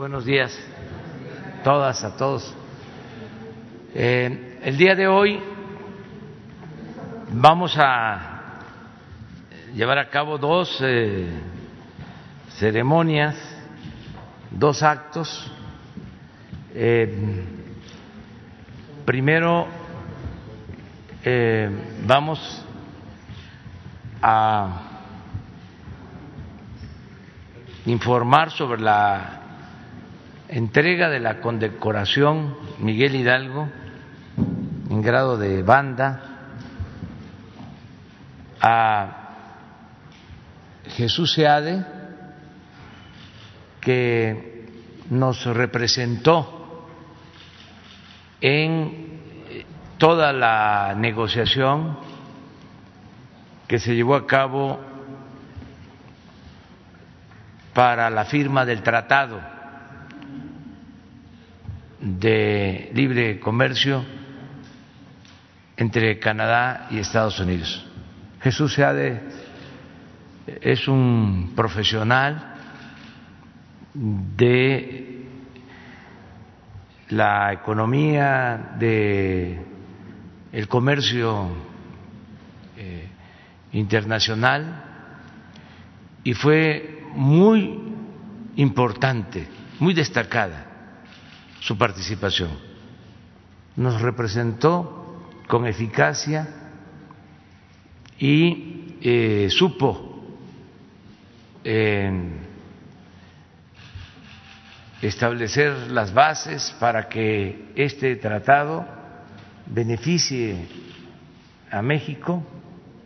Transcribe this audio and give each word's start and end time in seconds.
buenos 0.00 0.24
días 0.24 0.58
todas, 1.62 2.02
a 2.04 2.16
todos. 2.16 2.54
Eh, 3.94 4.58
el 4.62 4.78
día 4.78 4.94
de 4.94 5.06
hoy 5.06 5.38
vamos 7.34 7.76
a 7.76 8.60
llevar 9.74 9.98
a 9.98 10.08
cabo 10.08 10.38
dos 10.38 10.74
eh, 10.80 11.28
ceremonias, 12.52 13.36
dos 14.50 14.82
actos. 14.82 15.52
Eh, 16.74 17.44
primero 19.04 19.66
vamos 22.06 22.64
a 24.22 24.80
informar 27.84 28.50
sobre 28.50 28.80
la 28.80 29.39
entrega 30.50 31.08
de 31.08 31.20
la 31.20 31.40
condecoración 31.40 32.56
Miguel 32.80 33.14
Hidalgo 33.14 33.68
en 34.90 35.00
grado 35.00 35.38
de 35.38 35.62
banda 35.62 36.22
a 38.60 39.28
Jesús 40.96 41.34
Seade 41.34 41.84
que 43.80 44.66
nos 45.10 45.44
representó 45.46 46.88
en 48.40 49.20
toda 49.98 50.32
la 50.32 50.94
negociación 50.96 51.96
que 53.68 53.78
se 53.78 53.94
llevó 53.94 54.16
a 54.16 54.26
cabo 54.26 54.80
para 57.72 58.10
la 58.10 58.24
firma 58.24 58.64
del 58.64 58.82
tratado 58.82 59.59
de 62.00 62.90
libre 62.94 63.38
comercio 63.38 64.04
entre 65.76 66.18
Canadá 66.18 66.88
y 66.90 66.98
Estados 66.98 67.38
Unidos. 67.40 67.86
Jesús 68.40 68.74
Seade 68.74 69.20
es 70.46 70.88
un 70.88 71.52
profesional 71.54 72.54
de 73.94 75.26
la 77.10 77.52
economía, 77.52 78.74
de 78.78 79.60
el 80.52 80.68
comercio 80.68 81.48
eh, 82.76 83.08
internacional 83.72 84.84
y 86.24 86.32
fue 86.34 87.04
muy 87.14 87.78
importante, 88.56 89.46
muy 89.78 89.92
destacada 89.92 90.69
su 91.60 91.78
participación. 91.78 92.50
Nos 93.76 94.00
representó 94.00 95.30
con 95.46 95.66
eficacia 95.66 96.48
y 98.18 98.96
eh, 99.00 99.48
supo 99.50 100.08
establecer 105.02 105.90
las 105.90 106.12
bases 106.12 106.74
para 106.80 107.08
que 107.08 107.72
este 107.76 108.16
tratado 108.16 108.86
beneficie 109.66 110.66
a 111.70 111.82
México, 111.82 112.42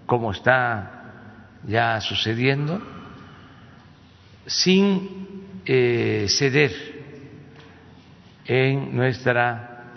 como 0.06 0.32
está 0.32 1.60
ya 1.66 2.00
sucediendo, 2.00 2.80
sin 4.46 5.60
eh, 5.66 6.26
ceder 6.28 6.93
en 8.46 8.94
nuestra 8.94 9.92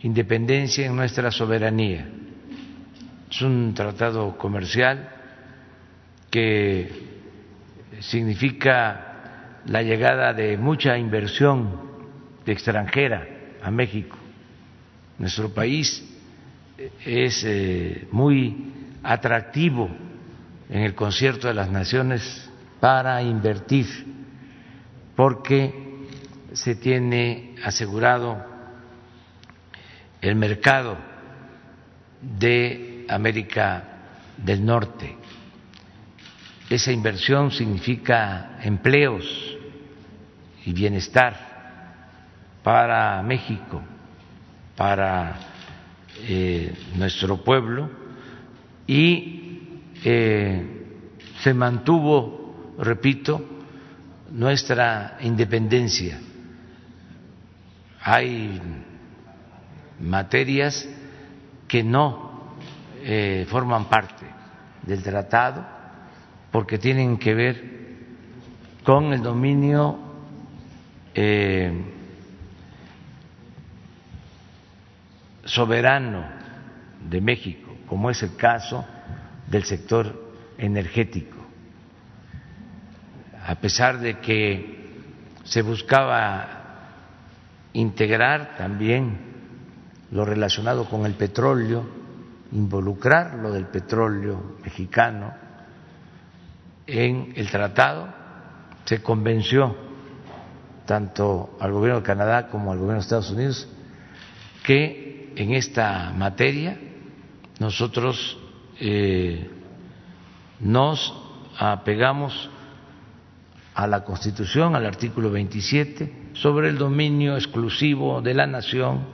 independencia, 0.00 0.86
en 0.86 0.96
nuestra 0.96 1.30
soberanía. 1.30 2.06
Es 3.30 3.42
un 3.42 3.74
tratado 3.74 4.36
comercial 4.38 5.08
que 6.30 6.90
significa 8.00 9.60
la 9.66 9.82
llegada 9.82 10.32
de 10.32 10.56
mucha 10.56 10.96
inversión 10.98 11.80
extranjera 12.46 13.26
a 13.62 13.70
México. 13.70 14.16
Nuestro 15.18 15.48
país 15.50 16.04
es 17.04 17.44
eh, 17.44 18.08
muy 18.10 18.72
atractivo 19.02 19.88
en 20.68 20.82
el 20.82 20.94
concierto 20.94 21.48
de 21.48 21.54
las 21.54 21.70
naciones 21.70 22.50
para 22.80 23.22
invertir, 23.22 23.86
porque 25.14 25.83
se 26.54 26.76
tiene 26.76 27.56
asegurado 27.64 28.40
el 30.20 30.36
mercado 30.36 30.96
de 32.20 33.04
América 33.08 33.84
del 34.36 34.64
Norte. 34.64 35.16
Esa 36.70 36.92
inversión 36.92 37.50
significa 37.50 38.58
empleos 38.62 39.24
y 40.64 40.72
bienestar 40.72 41.36
para 42.62 43.20
México, 43.22 43.82
para 44.76 45.36
eh, 46.22 46.72
nuestro 46.94 47.42
pueblo 47.42 47.90
y 48.86 49.58
eh, 50.04 50.86
se 51.40 51.52
mantuvo, 51.52 52.74
repito, 52.78 53.44
nuestra 54.30 55.18
independencia 55.20 56.18
hay 58.06 58.60
materias 59.98 60.86
que 61.66 61.82
no 61.82 62.54
eh, 63.02 63.46
forman 63.48 63.86
parte 63.86 64.26
del 64.82 65.02
tratado 65.02 65.64
porque 66.52 66.78
tienen 66.78 67.16
que 67.16 67.34
ver 67.34 67.74
con 68.84 69.14
el 69.14 69.22
dominio 69.22 69.98
eh, 71.14 71.72
soberano 75.46 76.26
de 77.08 77.22
México, 77.22 77.74
como 77.86 78.10
es 78.10 78.22
el 78.22 78.36
caso 78.36 78.84
del 79.46 79.64
sector 79.64 80.34
energético. 80.58 81.38
A 83.46 83.54
pesar 83.54 83.98
de 83.98 84.18
que 84.18 84.92
se 85.44 85.62
buscaba 85.62 86.63
integrar 87.74 88.56
también 88.56 89.18
lo 90.10 90.24
relacionado 90.24 90.88
con 90.88 91.06
el 91.06 91.14
petróleo, 91.14 91.84
involucrar 92.52 93.34
lo 93.34 93.52
del 93.52 93.66
petróleo 93.66 94.56
mexicano 94.62 95.34
en 96.86 97.32
el 97.36 97.50
tratado, 97.50 98.08
se 98.84 99.02
convenció 99.02 99.76
tanto 100.86 101.56
al 101.60 101.72
gobierno 101.72 102.00
de 102.00 102.06
Canadá 102.06 102.48
como 102.48 102.70
al 102.70 102.78
gobierno 102.78 103.00
de 103.00 103.04
Estados 103.04 103.30
Unidos 103.30 103.68
que 104.62 105.32
en 105.36 105.54
esta 105.54 106.12
materia 106.16 106.78
nosotros 107.58 108.38
eh, 108.80 109.50
nos 110.60 111.14
apegamos 111.58 112.50
a 113.74 113.86
la 113.86 114.04
Constitución, 114.04 114.76
al 114.76 114.86
artículo 114.86 115.30
27, 115.30 116.23
sobre 116.34 116.68
el 116.68 116.78
dominio 116.78 117.36
exclusivo 117.36 118.20
de 118.20 118.34
la 118.34 118.46
nación 118.46 119.06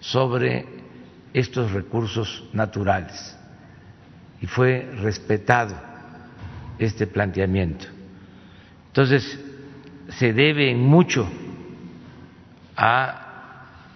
sobre 0.00 0.66
estos 1.32 1.72
recursos 1.72 2.44
naturales. 2.52 3.36
Y 4.40 4.46
fue 4.46 4.90
respetado 5.00 5.74
este 6.78 7.06
planteamiento. 7.06 7.86
Entonces, 8.88 9.38
se 10.08 10.32
debe 10.32 10.74
mucho 10.74 11.28
a 12.76 13.22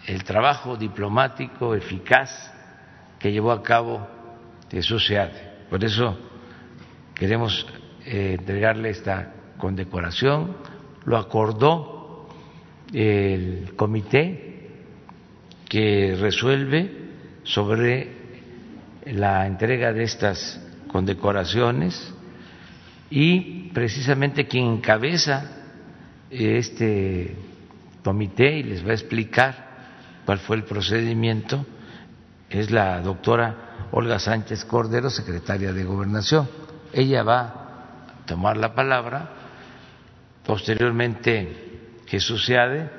el 0.06 0.24
trabajo 0.24 0.76
diplomático 0.76 1.74
eficaz 1.74 2.52
que 3.18 3.32
llevó 3.32 3.52
a 3.52 3.62
cabo 3.62 4.06
Jesús 4.70 5.06
Seade. 5.06 5.66
Por 5.68 5.84
eso 5.84 6.18
queremos 7.14 7.66
eh, 8.04 8.36
entregarle 8.38 8.90
esta 8.90 9.32
condecoración. 9.58 10.56
Lo 11.04 11.16
acordó 11.16 11.99
el 12.92 13.72
comité 13.76 14.68
que 15.68 16.16
resuelve 16.20 16.90
sobre 17.44 18.08
la 19.06 19.46
entrega 19.46 19.92
de 19.92 20.04
estas 20.04 20.60
condecoraciones 20.88 22.12
y 23.10 23.70
precisamente 23.72 24.46
quien 24.46 24.66
encabeza 24.66 25.50
este 26.30 27.36
comité 28.04 28.58
y 28.58 28.62
les 28.64 28.84
va 28.84 28.90
a 28.90 28.94
explicar 28.94 29.70
cuál 30.24 30.38
fue 30.38 30.56
el 30.56 30.64
procedimiento 30.64 31.64
es 32.48 32.70
la 32.70 33.00
doctora 33.00 33.88
Olga 33.92 34.18
Sánchez 34.18 34.64
Cordero, 34.64 35.08
secretaria 35.08 35.72
de 35.72 35.84
Gobernación. 35.84 36.48
Ella 36.92 37.22
va 37.22 37.40
a 37.40 38.26
tomar 38.26 38.56
la 38.56 38.74
palabra, 38.74 39.30
posteriormente 40.44 41.69
Jesús 42.10 42.44
Seade 42.44 42.90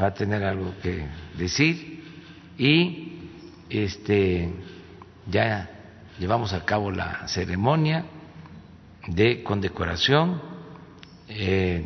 va 0.00 0.06
a 0.06 0.14
tener 0.14 0.44
algo 0.44 0.72
que 0.80 1.04
decir 1.36 2.04
y 2.56 3.28
este 3.68 4.52
ya 5.28 5.68
llevamos 6.16 6.52
a 6.52 6.64
cabo 6.64 6.92
la 6.92 7.26
ceremonia 7.26 8.04
de 9.08 9.42
condecoración. 9.42 10.40
Eh, 11.28 11.84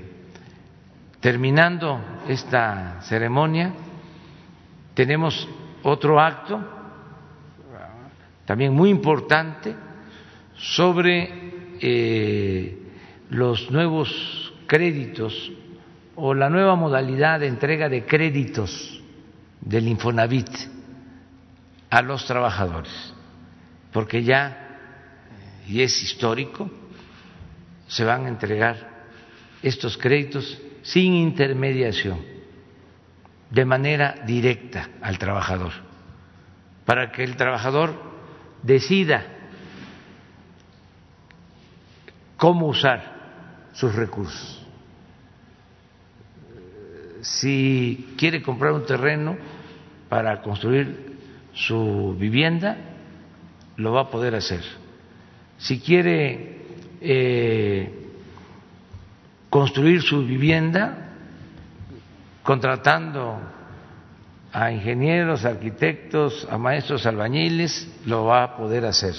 terminando 1.20 1.99
esta 2.29 3.00
ceremonia, 3.00 3.73
tenemos 4.93 5.49
otro 5.82 6.20
acto, 6.20 6.62
también 8.44 8.75
muy 8.75 8.91
importante, 8.91 9.75
sobre 10.56 11.76
eh, 11.81 12.79
los 13.31 13.70
nuevos 13.70 14.52
créditos 14.67 15.50
o 16.16 16.34
la 16.34 16.49
nueva 16.49 16.76
modalidad 16.76 17.40
de 17.40 17.49
entrega 17.49 17.88
de 17.88 18.05
créditos 18.05 19.02
del 19.61 19.88
Infonavit 19.88 20.50
a 21.90 22.02
los 22.02 22.26
trabajadores, 22.26 23.14
porque 23.93 24.22
ya, 24.22 24.78
y 25.66 25.82
es 25.82 26.02
histórico, 26.02 26.70
se 27.87 28.05
van 28.05 28.26
a 28.26 28.28
entregar 28.28 29.05
estos 29.62 29.96
créditos 29.96 30.61
sin 30.82 31.14
intermediación, 31.14 32.20
de 33.50 33.64
manera 33.64 34.17
directa 34.26 34.90
al 35.00 35.19
trabajador, 35.19 35.72
para 36.84 37.12
que 37.12 37.25
el 37.25 37.37
trabajador 37.37 37.94
decida 38.62 39.25
cómo 42.37 42.67
usar 42.67 43.70
sus 43.72 43.94
recursos. 43.94 44.63
Si 47.24 48.14
quiere 48.18 48.42
comprar 48.42 48.72
un 48.72 48.84
terreno 48.84 49.36
para 50.10 50.42
construir 50.42 51.16
su 51.54 52.14
vivienda, 52.18 52.76
lo 53.76 53.92
va 53.92 54.02
a 54.02 54.10
poder 54.10 54.34
hacer. 54.34 54.60
Si 55.56 55.80
quiere 55.80 56.58
eh, 57.00 57.90
construir 59.48 60.02
su 60.02 60.26
vivienda, 60.26 60.98
contratando 62.42 63.40
a 64.52 64.70
ingenieros, 64.70 65.46
arquitectos, 65.46 66.46
a 66.50 66.58
maestros 66.58 67.06
albañiles, 67.06 67.90
lo 68.04 68.26
va 68.26 68.42
a 68.42 68.56
poder 68.58 68.84
hacer. 68.84 69.14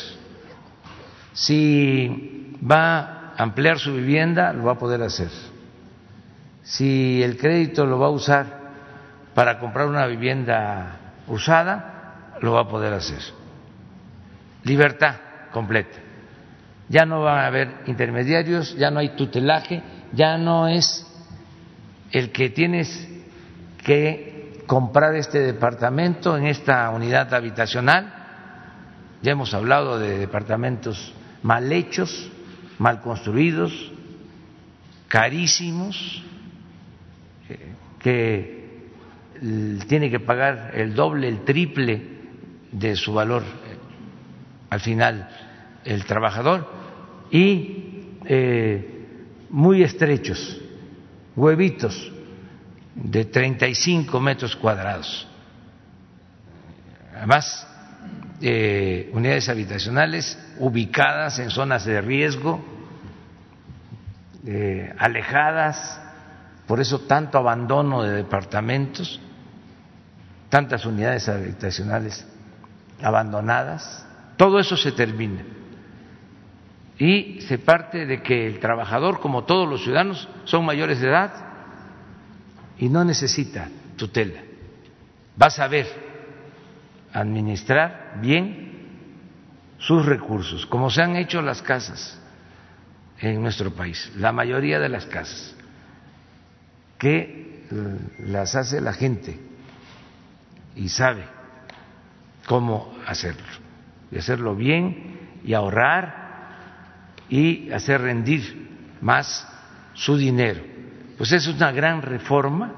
Si 1.33 2.55
va 2.61 3.33
a 3.35 3.43
ampliar 3.43 3.79
su 3.79 3.95
vivienda, 3.95 4.53
lo 4.53 4.65
va 4.65 4.73
a 4.73 4.79
poder 4.79 5.01
hacer. 5.01 5.54
Si 6.65 7.21
el 7.21 7.37
crédito 7.37 7.85
lo 7.85 7.99
va 7.99 8.07
a 8.07 8.09
usar 8.09 8.45
para 9.35 9.59
comprar 9.59 9.87
una 9.87 10.07
vivienda 10.07 10.97
usada, 11.27 12.37
lo 12.41 12.53
va 12.53 12.61
a 12.61 12.67
poder 12.67 12.91
hacer. 12.93 13.21
Libertad 14.63 15.15
completa. 15.51 15.99
Ya 16.89 17.05
no 17.05 17.21
va 17.21 17.43
a 17.43 17.47
haber 17.47 17.83
intermediarios, 17.85 18.75
ya 18.77 18.89
no 18.89 18.99
hay 18.99 19.09
tutelaje, 19.09 19.83
ya 20.11 20.37
no 20.37 20.67
es 20.67 21.05
el 22.11 22.31
que 22.31 22.49
tienes 22.49 23.07
que 23.83 24.63
comprar 24.65 25.15
este 25.15 25.39
departamento 25.39 26.35
en 26.35 26.47
esta 26.47 26.89
unidad 26.89 27.31
habitacional. 27.33 28.11
Ya 29.21 29.33
hemos 29.33 29.53
hablado 29.53 29.99
de 29.99 30.17
departamentos 30.17 31.13
mal 31.43 31.71
hechos, 31.71 32.31
mal 32.79 33.01
construidos, 33.01 33.91
carísimos, 35.07 36.24
que 37.99 38.65
tiene 39.87 40.09
que 40.09 40.19
pagar 40.19 40.71
el 40.73 40.95
doble, 40.95 41.27
el 41.27 41.43
triple 41.43 42.01
de 42.71 42.95
su 42.95 43.13
valor 43.13 43.43
al 44.69 44.79
final 44.79 45.29
el 45.85 46.03
trabajador 46.05 46.69
y 47.31 48.17
eh, 48.25 49.05
muy 49.49 49.83
estrechos, 49.83 50.59
huevitos 51.35 52.11
de 52.95 53.25
35 53.25 54.19
metros 54.19 54.55
cuadrados. 54.55 55.27
Además, 57.15 57.67
eh, 58.41 59.09
unidades 59.13 59.47
habitacionales 59.47 60.37
ubicadas 60.59 61.39
en 61.39 61.49
zonas 61.49 61.85
de 61.85 62.01
riesgo, 62.01 62.63
eh, 64.45 64.93
alejadas, 64.97 66.01
por 66.67 66.79
eso 66.79 66.99
tanto 67.01 67.37
abandono 67.37 68.03
de 68.03 68.13
departamentos, 68.13 69.19
tantas 70.49 70.85
unidades 70.85 71.29
habitacionales 71.29 72.25
abandonadas, 73.01 74.05
todo 74.37 74.59
eso 74.59 74.75
se 74.77 74.91
termina. 74.91 75.43
Y 76.97 77.41
se 77.41 77.57
parte 77.57 78.05
de 78.05 78.21
que 78.21 78.47
el 78.47 78.59
trabajador, 78.59 79.19
como 79.19 79.43
todos 79.43 79.67
los 79.67 79.83
ciudadanos, 79.83 80.29
son 80.45 80.65
mayores 80.65 81.01
de 81.01 81.09
edad 81.09 81.33
y 82.77 82.89
no 82.89 83.03
necesita 83.03 83.69
tutela. 83.97 84.41
Va 85.41 85.47
a 85.47 85.51
saber 85.51 85.87
administrar 87.11 88.17
bien 88.21 88.65
sus 89.77 90.05
recursos, 90.05 90.65
como 90.65 90.89
se 90.89 91.01
han 91.01 91.15
hecho 91.15 91.41
las 91.41 91.61
casas 91.61 92.19
en 93.19 93.41
nuestro 93.41 93.73
país, 93.73 94.11
la 94.17 94.31
mayoría 94.31 94.79
de 94.79 94.89
las 94.89 95.05
casas, 95.05 95.54
que 97.05 97.67
las 98.17 98.55
hace 98.55 98.81
la 98.81 98.91
gente 98.91 99.39
y 100.75 100.89
sabe 100.89 101.23
cómo 102.47 102.95
hacerlo, 103.05 103.45
y 104.11 104.17
hacerlo 104.17 104.55
bien 104.55 105.19
y 105.43 105.53
ahorrar 105.53 107.27
y 107.29 107.71
hacer 107.71 108.01
rendir 108.01 108.97
más 109.01 109.47
su 109.93 110.17
dinero. 110.17 110.63
Pues 111.15 111.31
es 111.31 111.47
una 111.47 111.71
gran 111.71 112.01
reforma 112.01 112.73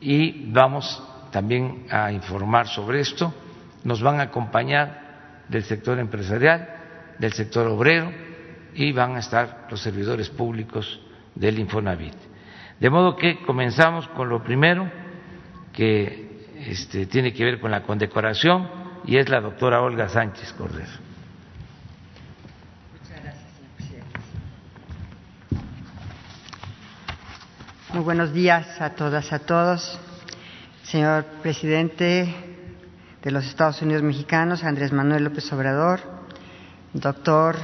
y 0.00 0.48
vamos 0.52 1.02
también 1.32 1.86
a 1.90 2.12
informar 2.12 2.68
sobre 2.68 3.00
esto. 3.00 3.34
Nos 3.82 4.00
van 4.00 4.20
a 4.20 4.24
acompañar 4.30 5.46
del 5.48 5.64
sector 5.64 5.98
empresarial, 5.98 6.68
del 7.18 7.32
sector 7.32 7.66
obrero 7.66 8.12
y 8.74 8.92
van 8.92 9.16
a 9.16 9.18
estar 9.18 9.66
los 9.68 9.80
servidores 9.80 10.30
públicos 10.30 11.00
del 11.34 11.58
Infonavit. 11.58 12.29
De 12.80 12.88
modo 12.88 13.14
que 13.14 13.42
comenzamos 13.42 14.08
con 14.08 14.30
lo 14.30 14.42
primero 14.42 14.90
que 15.74 16.46
este, 16.66 17.04
tiene 17.04 17.34
que 17.34 17.44
ver 17.44 17.60
con 17.60 17.70
la 17.70 17.82
condecoración 17.82 18.68
y 19.04 19.18
es 19.18 19.28
la 19.28 19.42
doctora 19.42 19.82
Olga 19.82 20.08
Sánchez 20.08 20.54
Cordero. 20.54 20.90
Muy 27.92 28.02
buenos 28.02 28.32
días 28.32 28.80
a 28.80 28.90
todas, 28.90 29.30
a 29.32 29.40
todos. 29.40 29.98
Señor 30.84 31.24
presidente 31.42 32.34
de 33.22 33.30
los 33.30 33.44
Estados 33.44 33.82
Unidos 33.82 34.02
mexicanos, 34.02 34.64
Andrés 34.64 34.90
Manuel 34.90 35.24
López 35.24 35.52
Obrador, 35.52 36.00
doctor 36.94 37.56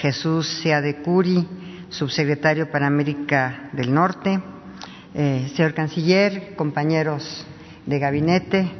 Jesús 0.00 0.48
Seade 0.62 1.00
Curi, 1.02 1.46
subsecretario 1.90 2.70
para 2.70 2.86
América 2.86 3.70
del 3.72 3.92
Norte, 3.92 4.40
eh, 5.14 5.50
señor 5.54 5.74
canciller, 5.74 6.54
compañeros 6.54 7.46
de 7.86 7.98
gabinete, 7.98 8.70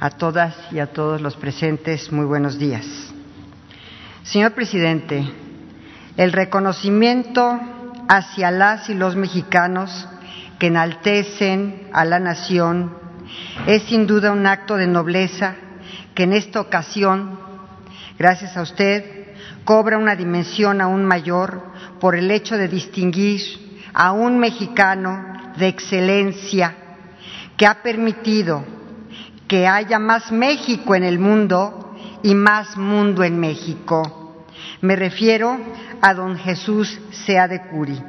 a 0.00 0.10
todas 0.10 0.56
y 0.72 0.80
a 0.80 0.88
todos 0.88 1.20
los 1.20 1.36
presentes, 1.36 2.10
muy 2.10 2.24
buenos 2.24 2.58
días. 2.58 2.86
Señor 4.24 4.52
presidente, 4.52 5.24
el 6.16 6.32
reconocimiento 6.32 7.60
hacia 8.08 8.50
las 8.50 8.90
y 8.90 8.94
los 8.94 9.14
mexicanos 9.14 10.08
que 10.58 10.66
enaltecen 10.66 11.88
a 11.92 12.04
la 12.04 12.18
nación 12.18 12.96
es 13.66 13.84
sin 13.84 14.06
duda 14.06 14.32
un 14.32 14.46
acto 14.46 14.76
de 14.76 14.86
nobleza 14.86 15.54
que 16.14 16.24
en 16.24 16.32
esta 16.32 16.60
ocasión, 16.60 17.38
gracias 18.18 18.56
a 18.56 18.62
usted, 18.62 19.32
cobra 19.64 19.98
una 19.98 20.16
dimensión 20.16 20.80
aún 20.80 21.04
mayor 21.04 21.71
por 22.02 22.16
el 22.16 22.32
hecho 22.32 22.58
de 22.58 22.66
distinguir 22.66 23.40
a 23.94 24.10
un 24.10 24.36
mexicano 24.40 25.52
de 25.56 25.68
excelencia 25.68 26.74
que 27.56 27.64
ha 27.64 27.80
permitido 27.80 28.64
que 29.46 29.68
haya 29.68 30.00
más 30.00 30.32
México 30.32 30.96
en 30.96 31.04
el 31.04 31.20
mundo 31.20 31.96
y 32.24 32.34
más 32.34 32.76
mundo 32.76 33.22
en 33.22 33.38
México. 33.38 34.46
Me 34.80 34.96
refiero 34.96 35.56
a 36.00 36.12
don 36.12 36.36
Jesús 36.38 37.00
Sea 37.24 37.46
de 37.46 37.68
Curi, 37.68 38.02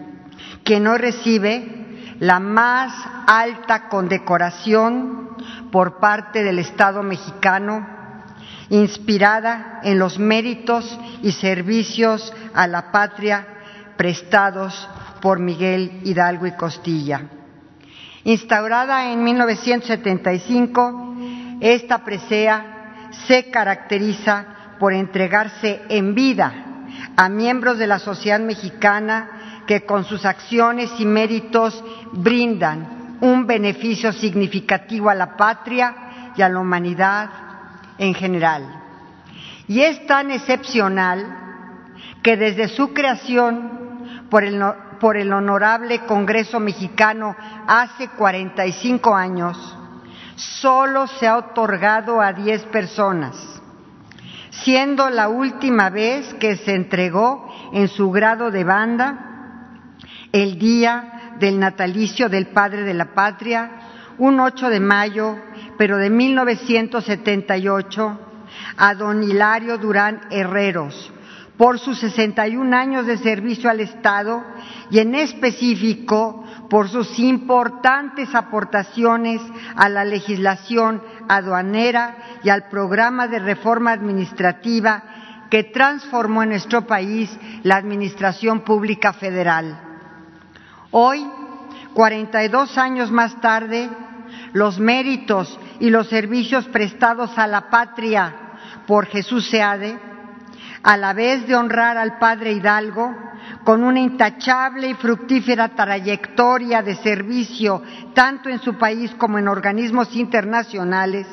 que 0.63 0.79
no 0.79 0.97
recibe 0.97 2.15
la 2.19 2.39
más 2.39 2.93
alta 3.27 3.89
condecoración 3.89 5.37
por 5.71 5.99
parte 5.99 6.41
del 6.41 6.57
Estado 6.57 7.03
mexicano, 7.03 7.87
inspirada 8.71 9.81
en 9.83 9.99
los 9.99 10.17
méritos 10.17 10.97
y 11.21 11.31
servicios 11.33 12.33
a 12.55 12.65
la 12.65 12.91
patria 12.91 13.49
prestados 13.97 14.89
por 15.21 15.39
Miguel 15.39 16.01
Hidalgo 16.03 16.45
y 16.47 16.51
Costilla. 16.53 17.21
Instaurada 18.23 19.11
en 19.11 19.23
1975, 19.23 21.15
esta 21.59 22.03
presea 22.03 23.09
se 23.27 23.49
caracteriza 23.49 24.45
por 24.79 24.93
entregarse 24.93 25.81
en 25.89 26.15
vida 26.15 26.53
a 27.15 27.29
miembros 27.29 27.77
de 27.77 27.87
la 27.87 27.99
sociedad 27.99 28.39
mexicana 28.39 29.61
que 29.67 29.85
con 29.85 30.03
sus 30.03 30.25
acciones 30.25 30.91
y 30.99 31.05
méritos 31.05 31.83
brindan 32.11 33.17
un 33.21 33.47
beneficio 33.47 34.11
significativo 34.11 35.09
a 35.09 35.15
la 35.15 35.37
patria 35.37 36.33
y 36.35 36.41
a 36.41 36.49
la 36.49 36.59
humanidad 36.59 37.29
en 37.97 38.13
general. 38.13 38.81
Y 39.67 39.81
es 39.81 40.05
tan 40.07 40.31
excepcional 40.31 41.25
que 42.21 42.35
desde 42.35 42.67
su 42.67 42.93
creación 42.93 43.82
por 44.99 45.15
el, 45.15 45.31
Honorable 45.31 45.99
Congreso 46.07 46.59
Mexicano 46.59 47.35
hace 47.67 48.07
45 48.07 49.15
años, 49.15 49.77
solo 50.35 51.05
se 51.05 51.27
ha 51.27 51.37
otorgado 51.37 52.19
a 52.19 52.33
10 52.33 52.63
personas, 52.65 53.35
siendo 54.49 55.11
la 55.11 55.29
última 55.29 55.91
vez 55.91 56.33
que 56.35 56.55
se 56.55 56.73
entregó 56.73 57.47
en 57.73 57.87
su 57.87 58.09
grado 58.09 58.49
de 58.49 58.63
banda 58.63 59.29
el 60.31 60.57
día 60.57 61.35
del 61.37 61.59
natalicio 61.59 62.27
del 62.27 62.47
Padre 62.47 62.81
de 62.81 62.95
la 62.95 63.13
Patria, 63.13 63.69
un 64.17 64.39
8 64.39 64.69
de 64.69 64.79
mayo, 64.79 65.37
pero 65.77 65.97
de 65.97 66.09
1978, 66.09 68.19
a 68.77 68.95
don 68.95 69.21
Hilario 69.21 69.77
Durán 69.77 70.21
Herreros, 70.31 71.13
por 71.57 71.79
sus 71.79 71.99
61 71.99 72.75
años 72.75 73.05
de 73.05 73.17
servicio 73.17 73.69
al 73.69 73.79
Estado 73.79 74.43
y 74.89 74.99
en 74.99 75.15
específico 75.15 76.43
por 76.69 76.89
sus 76.89 77.19
importantes 77.19 78.33
aportaciones 78.33 79.41
a 79.75 79.89
la 79.89 80.03
legislación 80.03 81.01
aduanera 81.27 82.39
y 82.43 82.49
al 82.49 82.69
programa 82.69 83.27
de 83.27 83.39
reforma 83.39 83.91
administrativa 83.91 85.03
que 85.49 85.65
transformó 85.65 86.41
en 86.41 86.49
nuestro 86.49 86.87
país 86.87 87.29
la 87.61 87.75
administración 87.75 88.61
pública 88.61 89.13
federal. 89.13 89.79
Hoy, 90.89 91.23
42 91.93 92.77
años 92.79 93.11
más 93.11 93.39
tarde, 93.39 93.89
los 94.53 94.79
méritos 94.79 95.59
y 95.79 95.91
los 95.91 96.07
servicios 96.07 96.65
prestados 96.65 97.37
a 97.37 97.45
la 97.45 97.69
patria 97.69 98.35
por 98.87 99.05
Jesús 99.05 99.47
Seade 99.47 100.12
a 100.83 100.97
la 100.97 101.13
vez 101.13 101.47
de 101.47 101.55
honrar 101.55 101.97
al 101.97 102.19
Padre 102.19 102.51
Hidalgo 102.51 103.15
con 103.63 103.83
una 103.83 104.01
intachable 104.01 104.89
y 104.89 104.93
fructífera 104.95 105.69
trayectoria 105.69 106.81
de 106.81 106.95
servicio 106.95 107.81
tanto 108.13 108.49
en 108.49 108.59
su 108.59 108.75
país 108.77 109.11
como 109.17 109.39
en 109.39 109.47
organismos 109.47 110.13
internacionales, 110.15 111.25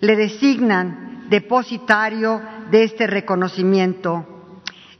le 0.00 0.16
designan 0.16 1.26
depositario 1.28 2.40
de 2.70 2.84
este 2.84 3.06
reconocimiento, 3.06 4.26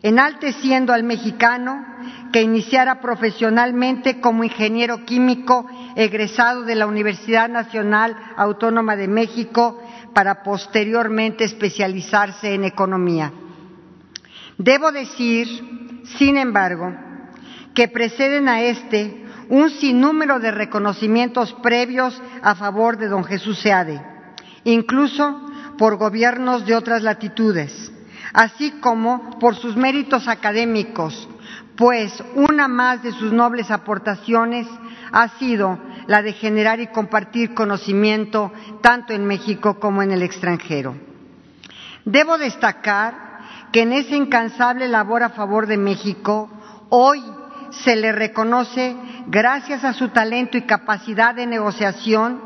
enalteciendo 0.03 0.93
al 0.93 1.03
mexicano 1.03 1.85
que 2.33 2.43
iniciara 2.43 3.01
profesionalmente 3.01 4.21
como 4.21 4.45
ingeniero 4.45 5.05
químico 5.07 5.67
egresado 5.97 6.63
de 6.63 6.75
la 6.75 6.87
Universidad 6.87 7.49
Nacional 7.49 8.17
Autónoma 8.37 8.95
de 8.97 9.09
México 9.09 9.83
para 10.15 10.43
posteriormente 10.43 11.45
especializarse 11.45 12.55
en 12.55 12.65
economía. 12.65 13.33
Debo 14.63 14.93
decir, 14.93 15.49
sin 16.19 16.37
embargo, 16.37 16.95
que 17.73 17.89
preceden 17.89 18.47
a 18.47 18.61
este 18.61 19.25
un 19.49 19.71
sinnúmero 19.71 20.39
de 20.39 20.51
reconocimientos 20.51 21.55
previos 21.63 22.21
a 22.43 22.55
favor 22.55 22.99
de 22.99 23.09
don 23.09 23.25
Jesús 23.25 23.59
Seade, 23.59 24.03
incluso 24.65 25.41
por 25.79 25.97
gobiernos 25.97 26.67
de 26.67 26.75
otras 26.75 27.03
latitudes, 27.03 27.91
así 28.35 28.73
como 28.83 29.39
por 29.39 29.57
sus 29.57 29.77
méritos 29.77 30.29
académicos, 30.29 31.27
pues 31.75 32.23
una 32.35 32.69
más 32.69 33.03
de 33.03 33.13
sus 33.13 33.33
nobles 33.33 33.71
aportaciones 33.71 34.67
ha 35.11 35.39
sido 35.39 35.79
la 36.07 36.21
de 36.21 36.35
generar 36.35 36.81
y 36.81 36.89
compartir 36.89 37.55
conocimiento 37.55 38.53
tanto 38.83 39.15
en 39.15 39.25
México 39.25 39.81
como 39.81 40.03
en 40.03 40.11
el 40.11 40.21
extranjero. 40.21 40.97
Debo 42.05 42.37
destacar 42.37 43.30
que 43.73 43.83
en 43.83 43.93
esa 43.93 44.17
incansable 44.17 44.89
labor 44.89 45.23
a 45.23 45.31
favor 45.31 45.67
de 45.67 45.77
México, 45.77 46.51
hoy 46.89 47.23
se 47.71 47.97
le 47.97 48.13
reconoce 48.13 48.97
gracias 49.29 49.85
a 49.85 49.93
su 49.93 50.09
talento 50.09 50.59
y 50.59 50.63
capacidad 50.63 51.35
de 51.35 51.47
negociación, 51.47 52.41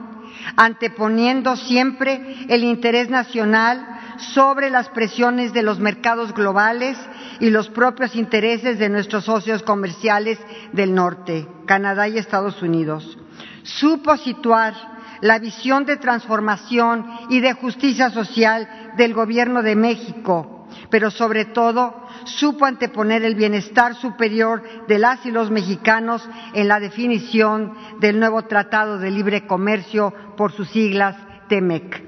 anteponiendo 0.56 1.56
siempre 1.56 2.44
el 2.48 2.64
interés 2.64 3.08
nacional 3.08 3.86
sobre 4.18 4.70
las 4.70 4.88
presiones 4.90 5.52
de 5.52 5.62
los 5.62 5.80
mercados 5.80 6.34
globales 6.34 6.98
y 7.40 7.50
los 7.50 7.68
propios 7.70 8.14
intereses 8.14 8.78
de 8.78 8.88
nuestros 8.88 9.24
socios 9.24 9.62
comerciales 9.62 10.38
del 10.72 10.94
norte, 10.94 11.48
Canadá 11.66 12.06
y 12.06 12.18
Estados 12.18 12.60
Unidos. 12.62 13.18
Supo 13.62 14.16
situar 14.18 14.74
la 15.20 15.38
visión 15.38 15.86
de 15.86 15.96
transformación 15.96 17.06
y 17.30 17.40
de 17.40 17.54
justicia 17.54 18.10
social 18.10 18.92
del 18.96 19.14
Gobierno 19.14 19.62
de 19.62 19.74
México 19.74 20.53
pero 20.94 21.10
sobre 21.10 21.46
todo 21.46 22.06
supo 22.22 22.66
anteponer 22.66 23.24
el 23.24 23.34
bienestar 23.34 23.96
superior 23.96 24.62
de 24.86 25.00
las 25.00 25.26
y 25.26 25.32
los 25.32 25.50
mexicanos 25.50 26.22
en 26.52 26.68
la 26.68 26.78
definición 26.78 27.74
del 27.98 28.20
nuevo 28.20 28.42
Tratado 28.42 29.00
de 29.00 29.10
Libre 29.10 29.44
Comercio 29.44 30.14
por 30.36 30.52
sus 30.52 30.68
siglas 30.70 31.16
TEMEC, 31.48 32.00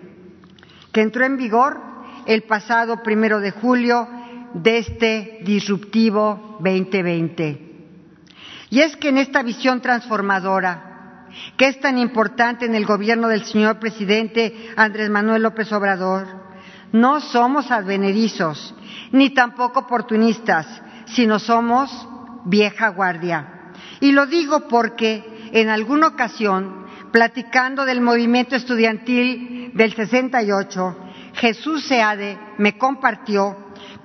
que 0.93 1.01
entró 1.01 1.25
en 1.25 1.37
vigor 1.37 1.81
el 2.27 2.45
pasado 2.45 3.03
primero 3.03 3.41
de 3.41 3.51
julio 3.51 4.09
de 4.55 4.79
este 4.79 5.41
disruptivo 5.43 6.59
2020. 6.61 7.89
Y 8.71 8.83
es 8.83 8.97
que 8.97 9.09
en 9.09 9.19
esta 9.19 9.43
visión 9.43 9.81
transformadora, 9.81 11.27
que 11.57 11.67
es 11.67 11.81
tan 11.81 11.99
importante 11.99 12.67
en 12.67 12.77
el 12.77 12.87
gobierno 12.87 13.27
del 13.27 13.43
señor 13.47 13.81
presidente 13.81 14.55
Andrés 14.77 15.11
Manuel 15.11 15.43
López 15.43 15.73
Obrador, 15.73 16.46
no 16.97 17.21
somos 17.21 17.71
advenedizos, 17.71 18.75
ni 19.13 19.31
tampoco 19.31 19.81
oportunistas, 19.81 20.67
sino 21.07 21.39
somos 21.39 21.91
vieja 22.47 22.89
guardia. 22.89 23.73
Y 24.01 24.13
lo 24.13 24.27
digo 24.27 24.67
porque 24.67 25.51
en 25.53 25.69
alguna 25.69 26.09
ocasión, 26.09 26.87
platicando 27.13 27.85
del 27.85 28.01
movimiento 28.01 28.57
estudiantil 28.57 29.73
del 29.75 29.95
68, 29.95 30.97
Jesús 31.35 31.85
Seade 31.85 32.39
me 32.57 32.79
compartió 32.79 33.57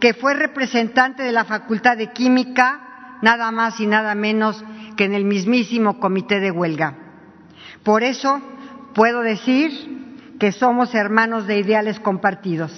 que 0.01 0.13
fue 0.13 0.33
representante 0.33 1.23
de 1.23 1.31
la 1.31 1.45
Facultad 1.45 1.95
de 1.95 2.11
Química, 2.11 3.17
nada 3.21 3.51
más 3.51 3.79
y 3.79 3.87
nada 3.87 4.15
menos 4.15 4.63
que 4.97 5.05
en 5.05 5.13
el 5.13 5.23
mismísimo 5.23 5.97
comité 5.99 6.41
de 6.41 6.51
huelga. 6.51 6.97
Por 7.83 8.03
eso 8.03 8.41
puedo 8.93 9.21
decir 9.21 10.10
que 10.41 10.51
somos 10.51 10.95
hermanos 10.95 11.45
de 11.45 11.59
ideales 11.59 11.99
compartidos. 11.99 12.71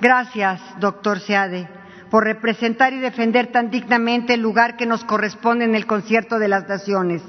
Gracias, 0.00 0.60
doctor 0.80 1.20
Seade, 1.20 1.68
por 2.10 2.24
representar 2.24 2.92
y 2.92 2.98
defender 2.98 3.52
tan 3.52 3.70
dignamente 3.70 4.34
el 4.34 4.40
lugar 4.40 4.76
que 4.76 4.84
nos 4.84 5.04
corresponde 5.04 5.66
en 5.66 5.76
el 5.76 5.86
concierto 5.86 6.40
de 6.40 6.48
las 6.48 6.68
naciones, 6.68 7.22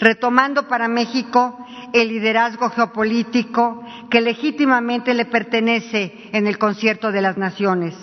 retomando 0.00 0.66
para 0.66 0.88
México 0.88 1.64
el 1.92 2.08
liderazgo 2.08 2.70
geopolítico 2.70 3.84
que 4.10 4.20
legítimamente 4.20 5.14
le 5.14 5.26
pertenece 5.26 6.12
en 6.32 6.48
el 6.48 6.58
concierto 6.58 7.12
de 7.12 7.22
las 7.22 7.36
naciones. 7.36 7.94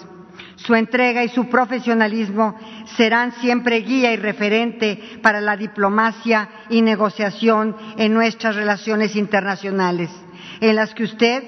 Su 0.66 0.76
entrega 0.76 1.24
y 1.26 1.30
su 1.30 1.50
profesionalismo 1.50 2.56
serán 2.96 3.34
siempre 3.34 3.82
guía 3.82 4.14
y 4.14 4.16
referente 4.16 5.20
para 5.22 5.42
la 5.42 5.58
diplomacia 5.58 6.50
y 6.70 6.82
negociación 6.82 7.76
en 7.98 8.14
nuestras 8.14 8.56
relaciones 8.56 9.18
internacionales, 9.18 10.10
en 10.62 10.78
las 10.78 10.94
que 10.94 11.04
usted, 11.04 11.44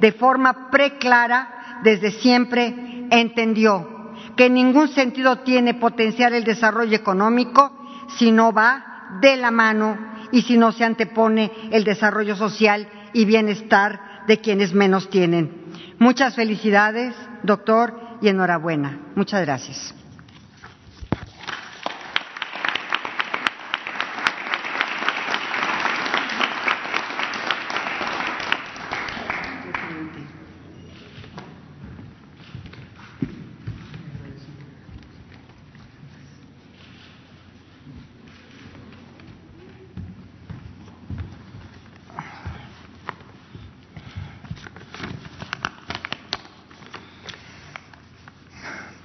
de 0.00 0.10
forma 0.10 0.68
preclara, 0.70 1.80
desde 1.84 2.10
siempre 2.10 2.74
entendió 3.10 3.88
que 4.36 4.50
ningún 4.50 4.88
sentido 4.88 5.38
tiene 5.40 5.74
potencial 5.74 6.34
el 6.34 6.42
desarrollo 6.42 6.96
económico 6.96 7.70
si 8.18 8.32
no 8.32 8.52
va 8.52 9.18
de 9.20 9.36
la 9.36 9.52
mano 9.52 9.96
y 10.32 10.42
si 10.42 10.58
no 10.58 10.72
se 10.72 10.84
antepone 10.84 11.52
el 11.70 11.84
desarrollo 11.84 12.34
social 12.34 12.88
y 13.12 13.24
bienestar 13.26 14.24
de 14.26 14.40
quienes 14.40 14.74
menos 14.74 15.08
tienen. 15.08 15.66
Muchas 15.98 16.34
felicidades, 16.34 17.14
doctor 17.44 18.05
y 18.20 18.28
enhorabuena. 18.28 18.98
Muchas 19.14 19.42
gracias. 19.42 19.94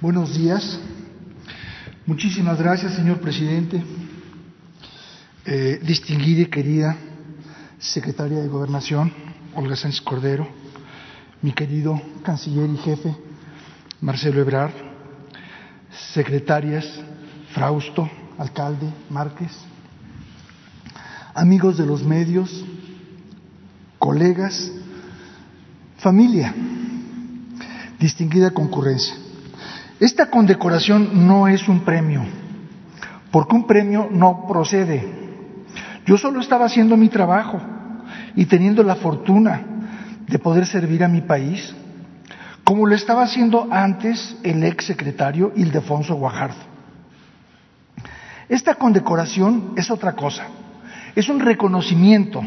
Buenos 0.02 0.34
días. 0.34 0.80
Muchísimas 2.06 2.58
gracias, 2.58 2.94
señor 2.94 3.20
presidente. 3.20 3.80
Eh, 5.44 5.78
distinguida 5.80 6.42
y 6.42 6.46
querida 6.46 6.96
secretaria 7.78 8.40
de 8.40 8.48
Gobernación, 8.48 9.12
Olga 9.54 9.76
Sánchez 9.76 10.00
Cordero, 10.00 10.48
mi 11.40 11.52
querido 11.52 12.02
canciller 12.24 12.68
y 12.68 12.78
jefe, 12.78 13.16
Marcelo 14.00 14.40
Ebrard, 14.40 14.72
secretarias, 16.12 16.84
Frausto, 17.52 18.10
alcalde, 18.38 18.92
Márquez, 19.08 19.52
amigos 21.32 21.78
de 21.78 21.86
los 21.86 22.02
medios, 22.02 22.64
colegas, 24.00 24.72
familia, 25.98 26.52
distinguida 28.00 28.50
concurrencia. 28.50 29.21
Esta 30.02 30.26
condecoración 30.26 31.28
no 31.28 31.46
es 31.46 31.68
un 31.68 31.84
premio, 31.84 32.24
porque 33.30 33.54
un 33.54 33.68
premio 33.68 34.08
no 34.10 34.48
procede. 34.48 35.00
Yo 36.04 36.18
solo 36.18 36.40
estaba 36.40 36.64
haciendo 36.64 36.96
mi 36.96 37.08
trabajo 37.08 37.60
y 38.34 38.46
teniendo 38.46 38.82
la 38.82 38.96
fortuna 38.96 39.62
de 40.26 40.40
poder 40.40 40.66
servir 40.66 41.04
a 41.04 41.08
mi 41.08 41.20
país, 41.20 41.72
como 42.64 42.84
lo 42.84 42.96
estaba 42.96 43.22
haciendo 43.22 43.68
antes 43.70 44.36
el 44.42 44.64
ex 44.64 44.86
secretario 44.86 45.52
Ildefonso 45.54 46.16
Guajardo. 46.16 46.56
Esta 48.48 48.74
condecoración 48.74 49.72
es 49.76 49.88
otra 49.88 50.14
cosa, 50.14 50.48
es 51.14 51.28
un 51.28 51.38
reconocimiento 51.38 52.42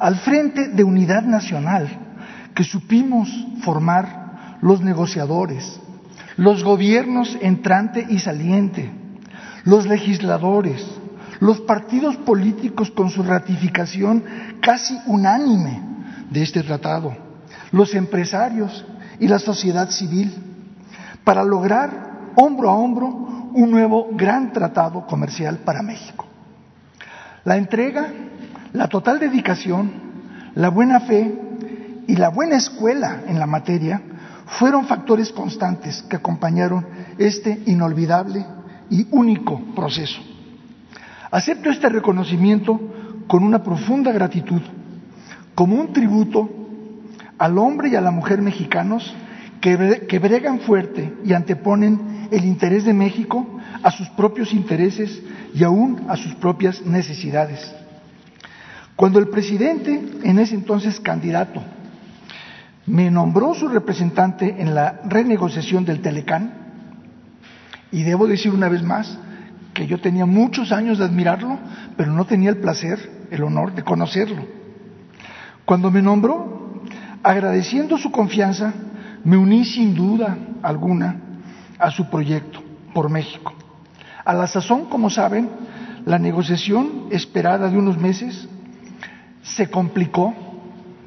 al 0.00 0.16
frente 0.16 0.70
de 0.70 0.82
unidad 0.82 1.22
nacional 1.22 1.88
que 2.52 2.64
supimos 2.64 3.28
formar 3.62 4.58
los 4.60 4.80
negociadores, 4.80 5.82
los 6.38 6.62
gobiernos 6.62 7.36
entrante 7.42 8.06
y 8.08 8.20
saliente, 8.20 8.90
los 9.64 9.86
legisladores, 9.86 10.86
los 11.40 11.60
partidos 11.60 12.16
políticos 12.16 12.92
con 12.92 13.10
su 13.10 13.24
ratificación 13.24 14.24
casi 14.60 14.96
unánime 15.06 15.82
de 16.30 16.42
este 16.42 16.62
tratado, 16.62 17.14
los 17.72 17.92
empresarios 17.94 18.86
y 19.18 19.26
la 19.26 19.40
sociedad 19.40 19.90
civil, 19.90 20.32
para 21.24 21.42
lograr 21.42 22.30
hombro 22.36 22.70
a 22.70 22.74
hombro 22.74 23.06
un 23.52 23.70
nuevo 23.72 24.10
gran 24.12 24.52
tratado 24.52 25.06
comercial 25.06 25.58
para 25.58 25.82
México. 25.82 26.24
La 27.44 27.56
entrega, 27.56 28.12
la 28.72 28.86
total 28.86 29.18
dedicación, 29.18 29.90
la 30.54 30.68
buena 30.68 31.00
fe 31.00 31.36
y 32.06 32.14
la 32.14 32.28
buena 32.28 32.56
escuela 32.56 33.22
en 33.26 33.40
la 33.40 33.46
materia 33.46 34.00
fueron 34.48 34.86
factores 34.86 35.32
constantes 35.32 36.02
que 36.02 36.16
acompañaron 36.16 36.86
este 37.18 37.62
inolvidable 37.66 38.44
y 38.90 39.06
único 39.10 39.60
proceso. 39.74 40.20
Acepto 41.30 41.70
este 41.70 41.88
reconocimiento 41.88 42.80
con 43.26 43.42
una 43.44 43.62
profunda 43.62 44.10
gratitud, 44.12 44.62
como 45.54 45.76
un 45.76 45.92
tributo 45.92 46.48
al 47.36 47.58
hombre 47.58 47.90
y 47.90 47.96
a 47.96 48.00
la 48.00 48.10
mujer 48.10 48.40
mexicanos 48.40 49.14
que, 49.60 50.18
bregan 50.18 50.60
fuerte 50.60 51.12
y 51.24 51.32
anteponen 51.34 52.28
el 52.30 52.44
interés 52.44 52.84
de 52.84 52.94
México 52.94 53.46
a 53.82 53.90
sus 53.90 54.08
propios 54.10 54.52
intereses 54.52 55.22
y 55.54 55.62
aún 55.64 56.06
a 56.08 56.16
sus 56.16 56.34
propias 56.36 56.82
necesidades. 56.82 57.74
Cuando 58.96 59.18
el 59.18 59.28
presidente, 59.28 60.02
en 60.24 60.38
ese 60.38 60.54
entonces 60.54 60.98
candidato, 61.00 61.62
me 62.88 63.10
nombró 63.10 63.54
su 63.54 63.68
representante 63.68 64.56
en 64.58 64.74
la 64.74 65.00
renegociación 65.04 65.84
del 65.84 66.00
Telecán, 66.00 66.52
y 67.90 68.02
debo 68.02 68.26
decir 68.26 68.52
una 68.52 68.68
vez 68.68 68.82
más 68.82 69.18
que 69.74 69.86
yo 69.86 70.00
tenía 70.00 70.26
muchos 70.26 70.72
años 70.72 70.98
de 70.98 71.04
admirarlo, 71.04 71.58
pero 71.96 72.12
no 72.12 72.24
tenía 72.26 72.50
el 72.50 72.58
placer, 72.58 73.26
el 73.30 73.42
honor 73.42 73.74
de 73.74 73.82
conocerlo. 73.82 74.44
Cuando 75.64 75.90
me 75.90 76.02
nombró, 76.02 76.82
agradeciendo 77.22 77.98
su 77.98 78.10
confianza, 78.10 78.72
me 79.24 79.36
uní 79.36 79.64
sin 79.64 79.94
duda 79.94 80.36
alguna 80.62 81.16
a 81.78 81.90
su 81.90 82.08
proyecto 82.08 82.62
por 82.94 83.10
México. 83.10 83.52
A 84.24 84.32
la 84.32 84.46
sazón, 84.46 84.86
como 84.86 85.10
saben, 85.10 85.48
la 86.04 86.18
negociación 86.18 87.06
esperada 87.10 87.70
de 87.70 87.78
unos 87.78 87.98
meses 87.98 88.48
se 89.42 89.70
complicó, 89.70 90.34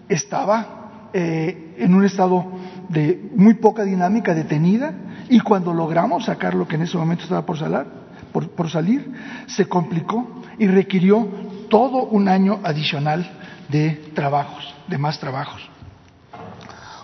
estaba 0.07 1.09
eh, 1.13 1.70
en 1.81 1.95
un 1.95 2.05
estado 2.05 2.45
de 2.89 3.31
muy 3.35 3.55
poca 3.55 3.83
dinámica, 3.83 4.35
detenida, 4.35 4.93
y 5.29 5.39
cuando 5.39 5.73
logramos 5.73 6.25
sacar 6.25 6.53
lo 6.53 6.67
que 6.67 6.75
en 6.75 6.83
ese 6.83 6.97
momento 6.97 7.23
estaba 7.23 7.45
por, 7.45 7.57
salar, 7.57 7.87
por, 8.31 8.69
salir, 8.69 9.11
se 9.47 9.65
complicó 9.65 10.43
y 10.59 10.67
requirió 10.67 11.27
todo 11.69 12.03
un 12.03 12.27
año 12.27 12.59
adicional 12.63 13.29
de 13.69 14.11
trabajos, 14.13 14.75
de 14.87 14.97
más 14.97 15.19
trabajos. 15.19 15.67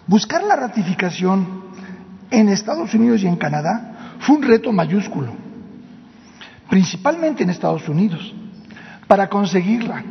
Buscar 0.06 0.44
la 0.44 0.56
ratificación 0.56 1.63
en 2.30 2.50
Estados 2.50 2.94
Unidos 2.94 3.24
y 3.24 3.28
en 3.28 3.38
Canadá 3.38 4.16
fue 4.20 4.36
un 4.36 4.44
reto 4.44 4.72
mayúsculo, 4.72 5.32
principalmente 6.70 7.44
en 7.44 7.50
Estados 7.50 7.90
Unidos. 7.90 8.34
Para 9.08 9.28
conseguirla, 9.28 10.04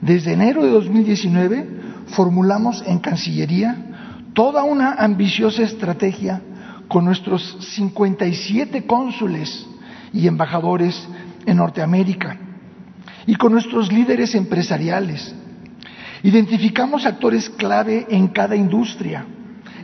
desde 0.00 0.32
enero 0.32 0.64
de 0.64 0.70
2019 0.70 1.68
formulamos 2.06 2.82
en 2.86 2.98
Cancillería 3.00 3.90
toda 4.34 4.64
una 4.64 4.94
ambiciosa 4.94 5.62
estrategia 5.62 6.42
con 6.88 7.04
nuestros 7.04 7.56
57 7.74 8.84
cónsules 8.84 9.66
y 10.12 10.26
embajadores 10.26 11.08
en 11.46 11.56
Norteamérica 11.56 12.38
y 13.26 13.36
con 13.36 13.52
nuestros 13.52 13.90
líderes 13.90 14.34
empresariales. 14.34 15.34
Identificamos 16.22 17.06
actores 17.06 17.48
clave 17.48 18.06
en 18.10 18.28
cada 18.28 18.56
industria, 18.56 19.24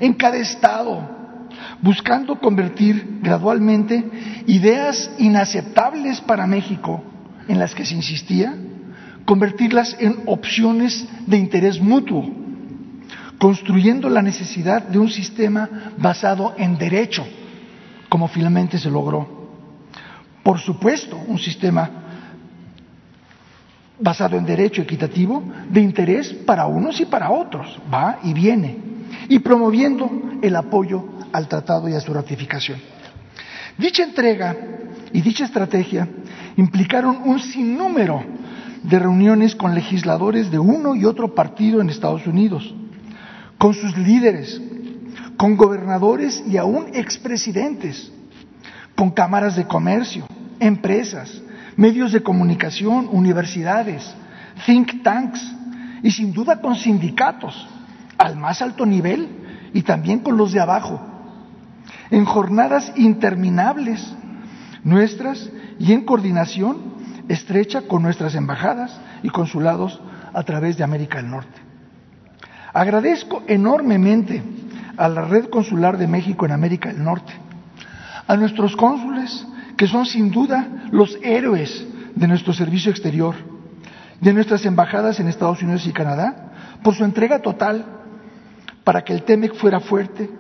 en 0.01 0.15
cada 0.15 0.37
estado, 0.37 1.47
buscando 1.81 2.39
convertir 2.39 3.19
gradualmente 3.23 4.05
ideas 4.47 5.11
inaceptables 5.19 6.21
para 6.21 6.47
México 6.47 7.03
en 7.49 7.59
las 7.59 7.75
que 7.75 7.85
se 7.85 7.95
insistía, 7.95 8.55
convertirlas 9.25 9.97
en 10.01 10.23
opciones 10.27 11.07
de 11.27 11.37
interés 11.37 11.81
mutuo, 11.81 12.40
construyendo 13.41 14.11
la 14.11 14.21
necesidad 14.21 14.83
de 14.83 14.99
un 14.99 15.09
sistema 15.09 15.95
basado 15.97 16.53
en 16.59 16.77
derecho, 16.77 17.27
como 18.11 18.29
finalmente 18.29 18.77
se 18.77 18.91
logró. 18.91 19.49
Por 20.43 20.59
supuesto, 20.59 21.17
un 21.27 21.39
sistema 21.39 21.91
basado 23.99 24.37
en 24.37 24.45
derecho 24.45 24.83
equitativo 24.83 25.43
de 25.71 25.81
interés 25.81 26.35
para 26.35 26.67
unos 26.67 27.01
y 27.01 27.07
para 27.07 27.31
otros, 27.31 27.81
va 27.93 28.19
y 28.23 28.35
viene, 28.35 28.77
y 29.31 29.39
promoviendo 29.39 30.11
el 30.43 30.55
apoyo 30.55 31.03
al 31.33 31.49
tratado 31.49 31.89
y 31.89 31.95
a 31.95 32.01
su 32.01 32.13
ratificación. 32.13 32.79
Dicha 33.79 34.03
entrega 34.03 34.55
y 35.15 35.23
dicha 35.23 35.47
estrategia 35.47 36.07
implicaron 36.59 37.23
un 37.25 37.41
sinnúmero 37.41 38.23
de 38.83 38.99
reuniones 38.99 39.55
con 39.55 39.75
legisladores 39.75 40.51
de 40.51 40.59
uno 40.59 40.95
y 40.95 41.07
otro 41.07 41.35
partido 41.35 41.81
en 41.81 41.89
Estados 41.89 42.27
Unidos, 42.27 42.75
con 43.61 43.75
sus 43.75 43.95
líderes, 43.99 44.59
con 45.37 45.59
gobernadores 45.59 46.43
y 46.49 46.57
aún 46.57 46.87
expresidentes, 46.95 48.11
con 48.97 49.11
cámaras 49.11 49.55
de 49.55 49.67
comercio, 49.67 50.25
empresas, 50.59 51.43
medios 51.77 52.13
de 52.13 52.23
comunicación, 52.23 53.07
universidades, 53.13 54.15
think 54.65 55.03
tanks 55.03 55.47
y 56.03 56.11
sin 56.11 56.33
duda 56.33 56.63
con 56.63 56.75
sindicatos 56.75 57.69
al 58.17 58.39
más 58.39 58.63
alto 58.63 58.87
nivel 58.87 59.29
y 59.75 59.83
también 59.83 60.21
con 60.21 60.39
los 60.39 60.53
de 60.53 60.61
abajo, 60.61 60.99
en 62.11 62.25
jornadas 62.25 62.95
interminables 62.97 64.11
nuestras 64.85 65.51
y 65.79 65.93
en 65.93 66.07
coordinación 66.07 66.95
estrecha 67.29 67.83
con 67.83 68.03
nuestras 68.03 68.35
embajadas 68.35 68.99
y 69.23 69.29
consulados 69.29 70.01
a 70.33 70.43
través 70.45 70.79
de 70.79 70.85
América 70.85 71.19
del 71.19 71.29
Norte. 71.29 71.70
Agradezco 72.73 73.43
enormemente 73.47 74.43
a 74.97 75.09
la 75.09 75.23
Red 75.23 75.47
Consular 75.47 75.99
de 75.99 76.07
México 76.07 76.47
en 76.47 76.53
América 76.53 76.93
del 76.93 77.03
Norte, 77.03 77.33
a 78.27 78.37
nuestros 78.37 78.77
cónsules, 78.77 79.47
que 79.77 79.87
son 79.87 80.07
sin 80.07 80.31
duda 80.31 80.69
los 80.93 81.19
héroes 81.23 81.85
de 82.15 82.29
nuestro 82.29 82.53
servicio 82.53 82.91
exterior, 82.91 83.35
de 84.21 84.33
nuestras 84.33 84.65
embajadas 84.67 85.19
en 85.19 85.29
Estados 85.29 85.63
Unidos 85.63 85.87
y 85.87 85.93
Canadá, 85.93 86.79
por 86.83 86.95
su 86.95 87.05
entrega 87.05 87.41
total 87.41 87.85
para 88.85 89.03
que 89.03 89.13
el 89.13 89.23
TEMEC 89.23 89.55
fuera 89.55 89.81
fuerte, 89.81 90.31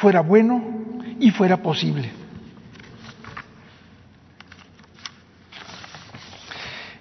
fuera 0.00 0.20
bueno 0.20 0.62
y 1.20 1.30
fuera 1.30 1.62
posible. 1.62 2.10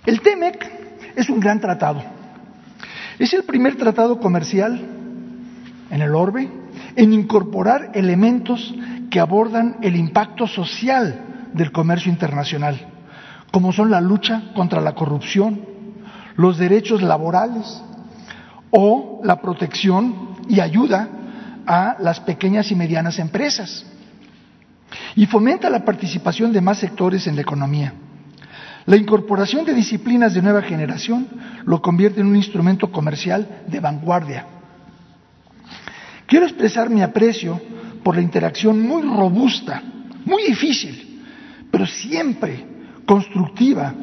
El 0.05 0.21
TEMEC 0.21 0.71
es 1.15 1.29
un 1.29 1.39
gran 1.39 1.60
tratado. 1.60 2.14
Es 3.19 3.34
el 3.34 3.43
primer 3.43 3.78
tratado 3.78 4.19
comercial 4.19 4.80
en 5.89 6.01
el 6.01 6.15
orbe 6.15 6.49
en 6.95 7.13
incorporar 7.13 7.91
elementos 7.93 8.73
que 9.10 9.19
abordan 9.19 9.78
el 9.82 9.95
impacto 9.95 10.47
social 10.47 11.49
del 11.54 11.71
comercio 11.71 12.12
internacional, 12.12 12.80
como 13.51 13.71
son 13.71 13.89
la 13.89 14.01
lucha 14.01 14.51
contra 14.54 14.82
la 14.82 14.93
corrupción, 14.93 15.62
los 16.36 16.58
derechos 16.58 17.01
laborales 17.01 17.82
o 18.71 19.21
la 19.23 19.41
protección 19.41 20.36
y 20.49 20.60
ayuda 20.60 21.08
a 21.65 21.95
las 21.99 22.19
pequeñas 22.19 22.71
y 22.71 22.75
medianas 22.75 23.19
empresas. 23.19 23.86
Y 25.15 25.25
fomenta 25.25 25.69
la 25.69 25.86
participación 25.86 26.51
de 26.51 26.62
más 26.62 26.80
sectores 26.80 27.25
en 27.28 27.36
la 27.36 27.41
economía. 27.41 27.93
La 28.86 28.95
incorporación 28.95 29.65
de 29.65 29.74
disciplinas 29.74 30.34
de 30.34 30.41
nueva 30.41 30.62
generación 30.62 31.28
lo 31.65 31.82
convierte 31.82 32.21
en 32.21 32.28
un 32.28 32.36
instrumento 32.36 32.91
comercial 32.91 33.63
de 33.67 33.80
vanguardia. 33.80 34.45
Quiero 36.28 36.45
expresar 36.45 36.89
mi 36.89 37.02
aprecio 37.02 37.60
por 38.04 38.15
la 38.15 38.21
interacción 38.21 38.80
muy 38.82 39.02
robusta, 39.02 39.82
muy 40.26 40.43
difícil, 40.43 41.24
pero 41.71 41.88
siempre 41.88 42.65
constructiva, 43.06 43.93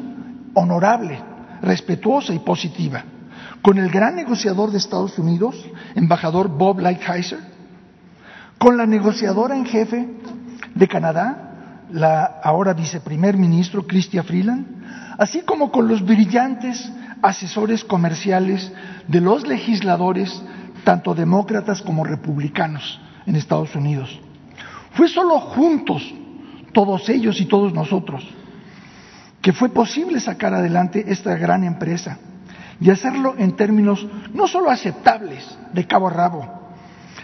honorable, 0.54 1.20
respetuosa 1.62 2.34
y 2.34 2.40
positiva, 2.40 3.04
con 3.60 3.78
el 3.78 3.88
gran 3.90 4.16
negociador 4.16 4.72
de 4.72 4.78
Estados 4.78 5.18
Unidos, 5.18 5.64
embajador 5.94 6.48
Bob 6.48 6.80
Lighthizer, 6.80 7.38
con 8.58 8.76
la 8.76 8.86
negociadora 8.86 9.56
en 9.56 9.64
jefe 9.64 10.08
de 10.74 10.88
Canadá, 10.88 11.41
la 11.92 12.40
ahora 12.42 12.72
viceprimer 12.72 13.36
ministro 13.36 13.86
Chrystia 13.86 14.22
Freeland, 14.22 14.66
así 15.18 15.42
como 15.42 15.70
con 15.70 15.88
los 15.88 16.04
brillantes 16.04 16.90
asesores 17.22 17.84
comerciales 17.84 18.72
de 19.06 19.20
los 19.20 19.46
legisladores, 19.46 20.42
tanto 20.84 21.14
demócratas 21.14 21.82
como 21.82 22.04
republicanos 22.04 23.00
en 23.26 23.36
Estados 23.36 23.74
Unidos. 23.76 24.20
Fue 24.92 25.08
solo 25.08 25.38
juntos, 25.38 26.02
todos 26.72 27.08
ellos 27.08 27.40
y 27.40 27.46
todos 27.46 27.72
nosotros, 27.72 28.26
que 29.40 29.52
fue 29.52 29.68
posible 29.68 30.20
sacar 30.20 30.54
adelante 30.54 31.04
esta 31.08 31.36
gran 31.36 31.64
empresa 31.64 32.18
y 32.80 32.90
hacerlo 32.90 33.34
en 33.38 33.54
términos 33.54 34.06
no 34.32 34.48
solo 34.48 34.70
aceptables 34.70 35.56
de 35.72 35.86
cabo 35.86 36.08
a 36.08 36.12
rabo, 36.12 36.72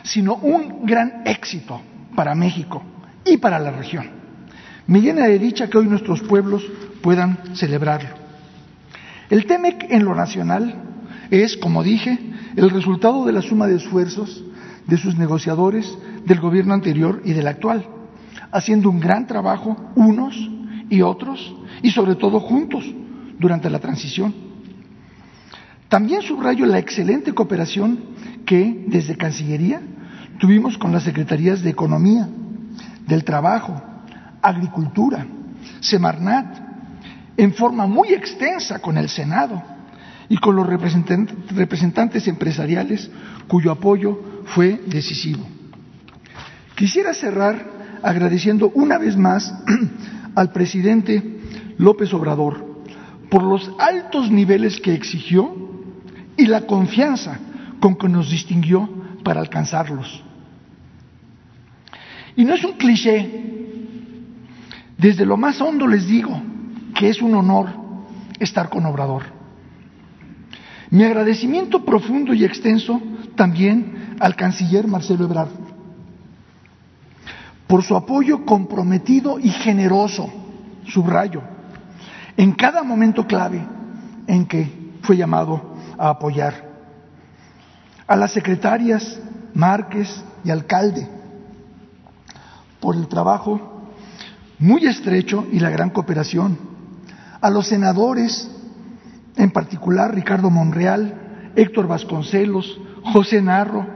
sino 0.02 0.34
un 0.34 0.84
gran 0.86 1.22
éxito 1.24 1.80
para 2.14 2.34
México 2.34 2.82
y 3.24 3.38
para 3.38 3.58
la 3.58 3.70
región. 3.70 4.17
Me 4.88 5.02
llena 5.02 5.26
de 5.26 5.38
dicha 5.38 5.68
que 5.68 5.76
hoy 5.76 5.86
nuestros 5.86 6.22
pueblos 6.22 6.64
puedan 7.02 7.54
celebrarlo. 7.54 8.08
El 9.28 9.44
TEMEC 9.44 9.86
en 9.90 10.06
lo 10.06 10.14
nacional 10.14 10.82
es, 11.30 11.58
como 11.58 11.82
dije, 11.82 12.18
el 12.56 12.70
resultado 12.70 13.26
de 13.26 13.32
la 13.32 13.42
suma 13.42 13.66
de 13.66 13.76
esfuerzos 13.76 14.42
de 14.86 14.96
sus 14.96 15.18
negociadores 15.18 15.94
del 16.24 16.40
gobierno 16.40 16.72
anterior 16.72 17.20
y 17.26 17.34
del 17.34 17.48
actual, 17.48 17.86
haciendo 18.50 18.88
un 18.88 18.98
gran 18.98 19.26
trabajo 19.26 19.76
unos 19.94 20.34
y 20.88 21.02
otros, 21.02 21.54
y 21.82 21.90
sobre 21.90 22.14
todo 22.14 22.40
juntos, 22.40 22.90
durante 23.38 23.68
la 23.68 23.80
transición. 23.80 24.34
También 25.90 26.22
subrayo 26.22 26.64
la 26.64 26.78
excelente 26.78 27.34
cooperación 27.34 27.98
que 28.46 28.86
desde 28.86 29.18
Cancillería 29.18 29.82
tuvimos 30.38 30.78
con 30.78 30.92
las 30.92 31.02
Secretarías 31.02 31.62
de 31.62 31.68
Economía, 31.68 32.26
del 33.06 33.24
Trabajo, 33.24 33.82
Agricultura, 34.42 35.26
Semarnat, 35.80 36.68
en 37.36 37.54
forma 37.54 37.86
muy 37.86 38.12
extensa 38.12 38.80
con 38.80 38.98
el 38.98 39.08
Senado 39.08 39.62
y 40.28 40.36
con 40.38 40.56
los 40.56 40.66
representantes 40.66 42.28
empresariales 42.28 43.10
cuyo 43.46 43.72
apoyo 43.72 44.42
fue 44.46 44.80
decisivo. 44.86 45.46
Quisiera 46.74 47.14
cerrar 47.14 47.78
agradeciendo 48.02 48.70
una 48.74 48.98
vez 48.98 49.16
más 49.16 49.54
al 50.34 50.52
presidente 50.52 51.40
López 51.78 52.12
Obrador 52.12 52.66
por 53.30 53.42
los 53.42 53.70
altos 53.78 54.30
niveles 54.30 54.80
que 54.80 54.94
exigió 54.94 55.54
y 56.36 56.46
la 56.46 56.62
confianza 56.62 57.38
con 57.80 57.96
que 57.96 58.08
nos 58.08 58.30
distinguió 58.30 58.88
para 59.22 59.40
alcanzarlos. 59.40 60.22
Y 62.36 62.44
no 62.44 62.54
es 62.54 62.64
un 62.64 62.74
cliché 62.74 63.48
desde 64.98 65.24
lo 65.24 65.36
más 65.36 65.60
hondo 65.60 65.86
les 65.86 66.06
digo 66.06 66.42
que 66.94 67.08
es 67.08 67.22
un 67.22 67.34
honor 67.34 67.68
estar 68.40 68.68
con 68.68 68.84
Obrador. 68.84 69.22
Mi 70.90 71.04
agradecimiento 71.04 71.84
profundo 71.84 72.34
y 72.34 72.44
extenso 72.44 73.00
también 73.36 74.16
al 74.18 74.34
canciller 74.34 74.88
Marcelo 74.88 75.24
Ebrard 75.24 75.50
por 77.68 77.84
su 77.84 77.94
apoyo 77.94 78.46
comprometido 78.46 79.38
y 79.38 79.50
generoso, 79.50 80.30
subrayo, 80.86 81.42
en 82.36 82.52
cada 82.52 82.82
momento 82.82 83.26
clave 83.26 83.64
en 84.26 84.46
que 84.46 84.94
fue 85.02 85.18
llamado 85.18 85.74
a 85.98 86.08
apoyar. 86.08 86.66
A 88.06 88.16
las 88.16 88.32
secretarias 88.32 89.20
Márquez 89.52 90.24
y 90.44 90.50
alcalde 90.50 91.06
por 92.80 92.96
el 92.96 93.06
trabajo 93.06 93.77
muy 94.58 94.86
estrecho 94.86 95.46
y 95.52 95.60
la 95.60 95.70
gran 95.70 95.90
cooperación. 95.90 96.58
A 97.40 97.50
los 97.50 97.68
senadores, 97.68 98.50
en 99.36 99.50
particular 99.50 100.14
Ricardo 100.14 100.50
Monreal, 100.50 101.52
Héctor 101.54 101.86
Vasconcelos, 101.86 102.80
José 103.04 103.40
Narro 103.40 103.86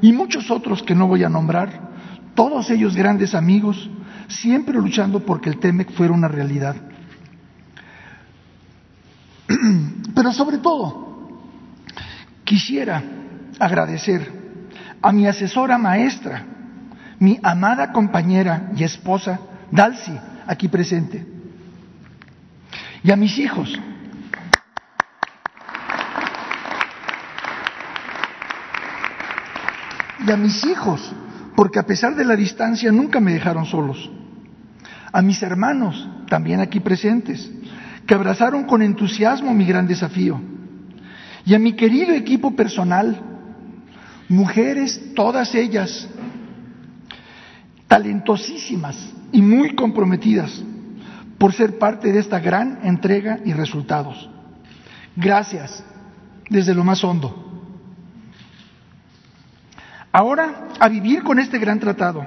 y 0.00 0.12
muchos 0.12 0.50
otros 0.50 0.82
que 0.82 0.94
no 0.94 1.08
voy 1.08 1.24
a 1.24 1.28
nombrar, 1.28 1.92
todos 2.34 2.70
ellos 2.70 2.96
grandes 2.96 3.34
amigos, 3.34 3.90
siempre 4.28 4.74
luchando 4.74 5.20
porque 5.20 5.50
el 5.50 5.58
TEMEC 5.58 5.92
fuera 5.92 6.14
una 6.14 6.28
realidad. 6.28 6.76
Pero 10.14 10.32
sobre 10.32 10.58
todo, 10.58 11.42
quisiera 12.44 13.02
agradecer 13.58 14.42
a 15.02 15.12
mi 15.12 15.26
asesora 15.26 15.78
maestra, 15.78 16.46
mi 17.18 17.38
amada 17.42 17.92
compañera 17.92 18.70
y 18.76 18.84
esposa, 18.84 19.40
Dalsi, 19.72 20.12
aquí 20.46 20.68
presente, 20.68 21.26
y 23.02 23.10
a 23.10 23.16
mis 23.16 23.38
hijos. 23.38 23.80
Y 30.26 30.30
a 30.30 30.36
mis 30.36 30.62
hijos, 30.66 31.10
porque 31.56 31.78
a 31.78 31.86
pesar 31.86 32.14
de 32.14 32.26
la 32.26 32.36
distancia 32.36 32.92
nunca 32.92 33.18
me 33.18 33.32
dejaron 33.32 33.64
solos. 33.64 34.10
A 35.10 35.22
mis 35.22 35.42
hermanos, 35.42 36.06
también 36.28 36.60
aquí 36.60 36.80
presentes, 36.80 37.50
que 38.06 38.14
abrazaron 38.14 38.64
con 38.64 38.82
entusiasmo 38.82 39.54
mi 39.54 39.64
gran 39.64 39.86
desafío. 39.86 40.38
Y 41.46 41.54
a 41.54 41.58
mi 41.58 41.72
querido 41.72 42.12
equipo 42.12 42.54
personal, 42.54 43.18
mujeres, 44.28 45.14
todas 45.14 45.54
ellas, 45.54 46.08
talentosísimas, 47.88 48.96
y 49.32 49.42
muy 49.42 49.74
comprometidas 49.74 50.62
por 51.38 51.52
ser 51.52 51.78
parte 51.78 52.12
de 52.12 52.20
esta 52.20 52.38
gran 52.38 52.80
entrega 52.84 53.40
y 53.44 53.52
resultados. 53.52 54.30
Gracias 55.16 55.82
desde 56.48 56.74
lo 56.74 56.84
más 56.84 57.02
hondo. 57.02 57.52
Ahora, 60.12 60.68
a 60.78 60.88
vivir 60.88 61.22
con 61.22 61.38
este 61.38 61.58
gran 61.58 61.80
tratado, 61.80 62.24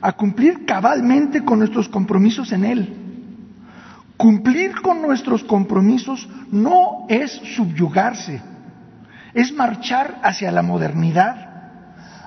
a 0.00 0.12
cumplir 0.12 0.64
cabalmente 0.64 1.44
con 1.44 1.58
nuestros 1.58 1.88
compromisos 1.88 2.50
en 2.52 2.64
él. 2.64 2.96
Cumplir 4.16 4.80
con 4.80 5.02
nuestros 5.02 5.44
compromisos 5.44 6.28
no 6.50 7.06
es 7.08 7.32
subyugarse, 7.54 8.40
es 9.34 9.52
marchar 9.52 10.20
hacia 10.22 10.50
la 10.50 10.62
modernidad, 10.62 11.51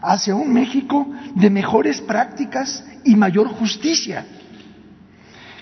hacia 0.06 0.36
un 0.36 0.54
México 0.54 1.08
de 1.36 1.50
mejores 1.50 2.00
prácticas 2.02 2.84
y 3.04 3.16
mayor 3.16 3.48
justicia 3.48 4.26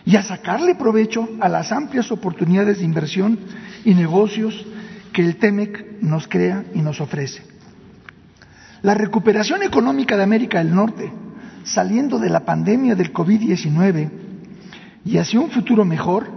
y 0.05 0.17
a 0.17 0.21
sacarle 0.21 0.75
provecho 0.75 1.29
a 1.39 1.47
las 1.47 1.71
amplias 1.71 2.11
oportunidades 2.11 2.79
de 2.79 2.85
inversión 2.85 3.39
y 3.85 3.93
negocios 3.93 4.65
que 5.13 5.23
el 5.23 5.37
TEMEC 5.37 6.01
nos 6.01 6.27
crea 6.27 6.65
y 6.73 6.81
nos 6.81 6.99
ofrece. 6.99 7.43
La 8.81 8.93
recuperación 8.93 9.63
económica 9.63 10.17
de 10.17 10.23
América 10.23 10.57
del 10.57 10.75
Norte, 10.75 11.09
saliendo 11.63 12.19
de 12.19 12.29
la 12.29 12.41
pandemia 12.41 12.95
del 12.95 13.13
COVID-19 13.13 14.09
y 15.05 15.17
hacia 15.17 15.39
un 15.39 15.51
futuro 15.51 15.85
mejor, 15.85 16.29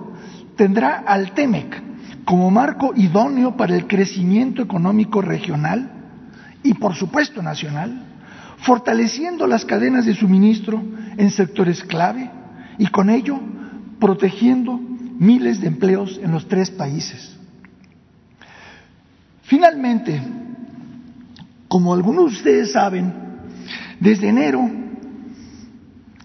tendrá 0.57 0.99
al 0.99 1.33
TEMEC 1.33 1.83
como 2.25 2.53
marco 2.53 2.92
idóneo 2.95 3.57
para 3.57 3.75
el 3.75 3.88
crecimiento 3.88 4.62
económico 4.62 5.21
regional 5.21 5.96
y, 6.66 6.74
por 6.74 6.96
supuesto, 6.96 7.42
nacional, 7.42 8.02
fortaleciendo 8.59 9.46
las 9.46 9.64
cadenas 9.64 10.05
de 10.05 10.14
suministro 10.14 10.83
en 11.16 11.31
sectores 11.31 11.85
clave 11.85 12.29
y 12.76 12.88
con 12.88 13.09
ello 13.09 13.38
protegiendo 14.00 14.76
miles 14.76 15.61
de 15.61 15.68
empleos 15.68 16.18
en 16.20 16.33
los 16.33 16.48
tres 16.48 16.72
países. 16.72 17.37
Finalmente, 19.42 20.20
como 21.68 21.94
algunos 21.94 22.33
de 22.33 22.37
ustedes 22.37 22.72
saben, 22.72 23.14
desde 24.00 24.29
enero 24.29 24.68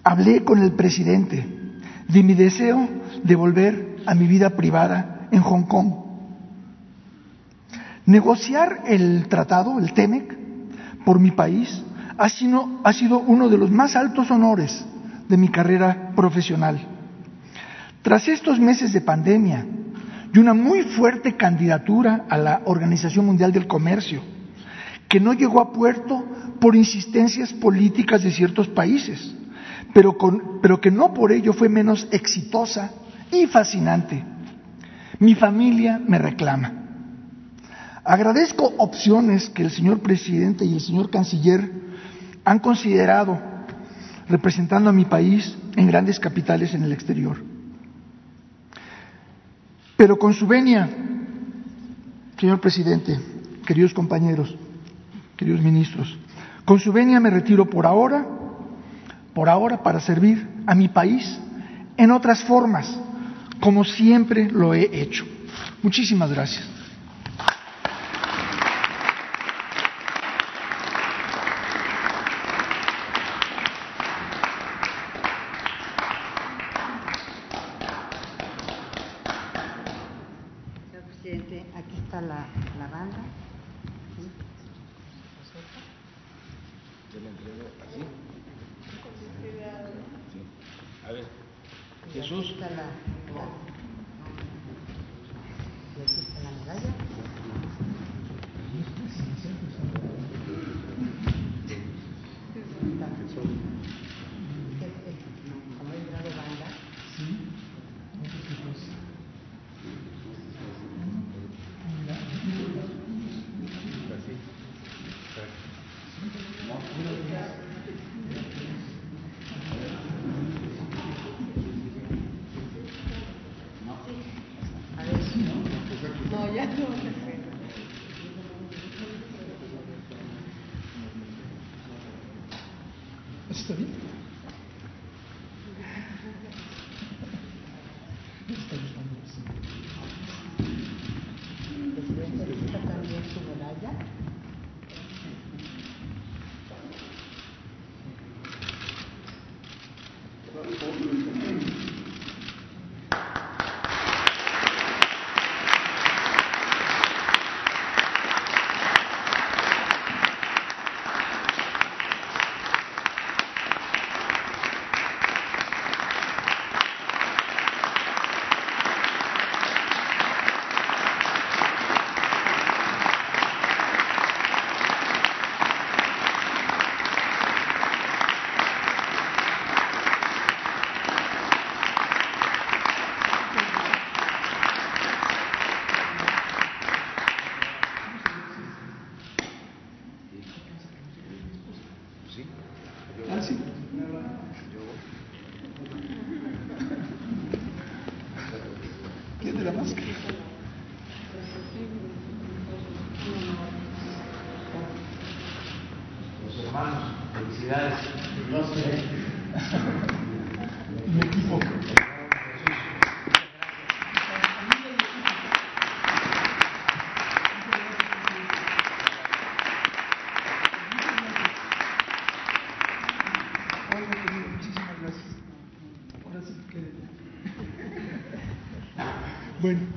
hablé 0.04 0.43
con 0.43 0.58
el 0.58 0.71
presidente 0.71 1.45
de 2.08 2.23
mi 2.23 2.34
deseo 2.34 2.89
de 3.23 3.36
volver 3.36 3.97
a 4.08 4.15
mi 4.15 4.25
vida 4.25 4.49
privada 4.58 5.27
en 5.32 5.41
Hong 5.41 5.63
Kong. 5.63 6.11
Negociar 8.06 8.84
el 8.88 9.28
tratado, 9.28 9.80
el 9.80 9.94
TEMEC, 9.94 10.38
por 11.06 11.20
mi 11.20 11.32
país 11.32 11.84
ha 12.18 12.30
sido, 12.30 13.20
uno 13.20 13.50
de 13.50 13.58
los 13.58 13.72
más 13.72 13.96
altos 13.96 14.30
honores 14.32 14.84
de 15.28 15.38
mi 15.38 15.50
carrera 15.50 16.12
profesional. 16.16 16.80
Tras 18.02 18.28
estos 18.28 18.60
meses 18.60 18.94
de 18.94 19.02
pandemia 19.02 19.66
y 20.34 20.40
una 20.40 20.54
muy 20.54 20.84
fuerte 20.84 21.36
candidatura 21.36 22.26
a 22.30 22.38
la 22.38 22.62
Organización 22.66 23.26
Mundial 23.26 23.52
del 23.52 23.68
Comercio, 23.68 24.22
que 25.08 25.20
no 25.20 25.34
llegó 25.34 25.60
a 25.60 25.74
puerto 25.74 26.26
por 26.60 26.76
insistencias 26.76 27.54
políticas 27.54 28.24
de 28.24 28.32
ciertos 28.32 28.68
países, 28.68 29.36
pero 29.94 30.80
que 30.80 30.92
no 30.92 31.14
por 31.14 31.32
ello 31.32 31.54
fue 31.54 31.70
menos 31.70 32.08
exitosa 32.12 32.92
y 33.32 33.46
fascinante. 33.48 34.24
Mi 35.20 35.36
familia 35.36 36.00
me 36.06 36.18
reclama. 36.18 36.81
Agradezco 38.04 38.74
opciones 38.78 39.50
que 39.50 39.64
el 39.64 39.72
señor 39.72 40.00
presidente 40.00 40.66
y 40.66 40.74
el 40.74 40.82
señor 40.82 41.12
canciller 41.12 41.72
han 42.44 42.60
considerado 42.60 43.40
representando 44.28 44.90
a 44.90 44.94
mi 44.94 45.06
país 45.06 45.56
en 45.76 45.88
grandes 45.88 46.20
capitales 46.20 46.74
en 46.74 46.84
el 46.84 46.94
exterior. 46.94 47.38
Pero 49.98 50.18
con 50.18 50.34
su 50.34 50.48
venia, 50.48 50.90
señor 52.40 52.60
presidente, 52.60 53.20
queridos 53.68 53.94
compañeros, 53.94 54.56
queridos 55.38 55.62
ministros, 55.62 56.18
con 56.66 56.80
su 56.80 56.92
venia 56.92 57.20
me 57.20 57.30
retiro 57.30 57.70
por 57.70 57.86
ahora, 57.86 58.26
por 59.36 59.48
ahora 59.48 59.84
para 59.84 60.00
servir 60.00 60.48
a 60.66 60.74
mi 60.74 60.88
país 60.88 61.38
en 61.98 62.10
otras 62.10 62.44
formas, 62.44 62.98
como 63.60 63.84
siempre 63.84 64.50
lo 64.50 64.74
he 64.74 64.90
hecho. 65.02 65.24
Muchísimas 65.84 66.32
gracias. 66.32 66.81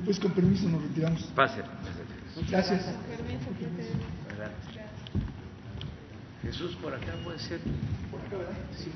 Pues 0.05 0.19
con 0.19 0.31
permiso 0.31 0.69
nos 0.69 0.81
retiramos. 0.83 1.23
Pase. 1.35 1.61
Gracias. 2.49 2.85
Jesús, 6.43 6.75
por 6.75 6.93
acá 6.93 7.13
puede 7.23 7.39
ser. 7.39 7.59
Por 8.11 8.21
acá, 8.21 8.37
¿verdad? 8.37 8.53
Sí. 8.77 8.91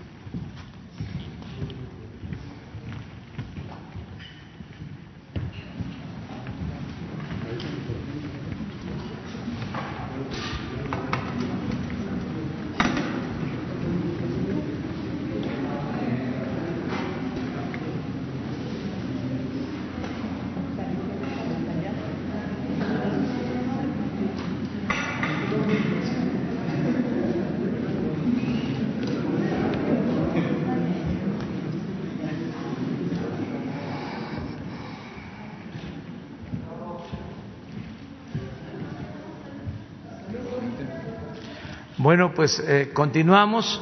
Bueno, 42.09 42.33
pues 42.33 42.59
eh, 42.67 42.89
continuamos. 42.91 43.79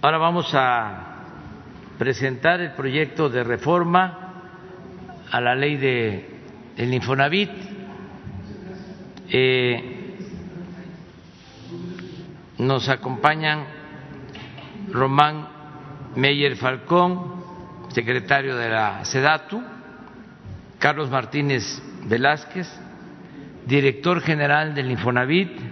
Ahora 0.00 0.18
vamos 0.18 0.48
a 0.54 1.24
presentar 1.98 2.60
el 2.60 2.74
proyecto 2.74 3.28
de 3.28 3.42
reforma 3.42 4.34
a 5.32 5.40
la 5.40 5.56
ley 5.56 5.76
de 5.76 6.30
el 6.76 6.94
Infonavit. 6.94 7.50
Eh, 9.28 10.16
nos 12.58 12.88
acompañan 12.88 13.64
Román 14.92 15.48
Meyer 16.14 16.54
Falcón, 16.54 17.42
secretario 17.88 18.56
de 18.56 18.68
la 18.68 19.04
SEDATU, 19.04 19.60
Carlos 20.78 21.10
Martínez 21.10 21.82
Velázquez, 22.04 22.68
director 23.66 24.20
general 24.20 24.76
del 24.76 24.92
Infonavit, 24.92 25.67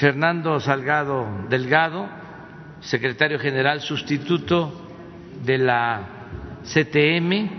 Fernando 0.00 0.58
Salgado 0.60 1.44
Delgado, 1.50 2.08
secretario 2.80 3.38
general 3.38 3.82
sustituto 3.82 4.72
de 5.44 5.58
la 5.58 6.00
CTM, 6.64 7.50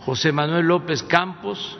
José 0.00 0.32
Manuel 0.32 0.66
López 0.66 1.04
Campos, 1.04 1.78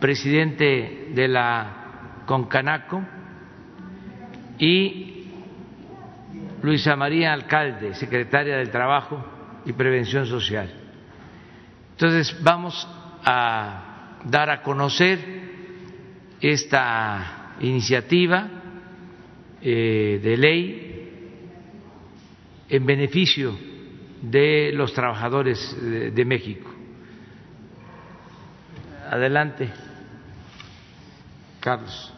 presidente 0.00 1.10
de 1.14 1.28
la 1.28 2.24
Concanaco, 2.26 3.00
y 4.58 5.28
Luisa 6.62 6.96
María 6.96 7.32
Alcalde, 7.32 7.94
secretaria 7.94 8.56
del 8.56 8.70
Trabajo 8.70 9.24
y 9.64 9.72
Prevención 9.72 10.26
Social. 10.26 10.68
Entonces, 11.92 12.42
vamos 12.42 12.88
a 13.24 14.18
dar 14.24 14.50
a 14.50 14.62
conocer 14.62 15.20
esta 16.40 17.41
iniciativa 17.62 18.48
eh, 19.62 20.20
de 20.22 20.36
ley 20.36 20.88
en 22.68 22.86
beneficio 22.86 23.56
de 24.22 24.72
los 24.72 24.92
trabajadores 24.92 25.76
de 25.80 26.24
México. 26.24 26.70
Adelante, 29.10 29.68
Carlos. 31.60 32.12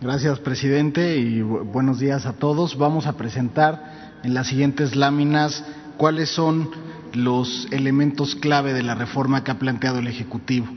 Gracias, 0.00 0.38
presidente, 0.40 1.18
y 1.18 1.42
buenos 1.42 1.98
días 1.98 2.24
a 2.24 2.32
todos. 2.32 2.78
Vamos 2.78 3.06
a 3.06 3.18
presentar 3.18 4.18
en 4.22 4.32
las 4.32 4.48
siguientes 4.48 4.96
láminas 4.96 5.62
cuáles 5.96 6.30
son 6.30 6.70
los 7.12 7.68
elementos 7.70 8.34
clave 8.34 8.72
de 8.72 8.82
la 8.82 8.94
reforma 8.94 9.44
que 9.44 9.50
ha 9.50 9.58
planteado 9.58 9.98
el 9.98 10.06
Ejecutivo. 10.06 10.68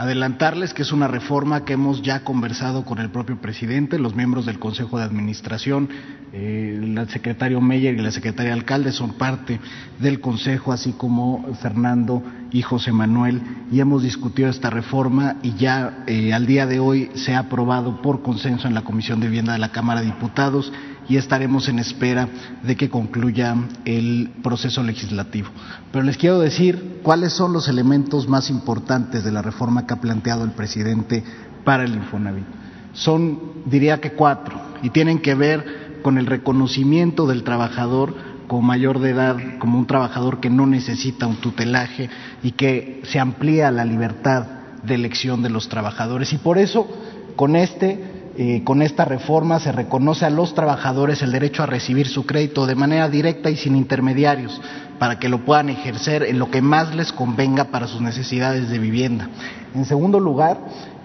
Adelantarles 0.00 0.72
que 0.72 0.80
es 0.80 0.92
una 0.92 1.08
reforma 1.08 1.66
que 1.66 1.74
hemos 1.74 2.00
ya 2.00 2.24
conversado 2.24 2.86
con 2.86 3.00
el 3.00 3.10
propio 3.10 3.38
presidente, 3.38 3.98
los 3.98 4.14
miembros 4.14 4.46
del 4.46 4.58
Consejo 4.58 4.96
de 4.96 5.04
Administración, 5.04 5.90
eh, 6.32 6.80
el 6.82 7.08
secretario 7.10 7.60
Meyer 7.60 7.92
y 7.92 7.98
la 7.98 8.10
secretaria 8.10 8.54
Alcalde 8.54 8.92
son 8.92 9.12
parte 9.18 9.60
del 9.98 10.22
Consejo, 10.22 10.72
así 10.72 10.92
como 10.92 11.52
Fernando 11.60 12.22
y 12.50 12.62
José 12.62 12.92
Manuel, 12.92 13.42
y 13.70 13.80
hemos 13.80 14.02
discutido 14.02 14.48
esta 14.48 14.70
reforma 14.70 15.36
y 15.42 15.52
ya 15.56 16.02
eh, 16.06 16.32
al 16.32 16.46
día 16.46 16.64
de 16.64 16.80
hoy 16.80 17.10
se 17.12 17.34
ha 17.34 17.40
aprobado 17.40 18.00
por 18.00 18.22
consenso 18.22 18.68
en 18.68 18.72
la 18.72 18.84
Comisión 18.84 19.20
de 19.20 19.26
Vivienda 19.26 19.52
de 19.52 19.58
la 19.58 19.70
Cámara 19.70 20.00
de 20.00 20.06
Diputados 20.06 20.72
y 21.10 21.16
estaremos 21.16 21.68
en 21.68 21.80
espera 21.80 22.28
de 22.62 22.76
que 22.76 22.88
concluya 22.88 23.56
el 23.84 24.30
proceso 24.44 24.80
legislativo. 24.84 25.48
Pero 25.90 26.04
les 26.04 26.16
quiero 26.16 26.38
decir 26.38 27.00
cuáles 27.02 27.32
son 27.32 27.52
los 27.52 27.66
elementos 27.66 28.28
más 28.28 28.48
importantes 28.48 29.24
de 29.24 29.32
la 29.32 29.42
reforma 29.42 29.86
que 29.86 29.94
ha 29.94 30.00
planteado 30.00 30.44
el 30.44 30.52
presidente 30.52 31.24
para 31.64 31.82
el 31.82 31.96
Infonavit. 31.96 32.44
Son, 32.92 33.40
diría 33.66 34.00
que 34.00 34.12
cuatro, 34.12 34.56
y 34.84 34.90
tienen 34.90 35.18
que 35.18 35.34
ver 35.34 35.98
con 36.02 36.16
el 36.16 36.26
reconocimiento 36.26 37.26
del 37.26 37.42
trabajador 37.42 38.14
como 38.46 38.62
mayor 38.62 39.00
de 39.00 39.10
edad, 39.10 39.36
como 39.58 39.78
un 39.80 39.88
trabajador 39.88 40.38
que 40.38 40.48
no 40.48 40.64
necesita 40.64 41.26
un 41.26 41.40
tutelaje 41.40 42.08
y 42.44 42.52
que 42.52 43.02
se 43.04 43.18
amplía 43.18 43.72
la 43.72 43.84
libertad 43.84 44.46
de 44.84 44.94
elección 44.94 45.42
de 45.42 45.50
los 45.50 45.68
trabajadores. 45.68 46.32
Y 46.32 46.38
por 46.38 46.56
eso, 46.56 46.88
con 47.34 47.56
este 47.56 48.19
eh, 48.42 48.64
con 48.64 48.80
esta 48.80 49.04
reforma 49.04 49.60
se 49.60 49.70
reconoce 49.70 50.24
a 50.24 50.30
los 50.30 50.54
trabajadores 50.54 51.20
el 51.20 51.30
derecho 51.30 51.62
a 51.62 51.66
recibir 51.66 52.08
su 52.08 52.24
crédito 52.24 52.64
de 52.64 52.74
manera 52.74 53.06
directa 53.10 53.50
y 53.50 53.56
sin 53.56 53.76
intermediarios, 53.76 54.58
para 54.98 55.18
que 55.18 55.28
lo 55.28 55.44
puedan 55.44 55.68
ejercer 55.68 56.22
en 56.22 56.38
lo 56.38 56.50
que 56.50 56.62
más 56.62 56.94
les 56.94 57.12
convenga 57.12 57.64
para 57.64 57.86
sus 57.86 58.00
necesidades 58.00 58.70
de 58.70 58.78
vivienda. 58.78 59.28
En 59.74 59.84
segundo 59.84 60.18
lugar, 60.18 60.58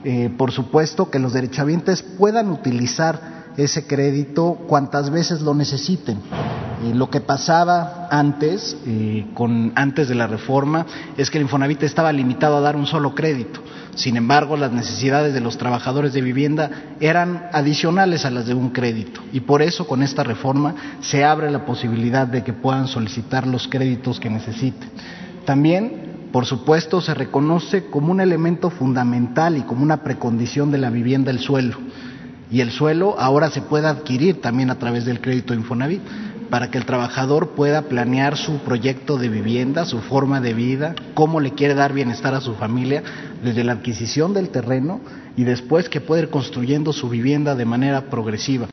eh, 0.05 0.29
por 0.37 0.53
supuesto, 0.53 1.11
que 1.11 1.19
los 1.19 1.33
derechohabientes 1.33 2.03
puedan 2.03 2.49
utilizar 2.49 3.34
ese 3.57 3.87
crédito 3.87 4.57
cuantas 4.67 5.09
veces 5.09 5.41
lo 5.41 5.53
necesiten. 5.53 6.19
Lo 6.93 7.09
que 7.09 7.21
pasaba 7.21 8.07
antes, 8.11 8.77
eh, 8.85 9.27
con, 9.33 9.71
antes 9.75 10.07
de 10.07 10.15
la 10.15 10.27
reforma, 10.27 10.85
es 11.17 11.29
que 11.29 11.37
el 11.37 11.43
Infonavit 11.43 11.83
estaba 11.83 12.11
limitado 12.11 12.57
a 12.57 12.61
dar 12.61 12.75
un 12.75 12.85
solo 12.85 13.15
crédito. 13.15 13.61
Sin 13.95 14.17
embargo, 14.17 14.57
las 14.57 14.73
necesidades 14.73 15.33
de 15.33 15.39
los 15.39 15.57
trabajadores 15.57 16.13
de 16.13 16.21
vivienda 16.21 16.69
eran 16.99 17.49
adicionales 17.53 18.25
a 18.25 18.29
las 18.29 18.45
de 18.45 18.53
un 18.53 18.71
crédito 18.71 19.21
y 19.31 19.39
por 19.39 19.61
eso 19.61 19.87
con 19.87 20.03
esta 20.03 20.21
reforma 20.21 20.75
se 20.99 21.23
abre 21.23 21.49
la 21.49 21.65
posibilidad 21.65 22.27
de 22.27 22.43
que 22.43 22.51
puedan 22.51 22.87
solicitar 22.87 23.47
los 23.47 23.69
créditos 23.69 24.19
que 24.19 24.29
necesiten. 24.29 24.89
También, 25.45 26.27
por 26.33 26.45
supuesto, 26.45 26.99
se 26.99 27.13
reconoce 27.13 27.85
como 27.85 28.11
un 28.11 28.19
elemento 28.19 28.69
fundamental 28.69 29.57
y 29.57 29.61
como 29.61 29.81
una 29.81 30.03
precondición 30.03 30.71
de 30.71 30.77
la 30.79 30.89
vivienda 30.89 31.31
el 31.31 31.39
suelo. 31.39 31.77
Y 32.51 32.61
el 32.61 32.71
suelo 32.71 33.19
ahora 33.19 33.49
se 33.49 33.61
puede 33.61 33.87
adquirir 33.87 34.41
también 34.41 34.69
a 34.69 34.79
través 34.79 35.05
del 35.05 35.21
crédito 35.21 35.53
Infonavit 35.53 36.01
para 36.49 36.69
que 36.69 36.77
el 36.77 36.85
trabajador 36.85 37.49
pueda 37.49 37.83
planear 37.83 38.37
su 38.37 38.59
proyecto 38.59 39.17
de 39.17 39.29
vivienda, 39.29 39.85
su 39.85 39.99
forma 39.99 40.41
de 40.41 40.53
vida, 40.53 40.95
cómo 41.13 41.39
le 41.39 41.51
quiere 41.51 41.73
dar 41.73 41.93
bienestar 41.93 42.35
a 42.35 42.41
su 42.41 42.53
familia, 42.55 43.03
desde 43.43 43.63
la 43.63 43.73
adquisición 43.73 44.33
del 44.33 44.49
terreno 44.49 45.01
y 45.35 45.43
después 45.43 45.89
que 45.89 46.01
pueda 46.01 46.23
ir 46.23 46.29
construyendo 46.29 46.93
su 46.93 47.09
vivienda 47.09 47.55
de 47.55 47.65
manera 47.65 48.09
progresiva. 48.09 48.67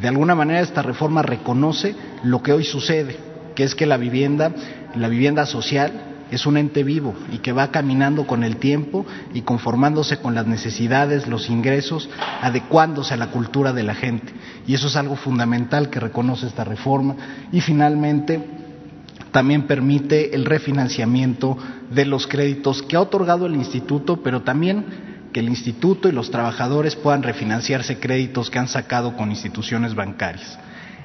De 0.00 0.08
alguna 0.08 0.34
manera 0.34 0.60
esta 0.60 0.82
reforma 0.82 1.22
reconoce 1.22 1.94
lo 2.22 2.42
que 2.42 2.52
hoy 2.52 2.64
sucede, 2.64 3.16
que 3.54 3.64
es 3.64 3.74
que 3.74 3.86
la 3.86 3.96
vivienda, 3.96 4.52
la 4.94 5.08
vivienda 5.08 5.44
social, 5.44 6.07
es 6.30 6.46
un 6.46 6.56
ente 6.56 6.82
vivo 6.84 7.14
y 7.32 7.38
que 7.38 7.52
va 7.52 7.70
caminando 7.70 8.26
con 8.26 8.44
el 8.44 8.56
tiempo 8.56 9.06
y 9.34 9.42
conformándose 9.42 10.18
con 10.18 10.34
las 10.34 10.46
necesidades, 10.46 11.26
los 11.26 11.48
ingresos, 11.50 12.08
adecuándose 12.42 13.14
a 13.14 13.18
la 13.18 13.30
cultura 13.30 13.72
de 13.72 13.82
la 13.82 13.94
gente. 13.94 14.32
Y 14.66 14.74
eso 14.74 14.88
es 14.88 14.96
algo 14.96 15.16
fundamental 15.16 15.90
que 15.90 16.00
reconoce 16.00 16.46
esta 16.46 16.64
reforma. 16.64 17.16
Y 17.52 17.60
finalmente, 17.60 18.44
también 19.32 19.66
permite 19.66 20.34
el 20.34 20.44
refinanciamiento 20.44 21.56
de 21.90 22.04
los 22.04 22.26
créditos 22.26 22.82
que 22.82 22.96
ha 22.96 23.00
otorgado 23.00 23.46
el 23.46 23.56
instituto, 23.56 24.22
pero 24.22 24.42
también 24.42 25.28
que 25.32 25.40
el 25.40 25.48
instituto 25.48 26.08
y 26.08 26.12
los 26.12 26.30
trabajadores 26.30 26.96
puedan 26.96 27.22
refinanciarse 27.22 27.98
créditos 27.98 28.50
que 28.50 28.58
han 28.58 28.68
sacado 28.68 29.16
con 29.16 29.30
instituciones 29.30 29.94
bancarias. 29.94 30.58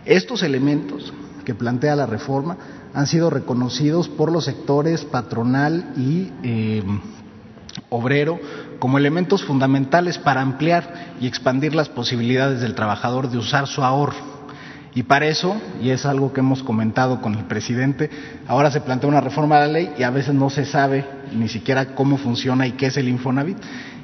Estos 0.05 0.43
elementos 0.43 1.13
que 1.43 1.55
plantea 1.55 1.95
la 1.95 2.05
reforma 2.05 2.57
han 2.93 3.07
sido 3.07 3.29
reconocidos 3.29 4.07
por 4.07 4.31
los 4.31 4.45
sectores 4.45 5.03
patronal 5.03 5.93
y 5.97 6.31
eh, 6.43 6.83
obrero 7.89 8.39
como 8.79 8.97
elementos 8.97 9.43
fundamentales 9.43 10.17
para 10.17 10.41
ampliar 10.41 11.15
y 11.19 11.27
expandir 11.27 11.73
las 11.73 11.89
posibilidades 11.89 12.61
del 12.61 12.75
trabajador 12.75 13.29
de 13.29 13.37
usar 13.37 13.67
su 13.67 13.83
ahorro. 13.83 14.33
Y 14.95 15.03
para 15.03 15.25
eso, 15.25 15.55
y 15.81 15.89
es 15.89 16.05
algo 16.05 16.33
que 16.33 16.41
hemos 16.41 16.61
comentado 16.61 17.19
con 17.19 17.33
el 17.33 17.45
presidente, 17.45 18.11
ahora 18.47 18.69
se 18.69 18.81
plantea 18.81 19.09
una 19.09 19.21
reforma 19.21 19.59
de 19.59 19.67
la 19.67 19.73
ley 19.73 19.93
y 19.97 20.03
a 20.03 20.11
veces 20.11 20.35
no 20.35 20.51
se 20.51 20.65
sabe 20.65 21.03
ni 21.33 21.49
siquiera 21.49 21.95
cómo 21.95 22.17
funciona 22.17 22.67
y 22.67 22.73
qué 22.73 22.87
es 22.87 22.97
el 22.97 23.07
Infonavit. 23.07 23.57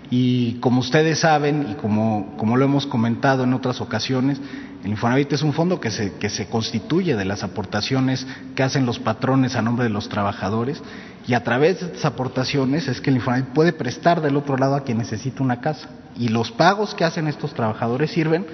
Y 0.09 0.53
como 0.55 0.79
ustedes 0.79 1.19
saben 1.19 1.67
y 1.71 1.75
como, 1.75 2.33
como 2.37 2.57
lo 2.57 2.65
hemos 2.65 2.87
comentado 2.87 3.43
en 3.43 3.53
otras 3.53 3.81
ocasiones, 3.81 4.41
el 4.83 4.91
Infonavit 4.91 5.33
es 5.33 5.41
un 5.41 5.51
fondo 5.51 5.79
que 5.81 5.91
se, 5.91 6.47
constituye 6.47 7.15
de 7.15 7.25
las 7.25 7.43
aportaciones 7.43 8.25
que 8.55 8.63
hacen 8.63 8.85
los 8.85 8.97
patrones 8.97 9.55
a 9.55 9.61
nombre 9.61 9.83
de 9.83 9.89
los 9.89 10.07
trabajadores 10.07 10.81
y 11.27 11.33
a 11.33 11.43
través 11.43 11.81
de 11.81 11.87
estas 11.87 12.05
aportaciones 12.05 12.87
es 12.87 13.01
que 13.01 13.09
el 13.09 13.17
Infonavit 13.17 13.47
puede 13.47 13.73
prestar 13.73 14.21
del 14.21 14.37
otro 14.37 14.55
lado 14.55 14.75
a 14.75 14.83
quien 14.83 14.97
necesita 14.97 15.43
una 15.43 15.59
casa. 15.59 15.89
Y 16.17 16.29
los 16.29 16.51
pagos 16.51 16.95
que 16.95 17.03
hacen 17.03 17.27
estos 17.27 17.53
trabajadores 17.53 18.11
sirven 18.11 18.45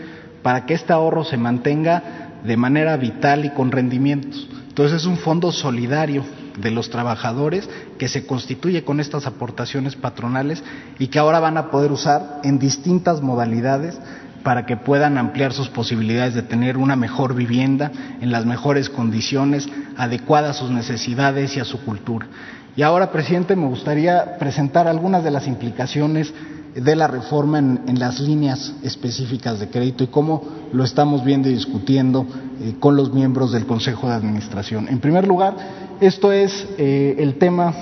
para 0.41 0.65
que 0.65 0.73
este 0.73 0.93
ahorro 0.93 1.23
se 1.23 1.37
mantenga 1.37 2.39
de 2.43 2.57
manera 2.57 2.97
vital 2.97 3.45
y 3.45 3.51
con 3.51 3.71
rendimientos. 3.71 4.49
Entonces 4.67 5.01
es 5.01 5.05
un 5.05 5.17
fondo 5.17 5.51
solidario 5.51 6.25
de 6.57 6.71
los 6.71 6.89
trabajadores 6.89 7.69
que 7.97 8.07
se 8.07 8.25
constituye 8.25 8.83
con 8.83 8.99
estas 8.99 9.25
aportaciones 9.27 9.95
patronales 9.95 10.63
y 10.99 11.07
que 11.07 11.19
ahora 11.19 11.39
van 11.39 11.57
a 11.57 11.69
poder 11.69 11.91
usar 11.91 12.39
en 12.43 12.59
distintas 12.59 13.21
modalidades 13.21 13.97
para 14.45 14.67
que 14.67 14.77
puedan 14.77 15.17
ampliar 15.17 15.53
sus 15.53 15.69
posibilidades 15.69 16.35
de 16.35 16.43
tener 16.43 16.77
una 16.77 16.95
mejor 16.95 17.33
vivienda 17.33 17.91
en 18.21 18.31
las 18.31 18.45
mejores 18.45 18.91
condiciones, 18.91 19.67
adecuadas 19.97 20.57
a 20.57 20.59
sus 20.59 20.69
necesidades 20.69 21.57
y 21.57 21.59
a 21.59 21.65
su 21.65 21.83
cultura. 21.83 22.27
Y 22.75 22.83
ahora, 22.83 23.11
presidente, 23.11 23.55
me 23.55 23.65
gustaría 23.65 24.37
presentar 24.37 24.87
algunas 24.87 25.23
de 25.23 25.31
las 25.31 25.47
implicaciones 25.47 26.31
de 26.75 26.95
la 26.95 27.07
reforma 27.07 27.57
en, 27.57 27.97
las 27.97 28.19
líneas 28.19 28.73
específicas 28.83 29.59
de 29.59 29.69
crédito 29.69 30.03
y 30.03 30.07
cómo 30.07 30.43
lo 30.71 30.83
estamos 30.83 31.25
viendo 31.25 31.49
y 31.49 31.53
discutiendo 31.53 32.27
eh, 32.61 32.75
con 32.79 32.95
los 32.95 33.11
miembros 33.11 33.51
del 33.51 33.65
Consejo 33.65 34.09
de 34.09 34.13
Administración. 34.13 34.87
En 34.89 34.99
primer 34.99 35.27
lugar, 35.27 35.55
esto 36.01 36.31
es 36.31 36.67
eh, 36.77 37.15
el 37.17 37.39
tema 37.39 37.73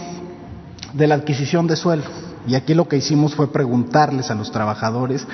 de 0.94 1.08
la 1.08 1.16
adquisición 1.16 1.68
de 1.68 1.76
suelo. 1.76 2.04
Y 2.48 2.56
aquí 2.56 2.74
lo 2.74 2.88
que 2.88 2.98
hicimos 2.98 3.36
fue 3.36 3.52
preguntarles 3.52 4.32
a 4.32 4.36
los 4.36 4.50
trabajadores 4.52 5.28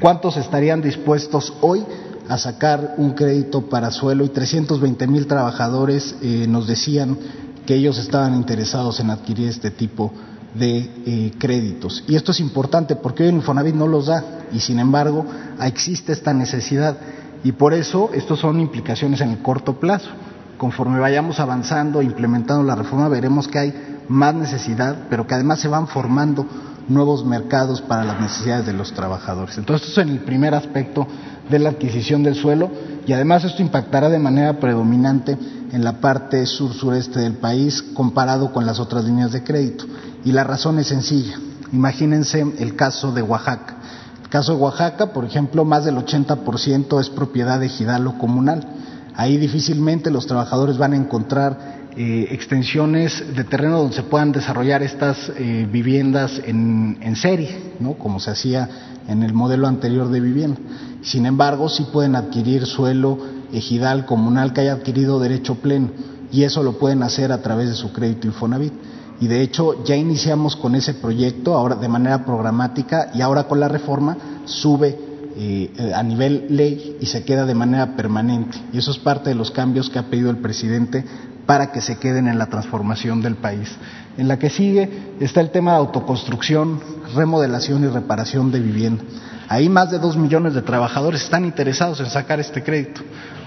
¿Cuántos 0.00 0.38
estarían 0.38 0.80
dispuestos 0.80 1.52
hoy 1.60 1.84
a 2.26 2.38
sacar 2.38 2.94
un 2.96 3.12
crédito 3.12 3.68
para 3.68 3.90
suelo? 3.90 4.24
Y 4.24 4.30
320 4.30 5.06
mil 5.06 5.26
trabajadores 5.26 6.16
eh, 6.22 6.46
nos 6.48 6.66
decían 6.66 7.18
que 7.66 7.74
ellos 7.74 7.98
estaban 7.98 8.34
interesados 8.34 8.98
en 9.00 9.10
adquirir 9.10 9.48
este 9.48 9.70
tipo 9.70 10.10
de 10.54 10.90
eh, 11.04 11.32
créditos. 11.38 12.02
Y 12.08 12.16
esto 12.16 12.32
es 12.32 12.40
importante 12.40 12.96
porque 12.96 13.24
hoy 13.24 13.28
el 13.28 13.34
Infonavit 13.36 13.74
no 13.74 13.86
los 13.86 14.06
da 14.06 14.24
y 14.50 14.60
sin 14.60 14.78
embargo 14.78 15.26
existe 15.60 16.12
esta 16.12 16.32
necesidad 16.32 16.96
y 17.44 17.52
por 17.52 17.74
eso 17.74 18.10
estos 18.14 18.40
son 18.40 18.58
implicaciones 18.58 19.20
en 19.20 19.32
el 19.32 19.42
corto 19.42 19.78
plazo. 19.78 20.08
Conforme 20.56 20.98
vayamos 20.98 21.40
avanzando, 21.40 22.00
implementando 22.00 22.62
la 22.62 22.74
reforma, 22.74 23.08
veremos 23.08 23.48
que 23.48 23.58
hay 23.58 23.74
más 24.08 24.34
necesidad, 24.34 25.08
pero 25.10 25.26
que 25.26 25.34
además 25.34 25.60
se 25.60 25.68
van 25.68 25.86
formando 25.88 26.46
nuevos 26.90 27.24
mercados 27.24 27.80
para 27.80 28.04
las 28.04 28.20
necesidades 28.20 28.66
de 28.66 28.72
los 28.72 28.92
trabajadores. 28.92 29.56
Entonces, 29.56 29.88
esto 29.88 30.00
es 30.00 30.06
en 30.06 30.12
el 30.12 30.20
primer 30.20 30.54
aspecto 30.54 31.06
de 31.48 31.58
la 31.58 31.70
adquisición 31.70 32.22
del 32.22 32.34
suelo 32.34 32.70
y 33.06 33.12
además 33.12 33.44
esto 33.44 33.62
impactará 33.62 34.08
de 34.08 34.18
manera 34.18 34.58
predominante 34.58 35.38
en 35.72 35.84
la 35.84 36.00
parte 36.00 36.44
sur-sureste 36.46 37.20
del 37.20 37.34
país 37.34 37.82
comparado 37.94 38.52
con 38.52 38.66
las 38.66 38.80
otras 38.80 39.04
líneas 39.04 39.32
de 39.32 39.44
crédito. 39.44 39.84
Y 40.24 40.32
la 40.32 40.44
razón 40.44 40.78
es 40.78 40.88
sencilla. 40.88 41.38
Imagínense 41.72 42.44
el 42.58 42.74
caso 42.74 43.12
de 43.12 43.22
Oaxaca. 43.22 43.76
El 44.22 44.28
caso 44.28 44.54
de 44.54 44.60
Oaxaca, 44.60 45.12
por 45.12 45.24
ejemplo, 45.24 45.64
más 45.64 45.84
del 45.84 45.96
80% 45.96 47.00
es 47.00 47.08
propiedad 47.08 47.60
de 47.60 47.66
ejidal 47.66 48.18
comunal. 48.18 48.66
Ahí 49.14 49.36
difícilmente 49.38 50.10
los 50.10 50.26
trabajadores 50.26 50.78
van 50.78 50.92
a 50.92 50.96
encontrar 50.96 51.79
eh, 52.02 52.28
extensiones 52.30 53.34
de 53.36 53.44
terreno 53.44 53.76
donde 53.76 53.94
se 53.94 54.04
puedan 54.04 54.32
desarrollar 54.32 54.82
estas 54.82 55.30
eh, 55.36 55.68
viviendas 55.70 56.40
en, 56.46 56.96
en 57.02 57.14
serie, 57.14 57.74
¿no? 57.78 57.92
como 57.92 58.20
se 58.20 58.30
hacía 58.30 58.70
en 59.06 59.22
el 59.22 59.34
modelo 59.34 59.68
anterior 59.68 60.08
de 60.08 60.20
vivienda. 60.20 60.58
Sin 61.02 61.26
embargo, 61.26 61.68
sí 61.68 61.86
pueden 61.92 62.16
adquirir 62.16 62.64
suelo 62.64 63.18
ejidal 63.52 64.06
comunal 64.06 64.54
que 64.54 64.62
haya 64.62 64.72
adquirido 64.72 65.20
derecho 65.20 65.56
pleno 65.56 65.90
y 66.32 66.44
eso 66.44 66.62
lo 66.62 66.78
pueden 66.78 67.02
hacer 67.02 67.32
a 67.32 67.42
través 67.42 67.68
de 67.68 67.74
su 67.74 67.92
crédito 67.92 68.26
Infonavit. 68.26 68.72
Y 69.20 69.26
de 69.26 69.42
hecho 69.42 69.84
ya 69.84 69.94
iniciamos 69.94 70.56
con 70.56 70.74
ese 70.76 70.94
proyecto 70.94 71.54
ahora 71.54 71.74
de 71.74 71.88
manera 71.88 72.24
programática 72.24 73.10
y 73.12 73.20
ahora 73.20 73.44
con 73.44 73.60
la 73.60 73.68
reforma 73.68 74.16
sube 74.46 74.98
eh, 75.36 75.92
a 75.94 76.02
nivel 76.02 76.46
ley 76.48 76.96
y 76.98 77.04
se 77.04 77.24
queda 77.24 77.44
de 77.44 77.54
manera 77.54 77.94
permanente. 77.94 78.56
Y 78.72 78.78
eso 78.78 78.90
es 78.90 78.98
parte 78.98 79.28
de 79.28 79.36
los 79.36 79.50
cambios 79.50 79.90
que 79.90 79.98
ha 79.98 80.08
pedido 80.08 80.30
el 80.30 80.38
presidente 80.38 81.04
para 81.50 81.72
que 81.72 81.80
se 81.80 81.96
queden 81.96 82.28
en 82.28 82.38
la 82.38 82.46
transformación 82.46 83.22
del 83.22 83.34
país. 83.34 83.74
En 84.16 84.28
la 84.28 84.38
que 84.38 84.50
sigue 84.50 84.88
está 85.18 85.40
el 85.40 85.50
tema 85.50 85.72
de 85.72 85.78
autoconstrucción, 85.78 86.80
remodelación 87.16 87.82
y 87.82 87.88
reparación 87.88 88.52
de 88.52 88.60
vivienda. 88.60 89.02
Ahí 89.48 89.68
más 89.68 89.90
de 89.90 89.98
dos 89.98 90.16
millones 90.16 90.54
de 90.54 90.62
trabajadores 90.62 91.24
están 91.24 91.44
interesados 91.44 91.98
en 91.98 92.06
sacar 92.06 92.38
este 92.38 92.62
crédito. 92.62 93.00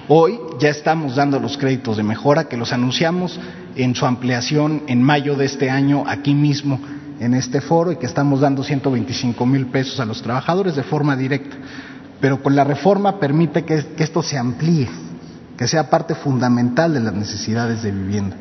Hoy 0.10 0.38
ya 0.60 0.68
estamos 0.68 1.16
dando 1.16 1.40
los 1.40 1.58
créditos 1.58 1.96
de 1.96 2.04
mejora 2.04 2.50
que 2.50 2.58
los 2.58 2.74
anunciamos 2.74 3.40
en 3.78 3.96
su 3.96 4.06
ampliación 4.06 4.84
en 4.88 5.02
mayo 5.02 5.38
de 5.38 5.46
este 5.46 5.70
año 5.70 6.04
aquí 6.06 6.36
mismo 6.36 6.82
en 7.22 7.34
este 7.34 7.62
foro 7.62 7.94
y 7.94 7.96
que 7.96 8.06
estamos 8.06 8.42
dando 8.42 8.66
125 8.66 9.46
mil 9.46 9.68
pesos 9.68 10.02
a 10.02 10.06
los 10.06 10.22
trabajadores 10.22 10.76
de 10.76 10.84
forma 10.84 11.16
directa. 11.16 11.56
Pero 12.20 12.44
con 12.44 12.54
la 12.54 12.66
reforma 12.66 13.18
permite 13.18 13.64
que, 13.64 13.82
que 13.96 14.04
esto 14.04 14.22
se 14.22 14.38
amplíe, 14.38 14.90
que 15.58 15.68
sea 15.68 15.90
parte 15.90 16.16
fundamental 16.16 16.94
de 16.94 17.00
las 17.00 17.14
necesidades 17.14 17.84
de 17.84 17.92
vivienda. 17.92 18.36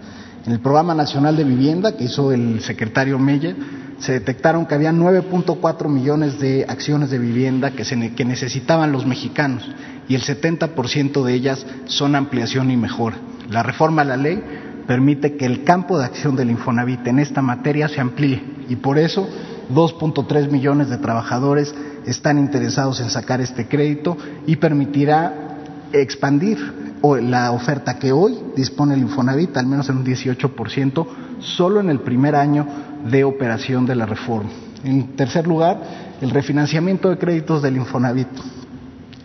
En 0.47 0.53
el 0.53 0.61
Programa 0.61 0.95
Nacional 0.95 1.37
de 1.37 1.45
Vivienda 1.45 1.97
que 1.97 2.05
hizo 2.05 2.33
el 2.33 2.61
secretario 2.63 3.19
Meyer, 3.19 3.57
se 3.99 4.13
detectaron 4.13 4.67
que 4.67 4.75
había 4.75 4.93
9.4 4.93 5.89
millones 5.89 6.41
de 6.41 6.67
acciones 6.69 7.11
de 7.11 7.19
vivienda 7.19 7.71
que, 7.71 7.85
se, 7.85 8.15
que 8.15 8.25
necesitaban 8.25 8.91
los 8.91 9.07
mexicanos 9.07 9.71
y 10.09 10.17
el 10.17 10.23
70% 10.23 11.23
de 11.23 11.35
ellas 11.35 11.65
son 11.85 12.17
ampliación 12.17 12.71
y 12.73 12.77
mejora. 12.77 13.17
La 13.49 13.63
reforma 13.63 14.03
a 14.03 14.07
la 14.07 14.17
ley 14.17 14.43
permite 14.89 15.37
que 15.37 15.47
el 15.47 15.63
campo 15.63 15.99
de 15.99 16.07
acción 16.07 16.35
del 16.35 16.51
Infonavit 16.51 17.07
en 17.07 17.21
esta 17.21 17.43
materia 17.43 17.89
se 17.89 18.01
amplíe 18.01 18.43
y 18.69 18.77
por 18.77 18.99
eso 18.99 19.29
2.3 19.73 20.51
millones 20.51 20.89
de 20.89 20.99
trabajadores 20.99 21.73
están 22.05 22.39
interesados 22.39 23.01
en 23.01 23.11
sacar 23.11 23.41
este 23.41 23.69
crédito 23.69 24.17
y 24.47 24.57
permitirá 24.57 25.59
expandir 25.93 26.82
la 27.21 27.51
oferta 27.51 27.99
que 27.99 28.13
hoy 28.13 28.39
dispone 28.57 28.95
el 28.95 29.01
Infonavit, 29.01 29.57
al 29.57 29.67
menos 29.67 29.89
en 29.89 29.99
un 29.99 30.05
18%, 30.05 31.07
solo 31.41 31.81
en 31.81 31.91
el 31.91 32.01
primer 32.01 32.37
año 32.37 32.67
de 33.05 33.25
operación 33.25 33.87
de 33.87 33.97
la 33.97 34.07
reforma. 34.07 34.51
En 34.85 35.17
tercer 35.17 35.47
lugar, 35.47 35.81
el 36.21 36.31
refinanciamiento 36.31 37.11
de 37.11 37.19
créditos 37.19 37.63
del 37.63 37.77
Infonavit 37.77 38.29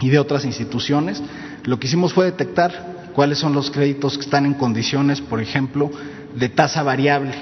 y 0.01 0.09
de 0.09 0.19
otras 0.19 0.45
instituciones. 0.45 1.21
Lo 1.63 1.79
que 1.79 1.87
hicimos 1.87 2.13
fue 2.13 2.25
detectar 2.25 3.11
cuáles 3.13 3.39
son 3.39 3.53
los 3.53 3.71
créditos 3.71 4.17
que 4.17 4.23
están 4.23 4.45
en 4.45 4.53
condiciones, 4.53 5.21
por 5.21 5.41
ejemplo, 5.41 5.91
de 6.35 6.49
tasa 6.49 6.83
variable 6.83 7.33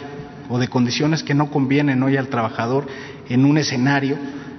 o 0.50 0.60
de 0.60 0.68
condiciones 0.68 1.24
que 1.24 1.34
no 1.34 1.50
convienen 1.50 2.04
hoy 2.04 2.18
al 2.18 2.28
trabajador 2.28 2.88
en 3.30 3.46
un 3.46 3.58
escenario 3.58 4.18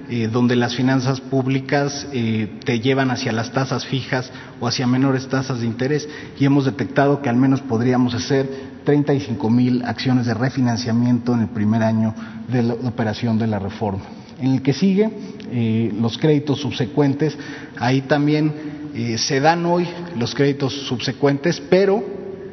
eh, 0.09 0.29
donde 0.31 0.55
las 0.55 0.73
finanzas 0.73 1.19
públicas 1.19 2.07
eh, 2.13 2.59
te 2.63 2.79
llevan 2.79 3.11
hacia 3.11 3.33
las 3.33 3.51
tasas 3.51 3.85
fijas 3.85 4.31
o 4.61 4.67
hacia 4.67 4.87
menores 4.87 5.27
tasas 5.27 5.59
de 5.59 5.65
interés 5.65 6.07
y 6.39 6.45
hemos 6.45 6.63
detectado 6.63 7.21
que 7.21 7.27
al 7.27 7.35
menos 7.35 7.59
podríamos 7.59 8.13
hacer 8.13 8.49
35 8.85 9.49
mil 9.49 9.83
acciones 9.83 10.25
de 10.25 10.33
refinanciamiento 10.33 11.33
en 11.33 11.41
el 11.41 11.47
primer 11.49 11.83
año 11.83 12.15
de 12.47 12.63
la 12.63 12.73
operación 12.75 13.37
de 13.37 13.47
la 13.47 13.59
reforma. 13.59 14.03
En 14.39 14.53
el 14.53 14.61
que 14.61 14.71
sigue, 14.71 15.09
eh, 15.51 15.93
los 15.99 16.17
créditos 16.17 16.61
subsecuentes, 16.61 17.37
ahí 17.77 18.01
también 18.01 18.77
se 19.17 19.39
dan 19.39 19.63
hoy 19.67 19.87
los 20.17 20.33
créditos 20.33 20.73
subsecuentes, 20.87 21.61
pero 21.69 22.03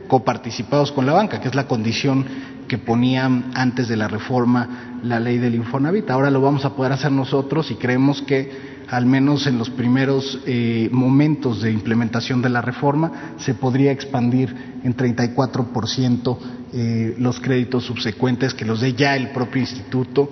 coparticipados 0.09 0.93
con 0.93 1.07
la 1.07 1.15
banca, 1.15 1.41
que 1.41 1.49
es 1.49 1.55
la 1.55 1.67
condición 1.67 2.27
que 2.69 2.77
ponían 2.77 3.51
antes 3.55 3.89
de 3.89 3.97
la 3.97 4.09
reforma 4.09 4.93
la 5.05 5.21
ley 5.21 5.39
del 5.39 5.55
Infonavit. 5.55 6.11
Ahora 6.11 6.31
lo 6.31 6.41
vamos 6.41 6.65
a 6.65 6.75
poder 6.75 6.93
hacer 6.93 7.13
nosotros 7.13 7.71
y 7.71 7.77
creemos 7.77 8.23
que 8.23 8.75
al 8.89 9.07
menos 9.07 9.47
en 9.47 9.59
los 9.59 9.71
primeros 9.71 10.41
eh, 10.47 10.89
momentos 10.93 11.63
de 11.63 11.73
implementación 11.73 12.43
de 12.43 12.51
la 12.51 12.61
reforma 12.61 13.35
se 13.39 13.55
podría 13.55 13.93
expandir 13.93 14.55
en 14.83 14.97
34% 14.97 16.39
eh, 16.73 17.15
los 17.19 17.41
créditos 17.41 17.85
subsecuentes 17.85 18.53
que 18.55 18.65
los 18.65 18.81
dé 18.81 18.93
ya 18.93 19.17
el 19.17 19.31
propio 19.31 19.61
instituto 19.61 20.31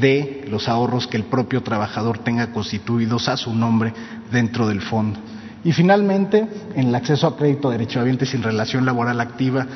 de 0.00 0.46
los 0.50 0.68
ahorros 0.68 1.06
que 1.06 1.16
el 1.16 1.24
propio 1.24 1.62
trabajador 1.62 2.18
tenga 2.18 2.52
constituidos 2.52 3.28
a 3.28 3.36
su 3.36 3.54
nombre 3.54 3.92
dentro 4.30 4.66
del 4.66 4.80
fondo. 4.80 5.18
Y 5.62 5.72
finalmente, 5.72 6.46
en 6.74 6.88
el 6.88 6.94
acceso 6.94 7.26
a 7.26 7.36
crédito 7.36 7.70
derechohabiente 7.70 8.26
sin 8.26 8.42
relación 8.42 8.84
laboral 8.84 9.18
activa, 9.20 9.66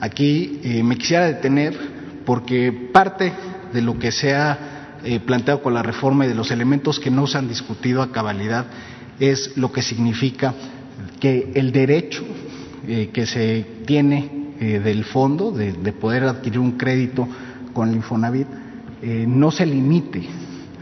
Aquí 0.00 0.60
eh, 0.62 0.82
me 0.82 0.96
quisiera 0.96 1.26
detener 1.26 1.74
porque 2.24 2.90
parte 2.92 3.32
de 3.72 3.82
lo 3.82 3.98
que 3.98 4.12
se 4.12 4.34
ha 4.34 4.96
eh, 5.04 5.20
planteado 5.20 5.62
con 5.62 5.74
la 5.74 5.82
reforma 5.82 6.24
y 6.24 6.28
de 6.28 6.34
los 6.34 6.50
elementos 6.50 6.98
que 6.98 7.10
no 7.10 7.26
se 7.26 7.38
han 7.38 7.48
discutido 7.48 8.02
a 8.02 8.12
cabalidad 8.12 8.66
es 9.20 9.56
lo 9.56 9.72
que 9.72 9.82
significa 9.82 10.54
que 11.20 11.52
el 11.54 11.72
derecho 11.72 12.24
eh, 12.86 13.10
que 13.12 13.26
se 13.26 13.66
tiene 13.86 14.36
del 14.58 15.04
fondo 15.04 15.52
de, 15.52 15.72
de, 15.72 15.92
poder 15.92 16.24
adquirir 16.24 16.58
un 16.58 16.72
crédito 16.72 17.28
con 17.72 17.90
el 17.90 17.94
Infonavit 17.94 18.48
no 19.28 19.52
se 19.52 19.64
limite 19.64 20.28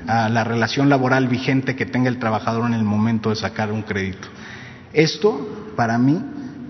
a 0.06 0.28
la 0.28 0.44
relación 0.44 0.88
laboral 0.88 1.28
vigente 1.28 1.76
que 1.76 1.86
tenga 1.86 2.08
el 2.08 2.18
trabajador 2.18 2.66
en 2.66 2.74
el 2.74 2.84
momento 2.84 3.30
de 3.30 3.36
sacar 3.36 3.72
un 3.72 3.82
crédito. 3.82 4.28
Esto, 4.92 5.72
para 5.76 5.98
mí, 5.98 6.18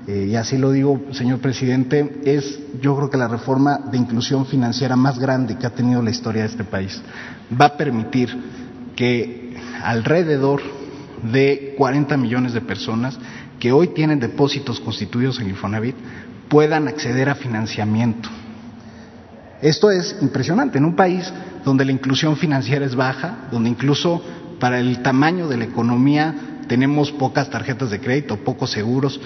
eh, 0.06 0.28
y 0.30 0.36
así 0.36 0.56
lo 0.56 0.70
digo, 0.70 1.00
señor 1.12 1.40
presidente, 1.40 2.20
es 2.24 2.60
yo 2.80 2.96
creo 2.96 3.10
que 3.10 3.16
la 3.16 3.26
reforma 3.26 3.78
de 3.90 3.98
inclusión 3.98 4.46
financiera 4.46 4.94
más 4.94 5.18
grande 5.18 5.56
que 5.56 5.66
ha 5.66 5.70
tenido 5.70 6.00
la 6.00 6.10
historia 6.10 6.42
de 6.42 6.48
este 6.48 6.64
país. 6.64 7.02
Va 7.60 7.66
a 7.66 7.76
permitir 7.76 8.30
que 8.94 9.56
alrededor 9.82 10.62
de 11.32 11.74
40 11.76 12.16
millones 12.16 12.52
de 12.52 12.60
personas 12.60 13.18
que 13.58 13.72
hoy 13.72 13.88
tienen 13.88 14.20
depósitos 14.20 14.78
constituidos 14.78 15.40
en 15.40 15.48
Infonavit 15.48 15.96
puedan 16.48 16.86
acceder 16.86 17.28
a 17.28 17.34
financiamiento. 17.34 18.28
Esto 19.60 19.90
es 19.90 20.16
impresionante 20.20 20.78
en 20.78 20.84
un 20.84 20.94
país 20.94 21.32
donde 21.64 21.84
la 21.84 21.92
inclusión 21.92 22.36
financiera 22.36 22.84
es 22.84 22.94
baja, 22.94 23.48
donde 23.50 23.70
incluso 23.70 24.22
para 24.60 24.78
el 24.78 25.02
tamaño 25.02 25.48
de 25.48 25.56
la 25.56 25.64
economía 25.64 26.34
tenemos 26.68 27.10
pocas 27.10 27.50
tarjetas 27.50 27.90
de 27.90 28.00
crédito, 28.00 28.36
pocos 28.36 28.70
seguros, 28.70 29.20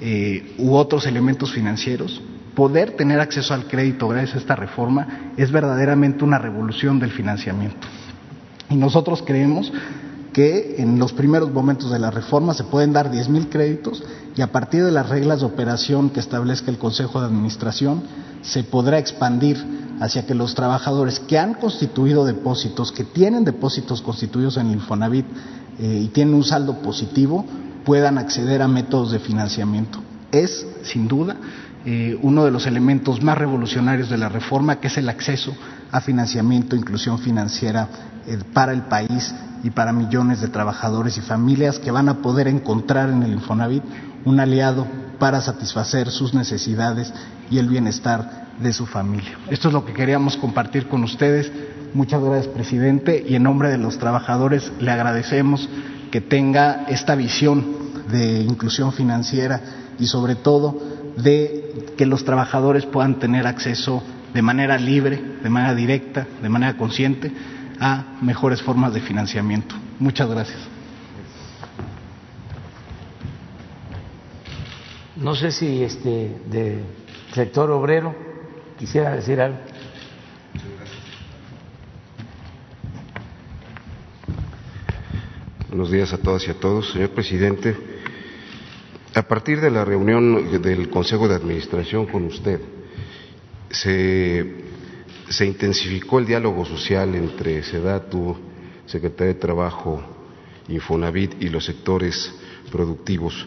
eh, 0.00 0.54
u 0.58 0.74
otros 0.74 1.06
elementos 1.06 1.52
financieros, 1.52 2.20
poder 2.54 2.92
tener 2.92 3.20
acceso 3.20 3.54
al 3.54 3.66
crédito 3.66 4.08
gracias 4.08 4.36
a 4.36 4.38
esta 4.38 4.56
reforma 4.56 5.32
es 5.36 5.52
verdaderamente 5.52 6.24
una 6.24 6.38
revolución 6.38 6.98
del 6.98 7.10
financiamiento. 7.10 7.86
Y 8.70 8.76
nosotros 8.76 9.22
creemos 9.24 9.72
que 10.32 10.76
en 10.78 10.98
los 10.98 11.12
primeros 11.12 11.50
momentos 11.50 11.90
de 11.90 11.98
la 11.98 12.10
reforma 12.10 12.52
se 12.52 12.64
pueden 12.64 12.92
dar 12.92 13.10
10 13.10 13.28
mil 13.30 13.48
créditos 13.48 14.02
y 14.36 14.42
a 14.42 14.52
partir 14.52 14.84
de 14.84 14.92
las 14.92 15.08
reglas 15.08 15.40
de 15.40 15.46
operación 15.46 16.10
que 16.10 16.20
establezca 16.20 16.70
el 16.70 16.76
Consejo 16.76 17.20
de 17.20 17.26
Administración 17.26 18.02
se 18.42 18.62
podrá 18.64 18.98
expandir 18.98 19.56
hacia 19.98 20.26
que 20.26 20.34
los 20.34 20.54
trabajadores 20.54 21.20
que 21.20 21.38
han 21.38 21.54
constituido 21.54 22.26
depósitos, 22.26 22.92
que 22.92 23.04
tienen 23.04 23.44
depósitos 23.44 24.02
constituidos 24.02 24.58
en 24.58 24.66
el 24.66 24.74
Infonavit 24.74 25.24
eh, 25.78 26.02
y 26.04 26.08
tienen 26.08 26.34
un 26.34 26.44
saldo 26.44 26.82
positivo 26.82 27.46
puedan 27.86 28.18
acceder 28.18 28.60
a 28.60 28.68
métodos 28.68 29.12
de 29.12 29.20
financiamiento. 29.20 30.02
Es, 30.32 30.66
sin 30.82 31.06
duda, 31.06 31.36
eh, 31.86 32.18
uno 32.20 32.44
de 32.44 32.50
los 32.50 32.66
elementos 32.66 33.22
más 33.22 33.38
revolucionarios 33.38 34.10
de 34.10 34.18
la 34.18 34.28
reforma, 34.28 34.80
que 34.80 34.88
es 34.88 34.98
el 34.98 35.08
acceso 35.08 35.56
a 35.92 36.00
financiamiento, 36.00 36.74
inclusión 36.74 37.20
financiera 37.20 37.88
eh, 38.26 38.38
para 38.52 38.72
el 38.72 38.82
país 38.82 39.32
y 39.62 39.70
para 39.70 39.92
millones 39.92 40.40
de 40.40 40.48
trabajadores 40.48 41.16
y 41.16 41.20
familias 41.20 41.78
que 41.78 41.92
van 41.92 42.08
a 42.08 42.22
poder 42.22 42.48
encontrar 42.48 43.08
en 43.08 43.22
el 43.22 43.32
Infonavit 43.32 43.84
un 44.24 44.40
aliado 44.40 44.84
para 45.20 45.40
satisfacer 45.40 46.10
sus 46.10 46.34
necesidades 46.34 47.14
y 47.50 47.58
el 47.58 47.68
bienestar 47.68 48.48
de 48.58 48.72
su 48.72 48.86
familia. 48.86 49.38
Esto 49.48 49.68
es 49.68 49.74
lo 49.74 49.84
que 49.84 49.92
queríamos 49.92 50.36
compartir 50.36 50.88
con 50.88 51.04
ustedes. 51.04 51.52
Muchas 51.94 52.20
gracias, 52.20 52.48
presidente, 52.48 53.24
y 53.26 53.36
en 53.36 53.44
nombre 53.44 53.68
de 53.68 53.78
los 53.78 53.96
trabajadores 53.98 54.72
le 54.80 54.90
agradecemos 54.90 55.68
que 56.10 56.20
tenga 56.20 56.84
esta 56.88 57.14
visión 57.14 57.64
de 58.10 58.40
inclusión 58.40 58.92
financiera 58.92 59.60
y 59.98 60.06
sobre 60.06 60.34
todo 60.36 60.78
de 61.16 61.92
que 61.96 62.06
los 62.06 62.24
trabajadores 62.24 62.86
puedan 62.86 63.18
tener 63.18 63.46
acceso 63.46 64.02
de 64.34 64.42
manera 64.42 64.76
libre, 64.76 65.20
de 65.42 65.50
manera 65.50 65.74
directa, 65.74 66.26
de 66.42 66.48
manera 66.48 66.76
consciente 66.76 67.32
a 67.80 68.18
mejores 68.20 68.62
formas 68.62 68.92
de 68.92 69.00
financiamiento. 69.00 69.74
Muchas 69.98 70.28
gracias. 70.28 70.58
No 75.16 75.34
sé 75.34 75.50
si 75.50 75.82
este 75.82 76.38
de 76.50 76.84
sector 77.32 77.70
obrero 77.70 78.14
quisiera 78.78 79.14
decir 79.14 79.40
algo. 79.40 79.58
Buenos 85.76 85.92
días 85.92 86.14
a 86.14 86.16
todas 86.16 86.48
y 86.48 86.50
a 86.50 86.54
todos. 86.54 86.90
Señor 86.90 87.10
presidente, 87.10 87.76
a 89.14 89.28
partir 89.28 89.60
de 89.60 89.70
la 89.70 89.84
reunión 89.84 90.62
del 90.62 90.88
Consejo 90.88 91.28
de 91.28 91.34
Administración 91.34 92.06
con 92.06 92.24
usted, 92.24 92.58
se, 93.68 94.54
intensificó 95.44 96.18
el 96.18 96.24
diálogo 96.24 96.64
social 96.64 97.14
entre 97.14 97.62
SEDATU, 97.62 98.38
Secretaría 98.86 99.34
de 99.34 99.38
Trabajo, 99.38 100.02
Infonavit 100.68 101.42
y 101.42 101.50
los 101.50 101.66
sectores 101.66 102.34
productivos 102.72 103.46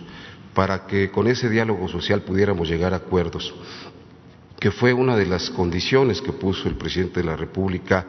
para 0.53 0.85
que 0.85 1.09
con 1.09 1.25
ese 1.25 1.49
diálogo 1.49 1.87
social 1.87 2.21
pudiéramos 2.21 2.69
llegar 2.69 2.93
a 2.93 2.97
acuerdos, 2.97 3.55
que 4.59 4.69
fue 4.69 4.93
una 4.93 5.17
de 5.17 5.25
las 5.25 5.49
condiciones 5.49 6.21
que 6.21 6.31
puso 6.31 6.69
el 6.69 6.75
presidente 6.75 7.21
de 7.21 7.25
la 7.25 7.35
República 7.35 8.05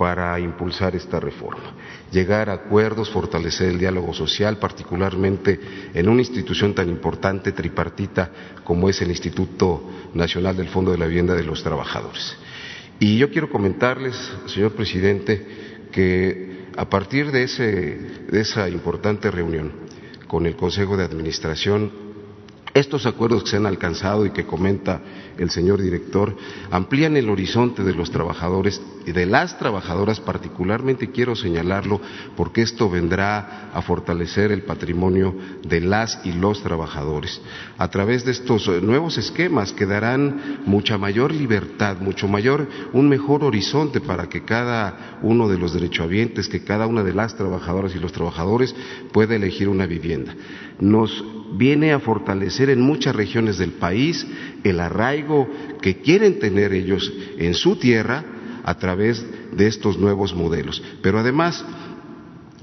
para 0.00 0.40
impulsar 0.40 0.96
esta 0.96 1.20
reforma. 1.20 1.74
Llegar 2.10 2.48
a 2.48 2.54
acuerdos, 2.54 3.10
fortalecer 3.10 3.68
el 3.68 3.78
diálogo 3.78 4.14
social, 4.14 4.56
particularmente 4.56 5.60
en 5.92 6.08
una 6.08 6.22
institución 6.22 6.74
tan 6.74 6.88
importante, 6.88 7.52
tripartita, 7.52 8.30
como 8.64 8.88
es 8.88 9.02
el 9.02 9.10
Instituto 9.10 9.82
Nacional 10.14 10.56
del 10.56 10.68
Fondo 10.68 10.90
de 10.90 10.96
la 10.96 11.04
Vivienda 11.04 11.34
de 11.34 11.44
los 11.44 11.62
Trabajadores. 11.62 12.34
Y 12.98 13.18
yo 13.18 13.30
quiero 13.30 13.50
comentarles, 13.50 14.16
señor 14.46 14.72
presidente, 14.72 15.46
que 15.92 16.68
a 16.78 16.88
partir 16.88 17.30
de, 17.30 17.46
de 17.46 18.40
esa 18.40 18.70
importante 18.70 19.30
reunión 19.30 19.70
con 20.26 20.46
el 20.46 20.56
Consejo 20.56 20.96
de 20.96 21.04
Administración, 21.04 21.92
estos 22.72 23.04
acuerdos 23.04 23.42
que 23.42 23.50
se 23.50 23.56
han 23.58 23.66
alcanzado 23.66 24.24
y 24.24 24.30
que 24.30 24.46
comenta 24.46 25.02
el 25.38 25.50
señor 25.50 25.80
director 25.80 26.36
amplían 26.70 27.16
el 27.16 27.30
horizonte 27.30 27.82
de 27.82 27.94
los 27.94 28.10
trabajadores 28.10 28.80
y 29.06 29.12
de 29.12 29.26
las 29.26 29.58
trabajadoras 29.58 30.20
particularmente 30.20 31.10
quiero 31.10 31.34
señalarlo 31.34 32.00
porque 32.36 32.62
esto 32.62 32.90
vendrá 32.90 33.70
a 33.72 33.82
fortalecer 33.82 34.52
el 34.52 34.62
patrimonio 34.62 35.34
de 35.66 35.80
las 35.80 36.20
y 36.24 36.32
los 36.32 36.62
trabajadores 36.62 37.40
a 37.78 37.88
través 37.88 38.24
de 38.24 38.32
estos 38.32 38.68
nuevos 38.82 39.18
esquemas 39.18 39.72
que 39.72 39.86
darán 39.86 40.60
mucha 40.66 40.98
mayor 40.98 41.32
libertad, 41.32 41.98
mucho 42.00 42.28
mayor, 42.28 42.68
un 42.92 43.08
mejor 43.08 43.44
horizonte 43.44 44.00
para 44.00 44.28
que 44.28 44.44
cada 44.44 45.18
uno 45.22 45.48
de 45.48 45.58
los 45.58 45.72
derechohabientes, 45.72 46.48
que 46.48 46.64
cada 46.64 46.86
una 46.86 47.02
de 47.02 47.14
las 47.14 47.36
trabajadoras 47.36 47.94
y 47.94 47.98
los 47.98 48.12
trabajadores 48.12 48.74
pueda 49.12 49.34
elegir 49.34 49.68
una 49.68 49.86
vivienda. 49.86 50.34
Nos 50.78 51.24
viene 51.52 51.92
a 51.92 52.00
fortalecer 52.00 52.70
en 52.70 52.80
muchas 52.80 53.14
regiones 53.14 53.58
del 53.58 53.72
país 53.72 54.26
el 54.62 54.80
arraigo 54.80 55.29
que 55.80 56.00
quieren 56.00 56.38
tener 56.38 56.72
ellos 56.72 57.12
en 57.38 57.54
su 57.54 57.76
tierra 57.76 58.24
a 58.64 58.74
través 58.78 59.24
de 59.52 59.66
estos 59.66 59.98
nuevos 59.98 60.34
modelos. 60.34 60.82
Pero 61.02 61.18
además, 61.18 61.64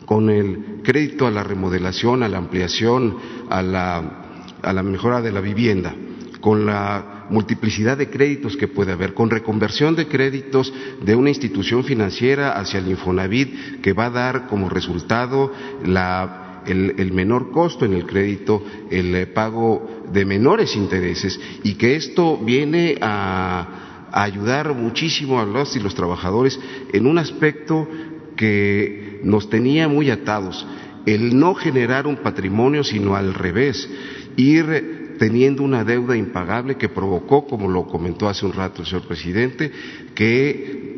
con 0.05 0.29
el 0.29 0.81
crédito 0.83 1.27
a 1.27 1.31
la 1.31 1.43
remodelación, 1.43 2.23
a 2.23 2.29
la 2.29 2.37
ampliación, 2.37 3.17
a 3.49 3.61
la, 3.61 4.55
a 4.61 4.73
la 4.73 4.83
mejora 4.83 5.21
de 5.21 5.31
la 5.31 5.41
vivienda, 5.41 5.93
con 6.39 6.65
la 6.65 7.25
multiplicidad 7.29 7.97
de 7.97 8.09
créditos 8.09 8.55
que 8.55 8.67
puede 8.67 8.93
haber, 8.93 9.13
con 9.13 9.29
reconversión 9.29 9.95
de 9.95 10.07
créditos 10.07 10.73
de 11.01 11.15
una 11.15 11.29
institución 11.29 11.83
financiera 11.83 12.53
hacia 12.53 12.79
el 12.79 12.87
Infonavit, 12.87 13.81
que 13.81 13.93
va 13.93 14.05
a 14.05 14.11
dar 14.11 14.47
como 14.47 14.69
resultado 14.69 15.51
la 15.85 16.46
el, 16.67 17.11
menor 17.13 17.51
costo 17.51 17.85
en 17.85 17.93
el 17.93 18.05
crédito, 18.05 18.63
el 18.89 19.15
eh, 19.15 19.27
pago 19.27 20.03
de 20.11 20.25
menores 20.25 20.75
intereses 20.75 21.39
y 21.63 21.75
que 21.75 21.95
esto 21.95 22.37
viene 22.37 22.97
a, 23.01 24.09
ayudar 24.11 24.73
muchísimo 24.73 25.39
a 25.39 25.45
los 25.45 25.75
y 25.75 25.79
los 25.79 25.93
trabajadores 25.93 26.59
en 26.93 27.05
un 27.07 27.17
aspecto 27.17 27.87
que 28.35 29.19
nos 29.23 29.49
tenía 29.49 29.87
muy 29.87 30.09
atados, 30.09 30.65
el 31.05 31.37
no 31.37 31.55
generar 31.55 32.07
un 32.07 32.17
patrimonio, 32.17 32.83
sino 32.83 33.15
al 33.15 33.33
revés, 33.33 33.89
ir 34.35 35.15
teniendo 35.17 35.63
una 35.63 35.83
deuda 35.83 36.15
impagable 36.15 36.75
que 36.75 36.89
provocó, 36.89 37.47
como 37.47 37.67
lo 37.67 37.87
comentó 37.87 38.29
hace 38.29 38.45
un 38.45 38.53
rato 38.53 38.81
el 38.81 38.87
señor 38.87 39.07
presidente, 39.07 39.71
que 40.13 40.96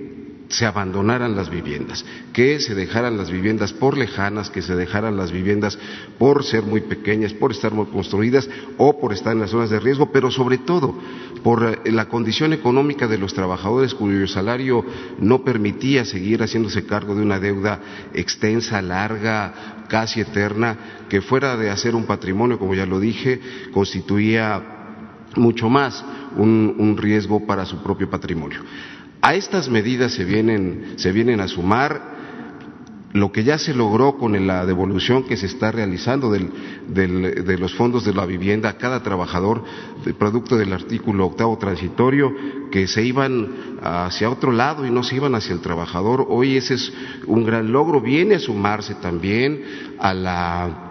se 0.50 0.66
abandonaran 0.66 1.36
las 1.36 1.50
viviendas, 1.50 2.04
que 2.34 2.60
se 2.60 2.74
dejaran 2.74 3.18
las 3.18 3.30
viviendas 3.30 3.72
por 3.72 3.97
lejanas, 3.97 4.50
que 4.50 4.64
se 4.64 4.76
dejaran 4.76 5.16
las 5.16 5.32
viviendas 5.32 5.78
por 6.18 6.43
ser 6.43 6.64
muy 6.64 6.82
pequeñas, 6.82 7.34
por 7.34 7.52
estar 7.52 7.72
muy 7.72 7.86
construidas 7.86 8.50
o 8.78 9.00
por 9.00 9.14
estar 9.14 9.34
en 9.34 9.41
las 9.41 9.52
zonas 9.52 9.70
de 9.70 9.80
riesgo, 9.80 10.12
pero 10.12 10.32
sobre 10.32 10.58
todo 10.58 10.97
por 11.43 11.64
eh, 11.86 11.91
la 11.91 12.10
condición 12.10 12.52
económica 12.52 13.08
de 13.08 13.20
los 13.20 13.34
trabajadores 13.34 13.93
cuyo 13.93 14.28
salario 14.28 14.84
no 15.20 15.43
permitía 15.43 16.04
seguir 16.04 16.41
haciéndose 16.41 16.86
cargo 16.86 17.14
de 17.14 17.22
una 17.22 17.39
deuda 17.39 17.80
extensa, 18.14 18.82
larga, 18.82 19.86
casi 19.88 20.22
eterna, 20.22 21.06
que 21.10 21.22
fuera 21.22 21.58
de 21.58 21.70
hacer 21.70 21.93
un 21.93 22.06
patrimonio, 22.06 22.58
como 22.58 22.74
ya 22.74 22.88
lo 22.88 23.00
dije, 23.00 23.39
constituía 23.72 24.78
mucho 25.36 25.70
más 25.70 26.04
un 26.38 26.95
riesgo 26.97 27.45
para 27.45 27.66
su 27.66 27.84
propio 27.84 28.10
patrimonio. 28.10 28.62
A 29.22 29.36
estas 29.36 29.70
medidas 29.70 30.14
se 30.14 30.24
vienen, 30.24 30.94
se 30.96 31.12
vienen 31.12 31.42
a 31.42 31.48
sumar 31.48 32.18
lo 33.12 33.32
que 33.32 33.44
ya 33.44 33.58
se 33.58 33.74
logró 33.74 34.18
con 34.18 34.46
la 34.46 34.66
devolución 34.66 35.24
que 35.24 35.36
se 35.36 35.48
está 35.48 35.72
realizando 35.72 36.32
del, 36.32 36.52
de 36.88 37.58
los 37.58 37.74
fondos 37.74 38.06
de 38.06 38.14
la 38.14 38.26
vivienda 38.26 38.70
a 38.70 38.78
cada 38.78 39.02
trabajador, 39.02 39.64
producto 40.18 40.58
del 40.58 40.74
artículo 40.74 41.26
octavo 41.26 41.58
transitorio, 41.58 42.34
que 42.72 42.88
se 42.88 43.04
iban 43.04 43.80
hacia 43.82 44.30
otro 44.30 44.52
lado 44.52 44.86
y 44.86 44.92
no 44.92 45.04
se 45.04 45.16
iban 45.16 45.34
hacia 45.34 45.54
el 45.54 45.62
trabajador. 45.62 46.28
Hoy 46.30 46.58
ese 46.58 46.76
es 46.76 46.94
un 47.26 47.44
gran 47.44 47.72
logro. 47.72 48.00
Viene 48.00 48.36
a 48.36 48.40
sumarse 48.40 48.96
también 48.96 49.64
a 49.98 50.14
la 50.14 50.89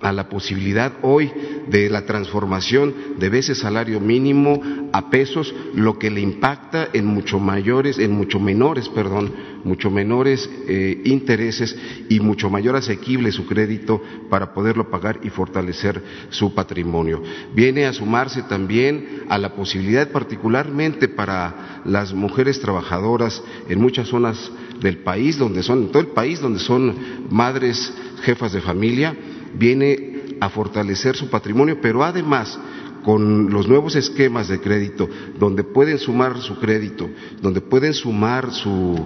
a 0.00 0.12
la 0.12 0.28
posibilidad 0.28 0.92
hoy 1.02 1.30
de 1.68 1.88
la 1.90 2.04
transformación 2.06 2.94
de 3.18 3.38
ese 3.38 3.54
salario 3.54 4.00
mínimo 4.00 4.60
a 4.92 5.10
pesos, 5.10 5.54
lo 5.74 5.98
que 5.98 6.10
le 6.10 6.20
impacta 6.20 6.88
en 6.92 7.06
mucho 7.06 7.38
mayores, 7.38 7.98
en 7.98 8.12
mucho 8.12 8.38
menores, 8.38 8.88
perdón, 8.88 9.32
mucho 9.64 9.90
menores 9.90 10.48
eh, 10.68 11.02
intereses 11.04 11.76
y 12.08 12.20
mucho 12.20 12.48
mayor 12.48 12.76
asequible 12.76 13.32
su 13.32 13.46
crédito 13.46 14.02
para 14.30 14.54
poderlo 14.54 14.90
pagar 14.90 15.18
y 15.22 15.30
fortalecer 15.30 16.02
su 16.30 16.54
patrimonio. 16.54 17.22
Viene 17.54 17.86
a 17.86 17.92
sumarse 17.92 18.42
también 18.42 19.24
a 19.28 19.38
la 19.38 19.54
posibilidad, 19.54 20.10
particularmente 20.10 21.08
para 21.08 21.82
las 21.84 22.14
mujeres 22.14 22.60
trabajadoras 22.60 23.42
en 23.68 23.80
muchas 23.80 24.08
zonas 24.08 24.50
del 24.80 24.98
país, 24.98 25.36
donde 25.36 25.62
son, 25.62 25.84
en 25.84 25.88
todo 25.88 26.00
el 26.00 26.08
país, 26.08 26.40
donde 26.40 26.60
son 26.60 26.94
madres, 27.30 27.92
jefas 28.22 28.52
de 28.52 28.60
familia, 28.60 29.16
viene 29.58 30.36
a 30.40 30.48
fortalecer 30.48 31.16
su 31.16 31.28
patrimonio, 31.28 31.78
pero 31.80 32.04
además 32.04 32.58
con 33.06 33.50
los 33.50 33.68
nuevos 33.68 33.94
esquemas 33.94 34.48
de 34.48 34.60
crédito, 34.60 35.08
donde 35.38 35.62
pueden 35.62 35.98
sumar 35.98 36.38
su 36.38 36.58
crédito, 36.58 37.08
donde 37.40 37.60
pueden 37.60 37.94
sumar 37.94 38.50
su, 38.50 38.98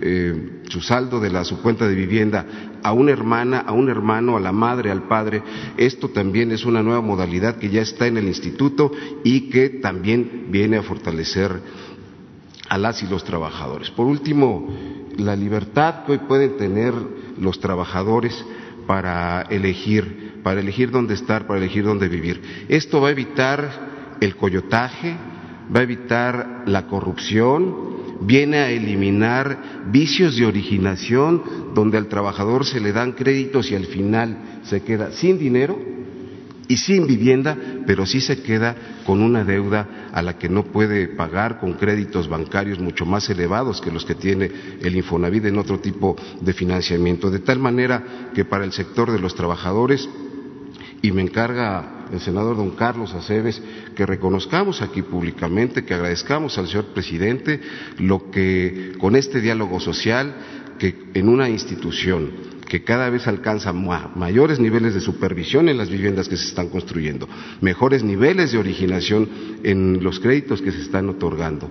eh, 0.00 0.62
su 0.68 0.80
saldo 0.80 1.20
de 1.20 1.30
la, 1.30 1.44
su 1.44 1.62
cuenta 1.62 1.86
de 1.86 1.94
vivienda 1.94 2.44
a 2.82 2.92
una 2.92 3.12
hermana, 3.12 3.60
a 3.60 3.72
un 3.72 3.88
hermano, 3.88 4.36
a 4.36 4.40
la 4.40 4.50
madre, 4.50 4.90
al 4.90 5.06
padre, 5.06 5.40
esto 5.76 6.08
también 6.08 6.50
es 6.50 6.64
una 6.64 6.82
nueva 6.82 7.00
modalidad 7.00 7.56
que 7.56 7.70
ya 7.70 7.82
está 7.82 8.08
en 8.08 8.16
el 8.16 8.26
instituto 8.26 8.90
y 9.22 9.48
que 9.50 9.68
también 9.70 10.46
viene 10.50 10.78
a 10.78 10.82
fortalecer 10.82 11.52
a 12.68 12.76
las 12.76 13.04
y 13.04 13.06
los 13.06 13.22
trabajadores. 13.22 13.90
Por 13.90 14.06
último, 14.06 14.68
la 15.16 15.36
libertad 15.36 16.04
que 16.04 16.12
hoy 16.12 16.18
pueden 16.18 16.56
tener 16.56 16.92
los 17.38 17.60
trabajadores 17.60 18.44
para 18.86 19.42
elegir, 19.50 20.40
para 20.42 20.60
elegir 20.60 20.90
dónde 20.90 21.14
estar, 21.14 21.46
para 21.46 21.58
elegir 21.58 21.84
dónde 21.84 22.08
vivir. 22.08 22.66
Esto 22.68 23.00
va 23.00 23.08
a 23.08 23.12
evitar 23.12 24.16
el 24.20 24.36
coyotaje, 24.36 25.16
va 25.74 25.80
a 25.80 25.84
evitar 25.84 26.62
la 26.66 26.86
corrupción, 26.86 27.94
viene 28.20 28.58
a 28.58 28.70
eliminar 28.70 29.84
vicios 29.86 30.36
de 30.36 30.46
originación 30.46 31.42
donde 31.74 31.98
al 31.98 32.08
trabajador 32.08 32.64
se 32.64 32.80
le 32.80 32.92
dan 32.92 33.12
créditos 33.12 33.70
y 33.70 33.74
al 33.74 33.86
final 33.86 34.60
se 34.64 34.82
queda 34.82 35.12
sin 35.12 35.38
dinero 35.38 35.93
y 36.68 36.76
sin 36.76 37.06
vivienda, 37.06 37.56
pero 37.86 38.06
sí 38.06 38.20
se 38.20 38.42
queda 38.42 38.74
con 39.06 39.22
una 39.22 39.44
deuda 39.44 40.08
a 40.12 40.22
la 40.22 40.38
que 40.38 40.48
no 40.48 40.64
puede 40.64 41.08
pagar 41.08 41.58
con 41.58 41.74
créditos 41.74 42.28
bancarios 42.28 42.78
mucho 42.78 43.04
más 43.04 43.28
elevados 43.28 43.80
que 43.80 43.90
los 43.90 44.04
que 44.04 44.14
tiene 44.14 44.50
el 44.80 44.96
Infonavit 44.96 45.44
en 45.46 45.58
otro 45.58 45.78
tipo 45.80 46.16
de 46.40 46.52
financiamiento. 46.52 47.30
De 47.30 47.40
tal 47.40 47.58
manera 47.58 48.30
que 48.34 48.44
para 48.44 48.64
el 48.64 48.72
sector 48.72 49.12
de 49.12 49.18
los 49.18 49.34
trabajadores, 49.34 50.08
y 51.04 51.12
me 51.12 51.20
encarga 51.20 52.06
el 52.10 52.20
senador 52.20 52.56
don 52.56 52.70
Carlos 52.70 53.12
Aceves 53.12 53.60
que 53.94 54.06
reconozcamos 54.06 54.80
aquí 54.80 55.02
públicamente, 55.02 55.84
que 55.84 55.92
agradezcamos 55.92 56.56
al 56.56 56.66
señor 56.66 56.86
presidente 56.94 57.60
lo 57.98 58.30
que 58.30 58.94
con 58.98 59.14
este 59.14 59.42
diálogo 59.42 59.80
social, 59.80 60.34
que 60.78 61.10
en 61.12 61.28
una 61.28 61.50
institución 61.50 62.53
que 62.64 62.82
cada 62.82 63.10
vez 63.10 63.26
alcanza 63.26 63.72
mayores 63.72 64.58
niveles 64.58 64.94
de 64.94 65.00
supervisión 65.00 65.68
en 65.68 65.78
las 65.78 65.90
viviendas 65.90 66.28
que 66.28 66.36
se 66.36 66.48
están 66.48 66.68
construyendo, 66.68 67.28
mejores 67.60 68.02
niveles 68.02 68.52
de 68.52 68.58
originación 68.58 69.28
en 69.62 70.02
los 70.02 70.20
créditos 70.20 70.62
que 70.62 70.72
se 70.72 70.82
están 70.82 71.08
otorgando 71.08 71.70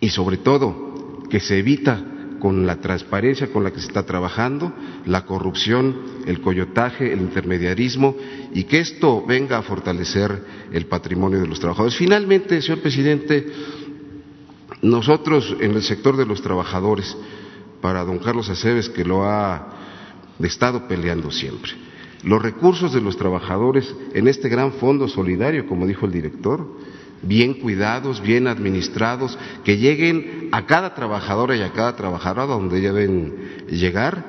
y 0.00 0.10
sobre 0.10 0.36
todo 0.36 1.22
que 1.30 1.40
se 1.40 1.58
evita 1.58 2.04
con 2.42 2.66
la 2.66 2.80
transparencia 2.80 3.52
con 3.52 3.62
la 3.62 3.70
que 3.70 3.78
se 3.78 3.86
está 3.86 4.02
trabajando, 4.02 4.72
la 5.06 5.24
corrupción, 5.24 5.96
el 6.26 6.40
coyotaje, 6.40 7.12
el 7.12 7.20
intermediarismo 7.20 8.16
y 8.52 8.64
que 8.64 8.80
esto 8.80 9.24
venga 9.24 9.58
a 9.58 9.62
fortalecer 9.62 10.42
el 10.72 10.86
patrimonio 10.86 11.40
de 11.40 11.46
los 11.46 11.60
trabajadores. 11.60 11.96
Finalmente, 11.96 12.60
señor 12.60 12.80
presidente, 12.80 13.46
nosotros 14.82 15.56
en 15.60 15.70
el 15.70 15.82
sector 15.84 16.16
de 16.16 16.26
los 16.26 16.42
trabajadores 16.42 17.16
para 17.82 18.04
don 18.04 18.18
Carlos 18.18 18.48
Aceves, 18.48 18.88
que 18.88 19.04
lo 19.04 19.24
ha 19.24 19.68
estado 20.40 20.88
peleando 20.88 21.30
siempre. 21.30 21.72
Los 22.22 22.40
recursos 22.40 22.94
de 22.94 23.00
los 23.00 23.18
trabajadores 23.18 23.94
en 24.14 24.28
este 24.28 24.48
gran 24.48 24.72
fondo 24.74 25.08
solidario, 25.08 25.66
como 25.66 25.86
dijo 25.86 26.06
el 26.06 26.12
director, 26.12 26.66
bien 27.22 27.54
cuidados, 27.54 28.22
bien 28.22 28.46
administrados, 28.46 29.36
que 29.64 29.76
lleguen 29.76 30.48
a 30.52 30.64
cada 30.66 30.94
trabajadora 30.94 31.56
y 31.56 31.62
a 31.62 31.72
cada 31.72 31.96
trabajadora 31.96 32.46
donde 32.46 32.80
deben 32.80 33.66
llegar 33.68 34.24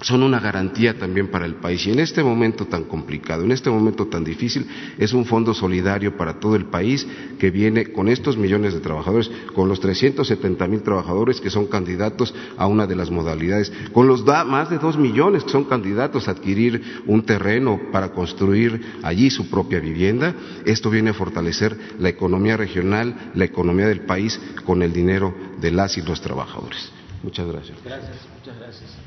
son 0.00 0.22
una 0.22 0.38
garantía 0.38 0.96
también 0.96 1.28
para 1.28 1.44
el 1.44 1.56
país. 1.56 1.86
Y 1.86 1.90
en 1.90 1.98
este 1.98 2.22
momento 2.22 2.66
tan 2.66 2.84
complicado, 2.84 3.42
en 3.42 3.52
este 3.52 3.68
momento 3.68 4.06
tan 4.06 4.22
difícil, 4.22 4.66
es 4.96 5.12
un 5.12 5.24
fondo 5.24 5.54
solidario 5.54 6.16
para 6.16 6.38
todo 6.38 6.54
el 6.54 6.66
país 6.66 7.06
que 7.38 7.50
viene 7.50 7.92
con 7.92 8.08
estos 8.08 8.36
millones 8.36 8.74
de 8.74 8.80
trabajadores, 8.80 9.30
con 9.54 9.68
los 9.68 9.80
370 9.80 10.66
mil 10.68 10.82
trabajadores 10.82 11.40
que 11.40 11.50
son 11.50 11.66
candidatos 11.66 12.34
a 12.56 12.66
una 12.66 12.86
de 12.86 12.96
las 12.96 13.10
modalidades, 13.10 13.72
con 13.92 14.06
los 14.06 14.24
más 14.24 14.70
de 14.70 14.78
dos 14.78 14.96
millones 14.96 15.44
que 15.44 15.50
son 15.50 15.64
candidatos 15.64 16.28
a 16.28 16.32
adquirir 16.32 17.02
un 17.06 17.22
terreno 17.22 17.80
para 17.90 18.12
construir 18.12 18.80
allí 19.02 19.30
su 19.30 19.50
propia 19.50 19.80
vivienda. 19.80 20.34
Esto 20.64 20.90
viene 20.90 21.10
a 21.10 21.14
fortalecer 21.14 21.76
la 21.98 22.08
economía 22.08 22.56
regional, 22.56 23.32
la 23.34 23.44
economía 23.44 23.88
del 23.88 24.02
país 24.02 24.40
con 24.64 24.82
el 24.82 24.92
dinero 24.92 25.34
de 25.60 25.72
las 25.72 25.98
y 25.98 26.02
los 26.02 26.20
trabajadores. 26.20 26.90
Muchas 27.22 27.48
gracias. 27.48 27.76
Gracias, 27.84 28.16
muchas 28.38 28.58
gracias. 28.58 28.97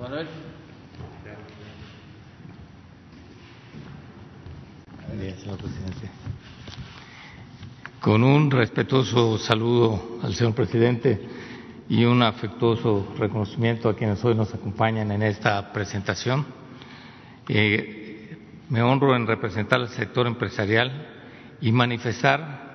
Manuel. 0.00 0.26
señor 5.38 5.58
presidente. 5.58 6.08
Con 8.00 8.24
un 8.24 8.50
respetuoso 8.50 9.36
saludo 9.36 10.18
al 10.22 10.34
señor 10.34 10.54
presidente 10.54 11.20
y 11.90 12.04
un 12.06 12.22
afectuoso 12.22 13.12
reconocimiento 13.18 13.90
a 13.90 13.94
quienes 13.96 14.24
hoy 14.24 14.34
nos 14.34 14.54
acompañan 14.54 15.10
en 15.12 15.22
esta 15.22 15.70
presentación. 15.70 16.46
Eh, 17.48 18.38
me 18.70 18.80
honro 18.82 19.14
en 19.14 19.26
representar 19.26 19.80
al 19.80 19.88
sector 19.90 20.26
empresarial 20.26 21.08
y 21.60 21.72
manifestar 21.72 22.70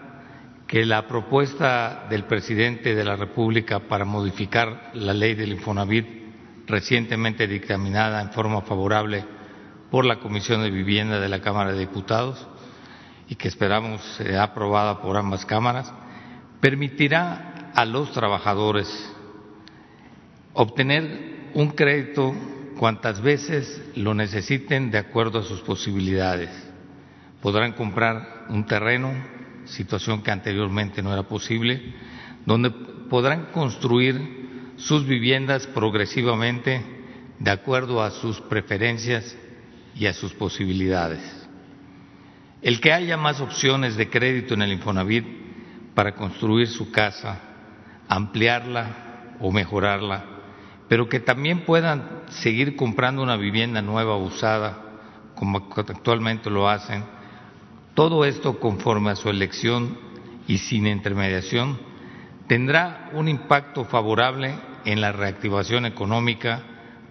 que 0.68 0.86
la 0.86 1.08
propuesta 1.08 2.06
del 2.08 2.26
presidente 2.26 2.94
de 2.94 3.04
la 3.04 3.16
República 3.16 3.80
para 3.80 4.06
modificar 4.06 4.92
la 4.94 5.14
ley 5.14 5.34
del 5.34 5.54
Infonavit 5.54 6.25
recientemente 6.68 7.48
dictaminada 7.48 8.22
en 8.22 8.32
forma 8.32 8.62
favorable 8.62 9.24
por 9.92 10.06
la 10.06 10.20
Comisión 10.20 10.62
de 10.62 10.72
Vivienda 10.72 11.20
de 11.20 11.30
la 11.30 11.42
Cámara 11.42 11.72
de 11.72 11.80
Diputados 11.80 12.48
y 13.28 13.36
que 13.36 13.48
esperamos 13.48 14.02
sea 14.18 14.44
aprobada 14.44 15.02
por 15.02 15.18
ambas 15.18 15.46
cámaras, 15.46 15.92
permitirá 16.60 17.72
a 17.74 17.86
los 17.86 18.12
trabajadores 18.12 18.88
obtener 20.54 21.52
un 21.54 21.70
crédito 21.70 22.34
cuantas 22.78 23.22
veces 23.22 23.82
lo 23.96 24.14
necesiten 24.14 24.92
de 24.92 24.98
acuerdo 24.98 25.40
a 25.40 25.44
sus 25.44 25.62
posibilidades. 25.62 26.50
Podrán 27.42 27.74
comprar 27.74 28.46
un 28.50 28.66
terreno, 28.66 29.14
situación 29.66 30.22
que 30.22 30.32
anteriormente 30.32 31.02
no 31.02 31.14
era 31.14 31.24
posible, 31.24 31.94
donde 32.46 32.72
podrán 33.10 33.48
construir 33.52 34.45
sus 34.78 35.06
viviendas 35.06 35.68
progresivamente 35.68 36.82
de 37.40 37.52
acuerdo 37.52 38.02
a 38.02 38.12
sus 38.12 38.40
preferencias 38.42 39.38
y 39.96 40.06
a 40.06 40.14
sus 40.14 40.34
posibilidades. 40.34 41.22
El 42.62 42.80
que 42.82 42.92
haya 42.92 43.18
más 43.18 43.42
opciones 43.42 43.96
de 43.96 44.10
crédito 44.10 44.54
en 44.54 44.64
el 44.64 44.74
Infonavit 44.74 45.26
para 45.94 46.16
construir 46.16 46.68
su 46.68 46.92
casa, 46.92 47.40
ampliarla 48.08 49.36
o 49.40 49.52
mejorarla, 49.52 50.26
pero 50.88 51.10
que 51.10 51.20
también 51.20 51.62
puedan 51.62 52.24
seguir 52.30 52.76
comprando 52.76 53.24
una 53.24 53.38
vivienda 53.38 53.82
nueva 53.82 54.18
usada, 54.18 54.82
como 55.36 55.70
actualmente 55.76 56.50
lo 56.50 56.70
hacen, 56.70 57.04
todo 57.94 58.26
esto 58.26 58.60
conforme 58.60 59.12
a 59.12 59.16
su 59.16 59.30
elección 59.30 59.98
y 60.48 60.58
sin 60.58 60.86
intermediación, 60.88 61.78
tendrá 62.48 63.10
un 63.14 63.28
impacto 63.28 63.86
favorable 63.86 64.56
en 64.86 65.02
la 65.02 65.12
reactivación 65.12 65.86
económica 65.86 66.62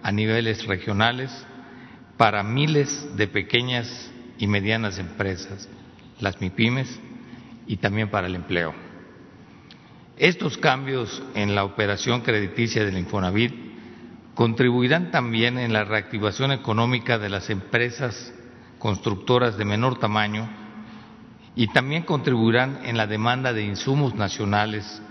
a 0.01 0.11
niveles 0.11 0.65
regionales 0.65 1.31
para 2.17 2.43
miles 2.43 3.15
de 3.17 3.27
pequeñas 3.27 4.11
y 4.37 4.47
medianas 4.47 4.99
empresas, 4.99 5.67
las 6.19 6.39
MIPIMES, 6.39 6.99
y 7.67 7.77
también 7.77 8.09
para 8.09 8.27
el 8.27 8.35
empleo. 8.35 8.73
Estos 10.17 10.57
cambios 10.57 11.23
en 11.33 11.55
la 11.55 11.65
operación 11.65 12.21
crediticia 12.21 12.85
del 12.85 12.97
Infonavit 12.97 13.53
contribuirán 14.33 15.11
también 15.11 15.57
en 15.57 15.73
la 15.73 15.83
reactivación 15.83 16.51
económica 16.51 17.17
de 17.17 17.29
las 17.29 17.49
empresas 17.49 18.33
constructoras 18.79 19.57
de 19.57 19.65
menor 19.65 19.97
tamaño 19.97 20.47
y 21.55 21.67
también 21.67 22.03
contribuirán 22.03 22.79
en 22.83 22.97
la 22.97 23.07
demanda 23.07 23.51
de 23.51 23.63
insumos 23.63 24.13
nacionales 24.13 25.01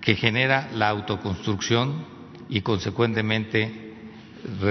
que 0.00 0.16
genera 0.16 0.70
la 0.74 0.88
autoconstrucción 0.88 2.04
y 2.48 2.62
consecuentemente 2.62 3.90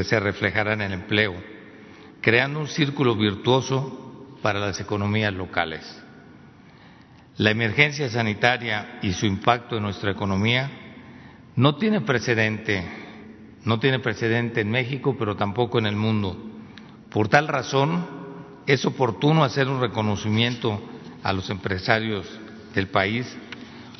se 0.04 0.20
reflejará 0.20 0.74
en 0.74 0.82
el 0.82 0.94
empleo, 0.94 1.36
creando 2.22 2.60
un 2.60 2.68
círculo 2.68 3.16
virtuoso 3.16 4.38
para 4.42 4.60
las 4.60 4.80
economías 4.80 5.34
locales. 5.34 6.04
La 7.38 7.52
emergencia 7.52 8.10
sanitaria 8.10 9.00
y 9.02 9.14
su 9.14 9.26
impacto 9.26 9.78
en 9.78 9.84
nuestra 9.84 10.12
economía 10.12 10.70
no 11.56 11.76
tiene 11.76 12.02
precedente, 12.02 12.84
no 13.64 13.80
tiene 13.80 14.00
precedente 14.00 14.62
en 14.62 14.72
México, 14.72 15.16
pero 15.18 15.36
tampoco 15.36 15.80
en 15.80 15.86
el 15.86 15.96
mundo. 15.96 16.38
Por 17.10 17.28
tal 17.28 17.48
razón, 17.48 18.06
es 18.66 18.86
oportuno 18.86 19.44
hacer 19.44 19.68
un 19.68 19.80
reconocimiento 19.80 20.82
a 21.24 21.34
los 21.34 21.50
empresarios 21.50 22.28
del 22.74 22.88
país 22.88 23.38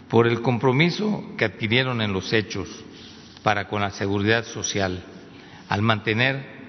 por 0.10 0.28
el 0.28 0.42
compromiso 0.42 1.24
que 1.38 1.46
adquirieron 1.46 2.02
en 2.02 2.12
los 2.12 2.34
hechos 2.34 2.68
para 3.44 3.68
con 3.68 3.82
la 3.82 3.92
seguridad 3.92 4.44
social, 4.44 5.04
al 5.70 5.82
mantener 5.82 6.60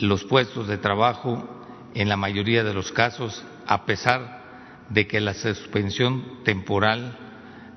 los 0.00 0.24
puestos 0.24 0.66
de 0.66 0.76
trabajo 0.76 1.48
en 1.94 2.08
la 2.08 2.16
mayoría 2.16 2.64
de 2.64 2.74
los 2.74 2.90
casos, 2.90 3.44
a 3.66 3.86
pesar 3.86 4.40
de 4.88 5.06
que 5.06 5.20
la 5.20 5.34
suspensión 5.34 6.42
temporal 6.44 7.16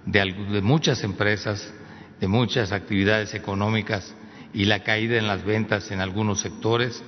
de, 0.06 0.62
muchas 0.64 1.04
empresas, 1.04 1.72
de 2.20 2.28
muchas 2.28 2.72
actividades 2.72 3.36
económicas 3.36 4.16
y 4.54 4.66
la 4.66 4.84
caída 4.84 5.18
en 5.18 5.28
las 5.28 5.46
ventas 5.46 5.92
en 5.92 6.02
algunos 6.02 6.40
sectores, 6.42 7.04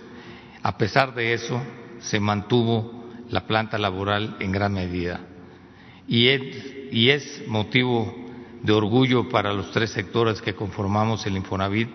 a 0.61 0.78
pesar 0.78 1.16
de 1.16 1.34
eso, 1.34 1.61
se 1.99 2.20
mantuvo 2.20 3.05
la 3.30 3.47
planta 3.47 3.80
laboral 3.80 4.38
en 4.39 4.51
gran 4.51 4.74
medida 4.74 5.20
y 6.08 7.10
es, 7.10 7.43
motivo 7.47 8.14
de 8.62 8.74
orgullo 8.74 9.30
para 9.30 9.53
los 9.53 9.72
tres 9.72 9.91
sectores 9.91 10.41
que 10.41 10.56
conformamos 10.56 11.26
el 11.26 11.38
Infonavit 11.38 11.89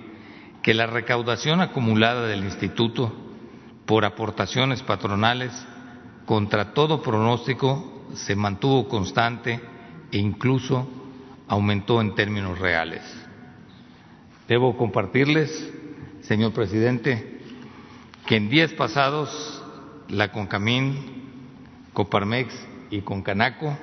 que 0.62 0.74
la 0.74 0.86
recaudación 0.86 1.60
acumulada 1.60 2.26
del 2.26 2.44
instituto 2.44 3.12
por 3.86 4.04
aportaciones 4.04 4.82
patronales 4.82 5.50
contra 6.26 6.74
todo 6.74 7.02
pronóstico 7.02 8.06
se 8.14 8.36
mantuvo 8.36 8.88
constante 8.88 9.60
e 10.12 10.18
incluso 10.18 10.88
aumentó 11.48 12.00
en 12.00 12.14
términos 12.14 12.58
reales. 12.58 13.02
Debo 14.46 14.76
compartirles, 14.76 15.72
señor 16.22 16.52
presidente, 16.52 17.40
que 18.26 18.36
en 18.36 18.50
días 18.50 18.72
pasados 18.74 19.62
la 20.08 20.30
CONCAMIN, 20.30 21.90
Coparmex 21.92 22.54
y 22.90 23.00
CONCANACO, 23.00 23.76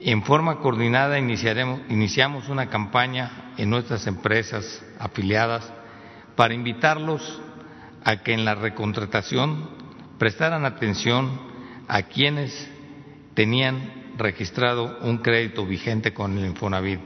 en 0.00 0.22
forma 0.22 0.60
coordinada 0.60 1.18
iniciamos 1.18 2.48
una 2.48 2.68
campaña 2.68 3.52
en 3.56 3.70
nuestras 3.70 4.06
empresas 4.06 4.84
afiliadas 4.98 5.72
para 6.36 6.54
invitarlos 6.54 7.40
a 8.04 8.22
que 8.22 8.32
en 8.32 8.44
la 8.44 8.54
recontratación 8.54 9.68
prestaran 10.18 10.64
atención 10.64 11.40
a 11.88 12.02
quienes 12.02 12.70
tenían 13.34 14.12
registrado 14.16 14.98
un 15.02 15.18
crédito 15.18 15.66
vigente 15.66 16.14
con 16.14 16.38
el 16.38 16.46
Infonavit 16.46 17.00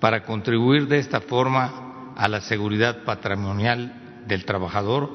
para 0.00 0.24
contribuir 0.24 0.88
de 0.88 0.98
esta 0.98 1.20
forma 1.20 2.12
a 2.16 2.28
la 2.28 2.40
seguridad 2.40 3.04
patrimonial 3.04 4.24
del 4.26 4.44
trabajador 4.44 5.10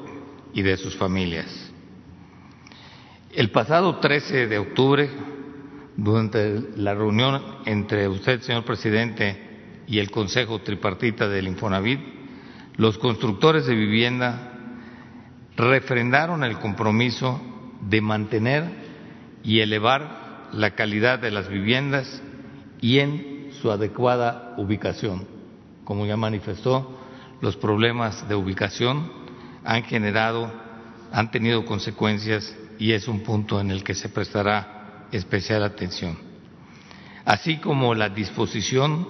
y 0.54 0.62
de 0.62 0.76
sus 0.76 0.96
familias. 0.96 1.46
El 3.34 3.50
pasado 3.50 3.98
13 3.98 4.46
de 4.46 4.58
octubre, 4.58 5.10
durante 5.96 6.60
la 6.76 6.94
reunión 6.94 7.42
entre 7.66 8.08
usted, 8.08 8.40
señor 8.40 8.64
presidente, 8.64 9.50
y 9.86 9.98
el 9.98 10.10
Consejo 10.10 10.60
Tripartita 10.60 11.28
del 11.28 11.48
Infonavit, 11.48 12.00
los 12.76 12.98
constructores 12.98 13.66
de 13.66 13.74
vivienda 13.74 14.52
refrendaron 15.56 16.44
el 16.44 16.58
compromiso 16.58 17.40
de 17.82 18.00
mantener 18.00 18.64
y 19.42 19.60
elevar 19.60 20.48
la 20.52 20.74
calidad 20.74 21.18
de 21.18 21.30
las 21.30 21.48
viviendas 21.48 22.22
y 22.80 23.00
en 23.00 23.50
su 23.60 23.70
adecuada 23.70 24.54
ubicación. 24.56 25.26
Como 25.84 26.06
ya 26.06 26.16
manifestó, 26.16 26.98
los 27.40 27.56
problemas 27.56 28.28
de 28.28 28.34
ubicación 28.34 29.10
han 29.64 29.82
generado, 29.82 30.50
han 31.12 31.30
tenido 31.30 31.64
consecuencias 31.64 32.56
y 32.78 32.92
es 32.92 33.08
un 33.08 33.20
punto 33.20 33.60
en 33.60 33.70
el 33.70 33.84
que 33.84 33.94
se 33.94 34.08
prestará 34.08 34.81
especial 35.12 35.62
atención. 35.62 36.18
Así 37.24 37.58
como 37.58 37.94
la 37.94 38.08
disposición 38.08 39.06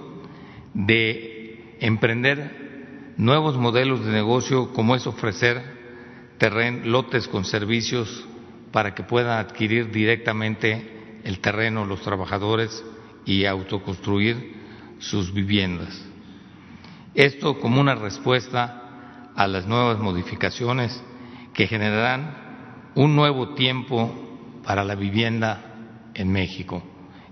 de 0.73 1.77
emprender 1.79 3.13
nuevos 3.17 3.57
modelos 3.57 4.05
de 4.05 4.11
negocio 4.11 4.73
como 4.73 4.95
es 4.95 5.07
ofrecer 5.07 5.61
terren, 6.37 6.91
lotes 6.91 7.27
con 7.27 7.45
servicios 7.45 8.25
para 8.71 8.93
que 8.93 9.03
puedan 9.03 9.39
adquirir 9.39 9.91
directamente 9.91 11.21
el 11.23 11.39
terreno 11.39 11.85
los 11.85 12.01
trabajadores 12.01 12.83
y 13.25 13.45
autoconstruir 13.45 14.61
sus 14.99 15.33
viviendas. 15.33 16.03
Esto 17.13 17.59
como 17.59 17.79
una 17.79 17.95
respuesta 17.95 19.31
a 19.35 19.47
las 19.47 19.65
nuevas 19.67 19.99
modificaciones 19.99 21.01
que 21.53 21.67
generarán 21.67 22.91
un 22.95 23.15
nuevo 23.15 23.53
tiempo 23.53 24.13
para 24.65 24.83
la 24.83 24.95
vivienda 24.95 25.72
en 26.13 26.31
México. 26.31 26.83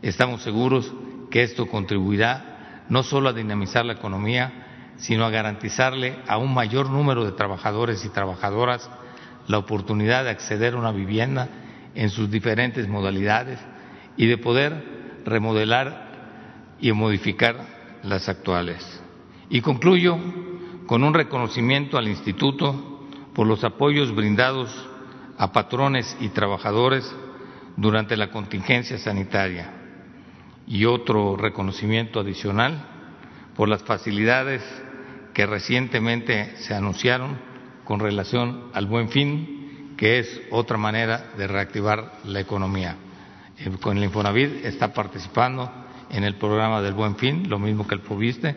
Estamos 0.02 0.42
seguros 0.42 0.92
que 1.30 1.44
esto 1.44 1.68
contribuirá 1.68 2.86
no 2.90 3.04
solo 3.04 3.30
a 3.30 3.34
dinamizar 3.34 3.86
la 3.86 3.94
economía, 3.94 4.94
sino 4.98 5.26
a 5.26 5.30
garantizarle 5.30 6.18
a 6.28 6.38
un 6.38 6.54
mayor 6.54 6.90
número 6.90 7.26
de 7.26 7.32
trabajadores 7.32 8.04
y 8.06 8.10
trabajadoras 8.10 8.90
la 9.48 9.58
oportunidad 9.58 10.24
de 10.24 10.30
acceder 10.30 10.74
a 10.74 10.78
una 10.78 10.92
vivienda 10.92 11.48
en 11.96 12.10
sus 12.10 12.30
diferentes 12.30 12.88
modalidades 12.88 13.60
y 14.18 14.28
de 14.28 14.38
poder 14.38 15.22
remodelar 15.26 16.78
y 16.80 16.92
modificar 16.92 17.56
las 18.04 18.30
actuales. 18.30 19.02
Y 19.50 19.62
concluyo 19.62 20.18
con 20.86 21.04
un 21.04 21.14
reconocimiento 21.14 21.98
al 21.98 22.08
Instituto 22.08 23.08
por 23.34 23.48
los 23.48 23.64
apoyos 23.64 24.14
brindados 24.14 24.70
a 25.38 25.52
patrones 25.52 26.18
y 26.20 26.30
trabajadores 26.30 27.16
durante 27.78 28.18
la 28.18 28.30
contingencia 28.30 28.98
sanitaria 28.98 29.72
y 30.68 30.86
otro 30.86 31.36
reconocimiento 31.36 32.20
adicional 32.20 32.88
por 33.56 33.68
las 33.68 33.84
facilidades 33.84 34.64
que 35.34 35.46
recientemente 35.46 36.56
se 36.58 36.74
anunciaron 36.74 37.38
con 37.84 38.00
relación 38.00 38.70
al 38.74 38.86
buen 38.86 39.10
fin, 39.10 39.96
que 39.98 40.20
es 40.20 40.42
otra 40.52 40.78
manera 40.78 41.32
de 41.38 41.48
reactivar 41.48 42.20
la 42.26 42.40
economía. 42.40 42.96
Con 43.82 43.98
el 43.98 44.04
Infonavit 44.04 44.66
está 44.66 44.94
participando 44.94 45.70
en 46.10 46.24
el 46.24 46.36
programa 46.36 46.82
del 46.82 46.94
buen 46.94 47.16
fin, 47.16 47.50
lo 47.50 47.60
mismo 47.60 47.88
que 47.88 47.96
el 47.96 48.02
FOBISTE, 48.02 48.56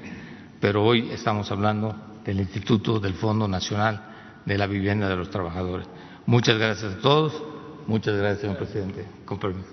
pero 0.61 0.85
hoy 0.85 1.11
estamos 1.11 1.51
hablando 1.51 1.95
del 2.25 2.41
Instituto 2.41 2.99
del 2.99 3.15
Fondo 3.15 3.47
Nacional 3.47 4.41
de 4.45 4.59
la 4.59 4.67
Vivienda 4.67 5.09
de 5.09 5.17
los 5.17 5.31
Trabajadores. 5.31 5.87
Muchas 6.27 6.59
gracias 6.59 6.95
a 6.95 6.99
todos. 6.99 7.54
Muchas 7.87 8.16
gracias, 8.16 8.41
señor 8.41 8.57
presidente. 8.57 9.05
Con 9.26 9.39
permiso. 9.39 9.68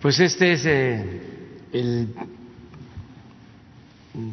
Pues 0.00 0.20
este 0.20 0.52
es 0.52 0.64
eh, 0.66 1.20
el 1.72 2.14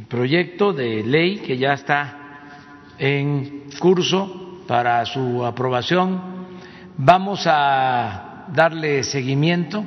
proyecto 0.08 0.72
de 0.72 1.04
ley 1.04 1.38
que 1.40 1.58
ya 1.58 1.74
está 1.74 2.20
en 3.00 3.64
curso 3.80 4.62
para 4.68 5.04
su 5.08 5.44
aprobación. 5.44 6.22
Vamos 6.98 7.46
a 7.48 8.46
darle 8.54 9.04
seguimiento 9.04 9.84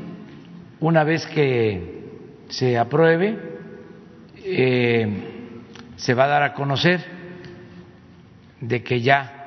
una 0.81 1.05
vez 1.05 1.25
que 1.27 2.05
se 2.49 2.77
apruebe. 2.77 3.39
Eh, 4.45 5.25
se 5.95 6.15
va 6.15 6.25
a 6.25 6.29
dar 6.29 6.43
a 6.43 6.55
conocer 6.55 7.05
de 8.61 8.83
que 8.83 9.01
ya 9.01 9.38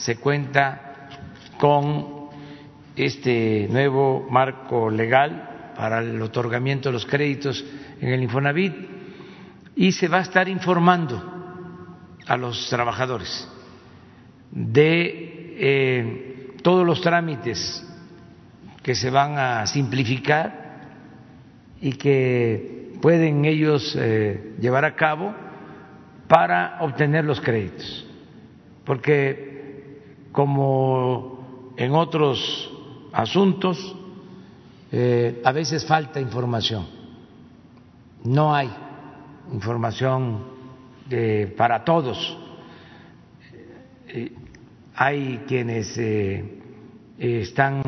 se 0.00 0.16
cuenta 0.16 1.08
con 1.58 2.30
este 2.96 3.68
nuevo 3.70 4.26
marco 4.30 4.90
legal 4.90 5.72
para 5.76 6.00
el 6.00 6.20
otorgamiento 6.22 6.88
de 6.88 6.94
los 6.94 7.06
créditos 7.06 7.64
en 8.00 8.08
el 8.08 8.22
Infonavit 8.22 8.74
y 9.76 9.92
se 9.92 10.08
va 10.08 10.18
a 10.18 10.22
estar 10.22 10.48
informando 10.48 11.22
a 12.26 12.36
los 12.36 12.68
trabajadores 12.70 13.46
de 14.50 15.54
eh, 15.58 16.56
todos 16.62 16.86
los 16.86 17.02
trámites 17.02 17.86
que 18.82 18.94
se 18.94 19.10
van 19.10 19.38
a 19.38 19.66
simplificar 19.66 20.80
y 21.80 21.92
que 21.92 22.94
pueden 23.02 23.44
ellos 23.44 23.96
eh, 23.98 24.54
llevar 24.60 24.86
a 24.86 24.96
cabo 24.96 25.34
para 26.26 26.78
obtener 26.80 27.24
los 27.24 27.40
créditos. 27.40 28.06
Porque 28.84 29.49
como 30.32 31.72
en 31.76 31.92
otros 31.94 32.70
asuntos, 33.12 33.96
eh, 34.92 35.40
a 35.44 35.52
veces 35.52 35.84
falta 35.86 36.20
información, 36.20 36.86
no 38.24 38.54
hay 38.54 38.70
información 39.52 40.60
para 41.56 41.84
todos. 41.84 42.36
Eh, 44.06 44.32
hay 44.94 45.44
quienes 45.46 45.96
eh, 45.96 46.44
están 47.18 47.82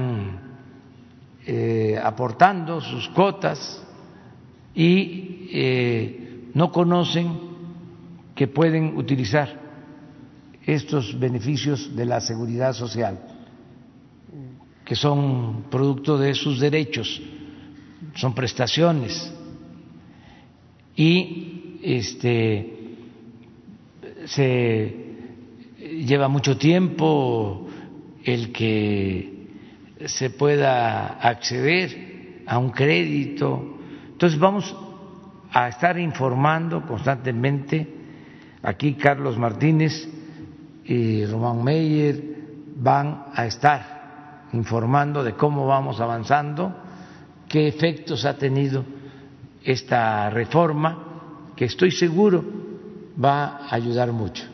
eh, 1.46 2.00
aportando 2.02 2.80
sus 2.80 3.08
cotas 3.10 3.84
y 4.74 6.50
no 6.54 6.72
conocen 6.72 7.38
que 8.34 8.48
pueden 8.48 8.96
utilizar 8.96 9.60
estos 10.66 11.18
beneficios 11.18 11.94
de 11.94 12.04
la 12.06 12.20
seguridad 12.20 12.72
social, 12.72 13.18
que 14.84 14.94
son 14.94 15.64
producto 15.70 16.18
de 16.18 16.34
sus 16.34 16.60
derechos, 16.60 17.20
son 18.14 18.34
prestaciones 18.34 19.32
y 20.96 21.78
este 21.82 22.78
se 24.26 24.94
lleva 25.78 26.28
mucho 26.28 26.56
tiempo 26.56 27.66
el 28.24 28.52
que 28.52 29.48
se 30.06 30.30
pueda 30.30 31.18
acceder 31.18 32.42
a 32.46 32.58
un 32.58 32.70
crédito. 32.70 33.78
Entonces 34.12 34.38
vamos 34.38 34.74
a 35.50 35.68
estar 35.68 35.98
informando 35.98 36.86
constantemente. 36.86 37.86
Aquí 38.62 38.94
Carlos 38.94 39.36
Martínez 39.38 40.08
y 40.92 41.24
Román 41.24 41.64
Meyer 41.64 42.22
van 42.76 43.28
a 43.34 43.46
estar 43.46 44.48
informando 44.52 45.24
de 45.24 45.32
cómo 45.32 45.66
vamos 45.66 45.98
avanzando 46.00 46.70
qué 47.48 47.66
efectos 47.66 48.26
ha 48.26 48.36
tenido 48.36 48.84
esta 49.64 50.28
reforma, 50.28 51.52
que 51.56 51.64
estoy 51.64 51.92
seguro 51.92 52.44
va 53.22 53.66
a 53.66 53.74
ayudar 53.74 54.12
mucho 54.12 54.44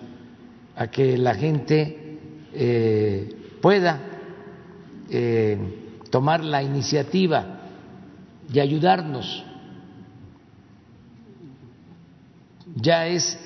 a 0.76 0.86
que 0.86 1.18
la 1.18 1.34
gente 1.34 2.18
eh, 2.54 3.56
pueda 3.60 4.00
eh, 5.10 5.58
tomar 6.08 6.44
la 6.44 6.62
iniciativa 6.62 7.62
y 8.52 8.60
ayudarnos. 8.60 9.44
Ya 12.76 13.08
es 13.08 13.36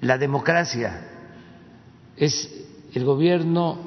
la 0.00 0.16
democracia, 0.16 1.13
es 2.16 2.66
el 2.94 3.04
gobierno 3.04 3.78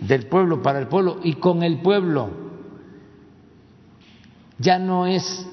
del 0.00 0.26
pueblo 0.26 0.62
para 0.62 0.78
el 0.78 0.88
pueblo 0.88 1.20
y 1.22 1.34
con 1.34 1.62
el 1.62 1.80
pueblo 1.80 2.30
ya 4.58 4.78
no 4.78 5.06
es 5.06 5.46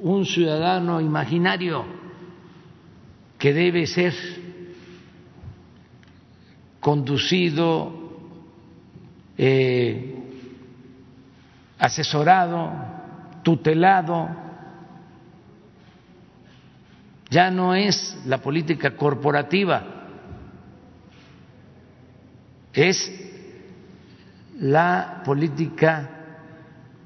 un 0.00 0.24
ciudadano 0.24 1.00
imaginario 1.00 1.84
que 3.38 3.52
debe 3.52 3.86
ser 3.86 4.14
conducido, 6.80 7.92
eh, 9.36 10.14
asesorado, 11.78 12.72
tutelado. 13.42 14.28
Ya 17.28 17.50
no 17.50 17.74
es 17.74 18.16
la 18.24 18.38
política 18.38 18.96
corporativa, 18.96 19.95
es 22.76 23.10
la 24.60 25.22
política 25.24 26.10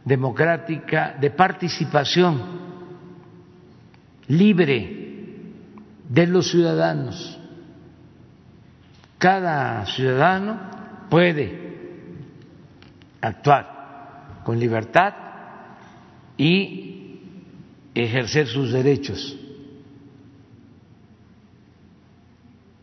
democrática, 0.05 1.17
de 1.21 1.31
participación 1.31 2.43
libre 4.27 5.45
de 6.09 6.27
los 6.27 6.51
ciudadanos. 6.51 7.39
Cada 9.19 9.87
ciudadano 9.87 10.59
puede 11.09 11.71
actuar 13.21 14.41
con 14.45 14.59
libertad 14.59 15.15
y 16.37 17.21
ejercer 17.95 18.49
sus 18.49 18.73
derechos. 18.73 19.37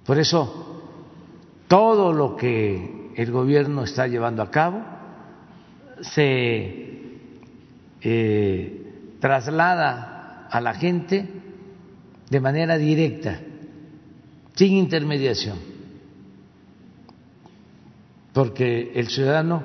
Por 0.06 0.20
eso, 0.20 0.67
todo 1.68 2.14
lo 2.14 2.36
que 2.36 3.12
el 3.16 3.32
gobierno 3.32 3.84
está 3.84 4.08
llevando 4.08 4.42
a 4.42 4.52
cabo 4.52 4.82
se 6.02 6.88
eh, 8.02 9.18
traslada 9.20 10.48
a 10.50 10.62
la 10.62 10.74
gente 10.76 11.28
de 12.30 12.40
manera 12.40 12.78
directa, 12.78 13.40
sin 14.54 14.74
intermediación, 14.74 15.58
porque 18.34 18.92
el 18.96 19.08
ciudadano 19.08 19.64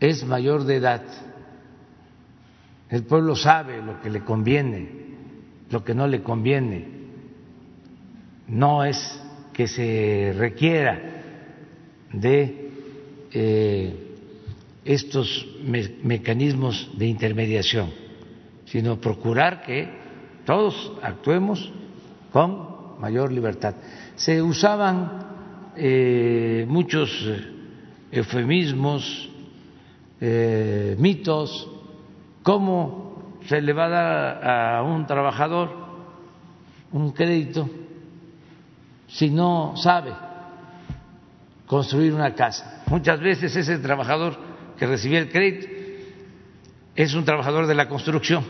es 0.00 0.24
mayor 0.24 0.64
de 0.64 0.76
edad, 0.76 1.02
el 2.88 3.04
pueblo 3.04 3.36
sabe 3.36 3.82
lo 3.82 4.00
que 4.00 4.10
le 4.10 4.24
conviene, 4.24 4.88
lo 5.70 5.84
que 5.84 5.94
no 5.94 6.06
le 6.06 6.22
conviene, 6.22 6.88
no 8.48 8.84
es 8.84 9.21
que 9.52 9.68
se 9.68 10.34
requiera 10.36 11.00
de 12.12 12.70
eh, 13.32 13.96
estos 14.84 15.46
mecanismos 16.02 16.90
de 16.96 17.06
intermediación, 17.06 17.90
sino 18.66 19.00
procurar 19.00 19.62
que 19.62 19.88
todos 20.44 20.92
actuemos 21.02 21.72
con 22.32 23.00
mayor 23.00 23.32
libertad. 23.32 23.74
Se 24.16 24.42
usaban 24.42 25.72
eh, 25.76 26.66
muchos 26.68 27.10
eufemismos, 28.10 29.30
eh, 30.20 30.96
mitos, 30.98 31.68
cómo 32.42 33.38
se 33.46 33.60
le 33.60 33.72
va 33.72 33.86
a 33.86 33.88
dar 33.88 34.50
a 34.50 34.82
un 34.82 35.06
trabajador 35.06 35.82
un 36.92 37.10
crédito 37.12 37.68
si 39.12 39.30
no 39.30 39.74
sabe 39.76 40.12
construir 41.66 42.12
una 42.14 42.34
casa. 42.34 42.82
Muchas 42.86 43.20
veces 43.20 43.54
ese 43.54 43.78
trabajador 43.78 44.38
que 44.78 44.86
recibía 44.86 45.18
el 45.18 45.30
crédito 45.30 45.68
es 46.94 47.14
un 47.14 47.24
trabajador 47.24 47.66
de 47.66 47.74
la 47.74 47.88
construcción 47.88 48.44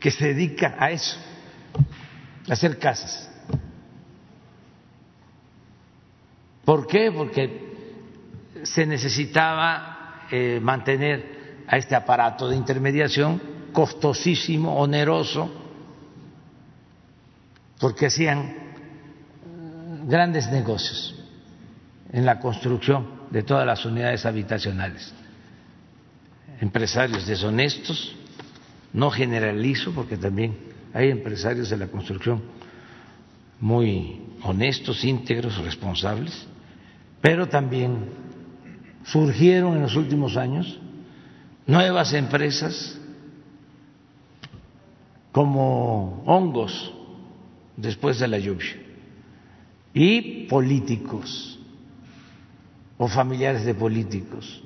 que 0.00 0.10
se 0.10 0.28
dedica 0.28 0.76
a 0.78 0.90
eso, 0.90 1.16
a 2.48 2.52
hacer 2.52 2.78
casas. 2.78 3.30
¿Por 6.64 6.86
qué? 6.86 7.12
Porque 7.12 7.74
se 8.62 8.86
necesitaba 8.86 10.26
eh, 10.30 10.58
mantener 10.62 11.64
a 11.66 11.76
este 11.76 11.94
aparato 11.94 12.48
de 12.48 12.56
intermediación 12.56 13.40
costosísimo, 13.72 14.76
oneroso, 14.78 15.50
porque 17.78 18.06
hacían 18.06 18.63
grandes 20.06 20.50
negocios 20.50 21.14
en 22.12 22.24
la 22.24 22.38
construcción 22.38 23.06
de 23.30 23.42
todas 23.42 23.66
las 23.66 23.84
unidades 23.84 24.24
habitacionales. 24.26 25.12
Empresarios 26.60 27.26
deshonestos, 27.26 28.14
no 28.92 29.10
generalizo 29.10 29.92
porque 29.92 30.16
también 30.16 30.56
hay 30.92 31.10
empresarios 31.10 31.70
de 31.70 31.76
la 31.76 31.88
construcción 31.88 32.42
muy 33.60 34.22
honestos, 34.42 35.04
íntegros, 35.04 35.58
responsables, 35.58 36.46
pero 37.20 37.48
también 37.48 38.10
surgieron 39.04 39.76
en 39.76 39.82
los 39.82 39.96
últimos 39.96 40.36
años 40.36 40.78
nuevas 41.66 42.12
empresas 42.12 42.98
como 45.32 46.22
hongos 46.26 46.92
después 47.76 48.20
de 48.20 48.28
la 48.28 48.38
lluvia 48.38 48.83
y 49.94 50.46
políticos 50.48 51.58
o 52.98 53.08
familiares 53.08 53.64
de 53.64 53.74
políticos 53.74 54.62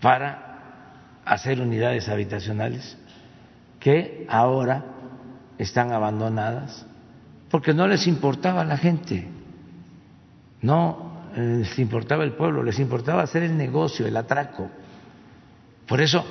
para 0.00 1.20
hacer 1.24 1.60
unidades 1.60 2.08
habitacionales 2.08 2.98
que 3.78 4.26
ahora 4.28 4.84
están 5.58 5.92
abandonadas 5.92 6.84
porque 7.50 7.72
no 7.72 7.86
les 7.86 8.06
importaba 8.06 8.64
la 8.64 8.76
gente, 8.76 9.28
no 10.62 11.10
les 11.36 11.78
importaba 11.78 12.24
el 12.24 12.32
pueblo, 12.32 12.62
les 12.62 12.78
importaba 12.78 13.22
hacer 13.22 13.42
el 13.42 13.56
negocio, 13.56 14.06
el 14.06 14.16
atraco. 14.16 14.70
Por 15.86 16.00
eso, 16.00 16.24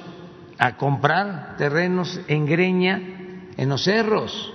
a 0.58 0.78
comprar 0.78 1.56
terrenos 1.58 2.20
en 2.28 2.46
Greña, 2.46 3.02
en 3.58 3.70
los 3.70 3.84
cerros, 3.84 4.54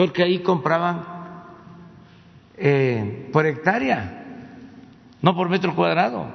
porque 0.00 0.22
ahí 0.22 0.38
compraban 0.38 1.04
eh, 2.56 3.28
por 3.34 3.44
hectárea, 3.44 4.24
no 5.20 5.36
por 5.36 5.50
metro 5.50 5.76
cuadrado. 5.76 6.26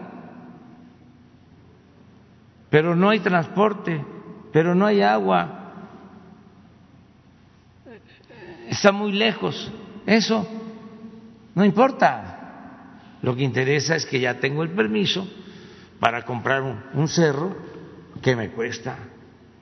Pero 2.70 2.95
no 2.95 3.09
hay 3.09 3.22
transporte, 3.22 4.05
pero 4.53 4.76
no 4.76 4.86
hay 4.86 5.01
agua, 5.01 5.72
está 8.70 8.91
muy 8.91 9.13
lejos. 9.13 9.72
Eso 10.05 10.47
no 11.55 11.66
importa. 11.66 13.18
Lo 13.24 13.36
que 13.36 13.41
interesa 13.41 13.95
es 13.95 14.05
que 14.05 14.20
ya 14.20 14.39
tengo 14.39 14.61
el 14.61 14.76
permiso 14.76 15.28
para 15.99 16.24
comprar 16.24 16.61
un, 16.61 16.84
un 16.93 17.07
cerro 17.07 17.57
que 18.22 18.36
me 18.36 18.51
cuesta 18.51 18.95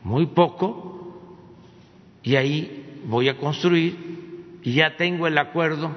muy 0.04 0.26
poco 0.26 1.22
y 2.22 2.36
ahí 2.36 2.83
voy 3.06 3.30
a 3.30 3.38
construir 3.38 4.60
y 4.64 4.74
ya 4.74 4.96
tengo 4.96 5.28
el 5.28 5.38
acuerdo 5.38 5.96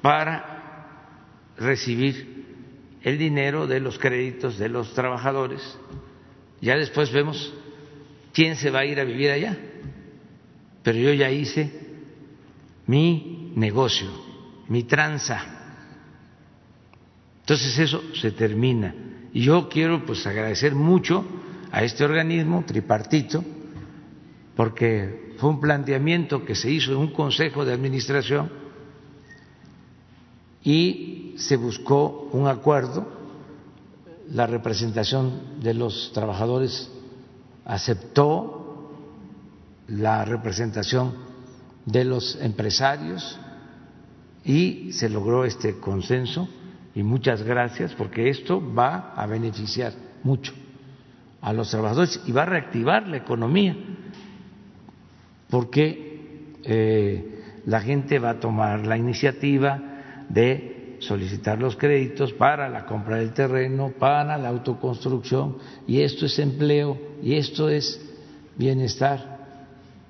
para 0.00 0.54
recibir 1.58 2.44
el 3.02 3.18
dinero 3.18 3.66
de 3.66 3.80
los 3.80 3.98
créditos 3.98 4.58
de 4.58 4.68
los 4.68 4.94
trabajadores. 4.94 5.78
Ya 6.60 6.76
después 6.76 7.12
vemos 7.12 7.52
quién 8.32 8.56
se 8.56 8.70
va 8.70 8.80
a 8.80 8.84
ir 8.86 8.98
a 8.98 9.04
vivir 9.04 9.30
allá. 9.30 9.56
Pero 10.82 10.98
yo 10.98 11.12
ya 11.12 11.30
hice 11.30 11.70
mi 12.86 13.52
negocio, 13.56 14.08
mi 14.68 14.84
tranza. 14.84 15.42
Entonces 17.40 17.78
eso 17.78 18.02
se 18.14 18.32
termina. 18.32 18.94
Y 19.32 19.42
yo 19.42 19.68
quiero 19.68 20.04
pues 20.04 20.26
agradecer 20.26 20.74
mucho 20.74 21.26
a 21.70 21.82
este 21.82 22.04
organismo 22.04 22.64
tripartito 22.66 23.44
porque 24.56 25.23
fue 25.38 25.50
un 25.50 25.60
planteamiento 25.60 26.44
que 26.44 26.54
se 26.54 26.70
hizo 26.70 26.92
en 26.92 26.98
un 26.98 27.12
consejo 27.12 27.64
de 27.64 27.72
administración 27.72 28.50
y 30.62 31.34
se 31.36 31.56
buscó 31.56 32.28
un 32.32 32.48
acuerdo 32.48 33.06
la 34.30 34.46
representación 34.46 35.60
de 35.60 35.74
los 35.74 36.12
trabajadores 36.12 36.90
aceptó 37.64 38.90
la 39.88 40.24
representación 40.24 41.14
de 41.84 42.04
los 42.04 42.36
empresarios 42.40 43.38
y 44.44 44.92
se 44.92 45.08
logró 45.08 45.44
este 45.44 45.78
consenso 45.78 46.48
y 46.94 47.02
muchas 47.02 47.42
gracias 47.42 47.92
porque 47.94 48.30
esto 48.30 48.62
va 48.74 49.12
a 49.14 49.26
beneficiar 49.26 49.92
mucho 50.22 50.52
a 51.42 51.52
los 51.52 51.70
trabajadores 51.70 52.20
y 52.26 52.32
va 52.32 52.42
a 52.42 52.46
reactivar 52.46 53.06
la 53.08 53.18
economía 53.18 53.76
porque 55.54 56.50
eh, 56.64 57.60
la 57.66 57.80
gente 57.80 58.18
va 58.18 58.30
a 58.30 58.40
tomar 58.40 58.84
la 58.88 58.98
iniciativa 58.98 59.80
de 60.28 60.96
solicitar 60.98 61.60
los 61.60 61.76
créditos 61.76 62.32
para 62.32 62.68
la 62.68 62.84
compra 62.86 63.18
del 63.18 63.32
terreno, 63.32 63.92
para 63.96 64.36
la 64.36 64.48
autoconstrucción, 64.48 65.58
y 65.86 66.00
esto 66.00 66.26
es 66.26 66.40
empleo, 66.40 66.98
y 67.22 67.34
esto 67.34 67.68
es 67.68 68.04
bienestar 68.56 69.46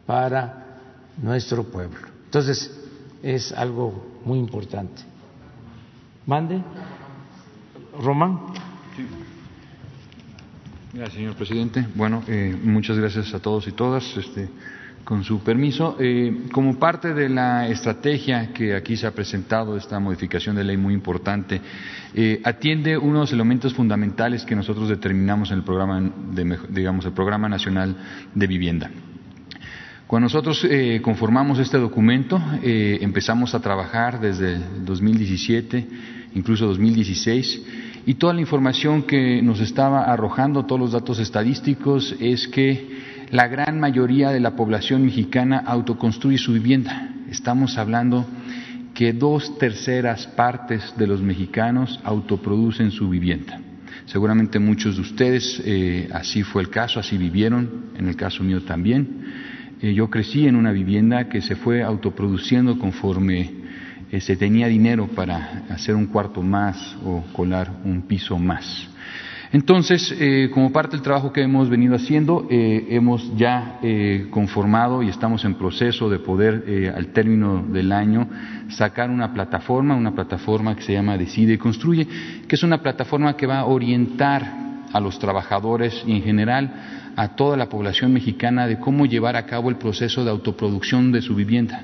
para 0.06 0.78
nuestro 1.22 1.64
pueblo. 1.64 2.08
Entonces, 2.24 2.74
es 3.22 3.52
algo 3.52 4.02
muy 4.24 4.38
importante. 4.38 5.02
Mande. 6.24 6.62
Román. 8.00 8.40
Gracias, 10.94 11.16
señor 11.16 11.34
presidente. 11.34 11.86
Bueno, 11.94 12.22
eh, 12.28 12.58
muchas 12.62 12.96
gracias 12.96 13.34
a 13.34 13.40
todos 13.40 13.68
y 13.68 13.72
todas. 13.72 14.16
Este, 14.16 14.48
con 15.04 15.22
su 15.22 15.40
permiso, 15.40 15.96
eh, 16.00 16.46
como 16.50 16.78
parte 16.78 17.12
de 17.12 17.28
la 17.28 17.68
estrategia 17.68 18.52
que 18.52 18.74
aquí 18.74 18.96
se 18.96 19.06
ha 19.06 19.10
presentado, 19.10 19.76
esta 19.76 20.00
modificación 20.00 20.56
de 20.56 20.64
ley 20.64 20.76
muy 20.76 20.94
importante, 20.94 21.60
eh, 22.14 22.40
atiende 22.42 22.96
unos 22.96 23.32
elementos 23.32 23.74
fundamentales 23.74 24.44
que 24.44 24.56
nosotros 24.56 24.88
determinamos 24.88 25.50
en 25.50 25.58
el 25.58 25.64
programa, 25.64 26.10
digamos, 26.70 27.04
el 27.04 27.12
programa 27.12 27.48
nacional 27.48 27.96
de 28.34 28.46
vivienda. 28.46 28.90
Cuando 30.06 30.26
nosotros 30.26 30.66
eh, 30.68 31.00
conformamos 31.02 31.58
este 31.58 31.78
documento, 31.78 32.40
empezamos 32.62 33.54
a 33.54 33.60
trabajar 33.60 34.20
desde 34.20 34.54
el 34.54 34.84
2017, 34.84 35.86
incluso 36.34 36.66
2016, 36.66 37.62
y 38.06 38.14
toda 38.14 38.34
la 38.34 38.40
información 38.40 39.02
que 39.02 39.40
nos 39.42 39.60
estaba 39.60 40.04
arrojando, 40.04 40.66
todos 40.66 40.80
los 40.80 40.92
datos 40.92 41.18
estadísticos, 41.18 42.14
es 42.20 42.46
que 42.48 43.13
la 43.30 43.48
gran 43.48 43.80
mayoría 43.80 44.30
de 44.30 44.40
la 44.40 44.56
población 44.56 45.04
mexicana 45.04 45.62
autoconstruye 45.66 46.38
su 46.38 46.52
vivienda. 46.52 47.10
Estamos 47.30 47.78
hablando 47.78 48.26
que 48.94 49.12
dos 49.12 49.58
terceras 49.58 50.26
partes 50.26 50.94
de 50.96 51.06
los 51.06 51.20
mexicanos 51.20 52.00
autoproducen 52.04 52.90
su 52.90 53.08
vivienda. 53.08 53.60
Seguramente 54.06 54.58
muchos 54.58 54.96
de 54.96 55.02
ustedes 55.02 55.62
eh, 55.64 56.08
así 56.12 56.42
fue 56.42 56.62
el 56.62 56.70
caso, 56.70 57.00
así 57.00 57.16
vivieron, 57.16 57.86
en 57.96 58.06
el 58.06 58.16
caso 58.16 58.42
mío 58.42 58.62
también. 58.62 59.24
Eh, 59.80 59.94
yo 59.94 60.10
crecí 60.10 60.46
en 60.46 60.56
una 60.56 60.72
vivienda 60.72 61.28
que 61.28 61.40
se 61.40 61.56
fue 61.56 61.82
autoproduciendo 61.82 62.78
conforme 62.78 63.50
eh, 64.12 64.20
se 64.20 64.36
tenía 64.36 64.68
dinero 64.68 65.08
para 65.08 65.64
hacer 65.70 65.96
un 65.96 66.06
cuarto 66.06 66.42
más 66.42 66.96
o 67.04 67.24
colar 67.32 67.70
un 67.84 68.02
piso 68.02 68.38
más. 68.38 68.88
Entonces, 69.52 70.14
eh, 70.18 70.50
como 70.52 70.72
parte 70.72 70.96
del 70.96 71.02
trabajo 71.02 71.32
que 71.32 71.42
hemos 71.42 71.68
venido 71.68 71.94
haciendo, 71.94 72.46
eh, 72.50 72.86
hemos 72.90 73.36
ya 73.36 73.78
eh, 73.82 74.26
conformado 74.30 75.02
y 75.02 75.08
estamos 75.08 75.44
en 75.44 75.54
proceso 75.54 76.08
de 76.08 76.18
poder, 76.18 76.92
al 76.94 77.08
término 77.08 77.62
del 77.62 77.92
año, 77.92 78.28
sacar 78.68 79.10
una 79.10 79.32
plataforma, 79.32 79.94
una 79.94 80.14
plataforma 80.14 80.74
que 80.74 80.82
se 80.82 80.92
llama 80.92 81.16
Decide 81.16 81.54
y 81.54 81.58
Construye, 81.58 82.06
que 82.48 82.56
es 82.56 82.62
una 82.62 82.82
plataforma 82.82 83.36
que 83.36 83.46
va 83.46 83.60
a 83.60 83.66
orientar 83.66 84.64
a 84.92 85.00
los 85.00 85.18
trabajadores 85.18 86.02
y 86.06 86.12
en 86.12 86.22
general 86.22 87.12
a 87.16 87.28
toda 87.28 87.56
la 87.56 87.68
población 87.68 88.12
mexicana 88.12 88.66
de 88.66 88.78
cómo 88.78 89.06
llevar 89.06 89.36
a 89.36 89.46
cabo 89.46 89.68
el 89.68 89.76
proceso 89.76 90.24
de 90.24 90.30
autoproducción 90.30 91.12
de 91.12 91.22
su 91.22 91.34
vivienda. 91.34 91.82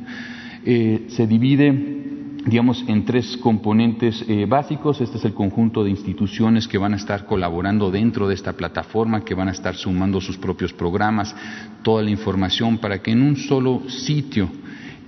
se 0.65 1.27
divide 1.27 2.01
digamos, 2.47 2.85
en 2.89 3.05
tres 3.05 3.37
componentes 3.37 4.25
eh, 4.29 4.47
básicos. 4.47 5.01
Este 5.01 5.19
es 5.19 5.25
el 5.25 5.35
conjunto 5.35 5.85
de 5.85 5.91
instituciones 5.91 6.67
que 6.67 6.79
van 6.79 6.95
a 6.95 6.97
estar 6.97 7.27
colaborando 7.27 7.91
dentro 7.91 8.29
de 8.29 8.35
esta 8.35 8.53
plataforma, 8.55 9.25
que 9.25 9.35
van 9.35 9.49
a 9.49 9.53
estar 9.53 9.75
sumando 9.75 10.21
sus 10.21 10.39
propios 10.39 10.73
programas, 10.73 11.35
toda 11.83 12.03
la 12.03 12.11
información 12.11 12.79
para 12.79 13.03
que 13.03 13.13
en 13.13 13.23
un 13.23 13.37
solo 13.37 13.83
sitio 13.89 14.49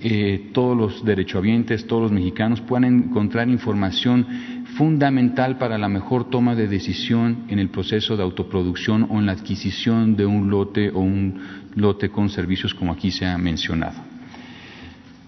eh, 0.05 0.49
todos 0.53 0.75
los 0.75 1.05
derechohabientes, 1.05 1.87
todos 1.87 2.03
los 2.03 2.11
mexicanos 2.11 2.59
puedan 2.59 3.05
encontrar 3.05 3.47
información 3.47 4.27
fundamental 4.75 5.57
para 5.57 5.77
la 5.77 5.87
mejor 5.87 6.29
toma 6.29 6.55
de 6.55 6.67
decisión 6.67 7.45
en 7.47 7.59
el 7.59 7.69
proceso 7.69 8.17
de 8.17 8.23
autoproducción 8.23 9.07
o 9.09 9.19
en 9.19 9.27
la 9.27 9.31
adquisición 9.31 10.17
de 10.17 10.25
un 10.25 10.49
lote 10.49 10.89
o 10.89 10.99
un 10.99 11.39
lote 11.75 12.09
con 12.09 12.29
servicios 12.29 12.73
como 12.73 12.91
aquí 12.91 13.11
se 13.11 13.25
ha 13.25 13.37
mencionado. 13.37 14.12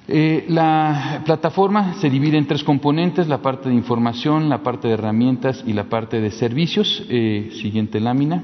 Eh, 0.07 0.45
la 0.49 1.23
plataforma 1.25 1.95
se 1.95 2.11
divide 2.11 2.37
en 2.37 2.45
tres 2.45 2.63
componentes, 2.63 3.27
la 3.27 3.41
parte 3.41 3.69
de 3.69 3.75
información, 3.75 4.49
la 4.49 4.61
parte 4.61 4.87
de 4.87 4.93
herramientas 4.93 5.63
y 5.65 5.73
la 5.73 5.85
parte 5.85 6.21
de 6.21 6.29
servicios. 6.29 7.03
Eh, 7.09 7.49
siguiente 7.53 7.99
lámina. 7.99 8.43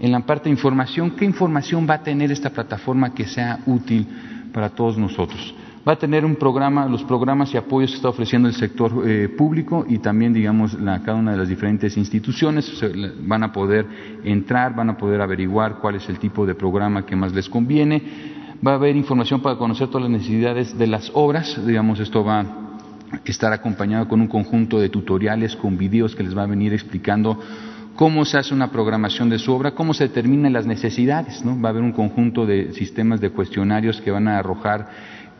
En 0.00 0.12
la 0.12 0.20
parte 0.20 0.44
de 0.44 0.50
información, 0.50 1.12
¿qué 1.12 1.24
información 1.24 1.86
va 1.88 1.94
a 1.94 2.02
tener 2.02 2.32
esta 2.32 2.50
plataforma 2.50 3.12
que 3.14 3.26
sea 3.26 3.60
útil 3.66 4.06
para 4.52 4.70
todos 4.70 4.96
nosotros? 4.96 5.54
Va 5.86 5.92
a 5.92 5.96
tener 5.96 6.24
un 6.24 6.36
programa, 6.36 6.86
los 6.86 7.04
programas 7.04 7.52
y 7.52 7.58
apoyos 7.58 7.90
que 7.90 7.96
está 7.96 8.08
ofreciendo 8.08 8.48
el 8.48 8.54
sector 8.54 9.06
eh, 9.06 9.28
público 9.28 9.84
y 9.86 9.98
también, 9.98 10.32
digamos, 10.32 10.74
cada 11.04 11.18
una 11.18 11.32
de 11.32 11.36
las 11.36 11.48
diferentes 11.48 11.98
instituciones 11.98 12.82
van 13.20 13.42
a 13.42 13.52
poder 13.52 13.86
entrar, 14.24 14.74
van 14.74 14.88
a 14.88 14.96
poder 14.96 15.20
averiguar 15.20 15.76
cuál 15.80 15.96
es 15.96 16.08
el 16.08 16.18
tipo 16.18 16.46
de 16.46 16.54
programa 16.54 17.04
que 17.04 17.14
más 17.14 17.34
les 17.34 17.50
conviene 17.50 18.33
va 18.66 18.72
a 18.72 18.74
haber 18.76 18.96
información 18.96 19.40
para 19.40 19.56
conocer 19.56 19.88
todas 19.88 20.02
las 20.02 20.10
necesidades 20.10 20.76
de 20.78 20.86
las 20.86 21.10
obras, 21.14 21.60
digamos, 21.66 22.00
esto 22.00 22.24
va 22.24 22.40
a 22.40 22.46
estar 23.24 23.52
acompañado 23.52 24.08
con 24.08 24.20
un 24.20 24.26
conjunto 24.26 24.78
de 24.78 24.88
tutoriales, 24.88 25.56
con 25.56 25.76
videos 25.76 26.14
que 26.14 26.22
les 26.22 26.36
va 26.36 26.44
a 26.44 26.46
venir 26.46 26.72
explicando 26.72 27.38
cómo 27.94 28.24
se 28.24 28.38
hace 28.38 28.54
una 28.54 28.70
programación 28.70 29.28
de 29.28 29.38
su 29.38 29.52
obra, 29.52 29.72
cómo 29.72 29.94
se 29.94 30.08
determinan 30.08 30.52
las 30.52 30.66
necesidades, 30.66 31.44
¿no? 31.44 31.60
Va 31.60 31.68
a 31.68 31.72
haber 31.72 31.82
un 31.82 31.92
conjunto 31.92 32.46
de 32.46 32.72
sistemas 32.72 33.20
de 33.20 33.30
cuestionarios 33.30 34.00
que 34.00 34.10
van 34.10 34.28
a 34.28 34.38
arrojar 34.38 34.88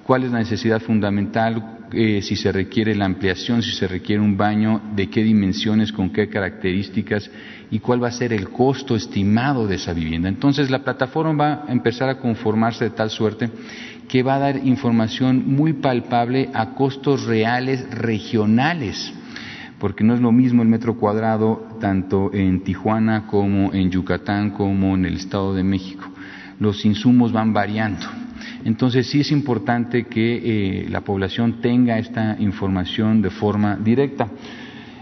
cuál 0.05 0.25
es 0.25 0.31
la 0.31 0.39
necesidad 0.39 0.81
fundamental, 0.81 1.79
eh, 1.93 2.21
si 2.23 2.37
se 2.37 2.53
requiere 2.53 2.95
la 2.95 3.07
ampliación, 3.07 3.63
si 3.63 3.73
se 3.73 3.89
requiere 3.89 4.21
un 4.23 4.37
baño, 4.37 4.81
de 4.95 5.09
qué 5.09 5.23
dimensiones, 5.23 5.93
con 5.93 6.11
qué 6.11 6.29
características 6.29 7.31
y 7.71 7.79
cuál 7.79 8.03
va 8.03 8.09
a 8.09 8.13
ser 8.13 8.33
el 8.33 8.51
costo 8.51 8.97
estimado 8.97 9.67
de 9.67 9.77
esa 9.77 9.93
vivienda. 9.93 10.29
Entonces 10.29 10.71
la 10.71 10.85
plataforma 10.85 11.33
va 11.33 11.65
a 11.69 11.73
empezar 11.73 12.09
a 12.09 12.19
conformarse 12.19 12.85
de 12.85 12.91
tal 12.91 13.11
suerte 13.11 13.51
que 14.09 14.23
va 14.23 14.37
a 14.37 14.39
dar 14.39 14.57
información 14.65 15.45
muy 15.47 15.73
palpable 15.73 16.51
a 16.53 16.75
costos 16.75 17.25
reales 17.25 17.89
regionales, 17.91 19.13
porque 19.79 20.05
no 20.05 20.15
es 20.15 20.21
lo 20.21 20.33
mismo 20.33 20.63
el 20.63 20.69
metro 20.69 20.97
cuadrado 20.97 21.79
tanto 21.81 22.31
en 22.33 22.63
Tijuana 22.63 23.27
como 23.27 23.73
en 23.73 23.91
Yucatán 23.91 24.51
como 24.51 24.95
en 24.95 25.07
el 25.07 25.17
Estado 25.17 25.55
de 25.55 25.65
México. 25.65 26.05
Los 26.61 26.85
insumos 26.85 27.33
van 27.33 27.53
variando. 27.53 28.07
Entonces 28.65 29.09
sí 29.09 29.21
es 29.21 29.31
importante 29.31 30.05
que 30.05 30.85
eh, 30.85 30.89
la 30.89 31.03
población 31.03 31.61
tenga 31.61 31.99
esta 31.99 32.37
información 32.39 33.21
de 33.21 33.31
forma 33.31 33.77
directa. 33.77 34.29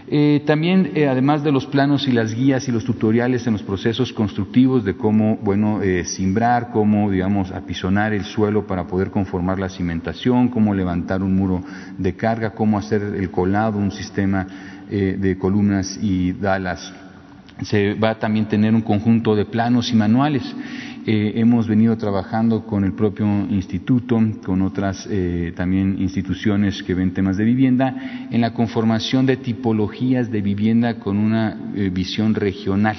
Eh, 0.07 0.43
también, 0.45 0.91
eh, 0.95 1.07
además 1.07 1.43
de 1.43 1.51
los 1.51 1.65
planos 1.65 2.07
y 2.07 2.11
las 2.11 2.33
guías 2.33 2.67
y 2.67 2.71
los 2.71 2.83
tutoriales 2.83 3.47
en 3.47 3.53
los 3.53 3.63
procesos 3.63 4.11
constructivos 4.11 4.83
de 4.83 4.95
cómo, 4.95 5.37
bueno, 5.37 5.81
eh, 5.81 6.03
simbrar, 6.03 6.71
cómo, 6.71 7.09
digamos, 7.09 7.51
apisonar 7.51 8.13
el 8.13 8.25
suelo 8.25 8.67
para 8.67 8.85
poder 8.85 9.11
conformar 9.11 9.59
la 9.59 9.69
cimentación, 9.69 10.49
cómo 10.49 10.73
levantar 10.73 11.23
un 11.23 11.35
muro 11.35 11.63
de 11.97 12.15
carga, 12.15 12.51
cómo 12.51 12.77
hacer 12.77 13.01
el 13.01 13.31
colado, 13.31 13.77
un 13.77 13.91
sistema 13.91 14.47
de 14.89 15.37
columnas 15.39 15.97
y 15.99 16.33
dalas. 16.33 16.93
Se 17.61 17.93
va 17.93 18.11
a 18.11 18.19
también 18.19 18.47
tener 18.47 18.73
un 18.73 18.81
conjunto 18.81 19.35
de 19.35 19.45
planos 19.45 19.91
y 19.91 19.95
manuales 19.95 20.43
eh, 21.05 21.33
hemos 21.35 21.67
venido 21.67 21.97
trabajando 21.97 22.65
con 22.65 22.85
el 22.85 22.93
propio 22.93 23.25
instituto, 23.49 24.21
con 24.45 24.61
otras 24.61 25.05
eh, 25.11 25.51
también 25.53 25.97
instituciones 25.99 26.81
que 26.81 26.93
ven 26.93 27.13
temas 27.13 27.35
de 27.35 27.43
vivienda, 27.43 28.27
en 28.31 28.39
la 28.39 28.53
conformación 28.53 29.25
de 29.25 29.35
tipologías 29.35 30.31
de 30.31 30.41
vivienda 30.41 30.99
con 30.99 31.17
una 31.17 31.73
eh, 31.75 31.89
visión 31.91 32.33
regional. 32.35 32.95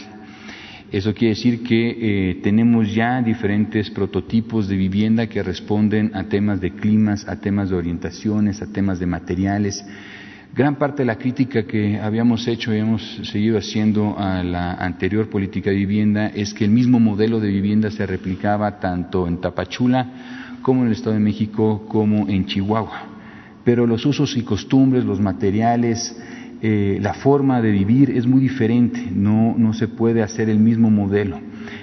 Eso 0.93 1.15
quiere 1.15 1.35
decir 1.35 1.63
que 1.63 2.39
tenemos 2.43 2.95
ya 2.95 3.21
diferentes 3.21 3.91
prototipos 3.91 4.69
de 4.69 4.77
vivienda 4.77 5.27
que 5.27 5.43
responden 5.43 6.15
a 6.15 6.25
temas 6.25 6.61
de 6.61 6.73
climas, 6.73 7.27
a 7.27 7.41
temas 7.41 7.71
de 7.71 7.77
orientaciones, 7.77 8.63
a 8.63 8.71
temas 8.71 9.01
de 9.01 9.07
materiales, 9.07 9.85
Gran 10.55 10.77
parte 10.77 11.03
de 11.03 11.07
la 11.07 11.19
crítica 11.19 11.65
que 11.65 11.99
habíamos 11.99 12.47
hecho 12.47 12.73
y 12.73 12.79
hemos 12.79 13.03
seguido 13.25 13.59
haciendo 13.59 14.15
a 14.17 14.41
la 14.45 14.75
anterior 14.75 15.29
política 15.29 15.71
de 15.71 15.77
vivienda 15.77 16.29
es 16.29 16.55
que 16.55 16.65
el 16.65 16.71
mismo 16.71 17.01
modelo 17.01 17.41
de 17.41 17.49
vivienda 17.49 17.91
se 17.91 18.07
replicaba 18.07 18.79
tanto 18.79 19.27
en 19.27 19.41
Tapachula 19.41 20.13
como 20.63 20.83
en 20.83 20.87
el 20.87 20.93
Estado 20.93 21.15
de 21.15 21.21
México 21.21 21.85
como 21.89 22.29
en 22.29 22.47
Chihuahua. 22.47 23.03
Pero 23.65 23.85
los 23.85 24.07
usos 24.07 24.37
y 24.37 24.43
costumbres, 24.43 25.05
los 25.05 25.19
materiales, 25.19 26.17
eh, 26.63 26.99
la 27.01 27.15
forma 27.15 27.61
de 27.61 27.73
vivir 27.73 28.11
es 28.11 28.25
muy 28.25 28.41
diferente, 28.41 29.09
no, 29.13 29.57
no 29.59 29.73
se 29.73 29.89
puede 29.89 30.23
hacer 30.23 30.49
el 30.49 30.61
mismo 30.61 30.89
modelo. 30.89 31.41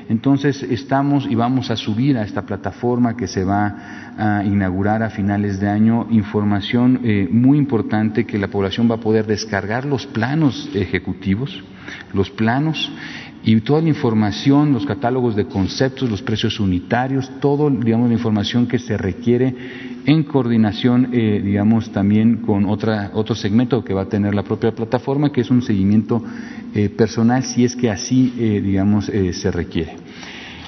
Entonces 0.09 0.63
estamos 0.63 1.25
y 1.29 1.35
vamos 1.35 1.71
a 1.71 1.75
subir 1.75 2.17
a 2.17 2.23
esta 2.23 2.43
plataforma 2.43 3.15
que 3.15 3.27
se 3.27 3.43
va 3.43 4.11
a 4.17 4.43
inaugurar 4.43 5.03
a 5.03 5.09
finales 5.09 5.59
de 5.59 5.69
año. 5.69 6.07
Información 6.09 7.01
eh, 7.03 7.27
muy 7.31 7.57
importante 7.57 8.25
que 8.25 8.37
la 8.37 8.47
población 8.47 8.89
va 8.89 8.95
a 8.95 8.99
poder 8.99 9.25
descargar 9.25 9.85
los 9.85 10.05
planos 10.05 10.69
ejecutivos, 10.73 11.63
los 12.13 12.29
planos 12.29 12.91
y 13.43 13.59
toda 13.61 13.81
la 13.81 13.89
información, 13.89 14.73
los 14.73 14.85
catálogos 14.85 15.35
de 15.35 15.45
conceptos, 15.45 16.09
los 16.09 16.21
precios 16.21 16.59
unitarios, 16.59 17.31
todo, 17.39 17.69
digamos, 17.69 18.07
la 18.07 18.15
información 18.15 18.67
que 18.67 18.77
se 18.77 18.97
requiere 18.97 19.55
en 20.05 20.23
coordinación, 20.23 21.09
eh, 21.13 21.41
digamos, 21.43 21.91
también 21.91 22.37
con 22.37 22.65
otra, 22.65 23.11
otro 23.13 23.35
segmento 23.35 23.83
que 23.83 23.93
va 23.93 24.03
a 24.03 24.09
tener 24.09 24.33
la 24.33 24.43
propia 24.43 24.71
plataforma, 24.73 25.31
que 25.31 25.41
es 25.41 25.51
un 25.51 25.61
seguimiento 25.61 26.23
eh, 26.73 26.89
personal, 26.89 27.43
si 27.43 27.65
es 27.65 27.75
que 27.75 27.89
así, 27.89 28.33
eh, 28.37 28.61
digamos, 28.61 29.05
se 29.05 29.51
requiere. 29.51 29.95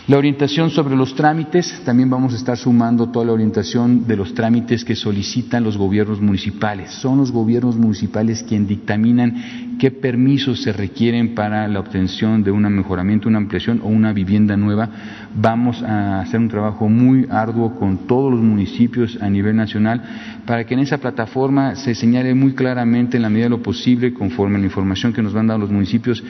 La 0.06 0.18
orientación 0.18 0.70
sobre 0.70 0.98
los 0.98 1.16
trámites, 1.16 1.82
también 1.86 2.10
vamos 2.10 2.34
a 2.34 2.36
estar 2.36 2.58
sumando 2.58 3.08
toda 3.08 3.26
la 3.26 3.32
orientación 3.32 4.06
de 4.06 4.18
los 4.18 4.34
trámites 4.34 4.84
que 4.84 4.98
solicitan 4.98 5.64
los 5.64 5.78
gobiernos 5.78 6.20
municipales. 6.20 6.92
Son 6.92 7.20
los 7.20 7.32
gobiernos 7.32 7.78
municipales 7.78 8.44
quienes 8.44 8.68
dictaminan 8.68 9.78
qué 9.80 9.92
permisos 9.92 10.62
se 10.62 10.74
requieren 10.74 11.34
para 11.34 11.70
la 11.70 11.80
obtención 11.80 12.44
de 12.44 12.52
un 12.52 12.64
mejoramiento, 12.64 13.30
una 13.30 13.38
ampliación 13.38 13.80
o 13.82 13.88
una 13.88 14.12
vivienda 14.12 14.58
nueva. 14.58 14.90
Vamos 15.36 15.82
a 15.82 16.20
hacer 16.20 16.42
un 16.42 16.50
trabajo 16.50 16.90
muy 16.90 17.26
arduo 17.30 17.80
con 17.80 18.00
todos 18.00 18.30
los 18.30 18.42
municipios 18.42 19.18
a 19.22 19.30
nivel 19.30 19.56
nacional 19.56 20.04
para 20.46 20.66
que 20.66 20.74
en 20.74 20.82
esa 20.82 20.98
plataforma 20.98 21.76
se 21.76 21.96
señale 21.96 22.34
muy 22.34 22.56
claramente 22.56 23.16
en 23.16 23.24
la 23.24 23.30
medida 23.30 23.46
de 23.46 23.52
lo 23.52 23.64
posible, 23.64 24.14
conforme 24.14 24.58
a 24.58 24.60
la 24.60 24.66
información 24.66 25.14
que 25.14 25.22
nos 25.22 25.32
van 25.32 25.48
dando 25.48 25.64
los 25.64 25.72
municipios, 25.72 26.22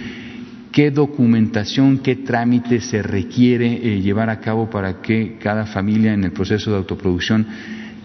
qué 0.73 0.89
documentación, 0.89 1.99
qué 1.99 2.15
trámite 2.15 2.81
se 2.81 3.01
requiere 3.03 3.73
eh, 3.73 4.01
llevar 4.01 4.29
a 4.29 4.39
cabo 4.39 4.69
para 4.69 5.01
que 5.01 5.37
cada 5.39 5.67
familia 5.67 6.13
en 6.13 6.23
el 6.23 6.31
proceso 6.31 6.71
de 6.71 6.77
autoproducción 6.77 7.47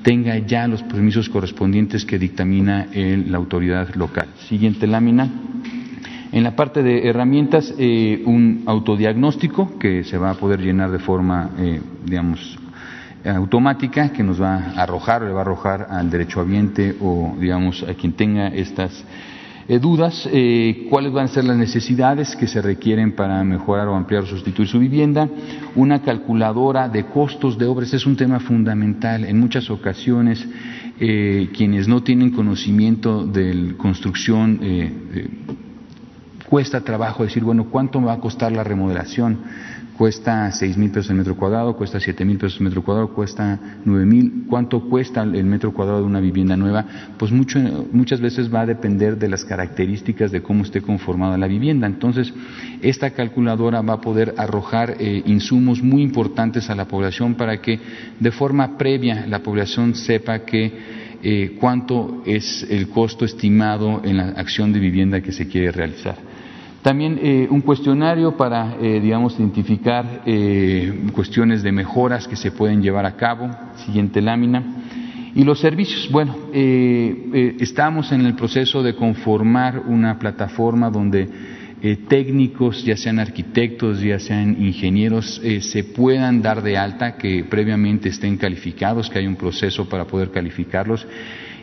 tenga 0.02 0.38
ya 0.38 0.68
los 0.68 0.82
permisos 0.82 1.28
correspondientes 1.28 2.04
que 2.04 2.18
dictamina 2.18 2.86
la 2.94 3.36
autoridad 3.36 3.94
local. 3.96 4.28
Siguiente 4.48 4.86
lámina. 4.86 5.28
En 6.30 6.44
la 6.44 6.54
parte 6.54 6.82
de 6.82 7.08
herramientas, 7.08 7.74
eh, 7.78 8.22
un 8.26 8.62
autodiagnóstico 8.66 9.78
que 9.78 10.04
se 10.04 10.18
va 10.18 10.30
a 10.30 10.34
poder 10.34 10.60
llenar 10.60 10.90
de 10.90 10.98
forma, 10.98 11.50
eh, 11.58 11.80
digamos, 12.04 12.58
automática, 13.24 14.12
que 14.12 14.22
nos 14.22 14.40
va 14.40 14.56
a 14.56 14.82
arrojar 14.82 15.22
le 15.22 15.32
va 15.32 15.40
a 15.40 15.42
arrojar 15.42 15.86
al 15.90 16.08
derechohabiente 16.10 16.94
o, 17.00 17.34
digamos, 17.40 17.82
a 17.82 17.94
quien 17.94 18.12
tenga 18.12 18.48
estas 18.48 19.04
eh, 19.68 19.78
dudas, 19.78 20.28
eh, 20.32 20.86
cuáles 20.88 21.12
van 21.12 21.26
a 21.26 21.28
ser 21.28 21.44
las 21.44 21.56
necesidades 21.56 22.34
que 22.34 22.46
se 22.46 22.62
requieren 22.62 23.12
para 23.12 23.44
mejorar 23.44 23.86
o 23.88 23.94
ampliar 23.94 24.22
o 24.22 24.26
sustituir 24.26 24.66
su 24.66 24.78
vivienda. 24.78 25.28
Una 25.74 26.00
calculadora 26.00 26.88
de 26.88 27.04
costos 27.04 27.58
de 27.58 27.66
obras 27.66 27.92
es 27.92 28.06
un 28.06 28.16
tema 28.16 28.40
fundamental. 28.40 29.24
En 29.24 29.38
muchas 29.38 29.68
ocasiones, 29.68 30.46
eh, 30.98 31.50
quienes 31.54 31.86
no 31.86 32.02
tienen 32.02 32.30
conocimiento 32.30 33.26
de 33.26 33.74
construcción, 33.76 34.58
cuesta 36.48 36.80
trabajo 36.80 37.24
decir, 37.24 37.44
bueno, 37.44 37.64
¿cuánto 37.70 38.00
me 38.00 38.06
va 38.06 38.14
a 38.14 38.20
costar 38.20 38.50
la 38.52 38.64
remodelación? 38.64 39.38
Cuesta 39.98 40.52
seis 40.52 40.76
mil 40.76 40.90
pesos 40.90 41.10
el 41.10 41.16
metro 41.16 41.36
cuadrado, 41.36 41.76
cuesta 41.76 41.98
siete 41.98 42.24
mil 42.24 42.38
pesos 42.38 42.60
el 42.60 42.66
metro 42.66 42.84
cuadrado, 42.84 43.08
cuesta 43.08 43.58
nueve 43.84 44.06
mil. 44.06 44.44
¿Cuánto 44.48 44.88
cuesta 44.88 45.22
el 45.22 45.44
metro 45.44 45.72
cuadrado 45.72 46.00
de 46.00 46.06
una 46.06 46.20
vivienda 46.20 46.56
nueva? 46.56 46.86
Pues 47.18 47.32
mucho, 47.32 47.58
muchas 47.90 48.20
veces 48.20 48.54
va 48.54 48.60
a 48.60 48.66
depender 48.66 49.18
de 49.18 49.28
las 49.28 49.44
características 49.44 50.30
de 50.30 50.40
cómo 50.40 50.62
esté 50.62 50.80
conformada 50.80 51.36
la 51.36 51.48
vivienda. 51.48 51.88
Entonces, 51.88 52.32
esta 52.80 53.10
calculadora 53.10 53.82
va 53.82 53.94
a 53.94 54.00
poder 54.00 54.34
arrojar 54.38 54.96
eh, 55.00 55.22
insumos 55.26 55.82
muy 55.82 56.02
importantes 56.02 56.70
a 56.70 56.76
la 56.76 56.84
población 56.84 57.34
para 57.34 57.60
que 57.60 57.80
de 58.20 58.30
forma 58.30 58.78
previa 58.78 59.26
la 59.26 59.42
población 59.42 59.96
sepa 59.96 60.44
que 60.44 61.08
eh, 61.20 61.56
cuánto 61.58 62.22
es 62.24 62.64
el 62.70 62.88
costo 62.88 63.24
estimado 63.24 64.02
en 64.04 64.18
la 64.18 64.28
acción 64.28 64.72
de 64.72 64.78
vivienda 64.78 65.20
que 65.20 65.32
se 65.32 65.48
quiere 65.48 65.72
realizar. 65.72 66.27
También 66.82 67.18
eh, 67.20 67.48
un 67.50 67.60
cuestionario 67.60 68.36
para, 68.36 68.76
eh, 68.80 69.00
digamos, 69.00 69.38
identificar 69.38 70.22
eh, 70.24 71.06
cuestiones 71.12 71.62
de 71.62 71.72
mejoras 71.72 72.28
que 72.28 72.36
se 72.36 72.52
pueden 72.52 72.82
llevar 72.82 73.04
a 73.04 73.16
cabo. 73.16 73.50
Siguiente 73.84 74.22
lámina. 74.22 74.62
Y 75.34 75.44
los 75.44 75.60
servicios, 75.60 76.08
bueno, 76.10 76.34
estamos 76.52 78.10
en 78.10 78.22
el 78.26 78.34
proceso 78.34 78.82
de 78.82 78.96
conformar 78.96 79.80
una 79.86 80.18
plataforma 80.18 80.90
donde 80.90 81.28
técnicos, 82.08 82.82
ya 82.82 82.96
sean 82.96 83.20
arquitectos, 83.20 84.00
ya 84.00 84.18
sean 84.18 84.60
ingenieros, 84.60 85.40
se 85.60 85.84
puedan 85.84 86.42
dar 86.42 86.62
de 86.62 86.76
alta, 86.76 87.16
que 87.16 87.44
previamente 87.44 88.08
estén 88.08 88.36
calificados, 88.36 89.10
que 89.10 89.20
hay 89.20 89.26
un 89.28 89.36
proceso 89.36 89.88
para 89.88 90.06
poder 90.06 90.32
calificarlos 90.32 91.06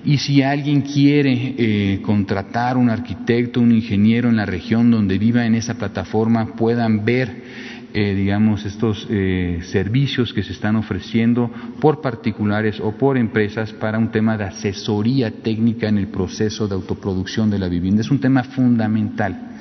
y 0.06 0.20
si 0.20 0.43
alguien 0.43 0.82
quiere 0.82 1.56
eh, 1.58 2.01
contratar 2.03 2.78
un 2.78 2.89
arquitecto, 2.89 3.60
un 3.60 3.72
ingeniero 3.72 4.30
en 4.30 4.36
la 4.36 4.45
región 4.45 4.91
donde 4.91 5.18
viva 5.18 5.45
en 5.45 5.56
esa 5.56 5.74
plataforma, 5.74 6.56
puedan 6.56 7.03
ver, 7.03 7.43
eh, 7.91 8.14
digamos, 8.14 8.66
estos 8.66 9.08
eh, 9.10 9.62
servicios 9.64 10.32
que 10.32 10.43
se 10.43 10.53
están 10.53 10.76
ofreciendo 10.76 11.51
por 11.82 12.01
particulares 12.01 12.80
o 12.80 12.91
por 12.91 13.18
empresas 13.18 13.74
para 13.74 13.97
un 13.97 14.12
tema 14.12 14.38
de 14.38 14.43
asesoría 14.43 15.32
técnica 15.32 15.89
en 15.89 15.97
el 15.97 16.08
proceso 16.08 16.68
de 16.68 16.76
autoproducción 16.76 17.49
de 17.49 17.58
la 17.58 17.68
vivienda. 17.68 18.01
Es 18.01 18.12
un 18.12 18.20
tema 18.20 18.43
fundamental. 18.43 19.53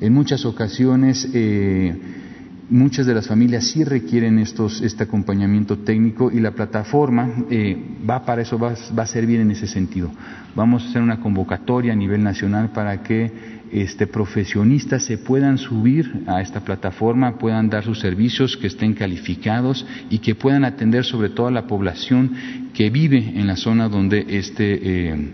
En 0.00 0.12
muchas 0.12 0.44
ocasiones 0.44 1.28
Muchas 2.70 3.06
de 3.06 3.14
las 3.14 3.26
familias 3.26 3.64
sí 3.64 3.82
requieren 3.82 4.38
estos, 4.38 4.82
este 4.82 5.04
acompañamiento 5.04 5.78
técnico 5.78 6.30
y 6.30 6.38
la 6.38 6.50
plataforma 6.50 7.46
eh, 7.50 7.78
va 8.08 8.26
para 8.26 8.42
eso, 8.42 8.58
va, 8.58 8.74
a 8.74 9.06
servir 9.06 9.40
en 9.40 9.50
ese 9.50 9.66
sentido. 9.66 10.10
Vamos 10.54 10.84
a 10.84 10.88
hacer 10.90 11.00
una 11.00 11.18
convocatoria 11.18 11.94
a 11.94 11.96
nivel 11.96 12.22
nacional 12.22 12.68
para 12.74 13.02
que 13.02 13.32
este, 13.72 14.06
profesionistas 14.06 15.02
se 15.02 15.16
puedan 15.16 15.56
subir 15.56 16.24
a 16.26 16.42
esta 16.42 16.60
plataforma, 16.60 17.38
puedan 17.38 17.70
dar 17.70 17.84
sus 17.84 18.00
servicios, 18.00 18.54
que 18.58 18.66
estén 18.66 18.92
calificados 18.92 19.86
y 20.10 20.18
que 20.18 20.34
puedan 20.34 20.66
atender 20.66 21.06
sobre 21.06 21.30
todo 21.30 21.46
a 21.46 21.50
la 21.50 21.66
población 21.66 22.70
que 22.74 22.90
vive 22.90 23.32
en 23.34 23.46
la 23.46 23.56
zona 23.56 23.88
donde 23.88 24.26
este 24.28 25.08
eh, 25.12 25.32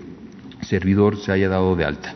servidor 0.61 1.17
se 1.17 1.33
haya 1.33 1.49
dado 1.49 1.75
de 1.75 1.85
alta. 1.85 2.15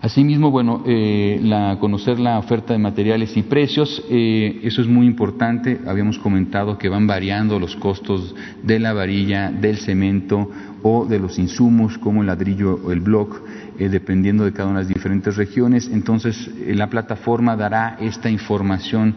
Asimismo, 0.00 0.50
bueno, 0.50 0.82
eh, 0.86 1.40
la, 1.42 1.78
conocer 1.80 2.20
la 2.20 2.38
oferta 2.38 2.74
de 2.74 2.78
materiales 2.78 3.36
y 3.36 3.42
precios, 3.42 4.02
eh, 4.10 4.60
eso 4.62 4.82
es 4.82 4.86
muy 4.86 5.06
importante. 5.06 5.80
Habíamos 5.86 6.18
comentado 6.18 6.76
que 6.76 6.88
van 6.88 7.06
variando 7.06 7.58
los 7.58 7.76
costos 7.76 8.34
de 8.62 8.78
la 8.78 8.92
varilla, 8.92 9.50
del 9.50 9.78
cemento 9.78 10.50
o 10.82 11.06
de 11.06 11.18
los 11.18 11.38
insumos 11.38 11.96
como 11.98 12.20
el 12.20 12.26
ladrillo 12.26 12.78
o 12.84 12.92
el 12.92 13.00
block, 13.00 13.40
eh, 13.78 13.88
dependiendo 13.88 14.44
de 14.44 14.52
cada 14.52 14.68
una 14.68 14.80
de 14.80 14.84
las 14.84 14.94
diferentes 14.94 15.36
regiones. 15.36 15.88
Entonces, 15.92 16.50
la 16.66 16.88
plataforma 16.90 17.56
dará 17.56 17.96
esta 18.00 18.28
información 18.28 19.14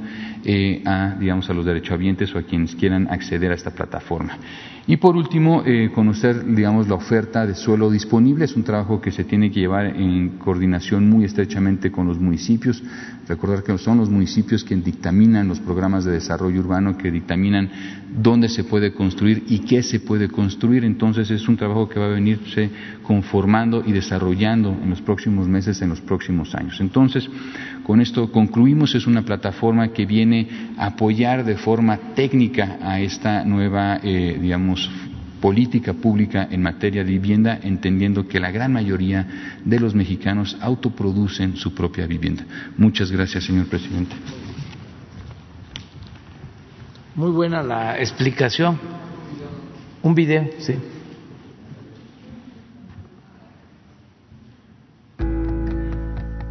a, 0.86 1.16
digamos, 1.20 1.50
a 1.50 1.54
los 1.54 1.66
derechohabientes 1.66 2.34
o 2.34 2.40
a 2.40 2.44
quienes 2.44 2.74
quieran 2.76 3.10
acceder 3.12 3.52
a 3.52 3.56
esta 3.56 3.72
plataforma. 3.72 4.38
Y 4.90 4.98
por 4.98 5.16
último, 5.16 5.62
eh, 5.68 5.92
conocer, 5.94 6.44
digamos, 6.56 6.88
la 6.88 6.96
oferta 6.96 7.46
de 7.46 7.54
suelo 7.54 7.92
disponible. 7.92 8.46
Es 8.46 8.56
un 8.56 8.64
trabajo 8.64 9.00
que 9.00 9.12
se 9.12 9.24
tiene 9.24 9.52
que 9.52 9.60
llevar 9.60 9.86
en 9.86 10.40
coordinación 10.40 11.08
muy 11.08 11.26
estrechamente 11.26 11.92
con 11.92 12.08
los 12.08 12.18
municipios. 12.18 12.82
Recordar 13.28 13.62
que 13.62 13.78
son 13.78 14.00
los 14.00 14.10
municipios 14.10 14.64
quienes 14.64 14.86
dictaminan 14.86 15.48
los 15.48 15.60
programas 15.60 16.06
de 16.06 16.14
desarrollo 16.14 16.60
urbano, 16.62 16.98
que 16.98 17.12
dictaminan 17.12 17.70
dónde 18.18 18.50
se 18.50 18.64
puede 18.64 18.92
construir 18.92 19.44
y 19.48 19.60
qué 19.60 19.84
se 19.84 20.00
puede 20.00 20.28
construir. 20.28 20.84
Entonces 20.84 21.30
es 21.30 21.48
un 21.48 21.56
trabajo 21.56 21.88
que 21.88 22.00
va 22.00 22.08
a 22.08 22.10
venirse 22.10 22.72
conformando 23.04 23.84
y 23.86 23.92
desarrollando 23.92 24.72
en 24.72 24.90
los 24.90 25.02
próximos 25.02 25.48
meses, 25.48 25.84
en 25.84 25.90
los 25.90 26.02
próximos 26.02 26.56
años. 26.56 26.82
Entonces, 26.82 27.30
con 27.90 28.02
esto 28.02 28.32
concluimos, 28.32 28.94
es 28.94 29.08
una 29.08 29.24
plataforma 29.24 29.88
que 29.88 30.06
viene 30.06 30.48
a 30.78 30.86
apoyar 30.86 31.44
de 31.44 31.56
forma 31.56 31.98
técnica 32.14 32.78
a 32.84 33.00
esta 33.00 33.44
nueva, 33.44 34.00
eh, 34.04 34.38
digamos, 34.40 34.88
política 35.42 35.94
pública 35.94 36.48
en 36.52 36.62
materia 36.62 37.04
de 37.04 37.10
vivienda, 37.10 37.60
entendiendo 37.64 38.28
que 38.28 38.40
la 38.40 38.52
gran 38.52 38.74
mayoría 38.74 39.26
de 39.66 39.80
los 39.80 39.96
mexicanos 39.96 40.56
autoproducen 40.62 41.56
su 41.58 41.74
propia 41.74 42.06
vivienda. 42.06 42.46
Muchas 42.78 43.12
gracias, 43.12 43.46
señor 43.46 43.66
presidente. 43.66 44.16
Muy 47.16 47.32
buena 47.32 47.64
la 47.64 47.98
explicación. 47.98 48.78
Un 50.04 50.14
video, 50.14 50.48
sí. 50.60 50.76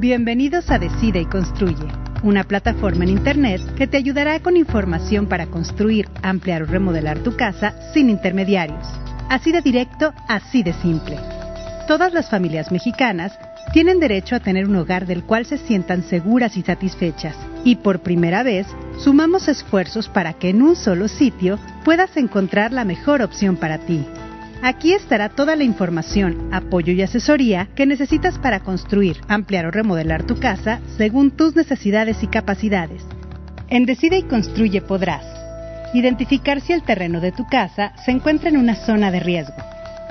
Bienvenidos 0.01 0.71
a 0.71 0.79
Decide 0.79 1.23
y 1.23 1.25
Construye, 1.25 1.89
una 2.23 2.45
plataforma 2.45 3.03
en 3.03 3.11
Internet 3.11 3.61
que 3.75 3.89
te 3.89 3.97
ayudará 3.97 4.39
con 4.39 4.57
información 4.57 5.27
para 5.27 5.49
construir, 5.49 6.09
ampliar 6.23 6.63
o 6.63 6.67
remodelar 6.67 7.19
tu 7.25 7.35
casa 7.35 7.75
sin 7.93 8.09
intermediarios. 8.09 8.87
Así 9.29 9.51
de 9.51 9.61
directo, 9.61 10.15
así 10.29 10.63
de 10.63 10.73
simple. 10.75 11.19
Todas 11.89 12.13
las 12.13 12.31
familias 12.31 12.71
mexicanas 12.71 13.37
tienen 13.73 13.99
derecho 13.99 14.37
a 14.37 14.41
tener 14.41 14.69
un 14.69 14.77
hogar 14.77 15.05
del 15.05 15.25
cual 15.25 15.47
se 15.47 15.59
sientan 15.59 16.05
seguras 16.05 16.57
y 16.57 16.63
satisfechas. 16.63 17.37
Y 17.65 17.75
por 17.75 17.99
primera 17.99 18.45
vez, 18.45 18.69
sumamos 18.99 19.49
esfuerzos 19.49 20.09
para 20.09 20.33
que 20.35 20.51
en 20.51 20.63
un 20.63 20.77
solo 20.77 21.09
sitio 21.09 21.59
puedas 21.85 22.17
encontrar 22.17 22.73
la 22.73 22.85
mejor 22.85 23.21
opción 23.21 23.57
para 23.57 23.79
ti. 23.79 24.07
Aquí 24.63 24.93
estará 24.93 25.29
toda 25.29 25.55
la 25.55 25.63
información, 25.63 26.49
apoyo 26.53 26.93
y 26.93 27.03
asesoría 27.03 27.69
que 27.77 27.87
necesitas 27.87 28.39
para 28.39 28.61
construir, 28.61 29.21
ampliar 29.29 29.67
o 29.67 29.71
remodelar 29.71 30.25
tu 30.25 30.41
casa 30.41 30.81
según 30.97 31.31
tus 31.31 31.55
necesidades 31.55 32.23
y 32.25 32.27
capacidades. 32.27 33.03
En 33.69 33.87
Decide 33.87 34.19
y 34.19 34.23
Construye 34.23 34.83
podrás 34.83 35.25
identificar 35.95 36.61
si 36.61 36.73
el 36.73 36.83
terreno 36.83 37.21
de 37.21 37.33
tu 37.33 37.47
casa 37.47 37.93
se 38.05 38.11
encuentra 38.11 38.49
en 38.49 38.57
una 38.57 38.75
zona 38.75 39.11
de 39.11 39.21
riesgo, 39.21 39.55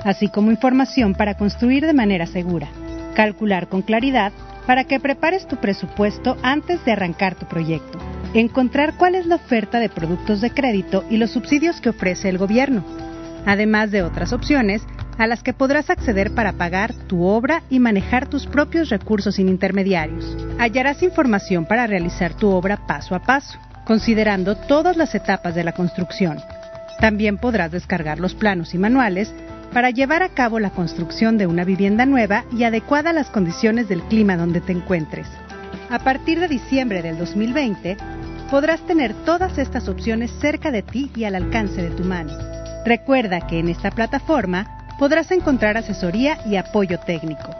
así 0.04 0.28
como 0.28 0.50
información 0.50 1.14
para 1.14 1.36
construir 1.36 1.86
de 1.86 1.92
manera 1.92 2.26
segura, 2.26 2.68
calcular 3.14 3.68
con 3.68 3.82
claridad 3.82 4.32
para 4.66 4.84
que 4.84 4.98
prepares 4.98 5.46
tu 5.46 5.56
presupuesto 5.56 6.36
antes 6.42 6.84
de 6.84 6.92
arrancar 6.92 7.34
tu 7.34 7.46
proyecto, 7.46 7.98
encontrar 8.34 8.94
cuál 8.94 9.14
es 9.14 9.26
la 9.26 9.36
oferta 9.36 9.78
de 9.78 9.88
productos 9.88 10.40
de 10.40 10.50
crédito 10.50 11.04
y 11.10 11.18
los 11.18 11.30
subsidios 11.30 11.80
que 11.80 11.90
ofrece 11.90 12.28
el 12.28 12.38
gobierno, 12.38 12.84
además 13.48 13.90
de 13.90 14.02
otras 14.02 14.34
opciones 14.34 14.82
a 15.16 15.26
las 15.26 15.42
que 15.42 15.54
podrás 15.54 15.88
acceder 15.88 16.32
para 16.32 16.52
pagar 16.52 16.92
tu 16.92 17.24
obra 17.24 17.62
y 17.70 17.80
manejar 17.80 18.28
tus 18.28 18.46
propios 18.46 18.90
recursos 18.90 19.36
sin 19.36 19.48
intermediarios. 19.48 20.36
Hallarás 20.58 21.02
información 21.02 21.64
para 21.64 21.86
realizar 21.86 22.34
tu 22.34 22.50
obra 22.50 22.86
paso 22.86 23.14
a 23.14 23.22
paso, 23.22 23.58
considerando 23.86 24.54
todas 24.54 24.98
las 24.98 25.14
etapas 25.14 25.54
de 25.54 25.64
la 25.64 25.72
construcción. 25.72 26.38
También 27.00 27.38
podrás 27.38 27.72
descargar 27.72 28.20
los 28.20 28.34
planos 28.34 28.74
y 28.74 28.78
manuales 28.78 29.32
para 29.72 29.90
llevar 29.90 30.22
a 30.22 30.28
cabo 30.28 30.60
la 30.60 30.70
construcción 30.70 31.38
de 31.38 31.46
una 31.46 31.64
vivienda 31.64 32.04
nueva 32.04 32.44
y 32.52 32.64
adecuada 32.64 33.10
a 33.10 33.14
las 33.14 33.30
condiciones 33.30 33.88
del 33.88 34.02
clima 34.02 34.36
donde 34.36 34.60
te 34.60 34.72
encuentres. 34.72 35.26
A 35.88 36.00
partir 36.00 36.38
de 36.38 36.48
diciembre 36.48 37.00
del 37.00 37.16
2020, 37.16 37.96
podrás 38.50 38.82
tener 38.82 39.14
todas 39.24 39.56
estas 39.56 39.88
opciones 39.88 40.30
cerca 40.38 40.70
de 40.70 40.82
ti 40.82 41.10
y 41.16 41.24
al 41.24 41.34
alcance 41.34 41.80
de 41.80 41.90
tu 41.90 42.04
mano. 42.04 42.57
Recuerda 42.88 43.46
que 43.46 43.58
en 43.58 43.68
esta 43.68 43.90
plataforma 43.90 44.96
podrás 44.98 45.30
encontrar 45.30 45.76
asesoría 45.76 46.38
y 46.46 46.56
apoyo 46.56 46.98
técnico. 46.98 47.50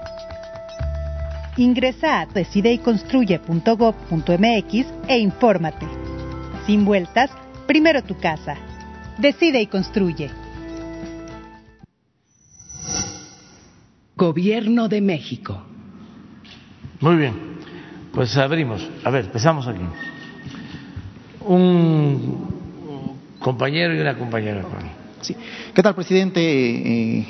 Ingresa 1.58 2.22
a 2.22 2.26
decideyconstruye.gov.mx 2.26 4.86
e 5.06 5.18
infórmate. 5.18 5.86
Sin 6.64 6.86
vueltas, 6.86 7.30
primero 7.66 8.02
tu 8.02 8.16
casa. 8.16 8.56
Decide 9.18 9.60
y 9.60 9.66
construye. 9.66 10.30
Gobierno 14.16 14.88
de 14.88 15.02
México. 15.02 15.62
Muy 17.00 17.16
bien, 17.16 17.34
pues 18.14 18.34
abrimos. 18.38 18.88
A 19.04 19.10
ver, 19.10 19.26
empezamos 19.26 19.68
aquí. 19.68 19.82
Un 21.44 22.48
compañero 23.40 23.94
y 23.94 24.00
una 24.00 24.16
compañera. 24.16 24.64
¿Qué 25.74 25.82
tal, 25.82 25.94
presidente? 25.96 26.40
Eh, 26.40 27.26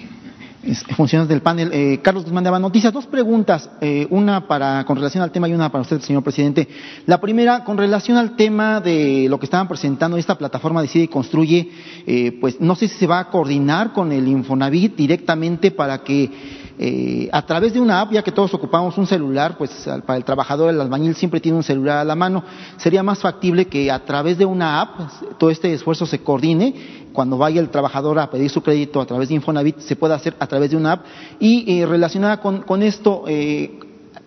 funciones 0.94 1.26
del 1.26 1.40
panel. 1.40 1.70
Eh, 1.72 2.00
Carlos 2.02 2.24
Guzmán 2.24 2.44
de 2.44 2.50
Noticias. 2.50 2.92
Dos 2.92 3.06
preguntas, 3.06 3.70
eh, 3.80 4.06
una 4.10 4.46
para 4.46 4.84
con 4.84 4.96
relación 4.96 5.22
al 5.22 5.30
tema 5.30 5.48
y 5.48 5.54
una 5.54 5.70
para 5.70 5.82
usted, 5.82 6.00
señor 6.00 6.22
presidente. 6.22 6.68
La 7.06 7.18
primera, 7.18 7.64
con 7.64 7.78
relación 7.78 8.18
al 8.18 8.36
tema 8.36 8.80
de 8.80 9.26
lo 9.30 9.38
que 9.38 9.46
estaban 9.46 9.68
presentando 9.68 10.18
esta 10.18 10.36
plataforma 10.36 10.82
Decide 10.82 11.04
y 11.04 11.08
Construye, 11.08 11.70
eh, 12.06 12.36
pues 12.40 12.60
no 12.60 12.74
sé 12.74 12.88
si 12.88 12.98
se 12.98 13.06
va 13.06 13.20
a 13.20 13.30
coordinar 13.30 13.92
con 13.92 14.12
el 14.12 14.28
Infonavit 14.28 14.94
directamente 14.94 15.70
para 15.70 16.02
que 16.02 16.30
eh, 16.78 17.28
a 17.32 17.42
través 17.44 17.72
de 17.72 17.80
una 17.80 18.00
app, 18.00 18.12
ya 18.12 18.22
que 18.22 18.30
todos 18.30 18.54
ocupamos 18.54 18.96
un 18.98 19.06
celular, 19.06 19.56
pues 19.58 19.70
para 20.06 20.16
el 20.16 20.24
trabajador, 20.24 20.70
el 20.70 20.80
albañil 20.80 21.14
siempre 21.14 21.40
tiene 21.40 21.56
un 21.56 21.64
celular 21.64 21.98
a 21.98 22.04
la 22.04 22.14
mano, 22.14 22.44
sería 22.76 23.02
más 23.02 23.18
factible 23.18 23.66
que 23.66 23.90
a 23.90 24.04
través 24.04 24.38
de 24.38 24.44
una 24.44 24.80
app 24.80 25.38
todo 25.38 25.50
este 25.50 25.72
esfuerzo 25.72 26.06
se 26.06 26.20
coordine, 26.20 27.08
cuando 27.12 27.36
vaya 27.36 27.60
el 27.60 27.70
trabajador 27.70 28.18
a 28.20 28.30
pedir 28.30 28.48
su 28.48 28.62
crédito 28.62 29.00
a 29.00 29.06
través 29.06 29.28
de 29.28 29.34
Infonavit, 29.34 29.80
se 29.80 29.96
pueda 29.96 30.14
hacer 30.14 30.36
a 30.38 30.46
través 30.46 30.70
de 30.70 30.76
una 30.76 30.92
app. 30.92 31.06
Y 31.40 31.80
eh, 31.80 31.86
relacionada 31.86 32.40
con, 32.40 32.62
con 32.62 32.82
esto, 32.82 33.24
eh, 33.26 33.80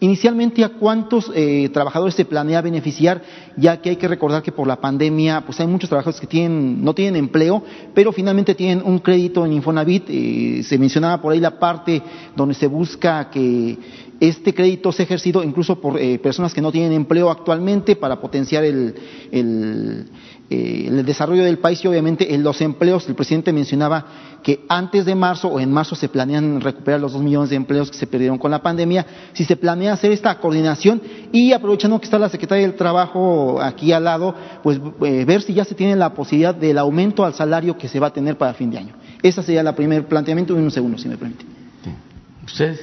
Inicialmente, 0.04 0.64
¿a 0.64 0.70
cuántos 0.70 1.32
eh, 1.36 1.70
trabajadores 1.72 2.16
se 2.16 2.26
planea 2.26 2.60
beneficiar? 2.62 3.22
Ya 3.56 3.80
que 3.80 3.92
hay 3.92 3.98
que 3.98 4.08
recordar 4.08 4.42
que 4.42 4.52
por 4.52 4.68
la 4.68 4.82
pandemia, 4.82 5.42
pues 5.46 5.60
hay 5.60 5.68
muchos 5.68 5.90
trabajadores 5.92 6.20
que 6.20 6.26
tienen, 6.26 6.84
no 6.84 6.96
tienen 6.96 7.18
empleo, 7.18 7.64
pero 7.94 8.12
finalmente 8.12 8.56
tienen 8.56 8.82
un 8.84 8.98
crédito 8.98 9.46
en 9.46 9.54
Infonavit. 9.54 10.06
Eh, 10.08 10.64
se 10.64 10.80
mencionaba 10.80 11.22
por 11.22 11.34
ahí 11.34 11.40
la 11.40 11.60
parte 11.60 12.02
donde 12.36 12.56
se 12.56 12.66
busca 12.66 13.30
que 13.30 13.78
este 14.20 14.56
crédito 14.56 14.92
sea 14.92 15.04
ejercido 15.06 15.44
incluso 15.44 15.80
por 15.80 16.00
eh, 16.00 16.18
personas 16.18 16.52
que 16.52 16.62
no 16.62 16.72
tienen 16.72 16.94
empleo 16.94 17.30
actualmente 17.30 17.96
para 17.96 18.20
potenciar 18.20 18.64
el, 18.64 18.96
eh, 20.54 20.88
el 20.90 21.06
desarrollo 21.06 21.46
del 21.46 21.60
país 21.60 21.82
y 21.82 21.88
obviamente 21.88 22.36
en 22.36 22.44
los 22.44 22.60
empleos. 22.60 23.08
El 23.08 23.16
presidente 23.16 23.54
mencionaba 23.54 24.06
que 24.44 24.66
antes 24.68 25.06
de 25.06 25.16
marzo 25.16 25.48
o 25.48 25.62
en 25.62 25.72
marzo 25.72 25.96
se 25.96 26.10
planean 26.10 26.60
recuperar 26.60 27.00
los 27.00 27.14
dos 27.14 27.22
millones 27.22 27.52
de 27.52 27.56
empleos 27.56 27.90
que 27.90 27.98
se 27.98 28.06
perdieron 28.06 28.38
con 28.38 28.52
la 28.52 28.62
pandemia. 28.62 29.06
Si 29.32 29.46
se 29.46 29.56
planea 29.56 29.94
hacer 29.94 30.12
esta 30.12 30.38
coordinación 30.40 31.02
y 31.32 31.54
aprovechando 31.54 31.98
que 32.00 32.06
está 32.06 32.20
la 32.20 32.28
secretaria 32.28 32.68
del 32.68 32.76
Trabajo 32.76 33.62
aquí 33.62 33.94
al 33.94 34.04
lado, 34.04 34.36
pues 34.62 34.78
eh, 35.06 35.24
ver 35.24 35.42
si 35.42 35.54
ya 35.54 35.64
se 35.64 35.74
tiene 35.74 35.96
la 35.96 36.14
posibilidad 36.14 36.54
del 36.54 36.78
aumento 36.80 37.24
al 37.24 37.34
salario 37.34 37.78
que 37.78 37.88
se 37.88 38.02
va 38.02 38.08
a 38.08 38.14
tener 38.14 38.38
para 38.38 38.54
fin 38.54 38.70
de 38.72 38.78
año. 38.78 38.94
Ese 39.24 39.42
sería 39.44 39.62
el 39.62 39.74
primer 39.74 40.06
planteamiento. 40.06 40.58
En 40.58 40.66
un 40.66 40.72
segundo, 40.72 40.98
si 40.98 41.08
me 41.08 41.16
permite. 41.16 41.46
¿Usted? 42.46 42.78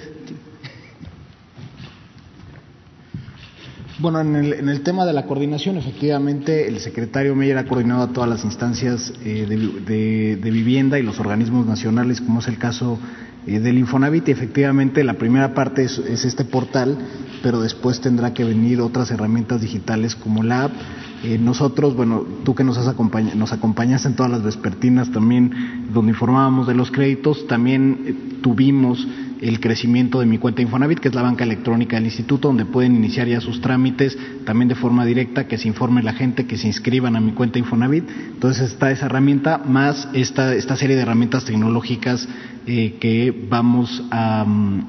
Bueno, 4.00 4.20
en 4.20 4.36
el, 4.36 4.52
en 4.52 4.68
el, 4.68 4.82
tema 4.82 5.04
de 5.04 5.12
la 5.12 5.26
coordinación, 5.26 5.76
efectivamente, 5.76 6.68
el 6.68 6.78
secretario 6.78 7.34
Meyer 7.34 7.58
ha 7.58 7.64
coordinado 7.64 8.02
a 8.02 8.12
todas 8.12 8.30
las 8.30 8.44
instancias 8.44 9.12
eh, 9.24 9.44
de, 9.48 10.36
de, 10.36 10.50
vivienda 10.52 11.00
y 11.00 11.02
los 11.02 11.18
organismos 11.18 11.66
nacionales, 11.66 12.20
como 12.20 12.38
es 12.38 12.46
el 12.46 12.58
caso 12.58 12.96
eh, 13.44 13.58
del 13.58 13.76
Infonavit. 13.76 14.28
Y 14.28 14.30
efectivamente, 14.30 15.02
la 15.02 15.14
primera 15.14 15.52
parte 15.52 15.82
es, 15.82 15.98
es, 15.98 16.24
este 16.24 16.44
portal, 16.44 16.96
pero 17.42 17.60
después 17.60 18.00
tendrá 18.00 18.32
que 18.32 18.44
venir 18.44 18.80
otras 18.80 19.10
herramientas 19.10 19.62
digitales 19.62 20.14
como 20.14 20.44
la 20.44 20.64
app. 20.64 20.72
Eh, 21.24 21.36
nosotros, 21.36 21.96
bueno, 21.96 22.24
tú 22.44 22.54
que 22.54 22.62
nos, 22.62 22.78
has 22.78 22.86
acompañado, 22.86 23.34
nos 23.34 23.52
acompañaste 23.52 24.06
en 24.06 24.14
todas 24.14 24.30
las 24.30 24.44
vespertinas 24.44 25.10
también, 25.10 25.88
donde 25.92 26.12
informábamos 26.12 26.68
de 26.68 26.74
los 26.74 26.92
créditos, 26.92 27.48
también 27.48 28.38
tuvimos 28.42 29.04
el 29.40 29.60
crecimiento 29.60 30.20
de 30.20 30.26
mi 30.26 30.38
cuenta 30.38 30.62
Infonavit, 30.62 30.98
que 30.98 31.08
es 31.08 31.14
la 31.14 31.22
banca 31.22 31.44
electrónica 31.44 31.96
del 31.96 32.06
instituto, 32.06 32.48
donde 32.48 32.64
pueden 32.64 32.96
iniciar 32.96 33.28
ya 33.28 33.40
sus 33.40 33.60
trámites 33.60 34.18
también 34.44 34.68
de 34.68 34.74
forma 34.74 35.04
directa, 35.04 35.46
que 35.46 35.58
se 35.58 35.68
informe 35.68 36.02
la 36.02 36.12
gente, 36.12 36.46
que 36.46 36.56
se 36.56 36.66
inscriban 36.66 37.16
a 37.16 37.20
mi 37.20 37.32
cuenta 37.32 37.58
Infonavit. 37.58 38.04
Entonces 38.08 38.72
está 38.72 38.90
esa 38.90 39.06
herramienta 39.06 39.58
más 39.58 40.08
esta, 40.12 40.54
esta 40.54 40.76
serie 40.76 40.96
de 40.96 41.02
herramientas 41.02 41.44
tecnológicas 41.44 42.28
eh, 42.66 42.96
que 43.00 43.46
vamos 43.48 44.02
a, 44.10 44.44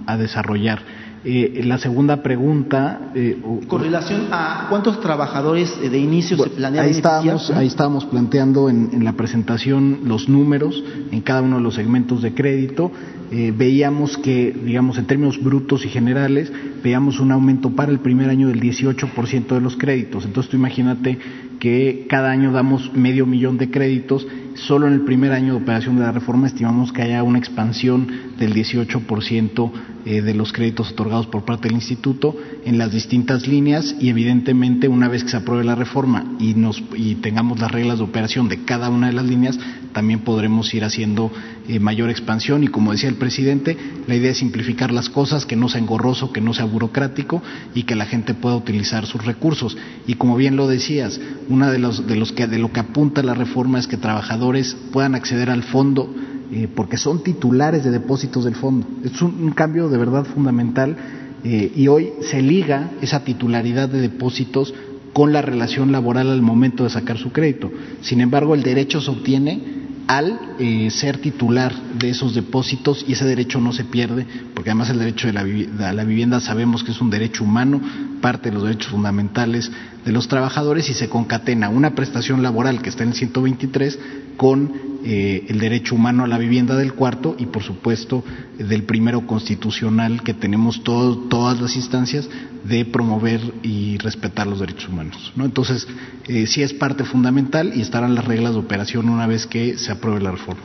a 0.05 0.17
desarrollar. 0.17 0.98
Eh, 1.23 1.61
la 1.65 1.77
segunda 1.77 2.23
pregunta. 2.23 3.11
Eh, 3.13 3.41
Con 3.67 3.81
relación 3.81 4.27
a 4.31 4.67
cuántos 4.69 5.01
trabajadores 5.01 5.79
de 5.79 5.97
inicio 5.97 6.37
bueno, 6.37 6.53
se 6.53 6.57
planea 6.57 6.83
ahí 6.83 6.91
estábamos, 6.91 7.51
ahí 7.51 7.67
estábamos 7.67 8.05
planteando 8.05 8.69
en, 8.69 8.89
en, 8.93 9.03
la 9.03 9.13
presentación 9.13 9.99
los 10.05 10.29
números 10.29 10.81
en 11.11 11.21
cada 11.21 11.41
uno 11.41 11.57
de 11.57 11.63
los 11.63 11.75
segmentos 11.75 12.21
de 12.21 12.33
crédito. 12.33 12.91
Eh, 13.31 13.53
veíamos 13.55 14.17
que, 14.17 14.51
digamos, 14.51 14.97
en 14.97 15.05
términos 15.05 15.41
brutos 15.43 15.85
y 15.85 15.89
generales, 15.89 16.51
veíamos 16.83 17.19
un 17.19 17.31
aumento 17.31 17.69
para 17.69 17.91
el 17.91 17.99
primer 17.99 18.27
año 18.29 18.47
del 18.47 18.59
18% 18.59 19.47
de 19.47 19.61
los 19.61 19.77
créditos. 19.77 20.25
Entonces 20.25 20.49
tú 20.49 20.57
imagínate 20.57 21.19
que 21.59 22.05
cada 22.09 22.31
año 22.31 22.51
damos 22.51 22.93
medio 22.93 23.25
millón 23.25 23.57
de 23.57 23.69
créditos, 23.69 24.25
solo 24.55 24.87
en 24.87 24.93
el 24.93 25.01
primer 25.01 25.33
año 25.33 25.53
de 25.53 25.61
operación 25.61 25.97
de 25.97 26.03
la 26.03 26.11
reforma 26.11 26.47
estimamos 26.47 26.91
que 26.91 27.01
haya 27.01 27.23
una 27.23 27.37
expansión 27.37 28.07
del 28.37 28.53
18% 28.53 29.71
eh, 30.05 30.21
de 30.21 30.33
los 30.33 30.53
créditos 30.53 30.91
otorgados 30.91 31.27
por 31.27 31.43
parte 31.43 31.67
del 31.67 31.75
instituto 31.75 32.35
en 32.65 32.77
las 32.77 32.91
distintas 32.91 33.47
líneas 33.47 33.95
y 33.99 34.09
evidentemente 34.09 34.87
una 34.87 35.09
vez 35.09 35.23
que 35.23 35.29
se 35.29 35.37
apruebe 35.37 35.63
la 35.65 35.75
reforma 35.75 36.37
y, 36.39 36.53
nos, 36.53 36.81
y 36.95 37.15
tengamos 37.15 37.59
las 37.59 37.71
reglas 37.71 37.97
de 37.97 38.05
operación 38.05 38.47
de 38.47 38.63
cada 38.63 38.89
una 38.89 39.07
de 39.07 39.13
las 39.13 39.25
líneas, 39.25 39.59
también 39.91 40.21
podremos 40.21 40.73
ir 40.73 40.83
haciendo 40.83 41.31
eh, 41.69 41.79
mayor 41.79 42.09
expansión 42.09 42.63
y 42.63 42.67
como 42.67 42.91
decía 42.91 43.09
el 43.09 43.15
presidente, 43.15 43.77
la 44.07 44.15
idea 44.15 44.31
es 44.31 44.39
simplificar 44.39 44.91
las 44.91 45.07
cosas, 45.07 45.45
que 45.45 45.55
no 45.55 45.69
sea 45.69 45.79
engorroso, 45.79 46.33
que 46.33 46.41
no 46.41 46.53
sea 46.53 46.65
burocrático 46.65 47.43
y 47.75 47.83
que 47.83 47.95
la 47.95 48.07
gente 48.07 48.33
pueda 48.33 48.55
utilizar 48.55 49.05
sus 49.05 49.23
recursos. 49.23 49.77
Y 50.07 50.15
como 50.15 50.35
bien 50.35 50.55
lo 50.55 50.67
decías, 50.67 51.21
una 51.47 51.71
de 51.71 51.77
los, 51.77 52.07
de 52.07 52.15
los 52.15 52.31
que 52.31 52.47
de 52.47 52.57
lo 52.57 52.73
que 52.73 52.79
apunta 52.79 53.21
la 53.21 53.35
reforma 53.35 53.77
es 53.77 53.85
que 53.85 53.97
trabajadores 53.97 54.75
puedan 54.91 55.13
acceder 55.13 55.51
al 55.51 55.61
fondo 55.61 56.11
eh, 56.51 56.67
porque 56.75 56.97
son 56.97 57.21
titulares 57.21 57.83
de 57.83 57.91
depósitos 57.91 58.45
del 58.45 58.55
fondo. 58.55 58.87
Es 59.03 59.21
un, 59.21 59.51
cambio 59.51 59.89
de 59.89 59.99
verdad 59.99 60.25
fundamental 60.25 60.97
eh, 61.43 61.71
y 61.75 61.87
hoy 61.87 62.13
se 62.21 62.41
liga 62.41 62.89
esa 63.01 63.23
titularidad 63.23 63.87
de 63.89 64.01
depósitos 64.01 64.73
con 65.13 65.33
la 65.33 65.43
relación 65.43 65.91
laboral 65.91 66.31
al 66.31 66.41
momento 66.41 66.83
de 66.83 66.89
sacar 66.89 67.19
su 67.19 67.31
crédito. 67.31 67.71
Sin 68.01 68.21
embargo, 68.21 68.55
el 68.55 68.63
derecho 68.63 68.99
se 69.01 69.11
obtiene 69.11 69.61
al 70.09 70.39
eh, 70.57 70.89
ser 70.89 71.19
titular 71.19 71.71
de 71.99 72.09
esos 72.09 72.33
depósitos 72.33 73.05
y 73.07 73.13
ese 73.13 73.25
derecho 73.25 73.61
no 73.61 73.71
se 73.71 73.83
pierde, 73.83 74.25
porque 74.55 74.71
además 74.71 74.89
el 74.89 74.97
derecho 74.97 75.27
de 75.27 75.33
la, 75.33 75.93
la 75.93 76.03
vivienda 76.03 76.39
sabemos 76.39 76.83
que 76.83 76.93
es 76.93 76.99
un 76.99 77.11
derecho 77.11 77.43
humano, 77.43 77.79
parte 78.21 78.49
de 78.49 78.55
los 78.55 78.63
derechos 78.63 78.91
fundamentales 78.91 79.71
de 80.05 80.11
los 80.11 80.27
trabajadores 80.27 80.89
y 80.89 80.93
se 80.93 81.09
concatena 81.09 81.69
una 81.69 81.95
prestación 81.95 82.41
laboral 82.41 82.81
que 82.81 82.89
está 82.89 83.03
en 83.03 83.09
el 83.09 83.15
123 83.15 83.99
con 84.37 84.71
eh, 85.03 85.45
el 85.49 85.59
derecho 85.59 85.95
humano 85.95 86.23
a 86.23 86.27
la 86.27 86.37
vivienda 86.37 86.75
del 86.75 86.93
cuarto 86.93 87.35
y 87.37 87.45
por 87.45 87.63
supuesto 87.63 88.23
del 88.57 88.83
primero 88.83 89.25
constitucional 89.27 90.23
que 90.23 90.33
tenemos 90.33 90.83
todas 90.83 91.59
las 91.61 91.75
instancias 91.75 92.29
de 92.63 92.85
promover 92.85 93.41
y 93.63 93.97
respetar 93.97 94.47
los 94.47 94.59
derechos 94.59 94.89
humanos. 94.89 95.33
¿no? 95.35 95.45
Entonces, 95.45 95.87
eh, 96.27 96.47
sí 96.47 96.61
es 96.61 96.73
parte 96.73 97.03
fundamental 97.03 97.71
y 97.75 97.81
estarán 97.81 98.15
las 98.15 98.25
reglas 98.25 98.53
de 98.53 98.59
operación 98.59 99.09
una 99.09 99.27
vez 99.27 99.45
que 99.45 99.77
se 99.77 99.91
apruebe 99.91 100.21
la 100.21 100.31
reforma. 100.31 100.63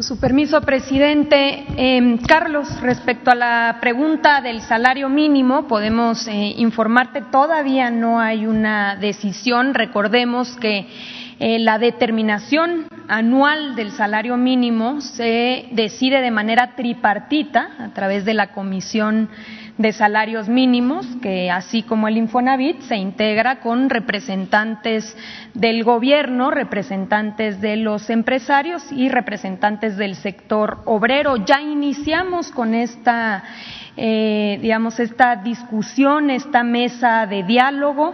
Su 0.00 0.18
permiso, 0.18 0.60
presidente. 0.60 1.64
Em, 1.76 2.18
Carlos, 2.18 2.80
respecto 2.80 3.30
a 3.30 3.34
la 3.34 3.78
pregunta 3.80 4.40
del 4.40 4.60
salario 4.60 5.08
mínimo, 5.08 5.68
podemos 5.68 6.26
eh, 6.26 6.54
informarte, 6.56 7.22
todavía 7.22 7.90
no 7.90 8.18
hay 8.18 8.46
una 8.46 8.96
decisión. 8.96 9.72
Recordemos 9.72 10.56
que 10.56 10.86
eh, 11.38 11.58
la 11.60 11.78
determinación 11.78 12.86
anual 13.06 13.76
del 13.76 13.92
salario 13.92 14.36
mínimo 14.36 15.00
se 15.00 15.66
decide 15.70 16.20
de 16.22 16.30
manera 16.30 16.74
tripartita 16.74 17.70
a 17.78 17.88
través 17.90 18.24
de 18.24 18.34
la 18.34 18.52
Comisión 18.52 19.28
de 19.78 19.92
Salarios 19.92 20.48
Mínimos, 20.48 21.06
que 21.20 21.50
así 21.50 21.82
como 21.82 22.06
el 22.06 22.16
Infonavit 22.16 22.80
se 22.82 22.96
integra 22.96 23.60
con 23.60 23.90
representantes 23.90 25.16
del 25.52 25.82
gobierno, 25.82 26.50
representantes 26.50 27.60
de 27.60 27.76
los 27.76 28.08
empresarios 28.08 28.84
y 28.92 29.08
representantes 29.08 29.96
del 29.96 30.14
sector 30.14 30.82
obrero. 30.84 31.36
Ya 31.44 31.60
iniciamos 31.60 32.50
con 32.52 32.74
esta 32.74 33.42
eh, 33.96 34.58
digamos, 34.60 34.98
esta 34.98 35.36
discusión, 35.36 36.30
esta 36.30 36.64
mesa 36.64 37.26
de 37.26 37.44
diálogo. 37.44 38.12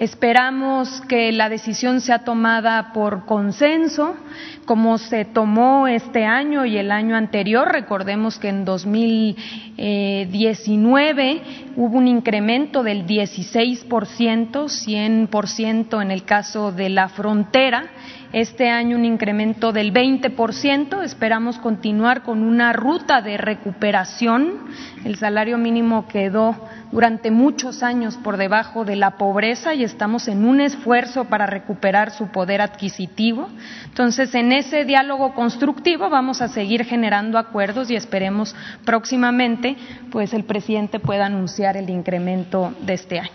Esperamos 0.00 1.02
que 1.02 1.30
la 1.30 1.48
decisión 1.48 2.00
sea 2.00 2.24
tomada 2.24 2.92
por 2.92 3.26
consenso, 3.26 4.16
como 4.64 4.98
se 4.98 5.24
tomó 5.24 5.86
este 5.86 6.24
año 6.24 6.64
y 6.64 6.78
el 6.78 6.90
año 6.90 7.14
anterior. 7.14 7.70
Recordemos 7.70 8.40
que 8.40 8.48
en 8.48 8.64
2019 8.64 11.42
hubo 11.76 11.98
un 11.98 12.08
incremento 12.08 12.82
del 12.82 13.06
16%, 13.06 13.86
100% 13.88 16.02
en 16.02 16.10
el 16.10 16.24
caso 16.24 16.72
de 16.72 16.88
la 16.88 17.08
frontera 17.08 17.84
este 18.32 18.68
año 18.68 18.96
un 18.96 19.04
incremento 19.04 19.72
del 19.72 19.92
20%. 19.92 21.02
Esperamos 21.02 21.58
continuar 21.58 22.22
con 22.22 22.42
una 22.42 22.72
ruta 22.72 23.22
de 23.22 23.36
recuperación. 23.36 24.66
El 25.04 25.16
salario 25.16 25.58
mínimo 25.58 26.06
quedó 26.06 26.54
durante 26.92 27.30
muchos 27.30 27.82
años 27.82 28.16
por 28.16 28.36
debajo 28.36 28.84
de 28.84 28.96
la 28.96 29.12
pobreza 29.12 29.74
y 29.74 29.84
estamos 29.84 30.28
en 30.28 30.44
un 30.44 30.60
esfuerzo 30.60 31.24
para 31.24 31.46
recuperar 31.46 32.10
su 32.10 32.28
poder 32.28 32.60
adquisitivo. 32.60 33.48
Entonces, 33.86 34.34
en 34.34 34.52
ese 34.52 34.84
diálogo 34.84 35.34
constructivo 35.34 36.08
vamos 36.08 36.40
a 36.40 36.48
seguir 36.48 36.84
generando 36.84 37.38
acuerdos 37.38 37.90
y 37.90 37.96
esperemos 37.96 38.54
próximamente 38.84 39.76
pues 40.10 40.32
el 40.34 40.44
presidente 40.44 41.00
pueda 41.00 41.26
anunciar 41.26 41.76
el 41.76 41.90
incremento 41.90 42.74
de 42.82 42.94
este 42.94 43.18
año. 43.18 43.30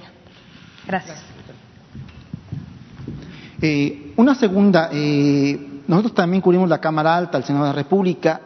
Gracias. 0.87 1.34
Eh, 3.61 4.13
una 4.17 4.35
segunda, 4.35 4.89
eh, 4.91 5.57
nosotros 5.87 6.13
también 6.13 6.41
cubrimos 6.41 6.69
la 6.69 6.79
Cámara 6.79 7.15
Alta, 7.15 7.37
el 7.37 7.43
Senado 7.43 7.65
de 7.65 7.71
la 7.71 7.75
República. 7.75 8.41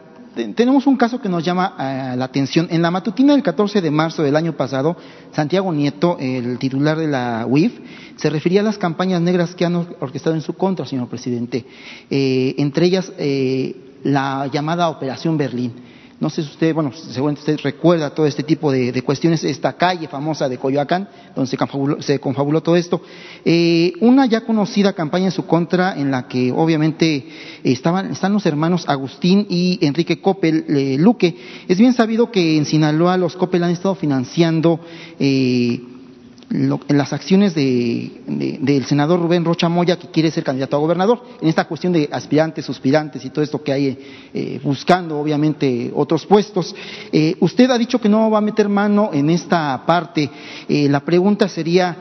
Tenemos 0.54 0.86
un 0.86 0.96
caso 0.96 1.20
que 1.20 1.28
nos 1.28 1.44
llama 1.44 1.74
eh, 1.78 2.16
la 2.16 2.24
atención. 2.24 2.68
En 2.70 2.82
la 2.82 2.90
matutina 2.90 3.32
del 3.32 3.42
14 3.42 3.80
de 3.80 3.90
marzo 3.90 4.22
del 4.22 4.36
año 4.36 4.56
pasado, 4.56 4.96
Santiago 5.32 5.72
Nieto, 5.72 6.16
el 6.20 6.58
titular 6.58 6.96
de 6.96 7.08
la 7.08 7.44
UIF, 7.48 7.78
se 8.16 8.30
refería 8.30 8.60
a 8.60 8.64
las 8.64 8.78
campañas 8.78 9.20
negras 9.20 9.54
que 9.54 9.64
han 9.64 9.74
orquestado 9.74 10.36
en 10.36 10.42
su 10.42 10.54
contra, 10.54 10.86
señor 10.86 11.08
presidente. 11.08 11.66
entre 12.08 12.86
ellas, 12.86 13.12
la 14.04 14.46
llamada 14.52 14.88
Operación 14.88 15.36
Berlín. 15.36 15.89
No 16.20 16.28
sé 16.28 16.42
si 16.42 16.50
usted, 16.50 16.74
bueno, 16.74 16.92
seguramente 16.92 17.40
usted 17.40 17.64
recuerda 17.64 18.10
todo 18.10 18.26
este 18.26 18.42
tipo 18.42 18.70
de, 18.70 19.00
cuestiones, 19.02 19.42
esta 19.42 19.72
calle 19.72 20.06
famosa 20.06 20.50
de 20.50 20.58
Coyoacán, 20.58 21.08
donde 21.34 21.50
se 22.02 22.18
confabuló, 22.20 22.60
todo 22.60 22.76
esto. 22.76 23.00
Eh, 23.42 23.94
una 24.02 24.26
ya 24.26 24.42
conocida 24.42 24.92
campaña 24.92 25.24
en 25.24 25.30
su 25.32 25.46
contra, 25.46 25.98
en 25.98 26.10
la 26.10 26.28
que 26.28 26.52
obviamente 26.52 27.26
estaban, 27.64 28.12
están 28.12 28.34
los 28.34 28.44
hermanos 28.44 28.84
Agustín 28.86 29.46
y 29.48 29.78
Enrique 29.80 30.20
Coppel 30.20 30.66
eh, 30.68 30.96
Luque. 30.98 31.34
Es 31.66 31.78
bien 31.78 31.94
sabido 31.94 32.30
que 32.30 32.58
en 32.58 32.66
Sinaloa 32.66 33.16
los 33.16 33.34
Coppel 33.34 33.64
han 33.64 33.70
estado 33.70 33.94
financiando 33.94 34.78
eh, 35.18 35.80
en 36.50 36.98
las 36.98 37.12
acciones 37.12 37.54
del 37.54 38.84
senador 38.84 39.20
Rubén 39.20 39.44
Rocha 39.44 39.68
Moya, 39.68 39.96
que 39.96 40.08
quiere 40.08 40.32
ser 40.32 40.42
candidato 40.42 40.76
a 40.76 40.80
gobernador, 40.80 41.22
en 41.40 41.48
esta 41.48 41.66
cuestión 41.66 41.92
de 41.92 42.08
aspirantes, 42.10 42.64
suspirantes 42.64 43.24
y 43.24 43.30
todo 43.30 43.44
esto 43.44 43.62
que 43.62 43.72
hay 43.72 43.98
eh, 44.34 44.60
buscando, 44.62 45.20
obviamente, 45.20 45.92
otros 45.94 46.26
puestos. 46.26 46.74
Eh, 47.12 47.36
usted 47.38 47.70
ha 47.70 47.78
dicho 47.78 48.00
que 48.00 48.08
no 48.08 48.30
va 48.30 48.38
a 48.38 48.40
meter 48.42 48.68
mano 48.68 49.10
en 49.12 49.30
esta 49.30 49.84
parte. 49.86 50.28
Eh, 50.68 50.88
la 50.88 51.00
pregunta 51.00 51.48
sería, 51.48 51.96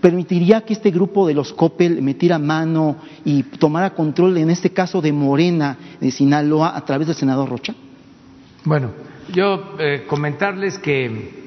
¿permitiría 0.00 0.60
que 0.60 0.74
este 0.74 0.92
grupo 0.92 1.26
de 1.26 1.34
los 1.34 1.52
COPEL 1.52 2.00
metiera 2.00 2.38
mano 2.38 2.98
y 3.24 3.42
tomara 3.42 3.90
control, 3.90 4.36
en 4.38 4.50
este 4.50 4.70
caso, 4.70 5.00
de 5.00 5.12
Morena, 5.12 5.76
de 6.00 6.12
Sinaloa, 6.12 6.76
a 6.76 6.84
través 6.84 7.08
del 7.08 7.16
senador 7.16 7.48
Rocha? 7.48 7.74
Bueno, 8.64 8.92
yo 9.32 9.72
comentarles 10.06 10.78
que 10.78 11.41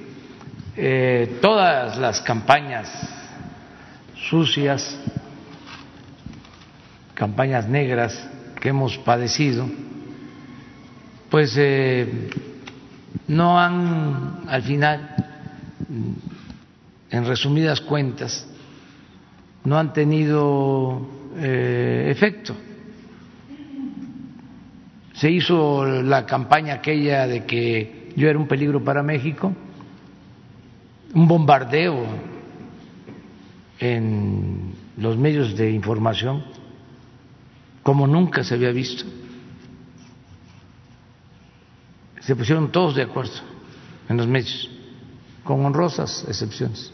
eh, 0.77 1.37
todas 1.41 1.97
las 1.97 2.21
campañas 2.21 2.91
sucias, 4.29 4.99
campañas 7.13 7.67
negras 7.67 8.29
que 8.59 8.69
hemos 8.69 8.97
padecido, 8.97 9.69
pues 11.29 11.55
eh, 11.57 12.29
no 13.27 13.59
han, 13.59 14.41
al 14.47 14.63
final, 14.63 15.15
en 17.09 17.25
resumidas 17.25 17.79
cuentas, 17.79 18.45
no 19.63 19.77
han 19.77 19.93
tenido 19.93 21.07
eh, 21.37 22.07
efecto. 22.09 22.55
Se 25.13 25.31
hizo 25.31 25.85
la 25.85 26.25
campaña 26.25 26.75
aquella 26.75 27.27
de 27.27 27.45
que 27.45 28.11
yo 28.17 28.27
era 28.27 28.37
un 28.37 28.47
peligro 28.47 28.83
para 28.83 29.01
México 29.01 29.53
un 31.15 31.27
bombardeo 31.29 32.05
en 33.79 34.73
los 34.97 35.17
medios 35.17 35.55
de 35.55 35.71
información 35.71 36.43
como 37.81 38.05
nunca 38.05 38.43
se 38.43 38.53
había 38.53 38.71
visto. 38.71 39.05
Se 42.19 42.35
pusieron 42.35 42.71
todos 42.71 42.95
de 42.95 43.03
acuerdo 43.03 43.33
en 44.09 44.17
los 44.17 44.27
medios, 44.27 44.69
con 45.43 45.65
honrosas 45.65 46.25
excepciones. 46.27 46.91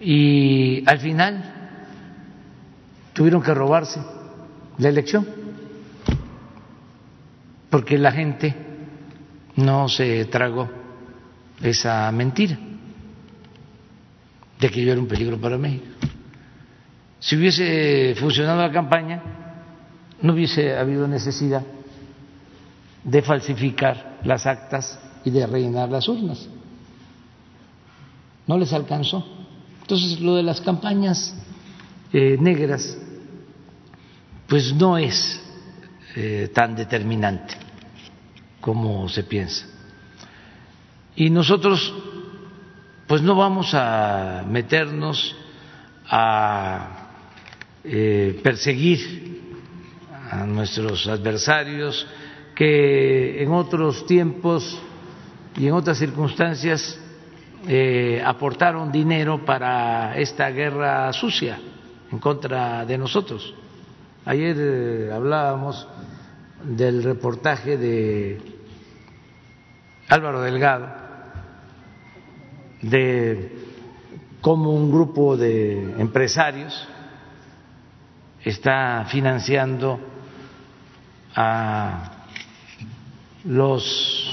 Y 0.00 0.82
al 0.88 0.98
final 0.98 1.54
tuvieron 3.12 3.42
que 3.42 3.54
robarse 3.54 4.00
la 4.78 4.88
elección, 4.88 5.26
porque 7.70 7.96
la 7.96 8.10
gente 8.10 8.56
no 9.56 9.88
se 9.88 10.24
tragó 10.24 10.83
esa 11.62 12.10
mentira 12.12 12.58
de 14.58 14.70
que 14.70 14.84
yo 14.84 14.92
era 14.92 15.00
un 15.00 15.06
peligro 15.06 15.38
para 15.40 15.58
México. 15.58 15.84
Si 17.20 17.36
hubiese 17.36 18.14
funcionado 18.16 18.60
la 18.60 18.72
campaña, 18.72 19.22
no 20.20 20.32
hubiese 20.32 20.76
habido 20.76 21.08
necesidad 21.08 21.62
de 23.02 23.22
falsificar 23.22 24.20
las 24.24 24.46
actas 24.46 24.98
y 25.24 25.30
de 25.30 25.46
rellenar 25.46 25.90
las 25.90 26.08
urnas. 26.08 26.48
No 28.46 28.58
les 28.58 28.72
alcanzó. 28.72 29.24
Entonces, 29.82 30.20
lo 30.20 30.36
de 30.36 30.42
las 30.42 30.60
campañas 30.60 31.34
eh, 32.12 32.36
negras, 32.40 32.96
pues 34.46 34.74
no 34.74 34.96
es 34.96 35.42
eh, 36.16 36.50
tan 36.54 36.74
determinante 36.74 37.54
como 38.60 39.08
se 39.08 39.24
piensa. 39.24 39.66
Y 41.16 41.30
nosotros, 41.30 41.94
pues 43.06 43.22
no 43.22 43.36
vamos 43.36 43.72
a 43.74 44.44
meternos 44.48 45.36
a 46.06 47.04
eh, 47.84 48.40
perseguir 48.42 49.42
a 50.30 50.44
nuestros 50.46 51.06
adversarios 51.06 52.06
que 52.54 53.42
en 53.42 53.52
otros 53.52 54.06
tiempos 54.06 54.80
y 55.56 55.66
en 55.68 55.74
otras 55.74 55.98
circunstancias 55.98 56.98
eh, 57.66 58.22
aportaron 58.24 58.90
dinero 58.90 59.44
para 59.44 60.16
esta 60.18 60.50
guerra 60.50 61.12
sucia 61.12 61.58
en 62.10 62.18
contra 62.18 62.84
de 62.84 62.98
nosotros. 62.98 63.54
Ayer 64.24 64.56
eh, 64.58 65.10
hablábamos 65.12 65.86
del 66.64 67.02
reportaje 67.02 67.76
de 67.76 68.40
Álvaro 70.08 70.40
Delgado, 70.42 71.03
de 72.90 73.50
cómo 74.40 74.72
un 74.72 74.90
grupo 74.90 75.36
de 75.36 75.94
empresarios 75.98 76.86
está 78.44 79.06
financiando 79.08 79.98
a 81.34 82.10
los 83.44 84.30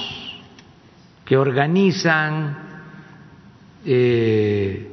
que 1.24 1.38
organizan 1.38 2.58
eh, 3.86 4.92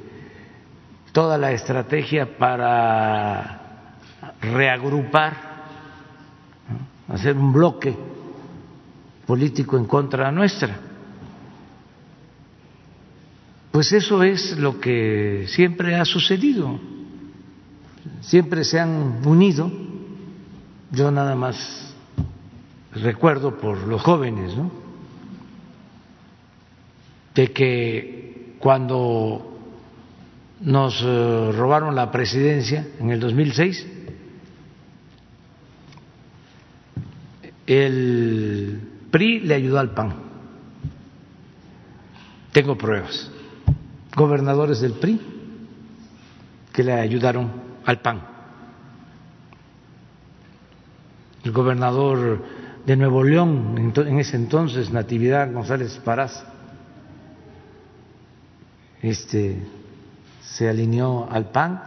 toda 1.12 1.36
la 1.36 1.50
estrategia 1.50 2.38
para 2.38 3.96
reagrupar, 4.40 5.34
hacer 7.08 7.36
un 7.36 7.52
bloque 7.52 7.96
político 9.26 9.76
en 9.76 9.86
contra 9.86 10.30
nuestra. 10.30 10.87
Pues 13.78 13.92
eso 13.92 14.24
es 14.24 14.58
lo 14.58 14.80
que 14.80 15.44
siempre 15.46 15.94
ha 15.94 16.04
sucedido, 16.04 16.80
siempre 18.22 18.64
se 18.64 18.80
han 18.80 19.24
unido, 19.24 19.70
yo 20.90 21.12
nada 21.12 21.36
más 21.36 21.94
recuerdo 22.92 23.56
por 23.56 23.86
los 23.86 24.02
jóvenes, 24.02 24.56
¿no? 24.56 24.72
de 27.36 27.52
que 27.52 28.56
cuando 28.58 29.56
nos 30.60 31.00
eh, 31.00 31.52
robaron 31.52 31.94
la 31.94 32.10
presidencia 32.10 32.84
en 32.98 33.10
el 33.10 33.20
2006, 33.20 33.86
el 37.68 38.80
PRI 39.12 39.38
le 39.38 39.54
ayudó 39.54 39.78
al 39.78 39.94
PAN. 39.94 40.16
Tengo 42.50 42.76
pruebas 42.76 43.37
gobernadores 44.18 44.80
del 44.80 44.94
PRI 44.94 45.20
que 46.72 46.82
le 46.82 46.92
ayudaron 46.92 47.50
al 47.86 48.00
PAN. 48.00 48.20
El 51.44 51.52
gobernador 51.52 52.42
de 52.84 52.96
Nuevo 52.96 53.22
León, 53.22 53.92
en 53.96 54.18
ese 54.18 54.36
entonces, 54.36 54.90
Natividad 54.90 55.52
González 55.52 56.00
Parás, 56.04 56.44
este, 59.00 59.62
se 60.42 60.68
alineó 60.68 61.28
al 61.30 61.50
PAN 61.50 61.82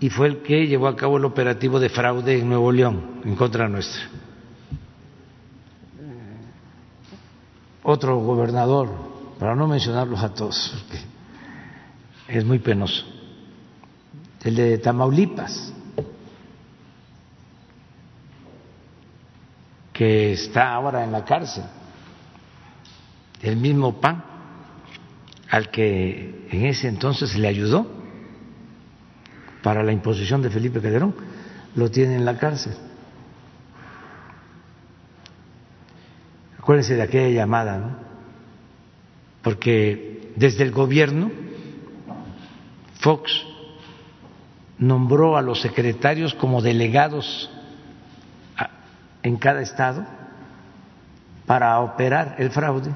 y 0.00 0.10
fue 0.10 0.26
el 0.26 0.42
que 0.42 0.66
llevó 0.66 0.88
a 0.88 0.96
cabo 0.96 1.16
el 1.16 1.24
operativo 1.24 1.78
de 1.78 1.88
fraude 1.88 2.40
en 2.40 2.48
Nuevo 2.48 2.72
León 2.72 3.20
en 3.24 3.36
contra 3.36 3.68
nuestra. 3.68 4.02
Otro 7.84 8.18
gobernador, 8.18 8.88
para 9.38 9.54
no 9.54 9.68
mencionarlos 9.68 10.22
a 10.22 10.34
todos, 10.34 10.84
es 12.32 12.44
muy 12.44 12.58
penoso. 12.58 13.04
El 14.42 14.56
de 14.56 14.78
Tamaulipas, 14.78 15.72
que 19.92 20.32
está 20.32 20.72
ahora 20.72 21.04
en 21.04 21.12
la 21.12 21.24
cárcel, 21.24 21.64
el 23.42 23.56
mismo 23.56 24.00
PAN 24.00 24.24
al 25.50 25.70
que 25.70 26.46
en 26.50 26.64
ese 26.64 26.88
entonces 26.88 27.36
le 27.36 27.46
ayudó 27.46 27.86
para 29.62 29.82
la 29.82 29.92
imposición 29.92 30.40
de 30.40 30.48
Felipe 30.48 30.80
Calderón, 30.80 31.14
lo 31.76 31.90
tiene 31.90 32.16
en 32.16 32.24
la 32.24 32.38
cárcel. 32.38 32.72
Acuérdense 36.58 36.94
de 36.94 37.02
aquella 37.02 37.28
llamada, 37.28 37.76
¿no? 37.76 37.96
Porque 39.42 40.32
desde 40.36 40.62
el 40.62 40.70
gobierno 40.70 41.30
Fox 43.02 43.32
nombró 44.78 45.36
a 45.36 45.42
los 45.42 45.60
secretarios 45.60 46.34
como 46.34 46.62
delegados 46.62 47.50
en 49.22 49.36
cada 49.36 49.60
estado 49.60 50.06
para 51.44 51.80
operar 51.80 52.36
el 52.38 52.50
fraude. 52.50 52.92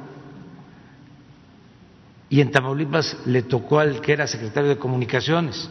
Y 2.29 2.41
en 2.41 2.53
Tamaulipas 2.53 3.17
le 3.27 3.43
tocó 3.43 3.81
al 3.81 4.01
que 4.01 4.13
era 4.13 4.29
secretario 4.29 4.71
de 4.71 4.79
comunicaciones. 4.79 5.69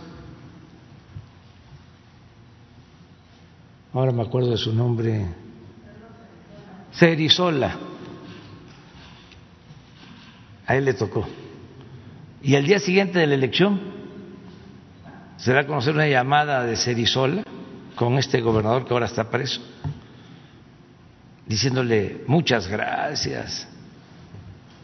Ahora 3.93 4.11
me 4.11 4.21
acuerdo 4.21 4.51
de 4.51 4.57
su 4.57 4.73
nombre. 4.73 5.25
Cerizola. 6.93 7.77
A 10.67 10.75
él 10.75 10.85
le 10.85 10.93
tocó. 10.93 11.25
Y 12.41 12.55
al 12.55 12.65
día 12.65 12.79
siguiente 12.79 13.19
de 13.19 13.27
la 13.27 13.35
elección 13.35 13.94
se 15.37 15.53
da 15.53 15.61
a 15.61 15.65
conocer 15.67 15.93
una 15.93 16.07
llamada 16.07 16.63
de 16.63 16.75
Cerizola 16.75 17.43
con 17.95 18.17
este 18.17 18.41
gobernador 18.41 18.85
que 18.85 18.93
ahora 18.93 19.05
está 19.05 19.29
preso, 19.29 19.61
diciéndole 21.45 22.23
muchas 22.27 22.67
gracias, 22.67 23.67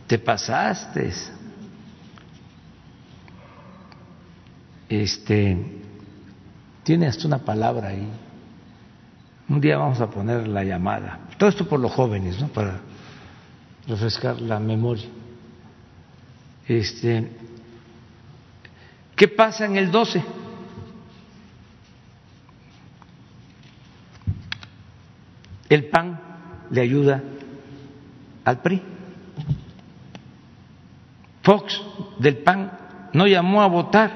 te 0.07 0.18
pasaste. 0.19 1.14
Este 4.90 5.57
tiene 6.84 7.07
hasta 7.07 7.28
una 7.28 7.38
palabra 7.38 7.90
ahí. 7.90 8.07
Un 9.48 9.61
día 9.61 9.78
vamos 9.78 10.02
a 10.02 10.10
poner 10.10 10.48
la 10.48 10.64
llamada. 10.64 11.19
Todo 11.38 11.49
esto 11.49 11.68
por 11.68 11.80
los 11.80 11.91
jóvenes, 11.91 12.40
¿no? 12.40 12.48
Para 12.48 12.82
refrescar 13.88 14.41
la 14.41 14.60
memoria. 14.60 15.07
Este, 16.68 17.30
¿Qué 19.15 19.28
pasa 19.28 19.65
en 19.65 19.78
el 19.78 19.91
12? 19.91 20.23
El 25.72 25.85
PAN 25.85 26.19
le 26.69 26.81
ayuda 26.81 27.23
al 28.43 28.60
PRI. 28.60 28.81
Fox 31.43 31.81
del 32.19 32.39
PAN 32.39 32.72
no 33.14 33.26
llamó 33.26 33.61
a 33.61 33.68
votar 33.68 34.11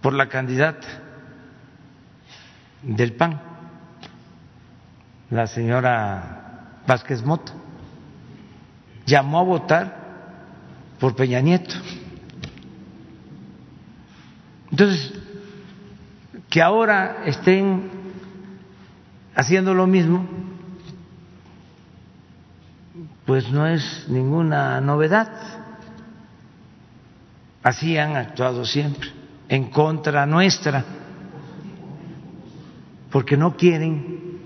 por 0.00 0.14
la 0.14 0.26
candidata 0.30 0.88
del 2.82 3.12
PAN, 3.12 3.38
la 5.28 5.46
señora 5.46 6.78
Vázquez 6.86 7.22
Mota. 7.22 7.52
Llamó 9.04 9.40
a 9.40 9.42
votar 9.42 9.96
por 11.00 11.14
Peña 11.14 11.42
Nieto. 11.42 11.74
Entonces, 14.70 15.12
que 16.48 16.62
ahora 16.62 17.24
estén 17.26 18.03
haciendo 19.34 19.74
lo 19.74 19.86
mismo, 19.86 20.26
pues 23.26 23.50
no 23.50 23.66
es 23.66 24.06
ninguna 24.08 24.80
novedad. 24.80 25.28
Así 27.62 27.96
han 27.96 28.16
actuado 28.16 28.64
siempre, 28.64 29.10
en 29.48 29.70
contra 29.70 30.26
nuestra, 30.26 30.84
porque 33.10 33.36
no 33.36 33.56
quieren 33.56 34.38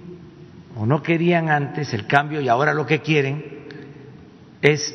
o 0.77 0.87
no 0.87 1.03
querían 1.03 1.49
antes 1.49 1.93
el 1.93 2.07
cambio 2.07 2.41
y 2.41 2.49
ahora 2.49 2.73
lo 2.73 2.87
que 2.87 3.01
quieren 3.01 3.67
es 4.63 4.95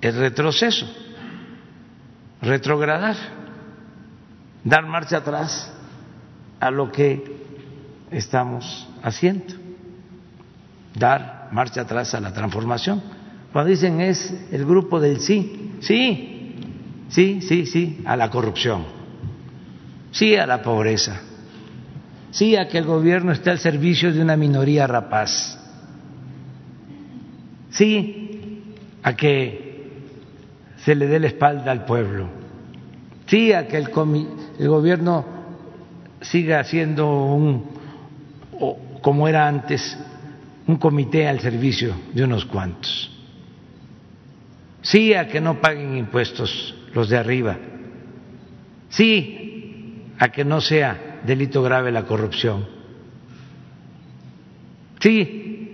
el 0.00 0.16
retroceso, 0.16 0.86
retrogradar, 2.42 3.16
dar 4.64 4.86
marcha 4.86 5.18
atrás 5.18 5.72
a 6.58 6.70
lo 6.70 6.90
que 6.90 7.46
estamos 8.10 8.88
haciendo, 9.02 9.54
dar 10.94 11.48
marcha 11.52 11.82
atrás 11.82 12.14
a 12.14 12.20
la 12.20 12.32
transformación. 12.32 13.02
Cuando 13.52 13.70
dicen 13.70 14.00
es 14.00 14.34
el 14.50 14.64
grupo 14.64 15.00
del 15.00 15.20
sí, 15.20 15.72
sí, 15.80 16.56
sí, 17.08 17.40
sí, 17.40 17.66
sí, 17.66 18.02
a 18.04 18.16
la 18.16 18.30
corrupción, 18.30 18.84
sí 20.10 20.36
a 20.36 20.46
la 20.46 20.62
pobreza, 20.62 21.20
sí 22.30 22.56
a 22.56 22.68
que 22.68 22.78
el 22.78 22.84
gobierno 22.84 23.32
esté 23.32 23.50
al 23.50 23.58
servicio 23.58 24.12
de 24.12 24.20
una 24.20 24.36
minoría 24.36 24.86
rapaz, 24.86 25.58
sí 27.70 28.62
a 29.02 29.14
que 29.14 29.66
se 30.84 30.94
le 30.94 31.06
dé 31.06 31.18
la 31.18 31.28
espalda 31.28 31.72
al 31.72 31.84
pueblo, 31.84 32.28
sí 33.26 33.52
a 33.52 33.66
que 33.66 33.78
el, 33.78 33.88
el 34.58 34.68
gobierno 34.68 35.24
siga 36.20 36.62
siendo 36.64 37.08
un 37.34 37.75
o 38.60 38.78
como 39.02 39.28
era 39.28 39.46
antes, 39.46 39.96
un 40.66 40.76
comité 40.76 41.28
al 41.28 41.40
servicio 41.40 41.94
de 42.12 42.24
unos 42.24 42.44
cuantos. 42.44 43.12
sí 44.82 45.14
a 45.14 45.26
que 45.26 45.40
no 45.40 45.60
paguen 45.60 45.96
impuestos 45.96 46.74
los 46.94 47.08
de 47.08 47.18
arriba, 47.18 47.58
sí 48.88 50.12
a 50.18 50.28
que 50.28 50.44
no 50.44 50.60
sea 50.60 51.20
delito 51.26 51.62
grave 51.62 51.90
la 51.92 52.04
corrupción, 52.04 52.66
sí 55.00 55.72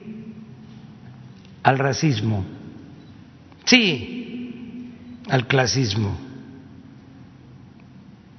al 1.63 1.79
racismo, 1.79 2.45
sí 3.65 4.91
al 5.29 5.47
clasismo, 5.47 6.17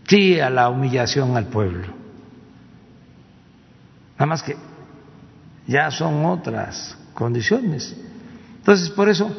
sí 0.07 0.40
a 0.40 0.49
la 0.49 0.70
humillación 0.70 1.38
al 1.38 1.48
pueblo. 1.48 2.03
Nada 4.24 4.36
más 4.36 4.44
que 4.44 4.56
ya 5.68 5.91
son 5.91 6.24
otras 6.24 6.98
condiciones. 7.14 7.94
Entonces, 8.56 8.90
por 8.90 9.10
eso 9.10 9.30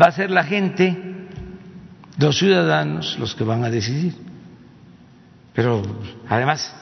va 0.00 0.06
a 0.06 0.12
ser 0.12 0.30
la 0.30 0.44
gente, 0.44 0.96
los 2.18 2.38
ciudadanos, 2.38 3.18
los 3.18 3.34
que 3.34 3.42
van 3.42 3.64
a 3.64 3.68
decidir. 3.68 4.14
Pero 5.54 5.82
además 6.28 6.72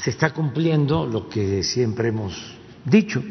se 0.00 0.10
está 0.10 0.30
cumpliendo 0.30 1.06
lo 1.06 1.28
que 1.28 1.62
siempre 1.62 2.08
hemos 2.08 2.58
dicho 2.84 3.22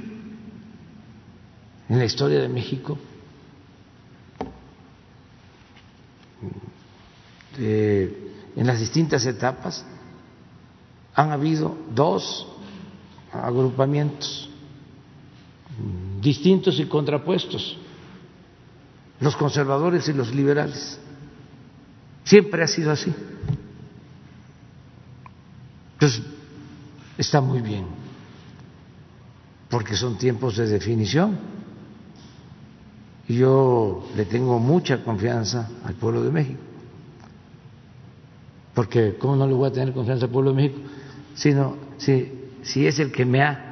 en 1.90 1.99
la 1.99 2.06
historia 2.06 2.40
de 2.40 2.48
México. 2.48 2.98
Eh, 7.57 8.32
en 8.56 8.66
las 8.66 8.80
distintas 8.80 9.26
etapas 9.26 9.84
han 11.20 11.34
habido 11.34 11.76
dos 11.94 12.48
agrupamientos 13.34 14.50
distintos 16.22 16.80
y 16.80 16.86
contrapuestos, 16.86 17.78
los 19.20 19.36
conservadores 19.36 20.08
y 20.08 20.14
los 20.14 20.34
liberales. 20.34 20.98
Siempre 22.24 22.64
ha 22.64 22.68
sido 22.68 22.91
así. 22.91 23.14
Entonces, 25.94 26.22
está 27.18 27.41
muy 27.41 27.60
bien, 27.62 27.86
porque 29.70 29.96
son 29.96 30.18
tiempos 30.18 30.56
de 30.56 30.68
definición. 30.68 31.38
Y 33.28 33.36
yo 33.36 34.08
le 34.16 34.26
tengo 34.26 34.58
mucha 34.58 35.04
confianza 35.04 35.70
al 35.84 35.96
pueblo 35.96 36.24
de 36.24 36.32
México. 36.32 36.62
Porque, 38.74 39.18
¿cómo 39.20 39.36
no 39.36 39.46
le 39.46 39.54
voy 39.54 39.68
a 39.68 39.74
tener 39.74 39.94
confianza 39.94 40.26
al 40.26 40.32
pueblo 40.32 40.52
de 40.52 40.56
México? 40.56 40.80
Sino, 41.35 41.77
si, 41.97 42.31
si 42.64 42.88
es 42.88 42.99
el 42.99 43.11
que 43.11 43.26
me 43.26 43.41
ha 43.41 43.69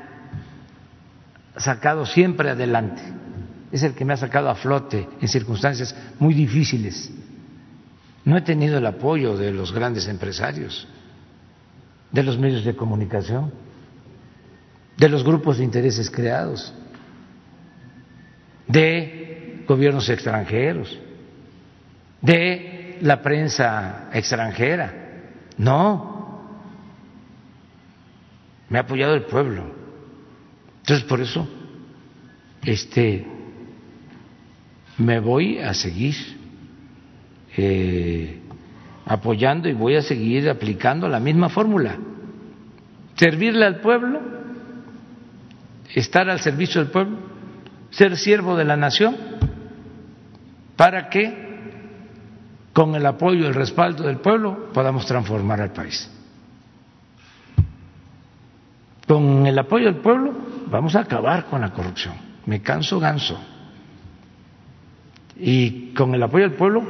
sacado 1.57 2.05
siempre 2.05 2.49
adelante, 2.49 3.01
es 3.71 3.83
el 3.83 3.93
que 3.93 4.05
me 4.05 4.13
ha 4.13 4.17
sacado 4.17 4.49
a 4.49 4.55
flote 4.55 5.07
en 5.19 5.27
circunstancias 5.27 5.95
muy 6.19 6.33
difíciles. 6.33 7.11
No 8.23 8.37
he 8.37 8.41
tenido 8.41 8.77
el 8.77 8.85
apoyo 8.85 9.37
de 9.37 9.51
los 9.51 9.71
grandes 9.71 10.07
empresarios, 10.07 10.87
de 12.11 12.23
los 12.23 12.37
medios 12.37 12.63
de 12.63 12.75
comunicación, 12.75 13.51
de 14.97 15.09
los 15.09 15.23
grupos 15.23 15.57
de 15.57 15.63
intereses 15.63 16.09
creados, 16.09 16.73
de 18.67 19.63
gobiernos 19.67 20.09
extranjeros, 20.09 20.97
de 22.21 22.97
la 23.01 23.21
prensa 23.21 24.09
extranjera. 24.13 24.93
No, 25.57 26.16
me 28.69 28.77
ha 28.77 28.81
apoyado 28.81 29.13
el 29.15 29.23
pueblo. 29.23 29.63
Entonces, 30.79 31.05
por 31.05 31.21
eso, 31.21 31.47
este, 32.63 33.25
me 34.97 35.19
voy 35.19 35.59
a 35.59 35.73
seguir 35.73 36.15
eh, 37.55 38.39
apoyando 39.05 39.69
y 39.69 39.73
voy 39.73 39.95
a 39.95 40.01
seguir 40.01 40.49
aplicando 40.49 41.07
la 41.07 41.19
misma 41.19 41.49
fórmula. 41.49 41.97
Servirle 43.15 43.65
al 43.65 43.79
pueblo, 43.79 44.19
estar 45.93 46.29
al 46.29 46.39
servicio 46.39 46.81
del 46.81 46.91
pueblo, 46.91 47.17
ser 47.89 48.17
siervo 48.17 48.55
de 48.55 48.65
la 48.65 48.77
nación, 48.77 49.15
para 50.75 51.09
que 51.09 51.47
con 52.73 52.93
el 52.95 53.05
apoyo 53.05 53.39
y 53.39 53.47
el 53.47 53.55
respaldo 53.55 54.03
del 54.03 54.17
pueblo 54.17 54.71
podamos 54.71 55.05
transformar 55.05 55.61
al 55.61 55.71
país. 55.71 56.11
Con 59.07 59.47
el 59.47 59.57
apoyo 59.57 59.85
del 59.85 60.01
pueblo 60.01 60.33
vamos 60.69 60.95
a 60.95 61.01
acabar 61.01 61.45
con 61.45 61.61
la 61.61 61.71
corrupción. 61.71 62.13
Me 62.45 62.61
canso 62.61 62.99
ganso. 62.99 63.39
Y 65.37 65.93
con 65.93 66.13
el 66.13 66.21
apoyo 66.21 66.49
del 66.49 66.57
pueblo 66.57 66.83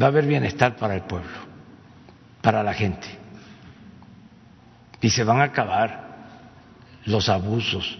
va 0.00 0.06
a 0.06 0.08
haber 0.08 0.26
bienestar 0.26 0.76
para 0.76 0.94
el 0.94 1.02
pueblo, 1.02 1.30
para 2.42 2.62
la 2.62 2.74
gente. 2.74 3.06
Y 5.00 5.10
se 5.10 5.22
van 5.22 5.40
a 5.40 5.44
acabar 5.44 6.08
los 7.04 7.28
abusos, 7.28 7.98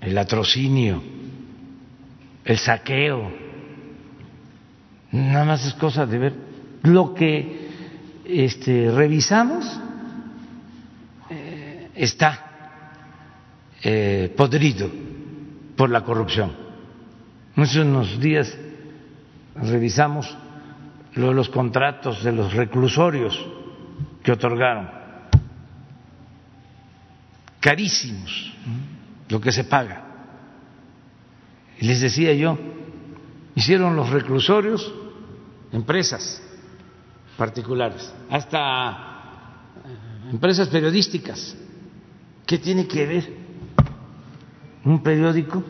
el 0.00 0.16
atrocinio, 0.16 1.02
el 2.44 2.58
saqueo. 2.58 3.30
Nada 5.12 5.44
más 5.44 5.66
es 5.66 5.74
cosa 5.74 6.06
de 6.06 6.18
ver 6.18 6.34
lo 6.82 7.14
que 7.14 7.68
este, 8.24 8.90
revisamos 8.90 9.80
está 11.94 12.54
eh, 13.82 14.32
podrido 14.36 14.90
por 15.76 15.90
la 15.90 16.02
corrupción. 16.02 16.52
Hace 17.56 17.80
unos 17.80 18.18
días 18.18 18.56
revisamos 19.54 20.36
los 21.14 21.48
contratos 21.48 22.24
de 22.24 22.32
los 22.32 22.52
reclusorios 22.52 23.38
que 24.22 24.32
otorgaron. 24.32 24.90
Carísimos 27.60 28.52
lo 29.28 29.40
que 29.40 29.52
se 29.52 29.64
paga. 29.64 30.04
Les 31.80 32.00
decía 32.00 32.32
yo, 32.34 32.58
hicieron 33.54 33.96
los 33.96 34.10
reclusorios 34.10 34.92
empresas 35.72 36.42
particulares, 37.36 38.12
hasta 38.30 38.90
eh, 39.84 40.30
empresas 40.30 40.68
periodísticas 40.68 41.56
¿Qué 42.46 42.58
tiene 42.58 42.86
que 42.86 43.06
ver 43.06 43.32
un 44.84 45.02
periódico 45.02 45.62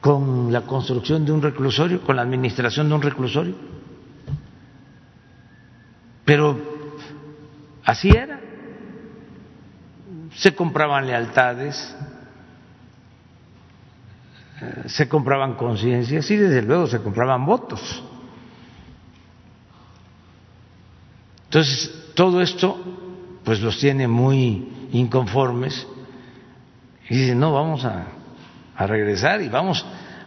con 0.00 0.52
la 0.52 0.62
construcción 0.62 1.24
de 1.24 1.32
un 1.32 1.42
reclusorio, 1.42 2.02
con 2.02 2.16
la 2.16 2.22
administración 2.22 2.88
de 2.88 2.94
un 2.94 3.02
reclusorio? 3.02 3.54
Pero 6.24 6.56
así 7.84 8.10
era. 8.10 8.40
Se 10.36 10.54
compraban 10.54 11.06
lealtades, 11.06 11.96
eh, 14.60 14.84
se 14.86 15.08
compraban 15.08 15.54
conciencias 15.54 16.30
y 16.30 16.36
desde 16.36 16.62
luego 16.62 16.86
se 16.86 17.00
compraban 17.00 17.44
votos. 17.44 18.02
Entonces, 21.46 22.12
todo 22.14 22.40
esto 22.40 23.03
pues 23.44 23.60
los 23.60 23.78
tiene 23.78 24.08
muy 24.08 24.88
inconformes 24.92 25.86
y 27.08 27.16
dicen, 27.16 27.38
no, 27.38 27.52
vamos 27.52 27.84
a, 27.84 28.06
regresar 28.76 29.40
y 29.40 29.48
vamos 29.48 29.86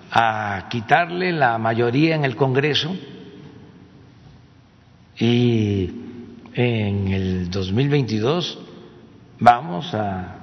a 0.09 0.67
quitarle 0.69 1.33
la 1.33 1.57
mayoría 1.57 2.15
en 2.15 2.23
el 2.23 2.37
Congreso 2.37 2.95
y 5.17 5.91
en 6.53 7.07
el 7.09 7.49
2022 7.49 8.59
vamos 9.39 9.93
a 9.93 10.35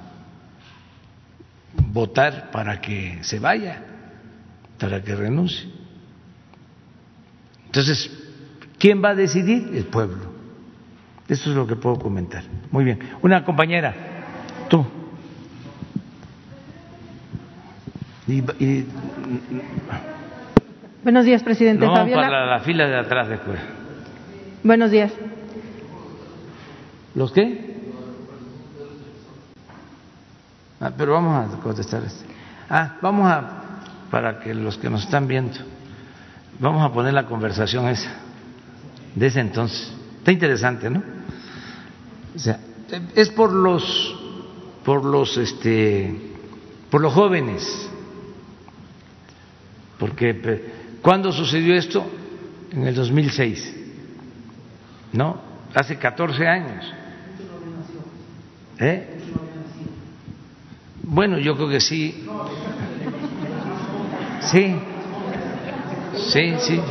votar 1.91 2.51
para 2.51 2.79
que 2.79 3.19
se 3.23 3.39
vaya, 3.39 3.83
para 4.77 5.01
que 5.01 5.15
renuncie. 5.15 5.67
Entonces, 7.65 8.11
¿quién 8.77 9.03
va 9.03 9.09
a 9.09 9.15
decidir? 9.15 9.71
El 9.73 9.85
pueblo. 9.85 10.34
Eso 11.27 11.49
es 11.49 11.55
lo 11.55 11.65
que 11.65 11.75
puedo 11.75 11.97
comentar. 11.97 12.43
Muy 12.71 12.83
bien. 12.83 12.99
Una 13.21 13.43
compañera, 13.43 13.93
tú. 14.69 14.85
Buenos 21.03 21.25
días, 21.25 21.43
presidente. 21.43 21.85
No, 21.85 21.93
para 21.93 22.45
la 22.45 22.59
fila 22.59 22.87
de 22.87 22.97
atrás 22.97 23.27
después. 23.27 23.59
Buenos 24.63 24.91
días. 24.91 25.11
¿Los 27.15 27.31
qué? 27.31 27.75
Ah, 30.79 30.91
pero 30.95 31.13
vamos 31.13 31.53
a 31.53 31.57
contestar 31.59 32.03
este. 32.03 32.25
Ah, 32.69 32.97
vamos 33.01 33.31
a, 33.31 33.81
para 34.11 34.39
que 34.39 34.53
los 34.53 34.77
que 34.77 34.89
nos 34.89 35.03
están 35.03 35.27
viendo, 35.27 35.57
vamos 36.59 36.83
a 36.83 36.91
poner 36.91 37.13
la 37.13 37.25
conversación 37.25 37.87
esa, 37.87 38.11
de 39.15 39.27
ese 39.27 39.39
entonces. 39.39 39.93
Está 40.19 40.31
interesante, 40.31 40.89
¿no? 40.89 41.14
O 42.35 42.39
sea, 42.39 42.59
es 43.15 43.29
por 43.29 43.51
los 43.51 44.15
por 44.83 45.03
los 45.05 45.37
este 45.37 46.15
por 46.89 47.01
los 47.01 47.13
jóvenes, 47.13 47.89
porque 49.97 50.99
¿cuándo 51.01 51.31
sucedió 51.31 51.75
esto? 51.75 52.05
En 52.71 52.85
el 52.85 52.95
2006, 52.95 53.75
¿no? 55.13 55.41
Hace 55.73 55.97
14 55.97 56.47
años. 56.47 56.93
¿Eh? 58.79 59.17
Bueno, 61.03 61.37
yo 61.37 61.55
creo 61.55 61.69
que 61.69 61.79
sí. 61.79 62.25
Sí, 64.41 64.75
sí, 66.17 66.55
sí. 66.59 66.81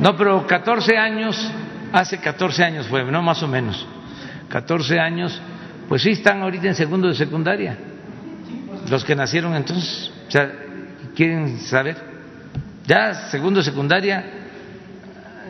No, 0.00 0.16
pero 0.16 0.46
14 0.46 0.96
años, 0.96 1.50
hace 1.92 2.18
14 2.18 2.64
años 2.64 2.88
fue, 2.88 3.04
no 3.04 3.22
más 3.22 3.42
o 3.42 3.48
menos. 3.48 3.86
14 4.52 5.00
años, 5.00 5.40
pues 5.88 6.02
sí 6.02 6.10
están 6.10 6.42
ahorita 6.42 6.68
en 6.68 6.74
segundo 6.74 7.08
de 7.08 7.14
secundaria. 7.14 7.78
Los 8.90 9.02
que 9.02 9.16
nacieron 9.16 9.54
entonces, 9.54 10.12
o 10.28 10.30
sea, 10.30 10.52
quieren 11.16 11.58
saber. 11.60 11.96
Ya 12.86 13.14
segundo 13.30 13.60
de 13.60 13.64
secundaria 13.64 14.24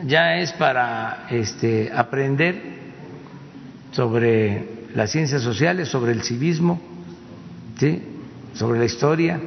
ya 0.05 0.37
es 0.37 0.53
para 0.53 1.27
este 1.29 1.91
aprender 1.93 2.61
sobre 3.91 4.87
las 4.95 5.11
ciencias 5.11 5.41
sociales, 5.41 5.89
sobre 5.89 6.13
el 6.13 6.23
civismo, 6.23 6.81
¿sí? 7.77 8.01
sobre 8.53 8.79
la 8.79 8.85
historia. 8.85 9.37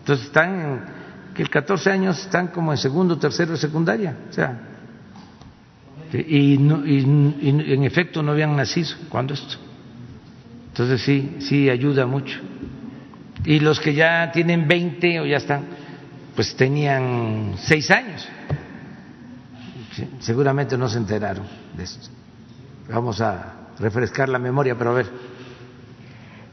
Entonces 0.00 0.26
están, 0.26 0.86
que 1.36 1.42
el 1.42 1.50
14 1.50 1.92
años 1.92 2.18
están 2.18 2.48
como 2.48 2.72
en 2.72 2.78
segundo, 2.78 3.16
tercero 3.16 3.52
de 3.52 3.58
secundaria, 3.58 4.16
o 4.28 4.32
sea, 4.32 4.67
y, 6.12 6.54
en 6.54 7.84
efecto 7.84 8.22
no 8.22 8.32
habían 8.32 8.56
nacido 8.56 8.90
cuando 9.08 9.34
esto. 9.34 9.56
Entonces 10.68 11.02
sí, 11.02 11.36
sí 11.40 11.68
ayuda 11.68 12.06
mucho. 12.06 12.38
Y 13.44 13.60
los 13.60 13.80
que 13.80 13.94
ya 13.94 14.30
tienen 14.32 14.66
20 14.66 15.20
o 15.20 15.26
ya 15.26 15.36
están, 15.36 15.64
pues 16.34 16.54
tenían 16.54 17.54
6 17.56 17.90
años. 17.90 18.28
seguramente 20.20 20.78
no 20.78 20.88
se 20.88 20.98
enteraron 20.98 21.44
de 21.76 21.84
esto. 21.84 22.08
Vamos 22.88 23.20
a 23.20 23.68
refrescar 23.78 24.28
la 24.28 24.38
memoria, 24.38 24.76
pero 24.76 24.90
a 24.90 24.94
ver. 24.94 25.06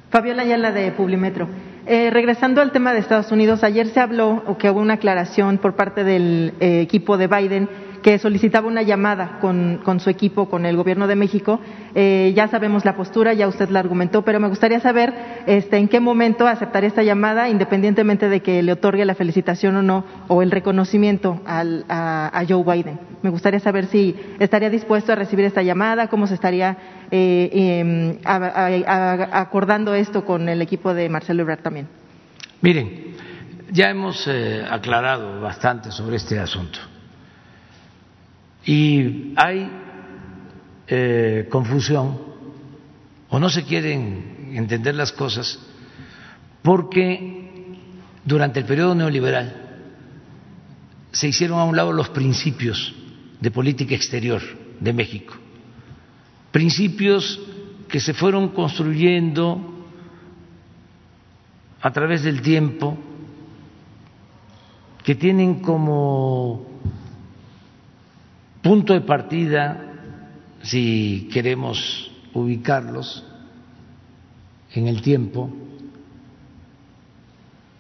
Fabiola 0.10 0.44
Ayala 0.44 0.72
de 0.72 0.91
Publimetro. 0.91 1.48
Eh, 1.88 2.10
regresando 2.10 2.61
al 2.61 2.72
tema 2.72 2.94
de 2.94 2.99
Estados 2.99 3.32
Unidos, 3.32 3.64
ayer 3.64 3.88
se 3.90 3.99
habló 3.99 4.44
o 4.48 4.57
que 4.57 4.72
hubo 4.72 4.80
una 4.80 4.95
aclaración 4.95 5.60
por 5.60 5.76
parte 5.76 6.03
del 6.03 6.56
eh, 6.60 6.82
equipo 6.82 7.18
de 7.18 7.27
Biden 7.27 7.69
que 8.06 8.19
solicitaba 8.19 8.68
una 8.68 8.84
llamada 8.84 9.40
con, 9.41 9.99
su 9.99 10.11
equipo, 10.11 10.48
con 10.48 10.68
el 10.68 10.77
Gobierno 10.77 11.07
de 11.07 11.15
México. 11.15 11.60
Eh, 11.95 12.34
ya 12.36 12.48
sabemos 12.48 12.86
la 12.86 12.95
postura, 12.95 13.34
ya 13.34 13.48
usted 13.48 13.69
la 13.69 13.80
argumentó, 13.80 14.22
pero 14.22 14.40
me 14.40 14.48
gustaría 14.48 14.80
saber 14.80 15.11
este, 15.48 15.77
en 15.77 15.88
qué 15.88 15.99
momento 15.99 16.45
aceptaría 16.45 16.88
esta 16.88 17.02
llamada, 17.02 17.49
independientemente 17.49 18.30
de 18.30 18.41
que 18.41 18.61
le 18.61 18.73
otorgue 18.73 19.06
la 19.06 19.15
felicitación 19.15 19.77
o 19.77 19.82
no, 19.82 20.06
o 20.27 20.44
el 20.44 20.52
reconocimiento 20.52 21.41
a, 21.48 22.44
Joe 22.48 22.64
Biden. 22.64 22.99
Me 23.23 23.32
gustaría 23.32 23.60
saber 23.60 23.88
si 23.88 24.15
estaría 24.38 24.69
dispuesto 24.69 25.11
a 25.11 25.15
recibir 25.15 25.45
esta 25.45 25.64
llamada, 25.64 26.07
cómo 26.07 26.27
se 26.27 26.36
estaría 26.36 26.77
eh, 27.10 27.49
em, 27.82 28.18
acordando 28.23 29.95
esto 29.95 30.26
con 30.26 30.48
el 30.48 30.61
equipo 30.61 30.94
de 30.94 31.10
Marcelo 31.10 31.41
Ebrard 31.41 31.64
también. 31.64 31.88
Miren, 32.61 33.15
ya 33.72 33.90
hemos 33.90 34.27
eh, 34.27 34.64
aclarado 34.69 35.41
bastante 35.41 35.90
sobre 35.90 36.18
este 36.18 36.38
asunto. 36.38 36.77
Y 38.65 39.33
hay 39.35 39.69
eh, 40.87 41.47
confusión 41.49 42.19
o 43.29 43.39
no 43.39 43.49
se 43.49 43.63
quieren 43.63 44.51
entender 44.53 44.95
las 44.95 45.11
cosas 45.11 45.59
porque 46.61 47.77
durante 48.23 48.59
el 48.59 48.65
periodo 48.65 48.95
neoliberal 48.95 49.65
se 51.11 51.27
hicieron 51.27 51.59
a 51.59 51.63
un 51.63 51.75
lado 51.75 51.93
los 51.93 52.09
principios 52.09 52.93
de 53.39 53.51
política 53.51 53.95
exterior 53.95 54.41
de 54.79 54.93
México, 54.93 55.35
principios 56.51 57.39
que 57.87 57.99
se 57.99 58.13
fueron 58.13 58.49
construyendo 58.49 59.85
a 61.81 61.91
través 61.91 62.23
del 62.23 62.41
tiempo, 62.41 62.97
que 65.03 65.15
tienen 65.15 65.61
como 65.61 66.74
punto 68.65 68.93
de 68.93 69.01
partida, 69.01 69.77
si 70.63 71.29
queremos 71.31 72.09
ubicarlos 72.33 73.23
en 74.73 74.87
el 74.87 75.03
tiempo, 75.03 75.51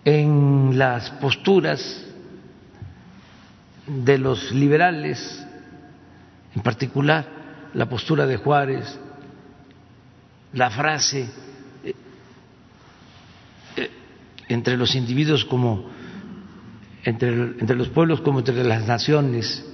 en 0.03 0.77
las 0.77 1.09
posturas 1.09 2.05
de 3.87 4.19
los 4.19 4.51
liberales, 4.51 5.43
en 6.55 6.61
particular 6.61 7.25
la 7.73 7.89
postura 7.89 8.27
de 8.27 8.37
Juárez, 8.37 8.99
la 10.53 10.69
frase 10.69 11.27
eh, 11.83 11.95
eh, 13.75 13.89
entre 14.49 14.77
los 14.77 14.93
individuos 14.93 15.45
como 15.45 15.89
entre, 17.03 17.29
entre 17.33 17.75
los 17.75 17.89
pueblos 17.89 18.21
como 18.21 18.37
entre 18.37 18.63
las 18.63 18.85
naciones, 18.85 19.65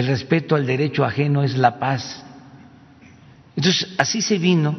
el 0.00 0.06
respeto 0.06 0.56
al 0.56 0.66
derecho 0.66 1.04
ajeno 1.04 1.42
es 1.42 1.56
la 1.56 1.78
paz. 1.78 2.24
Entonces, 3.54 3.94
así 3.98 4.22
se 4.22 4.38
vino 4.38 4.76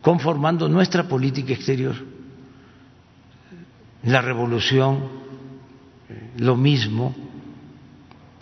conformando 0.00 0.68
nuestra 0.68 1.08
política 1.08 1.52
exterior. 1.52 1.96
La 4.04 4.22
revolución, 4.22 5.08
lo 6.38 6.56
mismo, 6.56 7.14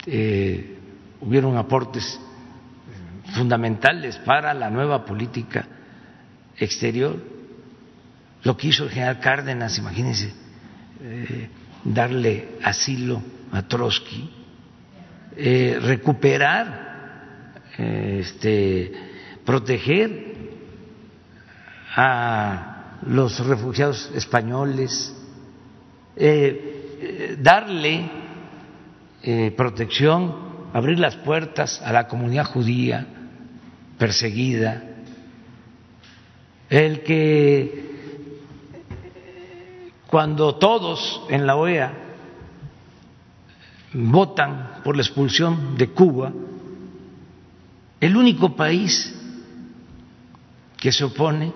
eh, 0.05 0.77
hubieron 1.21 1.57
aportes 1.57 2.19
fundamentales 3.33 4.17
para 4.17 4.53
la 4.53 4.69
nueva 4.69 5.03
política 5.03 5.67
exterior. 6.57 7.19
Lo 8.43 8.55
que 8.55 8.67
hizo 8.67 8.83
el 8.83 8.91
general 8.91 9.19
Cárdenas, 9.19 9.79
imagínense, 9.79 10.31
eh, 11.01 11.49
darle 11.83 12.59
asilo 12.63 13.23
a 13.55 13.67
Trotsky, 13.67 14.29
eh, 15.37 15.79
recuperar, 15.81 17.63
este, 17.77 18.91
proteger 19.43 20.35
a 21.95 22.99
los 23.07 23.45
refugiados 23.45 24.11
españoles, 24.15 25.13
eh, 26.15 27.37
darle 27.41 28.09
eh, 29.23 29.51
protección, 29.55 30.69
abrir 30.73 30.99
las 30.99 31.15
puertas 31.17 31.81
a 31.81 31.91
la 31.91 32.07
comunidad 32.07 32.45
judía 32.45 33.07
perseguida, 33.97 34.83
el 36.69 37.01
que 37.03 37.85
cuando 40.07 40.55
todos 40.55 41.23
en 41.29 41.45
la 41.45 41.55
OEA 41.55 42.04
votan 43.95 44.81
por 44.83 44.95
la 44.95 45.01
expulsión 45.01 45.77
de 45.77 45.89
Cuba, 45.89 46.31
el 47.99 48.17
único 48.17 48.55
país 48.55 49.13
que 50.77 50.91
se 50.91 51.05
opone 51.05 51.53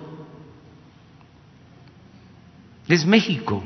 es 2.88 3.06
México, 3.06 3.62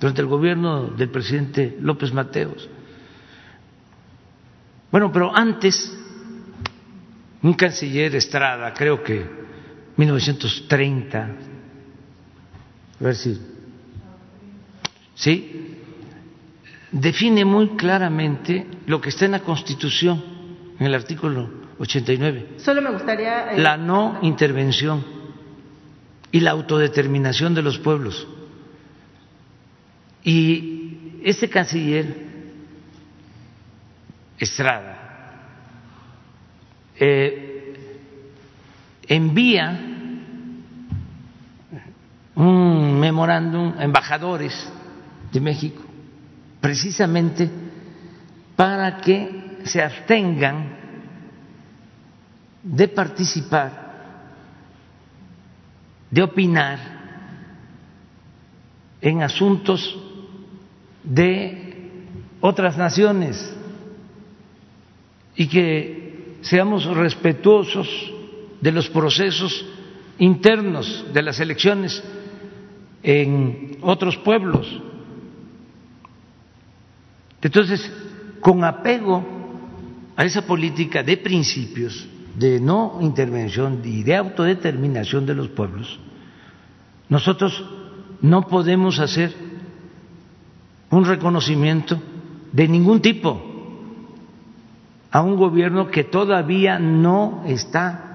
durante 0.00 0.20
el 0.20 0.26
gobierno 0.26 0.88
del 0.88 1.10
presidente 1.10 1.76
López 1.80 2.12
Mateos. 2.12 2.68
Bueno, 4.90 5.12
pero 5.12 5.34
antes, 5.34 5.96
un 7.42 7.54
canciller 7.54 8.14
Estrada, 8.16 8.72
creo 8.74 9.02
que 9.02 9.24
1930, 9.96 11.18
a 13.00 13.04
ver 13.04 13.14
si, 13.14 13.40
¿sí? 15.14 15.75
Define 16.92 17.44
muy 17.44 17.70
claramente 17.70 18.66
lo 18.86 19.00
que 19.00 19.10
está 19.10 19.24
en 19.24 19.32
la 19.32 19.40
Constitución, 19.40 20.22
en 20.78 20.86
el 20.86 20.94
artículo 20.94 21.50
89. 21.78 22.54
Solo 22.58 22.82
me 22.82 22.90
gustaría. 22.90 23.52
Eh, 23.52 23.58
la 23.58 23.76
no 23.76 24.18
intervención 24.22 25.04
y 26.32 26.40
la 26.40 26.52
autodeterminación 26.52 27.54
de 27.54 27.62
los 27.62 27.78
pueblos. 27.78 28.26
Y 30.22 31.20
este 31.22 31.48
canciller, 31.48 32.26
Estrada, 34.38 34.96
eh, 36.98 37.74
envía 39.08 39.80
un 42.34 43.00
memorándum 43.00 43.72
a 43.78 43.84
embajadores 43.84 44.70
de 45.32 45.40
México 45.40 45.85
precisamente 46.60 47.50
para 48.56 48.98
que 48.98 49.58
se 49.64 49.82
abstengan 49.82 50.76
de 52.62 52.88
participar 52.88 53.86
de 56.10 56.22
opinar 56.22 56.78
en 59.00 59.22
asuntos 59.22 59.96
de 61.04 61.90
otras 62.40 62.76
naciones 62.76 63.54
y 65.36 65.46
que 65.48 66.38
seamos 66.40 66.84
respetuosos 66.86 67.88
de 68.60 68.72
los 68.72 68.88
procesos 68.88 69.64
internos 70.18 71.04
de 71.12 71.22
las 71.22 71.38
elecciones 71.40 72.02
en 73.02 73.78
otros 73.82 74.16
pueblos. 74.16 74.80
Entonces, 77.46 77.88
con 78.40 78.64
apego 78.64 79.24
a 80.16 80.24
esa 80.24 80.42
política 80.42 81.04
de 81.04 81.16
principios, 81.16 82.08
de 82.36 82.58
no 82.58 82.98
intervención 83.00 83.80
y 83.84 84.02
de 84.02 84.16
autodeterminación 84.16 85.24
de 85.26 85.34
los 85.36 85.46
pueblos, 85.50 85.96
nosotros 87.08 87.64
no 88.20 88.48
podemos 88.48 88.98
hacer 88.98 89.32
un 90.90 91.04
reconocimiento 91.04 92.02
de 92.50 92.66
ningún 92.66 93.00
tipo 93.00 93.40
a 95.12 95.22
un 95.22 95.36
gobierno 95.36 95.86
que 95.86 96.02
todavía 96.02 96.80
no 96.80 97.44
está 97.46 98.05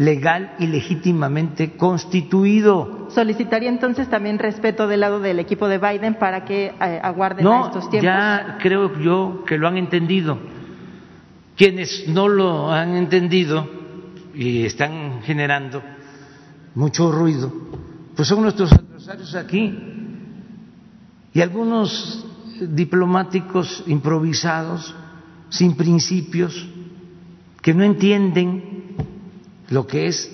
legal 0.00 0.54
y 0.58 0.66
legítimamente 0.66 1.76
constituido. 1.76 3.08
¿Solicitaría 3.10 3.68
entonces 3.68 4.08
también 4.08 4.38
respeto 4.38 4.88
del 4.88 5.00
lado 5.00 5.20
del 5.20 5.38
equipo 5.38 5.68
de 5.68 5.76
Biden 5.76 6.14
para 6.14 6.46
que 6.46 6.68
eh, 6.68 7.00
aguarden 7.02 7.44
no, 7.44 7.66
estos 7.66 7.90
tiempos? 7.90 8.06
Ya 8.06 8.56
creo 8.62 8.98
yo 8.98 9.44
que 9.46 9.58
lo 9.58 9.68
han 9.68 9.76
entendido. 9.76 10.38
Quienes 11.54 12.08
no 12.08 12.28
lo 12.28 12.72
han 12.72 12.96
entendido 12.96 13.68
y 14.34 14.64
están 14.64 15.20
generando 15.20 15.82
mucho 16.74 17.12
ruido, 17.12 17.52
pues 18.16 18.26
son 18.26 18.40
nuestros 18.40 18.72
adversarios 18.72 19.34
aquí 19.34 19.78
y 21.34 21.42
algunos 21.42 22.24
diplomáticos 22.58 23.84
improvisados, 23.86 24.94
sin 25.50 25.76
principios, 25.76 26.66
que 27.60 27.74
no 27.74 27.84
entienden 27.84 28.69
lo 29.70 29.86
que 29.86 30.06
es 30.06 30.30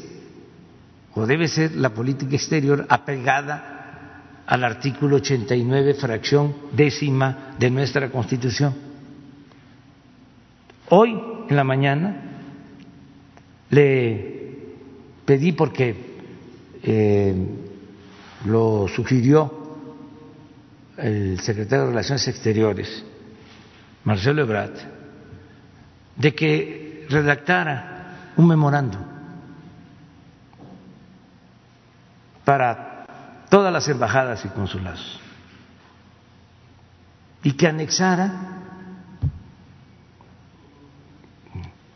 o 1.14 1.26
debe 1.26 1.48
ser 1.48 1.76
la 1.76 1.94
política 1.94 2.36
exterior 2.36 2.84
apegada 2.88 4.42
al 4.46 4.64
artículo 4.64 5.16
89, 5.16 5.94
fracción 5.94 6.54
décima 6.72 7.54
de 7.58 7.70
nuestra 7.70 8.10
Constitución. 8.10 8.74
Hoy 10.90 11.18
en 11.48 11.56
la 11.56 11.64
mañana 11.64 12.22
le 13.70 14.56
pedí 15.24 15.52
porque 15.52 15.96
eh, 16.82 17.34
lo 18.44 18.86
sugirió 18.88 19.64
el 20.98 21.40
secretario 21.40 21.84
de 21.84 21.90
Relaciones 21.90 22.28
Exteriores, 22.28 23.04
Marcelo 24.04 24.42
Ebrard, 24.42 24.76
de 26.14 26.34
que 26.34 27.06
redactara 27.08 28.32
un 28.36 28.46
memorando 28.46 29.05
para 32.46 33.04
todas 33.50 33.72
las 33.72 33.88
embajadas 33.88 34.44
y 34.44 34.48
consulados 34.50 35.20
y 37.42 37.52
que 37.54 37.66
anexara 37.66 38.30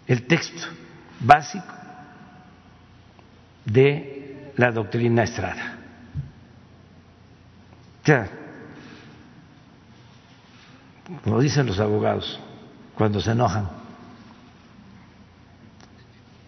el 0.08 0.26
texto 0.26 0.66
básico 1.20 1.72
de 3.64 4.52
la 4.56 4.72
doctrina 4.72 5.22
Estrada. 5.22 5.76
Ya, 8.04 8.28
como 11.22 11.40
dicen 11.40 11.66
los 11.66 11.78
abogados 11.78 12.40
cuando 12.96 13.20
se 13.20 13.30
enojan, 13.30 13.68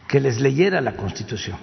que 0.08 0.18
les 0.18 0.40
leyera 0.40 0.80
la 0.80 0.96
Constitución. 0.96 1.56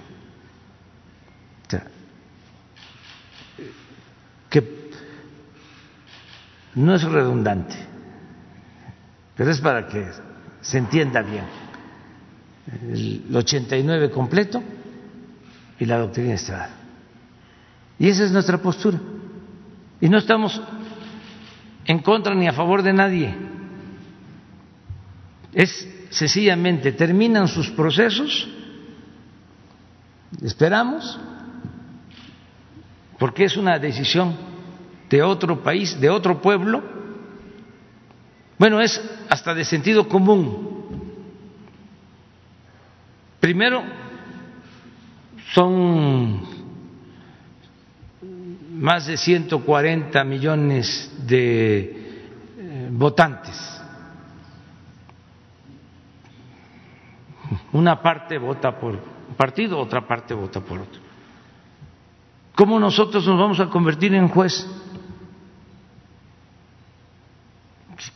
que 4.50 4.90
no 6.74 6.94
es 6.94 7.02
redundante, 7.02 7.76
pero 9.36 9.50
es 9.50 9.60
para 9.60 9.86
que 9.86 10.06
se 10.60 10.78
entienda 10.78 11.22
bien. 11.22 11.44
El 12.82 13.34
89 13.34 14.10
completo 14.10 14.62
y 15.78 15.86
la 15.86 15.98
doctrina 15.98 16.34
Estrada. 16.34 16.70
Y 17.98 18.08
esa 18.08 18.24
es 18.24 18.32
nuestra 18.32 18.58
postura. 18.58 18.98
Y 20.00 20.08
no 20.08 20.18
estamos 20.18 20.60
en 21.84 21.98
contra 22.00 22.34
ni 22.34 22.46
a 22.46 22.52
favor 22.52 22.82
de 22.82 22.92
nadie. 22.92 23.34
Es 25.52 25.88
sencillamente, 26.10 26.92
terminan 26.92 27.48
sus 27.48 27.70
procesos, 27.70 28.48
esperamos, 30.42 31.18
porque 33.18 33.44
es 33.44 33.56
una 33.56 33.78
decisión 33.78 34.49
de 35.10 35.22
otro 35.22 35.60
país, 35.60 36.00
de 36.00 36.08
otro 36.08 36.40
pueblo, 36.40 36.82
bueno, 38.58 38.80
es 38.80 39.00
hasta 39.28 39.54
de 39.54 39.64
sentido 39.64 40.08
común. 40.08 40.70
Primero, 43.40 43.82
son 45.52 46.42
más 48.72 49.06
de 49.06 49.16
140 49.16 50.22
millones 50.24 51.12
de 51.26 51.80
eh, 52.58 52.88
votantes. 52.92 53.80
Una 57.72 58.00
parte 58.00 58.38
vota 58.38 58.78
por 58.78 58.92
un 58.92 59.34
partido, 59.36 59.78
otra 59.78 60.06
parte 60.06 60.34
vota 60.34 60.60
por 60.60 60.80
otro. 60.80 61.00
¿Cómo 62.54 62.78
nosotros 62.78 63.26
nos 63.26 63.38
vamos 63.38 63.58
a 63.58 63.70
convertir 63.70 64.14
en 64.14 64.28
juez? 64.28 64.68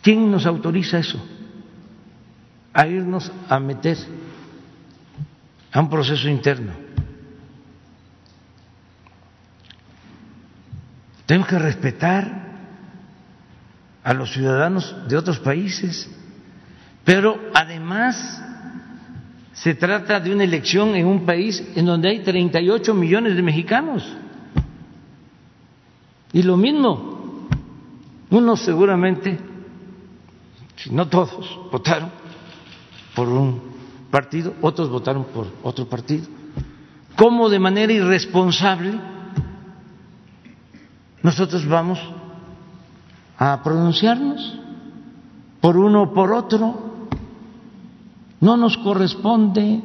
¿Quién 0.02 0.30
nos 0.30 0.46
autoriza 0.46 0.98
eso? 0.98 1.18
A 2.72 2.86
irnos 2.86 3.30
a 3.48 3.58
meter 3.58 3.98
a 5.72 5.80
un 5.80 5.90
proceso 5.90 6.28
interno. 6.28 6.72
Tenemos 11.26 11.48
que 11.48 11.58
respetar 11.58 12.44
a 14.02 14.14
los 14.14 14.32
ciudadanos 14.32 14.94
de 15.08 15.16
otros 15.16 15.38
países, 15.38 16.08
pero 17.04 17.40
además 17.54 18.42
se 19.54 19.74
trata 19.74 20.20
de 20.20 20.32
una 20.32 20.44
elección 20.44 20.94
en 20.94 21.06
un 21.06 21.24
país 21.24 21.64
en 21.74 21.86
donde 21.86 22.10
hay 22.10 22.20
38 22.20 22.94
millones 22.94 23.34
de 23.34 23.42
mexicanos. 23.42 24.04
Y 26.32 26.42
lo 26.42 26.56
mismo, 26.56 27.48
unos 28.30 28.60
seguramente, 28.60 29.38
no 30.90 31.08
todos, 31.08 31.58
votaron 31.70 32.10
por 33.14 33.28
un 33.28 33.74
partido, 34.10 34.54
otros 34.60 34.88
votaron 34.90 35.24
por 35.24 35.46
otro 35.62 35.88
partido. 35.88 36.26
¿Cómo 37.16 37.48
de 37.48 37.58
manera 37.58 37.92
irresponsable 37.92 39.00
nosotros 41.22 41.66
vamos 41.66 41.98
a 43.38 43.62
pronunciarnos 43.62 44.58
por 45.60 45.76
uno 45.76 46.02
o 46.02 46.12
por 46.12 46.32
otro? 46.32 47.08
No 48.40 48.56
nos 48.56 48.76
corresponde. 48.78 49.80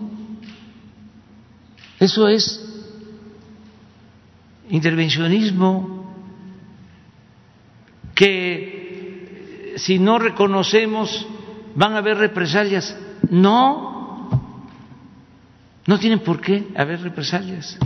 Eso 1.99 2.27
es 2.27 2.65
intervencionismo 4.69 6.13
que 8.15 8.78
si 9.79 9.97
no 9.97 10.19
reconocemos 10.19 11.25
van 11.75 11.93
a 11.93 11.99
haber 11.99 12.17
represalias. 12.17 12.95
No, 13.29 14.31
no 15.85 15.99
tienen 15.99 16.19
por 16.19 16.41
qué 16.41 16.67
haber 16.75 17.01
represalias. 17.01 17.77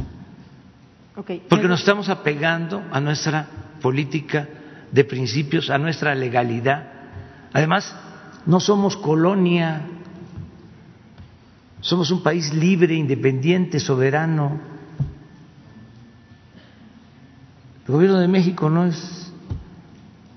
Porque 1.16 1.68
nos 1.68 1.80
estamos 1.80 2.10
apegando 2.10 2.84
a 2.92 3.00
nuestra 3.00 3.48
política 3.82 4.48
de 4.92 5.04
principios, 5.04 5.70
a 5.70 5.78
nuestra 5.78 6.16
legalidad. 6.16 6.92
Además, 7.54 7.96
no 8.46 8.60
somos 8.60 8.98
colonia, 8.98 9.86
somos 11.82 12.10
un 12.10 12.24
país 12.24 12.54
libre, 12.54 12.96
independiente, 12.96 13.80
soberano. 13.80 14.60
El 17.86 17.94
gobierno 17.94 18.20
de 18.20 18.28
México 18.28 18.70
no 18.70 18.86
es 18.86 19.32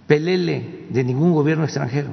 pelele 0.06 0.75
de 0.90 1.04
ningún 1.04 1.32
gobierno 1.32 1.64
extranjero. 1.64 2.10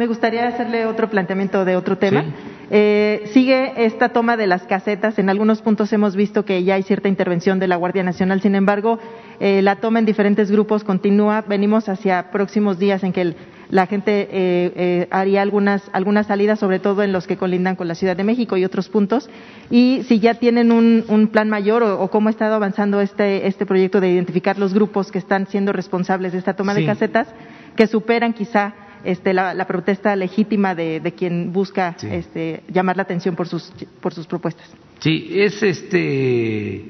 Me 0.00 0.06
gustaría 0.06 0.48
hacerle 0.48 0.86
otro 0.86 1.10
planteamiento 1.10 1.66
de 1.66 1.76
otro 1.76 1.98
tema. 1.98 2.24
Eh, 2.70 3.28
sigue 3.34 3.84
esta 3.84 4.08
toma 4.08 4.38
de 4.38 4.46
las 4.46 4.62
casetas. 4.62 5.18
En 5.18 5.28
algunos 5.28 5.60
puntos 5.60 5.92
hemos 5.92 6.16
visto 6.16 6.46
que 6.46 6.64
ya 6.64 6.76
hay 6.76 6.84
cierta 6.84 7.08
intervención 7.08 7.58
de 7.58 7.68
la 7.68 7.76
Guardia 7.76 8.02
Nacional. 8.02 8.40
Sin 8.40 8.54
embargo, 8.54 8.98
eh, 9.40 9.60
la 9.60 9.76
toma 9.76 9.98
en 9.98 10.06
diferentes 10.06 10.50
grupos 10.50 10.84
continúa. 10.84 11.44
Venimos 11.46 11.90
hacia 11.90 12.30
próximos 12.30 12.78
días 12.78 13.04
en 13.04 13.12
que 13.12 13.34
la 13.70 13.86
gente 13.86 14.28
eh, 14.30 15.08
haría 15.10 15.42
algunas, 15.42 15.82
algunas 15.92 16.26
salidas, 16.26 16.58
sobre 16.58 16.80
todo 16.80 17.02
en 17.02 17.12
los 17.12 17.26
que 17.26 17.36
colindan 17.36 17.76
con 17.76 17.86
la 17.88 17.94
Ciudad 17.94 18.16
de 18.16 18.24
México 18.24 18.56
y 18.56 18.64
otros 18.64 18.88
puntos. 18.88 19.30
Y 19.70 20.02
si 20.08 20.18
ya 20.18 20.34
tienen 20.34 20.72
un, 20.72 21.28
plan 21.32 21.48
mayor 21.48 21.82
o, 21.82 22.10
cómo 22.10 22.28
ha 22.28 22.30
estado 22.30 22.54
avanzando 22.54 23.00
este, 23.00 23.46
este 23.46 23.66
proyecto 23.66 24.00
de 24.00 24.10
identificar 24.10 24.58
los 24.58 24.74
grupos 24.74 25.12
que 25.12 25.18
están 25.18 25.46
siendo 25.46 25.72
responsables 25.72 26.32
de 26.32 26.38
esta 26.38 26.54
toma 26.54 26.74
de 26.74 26.84
casetas, 26.84 27.28
que 27.76 27.86
superan 27.86 28.32
quizá 28.32 28.74
este, 29.04 29.32
la, 29.32 29.64
protesta 29.66 30.16
legítima 30.16 30.74
de, 30.74 31.14
quien 31.16 31.52
busca 31.52 31.96
este, 32.02 32.64
llamar 32.68 32.96
la 32.96 33.04
atención 33.04 33.36
por 33.36 33.46
sus, 33.46 33.72
por 34.00 34.12
sus 34.12 34.26
propuestas. 34.26 34.68
Sí, 34.98 35.28
es 35.32 35.62
este, 35.62 36.84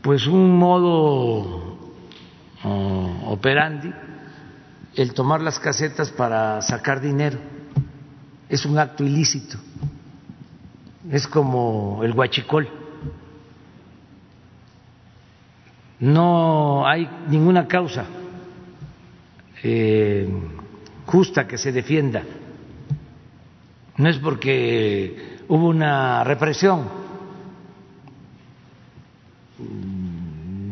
pues 0.00 0.26
un 0.26 0.56
modo 0.58 1.78
uh, 2.64 3.30
operandi 3.30 3.90
el 4.96 5.12
tomar 5.12 5.40
las 5.40 5.58
casetas 5.58 6.10
para 6.10 6.60
sacar 6.62 7.00
dinero. 7.00 7.38
Es 8.48 8.64
un 8.64 8.78
acto 8.78 9.04
ilícito. 9.04 9.58
Es 11.10 11.26
como 11.26 12.00
el 12.02 12.12
huachicol. 12.12 12.68
No 16.00 16.86
hay 16.86 17.08
ninguna 17.28 17.66
causa. 17.66 18.04
Eh, 19.62 20.28
justa 21.06 21.46
que 21.46 21.58
se 21.58 21.72
defienda. 21.72 22.22
No 23.96 24.08
es 24.08 24.18
porque 24.18 25.38
hubo 25.48 25.68
una 25.68 26.22
represión. 26.24 26.88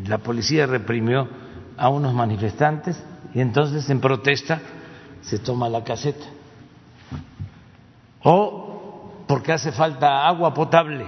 La 0.06 0.18
policía 0.18 0.66
reprimió 0.66 1.28
a 1.76 1.88
unos 1.88 2.12
manifestantes 2.12 3.02
y 3.34 3.40
entonces 3.40 3.88
en 3.90 4.00
protesta 4.00 4.60
se 5.22 5.38
toma 5.38 5.68
la 5.68 5.84
caseta. 5.84 6.26
O 8.22 9.24
porque 9.26 9.52
hace 9.52 9.72
falta 9.72 10.26
agua 10.26 10.52
potable 10.52 11.06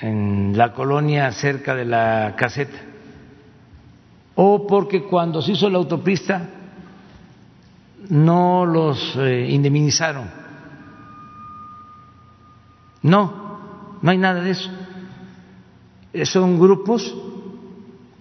en 0.00 0.56
la 0.56 0.72
colonia 0.72 1.30
cerca 1.32 1.74
de 1.74 1.84
la 1.84 2.34
caseta. 2.36 2.78
O 4.34 4.66
porque 4.66 5.04
cuando 5.04 5.42
se 5.42 5.52
hizo 5.52 5.68
la 5.68 5.78
autopista 5.78 6.48
no 8.08 8.64
los 8.64 9.16
eh, 9.16 9.48
indemnizaron. 9.50 10.30
No, 13.02 13.58
no 14.00 14.10
hay 14.10 14.18
nada 14.18 14.42
de 14.42 14.50
eso. 14.50 14.70
Son 16.24 16.58
grupos 16.58 17.14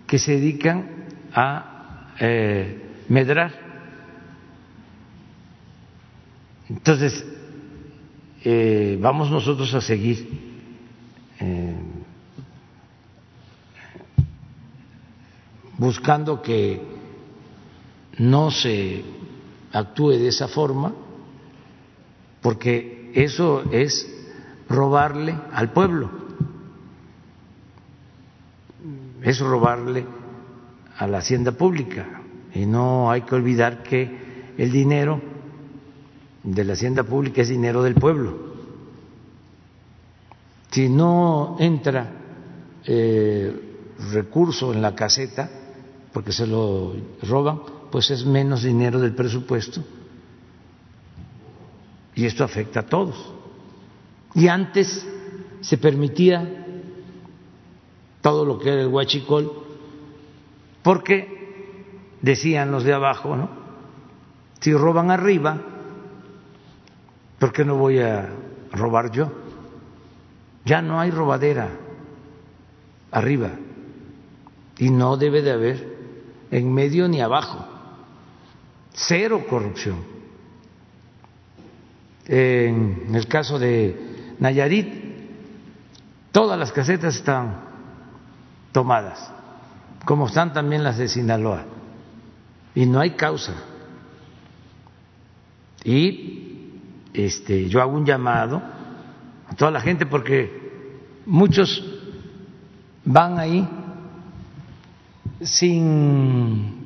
que 0.05 0.19
se 0.19 0.33
dedican 0.33 0.89
a 1.33 1.76
eh, 2.19 3.05
medrar. 3.09 3.67
Entonces, 6.69 7.25
vamos 8.99 9.29
nosotros 9.31 9.73
a 9.73 9.81
seguir 9.81 10.27
buscando 15.77 16.41
que 16.41 16.81
no 18.17 18.49
se 18.51 19.03
actúe 19.71 20.11
de 20.11 20.27
esa 20.27 20.47
forma, 20.47 20.93
porque 22.41 23.11
eso 23.13 23.63
es 23.71 24.07
robarle 24.67 25.37
al 25.53 25.71
pueblo, 25.71 26.09
es 29.21 29.39
robarle 29.39 30.05
a 30.97 31.07
la 31.07 31.19
hacienda 31.19 31.51
pública. 31.51 32.21
Y 32.53 32.65
no 32.65 33.11
hay 33.11 33.21
que 33.21 33.35
olvidar 33.35 33.83
que 33.83 34.53
el 34.57 34.71
dinero 34.71 35.21
de 36.43 36.63
la 36.63 36.73
hacienda 36.73 37.03
pública 37.03 37.41
es 37.41 37.49
dinero 37.49 37.83
del 37.83 37.95
pueblo. 37.95 38.47
Si 40.71 40.89
no 40.89 41.57
entra 41.59 42.11
eh, 42.85 43.75
recurso 44.11 44.73
en 44.73 44.81
la 44.81 44.95
caseta, 44.95 45.49
porque 46.11 46.31
se 46.31 46.47
lo 46.47 46.93
roban, 47.23 47.61
pues 47.91 48.11
es 48.11 48.25
menos 48.25 48.63
dinero 48.63 48.99
del 48.99 49.13
presupuesto 49.13 49.83
y 52.17 52.25
esto 52.25 52.43
afecta 52.43 52.79
a 52.79 52.85
todos. 52.87 53.15
Y 54.33 54.47
antes 54.47 55.05
se 55.61 55.77
permitía 55.77 56.65
todo 58.21 58.43
lo 58.43 58.57
que 58.57 58.69
era 58.69 58.81
el 58.81 58.87
huachicol 58.87 59.66
porque 60.87 61.27
decían 62.21 62.71
los 62.71 62.85
de 62.85 62.93
abajo, 62.93 63.35
¿no? 63.35 63.49
Si 64.61 64.71
roban 64.71 65.11
arriba, 65.11 65.57
¿por 67.39 67.51
qué 67.51 67.65
no 67.65 67.75
voy 67.75 67.99
a 67.99 68.29
robar 68.71 69.11
yo? 69.11 69.29
Ya 70.63 70.81
no 70.81 71.01
hay 71.01 71.11
robadera 71.11 71.71
arriba 73.11 73.49
y 74.77 74.89
no 74.89 75.17
debe 75.17 75.41
de 75.41 75.51
haber 75.51 75.97
en 76.51 76.73
medio 76.73 77.09
ni 77.09 77.19
abajo 77.19 77.65
cero 78.93 79.43
corrupción. 79.49 80.05
En 82.27 83.13
el 83.13 83.27
caso 83.27 83.59
de 83.59 84.35
Nayarit, 84.39 84.87
todas 86.31 86.57
las 86.57 86.71
casetas 86.71 87.17
están 87.17 87.65
tomadas, 88.71 89.33
como 90.07 90.27
están 90.27 90.53
también 90.53 90.85
las 90.85 90.97
de 90.97 91.09
Sinaloa, 91.09 91.65
y 92.73 92.85
no 92.85 93.01
hay 93.01 93.11
causa. 93.11 93.51
Y 95.83 96.71
este, 97.13 97.67
yo 97.67 97.81
hago 97.81 97.91
un 97.91 98.05
llamado 98.05 98.61
a 99.49 99.53
toda 99.57 99.69
la 99.69 99.81
gente 99.81 100.05
porque 100.05 101.01
muchos 101.25 101.83
van 103.03 103.37
ahí 103.37 103.67
sin 105.41 106.85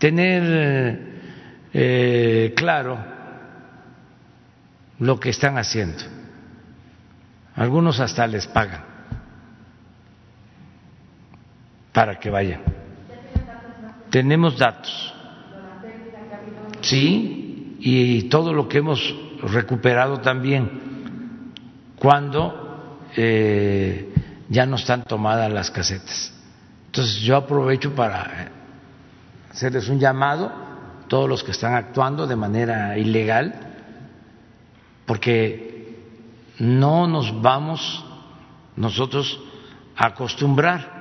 tener 0.00 1.22
eh, 1.72 2.52
claro 2.56 2.98
lo 4.98 5.20
que 5.20 5.30
están 5.30 5.56
haciendo. 5.56 6.02
Algunos 7.54 8.00
hasta 8.00 8.26
les 8.26 8.48
pagan 8.48 8.85
para 11.96 12.20
que 12.20 12.28
vayan. 12.28 12.60
Tenemos 14.10 14.58
datos. 14.58 15.14
Sí, 16.82 17.78
y 17.80 18.24
todo 18.24 18.52
lo 18.52 18.68
que 18.68 18.78
hemos 18.78 19.00
recuperado 19.40 20.20
también 20.20 21.54
cuando 21.98 23.00
eh, 23.16 24.12
ya 24.50 24.66
no 24.66 24.76
están 24.76 25.04
tomadas 25.04 25.50
las 25.50 25.70
casetas. 25.70 26.34
Entonces 26.84 27.22
yo 27.22 27.34
aprovecho 27.34 27.94
para 27.94 28.50
hacerles 29.50 29.88
un 29.88 29.98
llamado 29.98 30.52
todos 31.08 31.26
los 31.26 31.42
que 31.42 31.52
están 31.52 31.76
actuando 31.76 32.26
de 32.26 32.36
manera 32.36 32.98
ilegal, 32.98 33.54
porque 35.06 35.96
no 36.58 37.06
nos 37.06 37.40
vamos 37.40 38.04
nosotros 38.76 39.40
a 39.96 40.08
acostumbrar, 40.08 40.95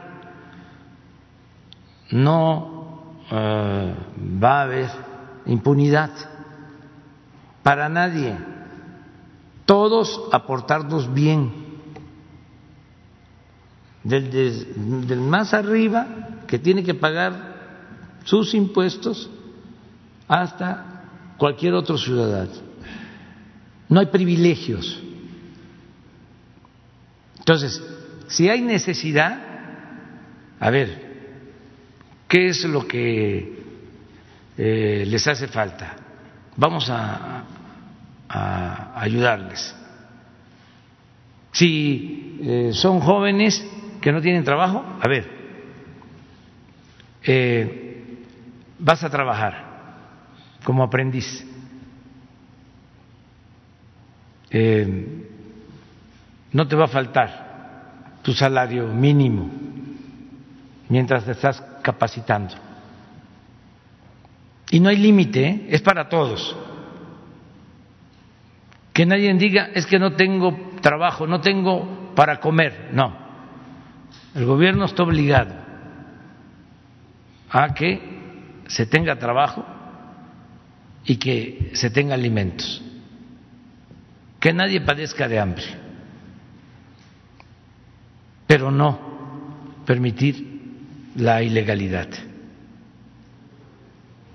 no 2.12 3.16
eh, 3.32 3.96
va 4.44 4.60
a 4.60 4.64
haber 4.64 4.90
impunidad 5.46 6.12
para 7.64 7.90
nadie, 7.90 8.38
todos 9.66 10.22
aportarnos 10.32 11.12
bien. 11.14 11.66
Del, 14.04 14.30
del 15.08 15.20
más 15.20 15.52
arriba, 15.56 16.06
que 16.46 16.60
tiene 16.60 16.84
que 16.84 16.94
pagar 16.94 17.56
sus 18.24 18.54
impuestos, 18.54 19.32
hasta 20.28 21.06
cualquier 21.38 21.74
otro 21.74 21.98
ciudadano. 21.98 22.52
No 23.90 24.00
hay 24.00 24.06
privilegios. 24.08 25.02
Entonces, 27.40 27.84
si 28.28 28.50
hay 28.50 28.62
necesidad, 28.62 29.40
a 30.60 30.70
ver, 30.70 31.05
¿qué 32.28 32.48
es 32.48 32.64
lo 32.66 32.88
que 32.88 33.64
eh, 34.58 35.04
les 35.08 35.28
hace 35.28 35.48
falta? 35.48 35.96
Vamos 36.58 36.90
a, 36.90 37.44
ayudarles. 38.96 39.74
Si 41.52 42.40
eh, 42.42 42.72
son 42.74 43.00
jóvenes 43.00 43.66
que 44.02 44.12
no 44.12 44.20
tienen 44.22 44.44
trabajo, 44.44 44.84
a 45.00 45.08
ver, 45.08 45.30
eh, 47.24 48.18
vas 48.80 49.04
a 49.04 49.10
trabajar 49.10 49.64
como 50.64 50.84
aprendiz. 50.84 51.46
eh, 54.52 55.26
no 56.54 56.66
te 56.66 56.76
va 56.78 56.86
a 56.86 56.88
faltar 56.88 58.20
tu 58.22 58.32
salario 58.34 58.88
mínimo 58.88 59.50
mientras 60.88 61.28
estás 61.28 61.62
capacitando. 61.86 62.56
Y 64.72 64.80
no 64.80 64.90
hay 64.90 64.98
límite, 64.98 65.48
¿eh? 65.48 65.68
es 65.70 65.84
para 65.84 66.10
todos. 66.10 66.58
Que 68.92 69.06
nadie 69.06 69.32
diga, 69.36 69.70
es 69.76 69.86
que 69.86 70.00
no 70.00 70.14
tengo 70.14 70.72
trabajo, 70.82 71.28
no 71.28 71.42
tengo 71.42 72.14
para 72.16 72.40
comer. 72.40 72.90
No, 72.92 73.16
el 74.34 74.46
gobierno 74.46 74.86
está 74.86 75.04
obligado 75.04 75.54
a 77.52 77.72
que 77.76 78.64
se 78.68 78.88
tenga 78.88 79.20
trabajo 79.20 79.64
y 81.06 81.18
que 81.18 81.70
se 81.74 81.92
tenga 81.92 82.16
alimentos, 82.16 82.82
que 84.40 84.52
nadie 84.52 84.82
padezca 84.82 85.28
de 85.28 85.40
hambre, 85.40 85.66
pero 88.48 88.72
no 88.72 89.84
permitir 89.86 90.55
la 91.16 91.42
ilegalidad. 91.42 92.08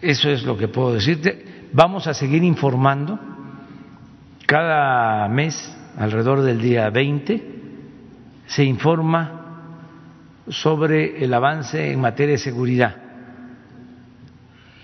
Eso 0.01 0.31
es 0.31 0.43
lo 0.45 0.57
que 0.57 0.69
puedo 0.69 0.95
decirte. 0.95 1.69
Vamos 1.73 2.07
a 2.07 2.15
seguir 2.15 2.43
informando 2.43 3.19
cada 4.47 5.29
mes, 5.29 5.77
alrededor 5.97 6.43
del 6.43 6.61
día 6.61 6.91
20, 6.91 7.61
se 8.47 8.65
informa 8.65 9.41
sobre 10.49 11.23
el 11.23 11.33
avance 11.33 11.93
en 11.93 12.01
materia 12.01 12.33
de 12.33 12.39
seguridad 12.39 12.97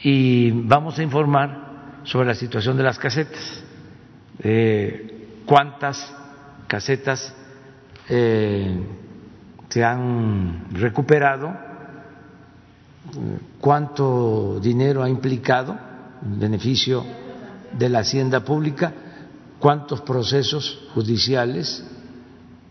y 0.05 0.53
vamos 0.53 0.99
a 0.99 1.03
informar 1.03 2.01
sobre 2.05 2.29
la 2.29 2.35
situación 2.35 2.77
de 2.77 2.85
las 2.85 2.97
casetas, 2.97 3.65
cuántas 5.45 6.15
casetas 6.69 7.35
eh, 8.09 8.81
se 9.69 9.83
han 9.83 10.67
recuperado, 10.71 11.57
cuánto 13.61 14.59
dinero 14.61 15.03
ha 15.03 15.09
implicado 15.09 15.77
en 16.23 16.39
beneficio 16.39 17.05
de 17.73 17.89
la 17.89 18.01
hacienda 18.01 18.41
pública, 18.41 18.93
cuántos 19.59 20.01
procesos 20.01 20.89
judiciales 20.95 21.85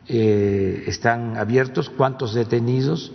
eh, 0.07 0.83
están 0.87 1.37
abiertos, 1.37 1.89
cuántos 1.89 2.33
detenidos, 2.33 3.11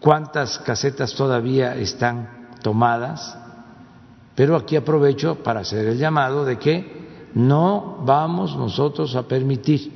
cuántas 0.00 0.58
casetas 0.58 1.14
todavía 1.14 1.74
están 1.76 2.48
tomadas, 2.62 3.36
pero 4.34 4.56
aquí 4.56 4.76
aprovecho 4.76 5.42
para 5.42 5.60
hacer 5.60 5.86
el 5.86 5.98
llamado 5.98 6.44
de 6.44 6.58
que 6.58 6.98
no 7.34 8.02
vamos 8.04 8.56
nosotros 8.56 9.14
a 9.16 9.26
permitir 9.26 9.92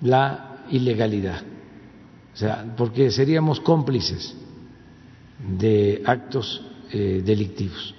la 0.00 0.64
ilegalidad, 0.70 1.42
o 2.32 2.36
sea, 2.36 2.64
porque 2.76 3.10
seríamos 3.10 3.60
cómplices 3.60 4.36
de 5.46 6.02
actos 6.04 6.62
eh, 6.90 7.22
delictivos. 7.24 7.94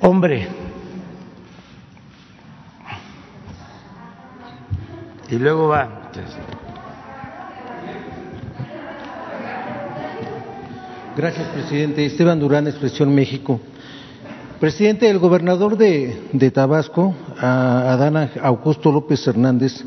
Hombre, 0.00 0.46
y 5.30 5.36
luego 5.36 5.68
va. 5.68 6.02
Gracias, 11.16 11.48
presidente. 11.48 12.04
Esteban 12.04 12.38
Durán, 12.38 12.66
Expresión 12.66 13.14
México. 13.14 13.58
Presidente, 14.60 15.08
el 15.08 15.18
gobernador 15.18 15.76
de, 15.76 16.28
de 16.32 16.50
Tabasco, 16.50 17.14
Adán 17.38 18.30
Augusto 18.42 18.92
López 18.92 19.26
Hernández, 19.26 19.84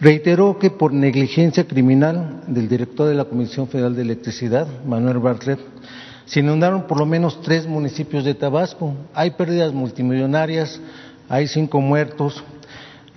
reiteró 0.00 0.58
que 0.58 0.70
por 0.70 0.92
negligencia 0.92 1.66
criminal 1.66 2.42
del 2.46 2.68
director 2.68 3.08
de 3.08 3.14
la 3.14 3.24
Comisión 3.24 3.68
Federal 3.68 3.94
de 3.94 4.02
Electricidad, 4.02 4.66
Manuel 4.86 5.18
Bartlett, 5.18 5.60
se 6.26 6.40
inundaron 6.40 6.86
por 6.86 6.98
lo 6.98 7.06
menos 7.06 7.40
tres 7.40 7.66
municipios 7.66 8.24
de 8.24 8.34
Tabasco. 8.34 8.94
Hay 9.14 9.30
pérdidas 9.30 9.72
multimillonarias, 9.72 10.80
hay 11.28 11.46
cinco 11.46 11.80
muertos, 11.80 12.42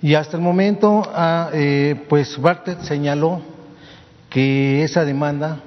y 0.02 0.14
hasta 0.14 0.36
el 0.38 0.42
momento, 0.42 1.02
ah, 1.14 1.50
eh, 1.52 2.06
pues 2.08 2.40
Bartlett 2.40 2.80
señaló 2.82 3.42
que 4.30 4.82
esa 4.82 5.04
demanda 5.04 5.60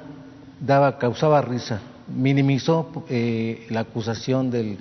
daba, 0.60 0.98
causaba 0.98 1.42
risa, 1.42 1.82
minimizó 2.08 3.06
eh, 3.10 3.68
la 3.70 3.82
acusación 3.82 4.50
del 4.50 4.80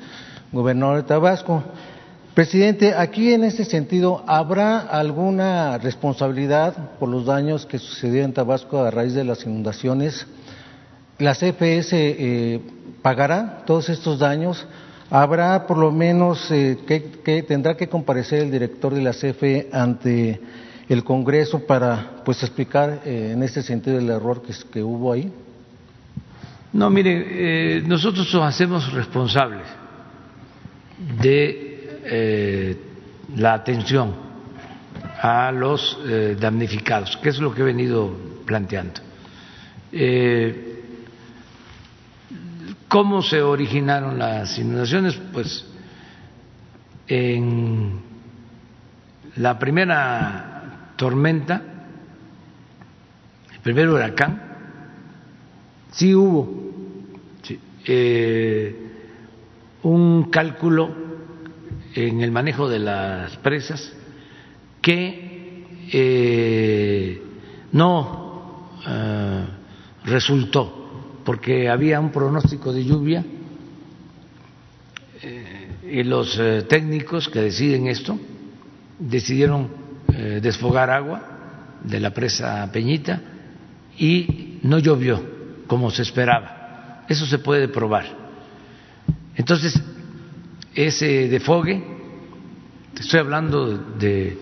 gobernador 0.52 0.96
de 0.96 1.02
Tabasco. 1.02 1.62
Presidente, 2.34 2.94
aquí 2.94 3.34
en 3.34 3.44
este 3.44 3.66
sentido, 3.66 4.24
¿habrá 4.26 4.78
alguna 4.78 5.76
responsabilidad 5.76 6.96
por 6.98 7.10
los 7.10 7.26
daños 7.26 7.66
que 7.66 7.78
sucedieron 7.78 8.30
en 8.30 8.34
Tabasco 8.34 8.82
a 8.82 8.90
raíz 8.90 9.12
de 9.12 9.22
las 9.22 9.44
inundaciones? 9.44 10.26
¿La 11.18 11.34
CFS 11.34 11.90
eh, 11.92 12.60
pagará 13.02 13.64
todos 13.66 13.90
estos 13.90 14.18
daños? 14.18 14.66
Habrá 15.10 15.66
por 15.66 15.76
lo 15.76 15.92
menos 15.92 16.50
eh, 16.50 16.78
que, 16.86 17.42
tendrá 17.42 17.76
que 17.76 17.90
comparecer 17.90 18.44
el 18.44 18.50
director 18.50 18.94
de 18.94 19.02
la 19.02 19.12
CFE 19.12 19.68
ante 19.70 20.40
el 20.88 21.04
Congreso 21.04 21.66
para 21.66 22.22
pues 22.24 22.42
explicar 22.42 23.02
eh, 23.04 23.32
en 23.34 23.42
este 23.42 23.62
sentido 23.62 23.98
el 23.98 24.08
error 24.08 24.40
que, 24.72 24.82
hubo 24.82 25.12
ahí. 25.12 25.30
No, 26.72 26.88
mire, 26.88 27.26
eh, 27.76 27.82
nosotros 27.82 28.32
nos 28.32 28.42
hacemos 28.42 28.90
responsables 28.90 29.66
de 31.20 31.71
la 32.04 33.54
atención 33.54 34.14
a 35.20 35.52
los 35.52 35.98
damnificados, 36.38 37.16
que 37.18 37.28
es 37.28 37.38
lo 37.38 37.54
que 37.54 37.62
he 37.62 37.64
venido 37.64 38.12
planteando. 38.44 39.00
¿Cómo 42.88 43.22
se 43.22 43.40
originaron 43.40 44.18
las 44.18 44.58
inundaciones? 44.58 45.18
Pues 45.32 45.64
en 47.06 48.00
la 49.36 49.58
primera 49.58 50.92
tormenta, 50.96 51.62
el 53.54 53.60
primer 53.60 53.88
huracán, 53.88 54.42
sí 55.90 56.14
hubo 56.14 56.72
eh, 57.86 58.76
un 59.82 60.30
cálculo 60.30 60.94
en 61.94 62.20
el 62.20 62.30
manejo 62.30 62.68
de 62.68 62.78
las 62.78 63.36
presas 63.38 63.92
que 64.80 65.64
eh, 65.92 67.22
no 67.72 68.70
eh, 68.86 69.44
resultó 70.04 71.20
porque 71.24 71.68
había 71.68 72.00
un 72.00 72.10
pronóstico 72.10 72.72
de 72.72 72.84
lluvia 72.84 73.24
eh, 75.22 75.68
y 75.90 76.02
los 76.02 76.40
técnicos 76.68 77.28
que 77.28 77.40
deciden 77.40 77.86
esto 77.86 78.18
decidieron 78.98 79.82
desfogar 80.42 80.90
agua 80.90 81.22
de 81.84 81.98
la 81.98 82.10
presa 82.10 82.70
Peñita 82.70 83.20
y 83.98 84.58
no 84.62 84.78
llovió 84.78 85.22
como 85.66 85.90
se 85.90 86.02
esperaba. 86.02 87.04
Eso 87.08 87.26
se 87.26 87.38
puede 87.38 87.68
probar. 87.68 88.04
Entonces, 89.36 89.80
ese 90.74 91.28
defogue, 91.28 91.82
estoy 92.98 93.20
hablando 93.20 93.76
de, 93.98 94.38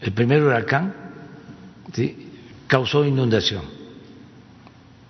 el 0.00 0.12
primer 0.12 0.42
huracán, 0.42 0.94
causó 2.66 3.04
inundación. 3.04 3.62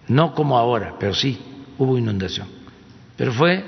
No 0.09 0.35
como 0.35 0.57
ahora, 0.57 0.95
pero 0.99 1.13
sí 1.13 1.39
hubo 1.77 1.99
inundación. 1.99 2.49
Pero 3.17 3.33
fue 3.33 3.65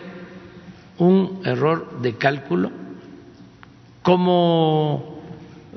un 0.99 1.43
error 1.45 2.01
de 2.01 2.17
cálculo, 2.17 2.71
como 4.03 5.21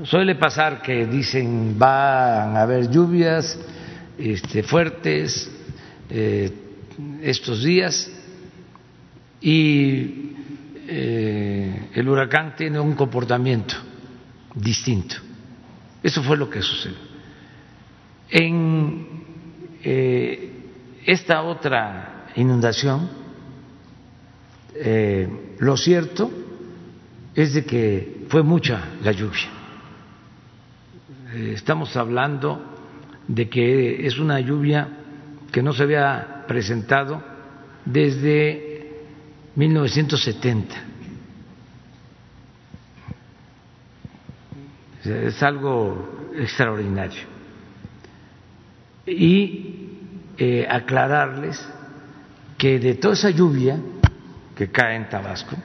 suele 0.03 0.35
pasar 0.35 0.81
que 0.81 1.05
dicen 1.05 1.77
van 1.77 2.55
a 2.55 2.61
haber 2.61 2.89
lluvias 2.89 3.59
este, 4.17 4.63
fuertes 4.63 5.51
eh, 6.09 6.51
estos 7.21 7.63
días 7.63 8.09
y 9.43 10.31
eh, 10.87 11.89
el 11.93 12.07
huracán 12.07 12.55
tiene 12.55 12.79
un 12.79 12.95
comportamiento 12.95 13.75
distinto. 14.55 15.15
Eso 16.01 16.23
fue 16.23 16.37
lo 16.37 16.49
que 16.49 16.61
sucedió. 16.61 16.97
En 18.29 19.05
eh, 19.83 20.51
esta 21.05 21.43
otra 21.43 22.27
inundación, 22.37 23.09
eh, 24.75 25.27
lo 25.59 25.75
cierto 25.75 26.31
es 27.35 27.53
de 27.53 27.65
que 27.65 28.25
fue 28.29 28.43
mucha 28.43 28.91
la 29.03 29.11
lluvia. 29.11 29.49
Estamos 31.33 31.95
hablando 31.97 32.63
de 33.27 33.49
que 33.49 34.05
es 34.05 34.17
una 34.19 34.39
lluvia 34.39 34.87
que 35.51 35.61
no 35.61 35.73
se 35.73 35.83
había 35.83 36.45
presentado 36.47 37.21
desde 37.85 38.72
1970. 39.55 40.75
Es 45.03 45.43
algo 45.43 46.31
extraordinario. 46.35 47.21
Y 49.05 49.89
eh, 50.37 50.65
aclararles 50.69 51.63
que 52.57 52.79
de 52.79 52.95
toda 52.95 53.13
esa 53.13 53.29
lluvia 53.29 53.79
que 54.55 54.71
cae 54.71 54.95
en 54.95 55.09
Tabasco, 55.09 55.55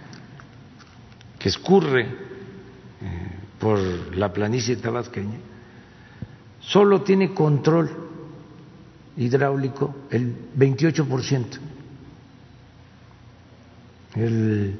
que 1.39 1.48
escurre 1.48 2.02
eh, 2.02 3.31
por 3.59 3.78
la 4.16 4.32
planicie 4.32 4.77
tabasqueña, 4.77 5.39
solo 6.60 7.02
tiene 7.02 7.32
control 7.32 7.90
hidráulico 9.16 9.94
el 10.10 10.35
28%. 10.56 11.68
El 14.19 14.77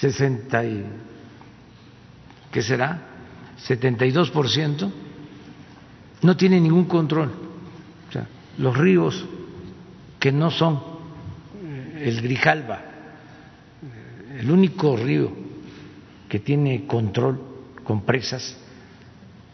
60 0.00 0.64
y, 0.64 0.84
¿qué 2.50 2.62
será? 2.62 3.00
72% 3.66 4.92
no 6.22 6.36
tiene 6.36 6.60
ningún 6.60 6.86
control. 6.86 7.30
Los 8.58 8.76
ríos 8.76 9.24
que 10.18 10.32
no 10.32 10.50
son 10.50 10.80
el 12.00 12.20
Grijalba, 12.20 12.80
el 14.38 14.50
único 14.50 14.96
río 14.96 15.32
que 16.28 16.40
tiene 16.40 16.86
control 16.86 17.40
con 17.84 18.02
presas 18.04 18.56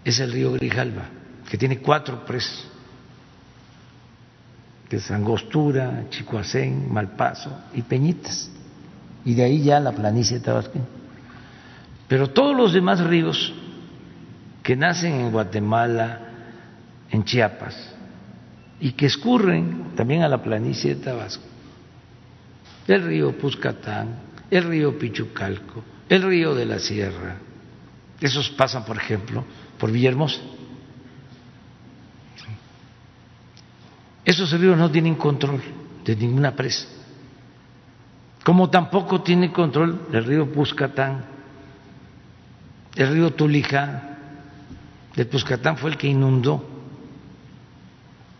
es 0.04 0.18
el 0.20 0.32
río 0.32 0.52
Grijalba, 0.52 1.08
que 1.48 1.58
tiene 1.58 1.78
cuatro 1.78 2.24
presas, 2.24 2.66
que 4.90 4.96
es 4.96 5.10
Angostura, 5.12 6.06
Chicoacén, 6.10 6.92
Malpaso 6.92 7.50
y 7.74 7.82
Peñitas, 7.82 8.50
y 9.24 9.34
de 9.34 9.44
ahí 9.44 9.62
ya 9.62 9.78
la 9.78 9.92
planicie 9.92 10.40
tabasqueña. 10.40 10.84
Pero 12.08 12.30
todos 12.30 12.56
los 12.56 12.72
demás 12.72 12.98
ríos 12.98 13.54
que 14.64 14.74
nacen 14.74 15.12
en 15.12 15.30
Guatemala, 15.30 16.20
en 17.08 17.22
Chiapas, 17.24 17.94
y 18.80 18.92
que 18.92 19.06
escurren 19.06 19.94
también 19.94 20.22
a 20.22 20.28
la 20.28 20.42
planicie 20.42 20.96
de 20.96 21.02
Tabasco, 21.02 21.44
el 22.88 23.04
río 23.04 23.38
Puscatán, 23.38 24.16
el 24.50 24.64
río 24.64 24.98
Pichucalco, 24.98 25.84
el 26.08 26.22
río 26.22 26.54
de 26.54 26.66
la 26.66 26.80
Sierra. 26.80 27.36
Esos 28.20 28.50
pasan, 28.50 28.84
por 28.84 28.96
ejemplo, 28.96 29.44
por 29.78 29.92
Villahermosa. 29.92 30.40
Esos 34.30 34.52
ríos 34.52 34.78
no 34.78 34.88
tienen 34.88 35.16
control 35.16 35.60
de 36.04 36.14
ninguna 36.14 36.54
presa, 36.54 36.86
como 38.44 38.70
tampoco 38.70 39.22
tiene 39.22 39.50
control 39.50 40.06
el 40.12 40.24
río 40.24 40.52
Puscatán, 40.52 41.24
el 42.94 43.12
río 43.12 43.32
Tulijá, 43.34 44.18
el 45.16 45.26
Puscatán 45.26 45.78
fue 45.78 45.90
el 45.90 45.96
que 45.96 46.06
inundó 46.06 46.64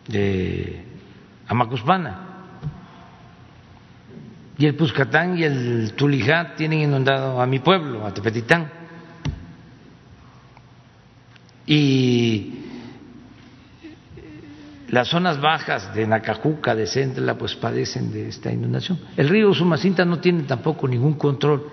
de 0.06 0.84
Amacuspana. 1.48 2.28
Y 4.58 4.66
el 4.66 4.76
Puscatán 4.76 5.38
y 5.38 5.42
el 5.42 5.94
Tulijá 5.96 6.54
tienen 6.54 6.82
inundado 6.82 7.42
a 7.42 7.46
mi 7.46 7.58
pueblo, 7.58 8.06
a 8.06 8.14
Tepetitán. 8.14 8.70
Y 11.66 12.59
las 14.90 15.08
zonas 15.08 15.40
bajas 15.40 15.94
de 15.94 16.06
Nacajuca, 16.06 16.74
de 16.74 16.86
Centla, 16.86 17.38
pues 17.38 17.54
padecen 17.54 18.10
de 18.10 18.28
esta 18.28 18.50
inundación. 18.50 18.98
El 19.16 19.28
río 19.28 19.54
Sumacinta 19.54 20.04
no 20.04 20.18
tiene 20.18 20.42
tampoco 20.42 20.88
ningún 20.88 21.14
control. 21.14 21.64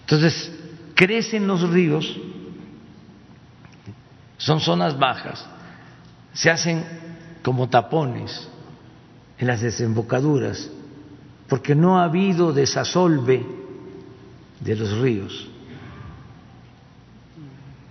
Entonces, 0.00 0.50
crecen 0.94 1.46
los 1.46 1.68
ríos, 1.68 2.18
son 4.38 4.60
zonas 4.60 4.98
bajas, 4.98 5.44
se 6.32 6.50
hacen 6.50 6.82
como 7.42 7.68
tapones 7.68 8.48
en 9.38 9.46
las 9.46 9.60
desembocaduras, 9.60 10.70
porque 11.46 11.74
no 11.74 11.98
ha 11.98 12.04
habido 12.04 12.54
desasolve 12.54 13.44
de 14.60 14.76
los 14.76 14.96
ríos, 14.98 15.48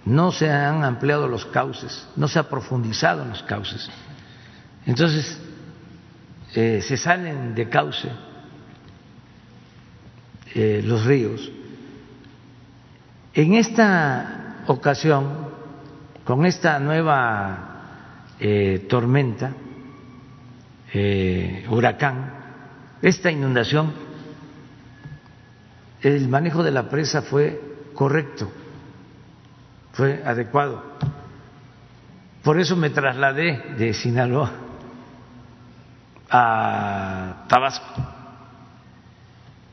no 0.08 0.32
se 0.32 0.50
han 0.50 0.86
ampliado 0.86 1.28
los 1.28 1.46
cauces, 1.46 2.08
no 2.16 2.30
se 2.30 2.40
ha 2.40 2.50
profundizado 2.50 3.24
en 3.24 3.30
los 3.30 3.44
cauces. 3.44 3.90
Entonces, 4.86 5.38
eh, 6.56 6.82
se 6.82 6.96
salen 6.96 7.54
de 7.54 7.68
cauce 7.68 8.10
eh, 10.56 10.82
los 10.86 11.04
ríos. 11.04 11.52
En 13.34 13.54
esta 13.56 14.64
ocasión, 14.68 15.50
con 16.24 16.46
esta 16.46 16.80
nueva 16.80 18.36
eh, 18.40 18.86
tormenta, 18.90 19.54
huracán, 21.70 22.34
esta 23.02 23.30
inundación, 23.30 23.92
el 26.02 26.28
manejo 26.30 26.64
de 26.64 26.72
la 26.72 26.90
presa 26.90 27.22
fue 27.22 27.62
correcto, 27.94 28.50
fue 29.98 30.22
adecuado. 30.24 30.84
Por 32.44 32.60
eso 32.60 32.76
me 32.76 32.92
trasladé 32.92 33.74
de 33.80 33.96
Sinaloa 33.96 34.52
a 36.30 37.46
Tabasco, 37.50 37.88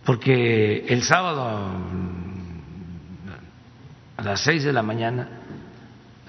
porque 0.02 0.86
el 0.88 1.02
sábado 1.02 1.46
a 4.16 4.22
las 4.22 4.40
seis 4.40 4.64
de 4.64 4.72
la 4.72 4.82
mañana 4.82 5.28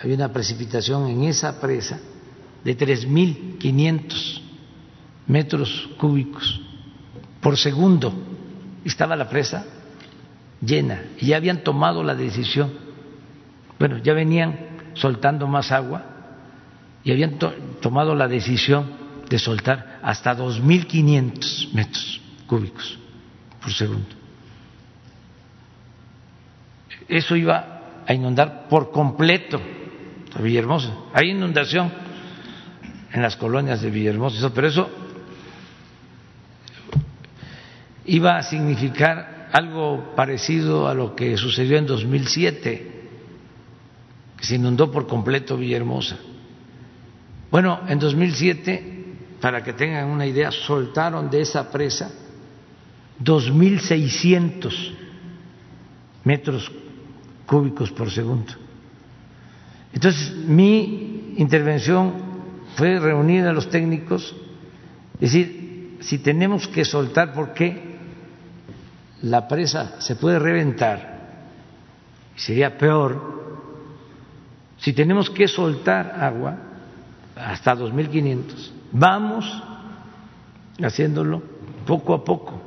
había 0.03 0.15
una 0.15 0.33
precipitación 0.33 1.07
en 1.07 1.23
esa 1.23 1.61
presa 1.61 1.97
de 2.65 2.75
tres 2.75 3.07
mil 3.07 3.57
quinientos 3.59 4.43
metros 5.25 5.89
cúbicos 5.97 6.61
por 7.39 7.57
segundo. 7.57 8.13
Estaba 8.83 9.15
la 9.15 9.29
presa 9.29 9.65
llena 10.61 11.01
y 11.17 11.27
ya 11.27 11.37
habían 11.37 11.63
tomado 11.63 12.03
la 12.03 12.13
decisión. 12.13 12.84
Bueno, 13.79 13.97
ya 13.97 14.13
venían 14.13 14.57
soltando 14.93 15.47
más 15.47 15.71
agua 15.71 16.03
y 17.03 17.11
habían 17.11 17.37
tomado 17.81 18.15
la 18.15 18.27
decisión 18.27 18.89
de 19.29 19.39
soltar 19.39 19.99
hasta 20.01 20.35
2.500 20.35 21.73
metros 21.73 22.21
cúbicos 22.47 22.97
por 23.61 23.73
segundo. 23.73 24.07
Eso 27.07 27.35
iba 27.35 28.03
a 28.07 28.13
inundar 28.13 28.67
por 28.67 28.91
completo 28.91 29.59
a 30.35 30.41
Villahermosa. 30.41 30.93
Hay 31.13 31.31
inundación 31.31 31.91
en 33.11 33.21
las 33.21 33.35
colonias 33.35 33.81
de 33.81 33.89
Villahermosa, 33.89 34.51
pero 34.53 34.67
eso 34.67 34.89
iba 38.05 38.37
a 38.37 38.43
significar 38.43 39.49
algo 39.51 40.13
parecido 40.15 40.87
a 40.87 40.93
lo 40.93 41.15
que 41.15 41.37
sucedió 41.37 41.77
en 41.77 41.85
2007, 41.85 42.94
que 44.37 44.45
se 44.45 44.55
inundó 44.55 44.91
por 44.91 45.07
completo 45.07 45.57
Villahermosa. 45.57 46.17
Bueno, 47.51 47.81
en 47.87 47.99
2007, 47.99 49.05
para 49.39 49.63
que 49.63 49.73
tengan 49.73 50.09
una 50.09 50.25
idea, 50.25 50.51
soltaron 50.51 51.29
de 51.29 51.41
esa 51.41 51.71
presa 51.71 52.11
2.600 53.23 54.93
metros 56.23 56.71
cúbicos 57.45 57.91
por 57.91 58.11
segundo. 58.11 58.53
Entonces, 59.93 60.35
mi 60.35 61.33
intervención 61.37 62.13
fue 62.75 62.99
reunir 62.99 63.45
a 63.45 63.53
los 63.53 63.69
técnicos, 63.69 64.35
es 65.15 65.31
decir, 65.31 65.97
si 66.01 66.17
tenemos 66.17 66.67
que 66.67 66.83
soltar, 66.83 67.33
¿por 67.33 67.53
qué? 67.53 67.95
la 69.25 69.47
presa 69.47 69.99
se 69.99 70.15
puede 70.15 70.39
reventar, 70.39 71.19
sería 72.35 72.77
peor 72.77 73.44
si 74.85 74.93
tenemos 74.93 75.31
que 75.31 75.47
soltar 75.47 76.15
agua 76.21 76.59
hasta 77.35 77.75
2.500. 77.75 78.69
Vamos 78.91 79.63
haciéndolo 80.79 81.41
poco 81.87 82.13
a 82.13 82.23
poco. 82.23 82.61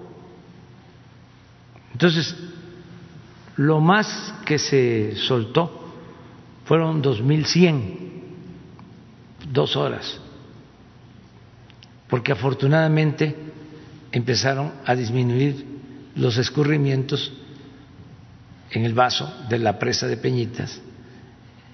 Entonces, 1.92 2.34
lo 3.54 3.78
más 3.78 4.34
que 4.44 4.58
se 4.58 5.14
soltó 5.14 5.92
fueron 6.64 7.00
2.100, 7.04 7.98
dos 9.52 9.76
horas, 9.76 10.18
porque 12.08 12.32
afortunadamente 12.32 13.36
empezaron 14.10 14.72
a 14.84 14.96
disminuir 14.96 15.64
los 16.16 16.36
escurrimientos 16.36 17.32
en 18.72 18.84
el 18.84 18.94
vaso 18.94 19.32
de 19.48 19.60
la 19.60 19.78
presa 19.78 20.08
de 20.08 20.16
Peñitas 20.16 20.82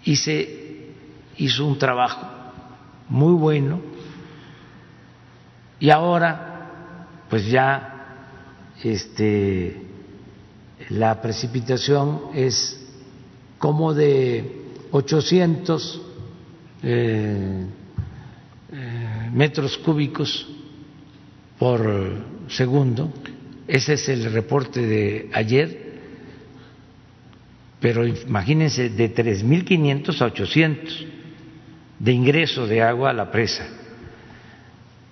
y 0.05 0.16
se 0.16 0.93
hizo 1.39 1.66
un 1.66 1.78
trabajo 1.78 2.26
muy 3.09 3.35
bueno 3.35 3.81
y 5.81 5.90
ahora 5.90 7.06
pues 7.28 7.47
ya 7.47 7.90
este 8.82 9.82
la 10.90 11.20
precipitación 11.20 12.22
es 12.35 12.81
como 13.59 13.94
de 13.94 14.62
800 14.90 16.02
eh, 16.82 17.66
eh, 18.72 19.31
metros 19.32 19.78
cúbicos 19.78 20.47
por 21.59 22.24
segundo. 22.48 23.10
Ese 23.66 23.94
es 23.94 24.09
el 24.09 24.31
reporte 24.32 24.85
de 24.86 25.31
ayer. 25.32 25.84
Pero 27.80 28.06
imagínense, 28.06 28.90
de 28.90 29.14
3.500 29.14 30.20
a 30.20 30.24
800 30.26 31.06
de 31.98 32.12
ingreso 32.12 32.66
de 32.66 32.82
agua 32.82 33.10
a 33.10 33.12
la 33.12 33.30
presa. 33.30 33.66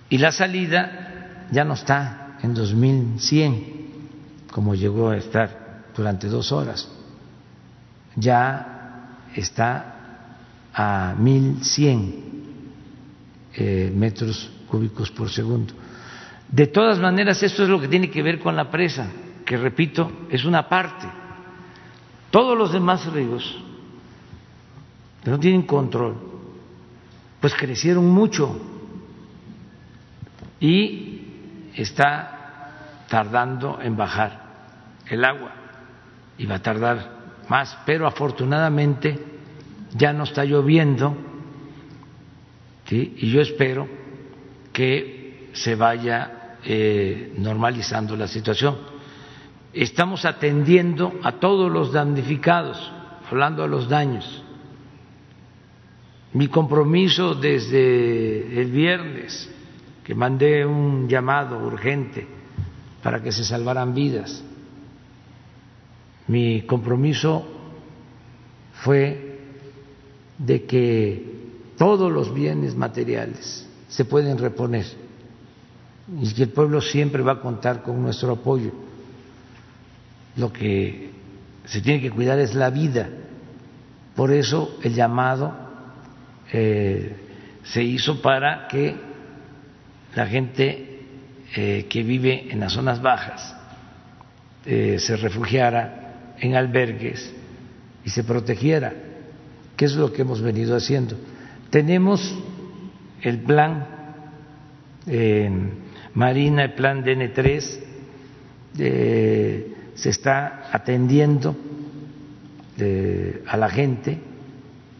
Y 0.09 0.17
la 0.17 0.31
salida 0.31 1.47
ya 1.51 1.63
no 1.63 1.73
está 1.73 2.37
en 2.41 2.53
2100, 2.53 3.63
como 4.51 4.75
llegó 4.75 5.09
a 5.09 5.17
estar 5.17 5.85
durante 5.95 6.27
dos 6.27 6.51
horas. 6.51 6.89
Ya 8.15 9.17
está 9.35 9.93
a 10.73 11.15
1100 11.17 12.23
eh, 13.55 13.91
metros 13.95 14.51
cúbicos 14.67 15.11
por 15.11 15.29
segundo. 15.29 15.73
De 16.49 16.67
todas 16.67 16.99
maneras, 16.99 17.41
esto 17.41 17.63
es 17.63 17.69
lo 17.69 17.79
que 17.79 17.87
tiene 17.87 18.09
que 18.09 18.21
ver 18.21 18.39
con 18.39 18.55
la 18.55 18.69
presa, 18.69 19.07
que 19.45 19.57
repito, 19.57 20.27
es 20.29 20.45
una 20.45 20.67
parte. 20.69 21.07
Todos 22.33 22.57
los 22.57 22.73
demás 22.73 23.05
ríos 23.13 23.55
que 25.23 25.29
no 25.29 25.39
tienen 25.39 25.61
control, 25.67 26.15
pues 27.39 27.53
crecieron 27.53 28.09
mucho 28.09 28.59
y 30.59 31.27
está 31.75 33.03
tardando 33.07 33.79
en 33.83 33.95
bajar 33.95 34.45
el 35.05 35.23
agua 35.23 35.51
y 36.39 36.47
va 36.47 36.55
a 36.55 36.61
tardar 36.63 37.43
más, 37.49 37.77
pero 37.85 38.07
afortunadamente 38.07 39.23
ya 39.95 40.11
no 40.11 40.23
está 40.23 40.43
lloviendo 40.43 41.15
y 42.89 43.29
yo 43.29 43.41
espero 43.41 43.87
que 44.71 45.51
se 45.53 45.75
vaya 45.75 46.57
eh, 46.65 47.35
normalizando 47.37 48.15
la 48.15 48.27
situación. 48.27 48.92
Estamos 49.73 50.23
atendiendo 50.25 51.13
a 51.23 51.33
todos 51.33 51.71
los 51.71 51.91
damnificados, 51.91 52.91
hablando 53.29 53.63
de 53.63 53.69
los 53.69 53.89
daños. 53.89 54.43
Mi 56.33 56.47
compromiso 56.47 57.33
desde 57.33 58.61
el 58.61 58.69
viernes, 58.71 59.49
que 60.03 60.13
mandé 60.13 60.63
un 60.63 61.07
llamado 61.07 61.57
urgente 61.65 62.27
para 63.01 63.21
que 63.23 63.31
se 63.31 63.43
salvaran 63.43 63.95
vidas, 63.95 64.43
mi 66.27 66.61
compromiso 66.61 67.43
fue 68.73 69.39
de 70.37 70.65
que 70.65 71.33
todos 71.77 72.11
los 72.11 72.31
bienes 72.31 72.75
materiales 72.75 73.67
se 73.87 74.05
pueden 74.05 74.37
reponer 74.37 74.85
y 76.21 76.31
que 76.33 76.43
el 76.43 76.49
pueblo 76.49 76.79
siempre 76.79 77.23
va 77.23 77.33
a 77.33 77.41
contar 77.41 77.81
con 77.81 78.01
nuestro 78.01 78.33
apoyo. 78.33 78.71
Lo 80.35 80.51
que 80.51 81.11
se 81.65 81.81
tiene 81.81 82.01
que 82.01 82.11
cuidar 82.11 82.39
es 82.39 82.53
la 82.55 82.69
vida. 82.69 83.09
Por 84.15 84.31
eso 84.31 84.77
el 84.83 84.93
llamado 84.93 85.53
eh, 86.51 87.15
se 87.63 87.83
hizo 87.83 88.21
para 88.21 88.67
que 88.67 88.95
la 90.15 90.27
gente 90.27 91.01
eh, 91.55 91.87
que 91.89 92.03
vive 92.03 92.51
en 92.51 92.59
las 92.59 92.73
zonas 92.73 93.01
bajas 93.01 93.55
eh, 94.65 94.97
se 94.99 95.17
refugiara 95.17 96.35
en 96.39 96.55
albergues 96.55 97.33
y 98.05 98.09
se 98.09 98.23
protegiera, 98.23 98.93
que 99.75 99.85
es 99.85 99.95
lo 99.95 100.11
que 100.11 100.23
hemos 100.23 100.41
venido 100.41 100.75
haciendo. 100.75 101.15
Tenemos 101.69 102.37
el 103.21 103.39
plan 103.39 103.87
Marina, 106.13 106.63
el 106.63 106.73
plan 106.73 107.03
DN3, 107.03 107.79
se 109.95 110.09
está 110.09 110.69
atendiendo 110.71 111.55
a 113.47 113.57
la 113.57 113.69
gente, 113.69 114.19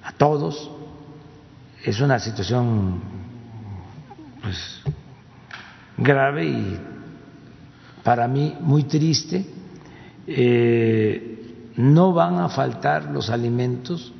a 0.03 0.11
todos. 0.13 0.71
Es 1.83 1.99
una 1.99 2.19
situación 2.19 3.01
pues, 4.41 4.81
grave 5.97 6.45
y 6.45 6.79
para 8.03 8.27
mí 8.27 8.55
muy 8.59 8.83
triste. 8.83 9.45
Eh, 10.27 11.73
no 11.75 12.13
van 12.13 12.39
a 12.39 12.49
faltar 12.49 13.05
los 13.05 13.29
alimentos, 13.29 14.13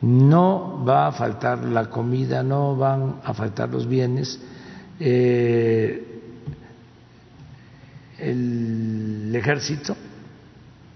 no 0.00 0.82
va 0.84 1.08
a 1.08 1.12
faltar 1.12 1.62
la 1.64 1.90
comida, 1.90 2.42
no 2.42 2.74
van 2.74 3.20
a 3.22 3.34
faltar 3.34 3.68
los 3.68 3.86
bienes 3.86 4.40
eh, 4.98 6.05
el 8.18 9.32
ejército 9.34 9.96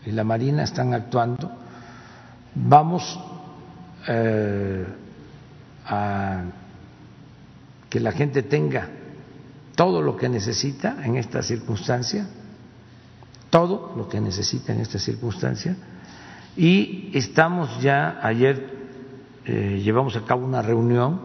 y 0.06 0.12
la 0.12 0.24
marina 0.24 0.62
están 0.62 0.94
actuando. 0.94 1.50
Vamos 2.54 3.18
eh, 4.08 4.86
a 5.86 6.42
que 7.88 8.00
la 8.00 8.12
gente 8.12 8.42
tenga 8.42 8.88
todo 9.74 10.02
lo 10.02 10.16
que 10.16 10.28
necesita 10.28 11.04
en 11.04 11.16
esta 11.16 11.42
circunstancia, 11.42 12.26
todo 13.50 13.94
lo 13.96 14.08
que 14.08 14.20
necesita 14.20 14.72
en 14.72 14.80
esta 14.80 14.98
circunstancia, 14.98 15.76
y 16.56 17.10
estamos 17.14 17.80
ya, 17.80 18.20
ayer 18.22 18.78
eh, 19.44 19.80
llevamos 19.82 20.16
a 20.16 20.24
cabo 20.24 20.44
una 20.44 20.62
reunión 20.62 21.20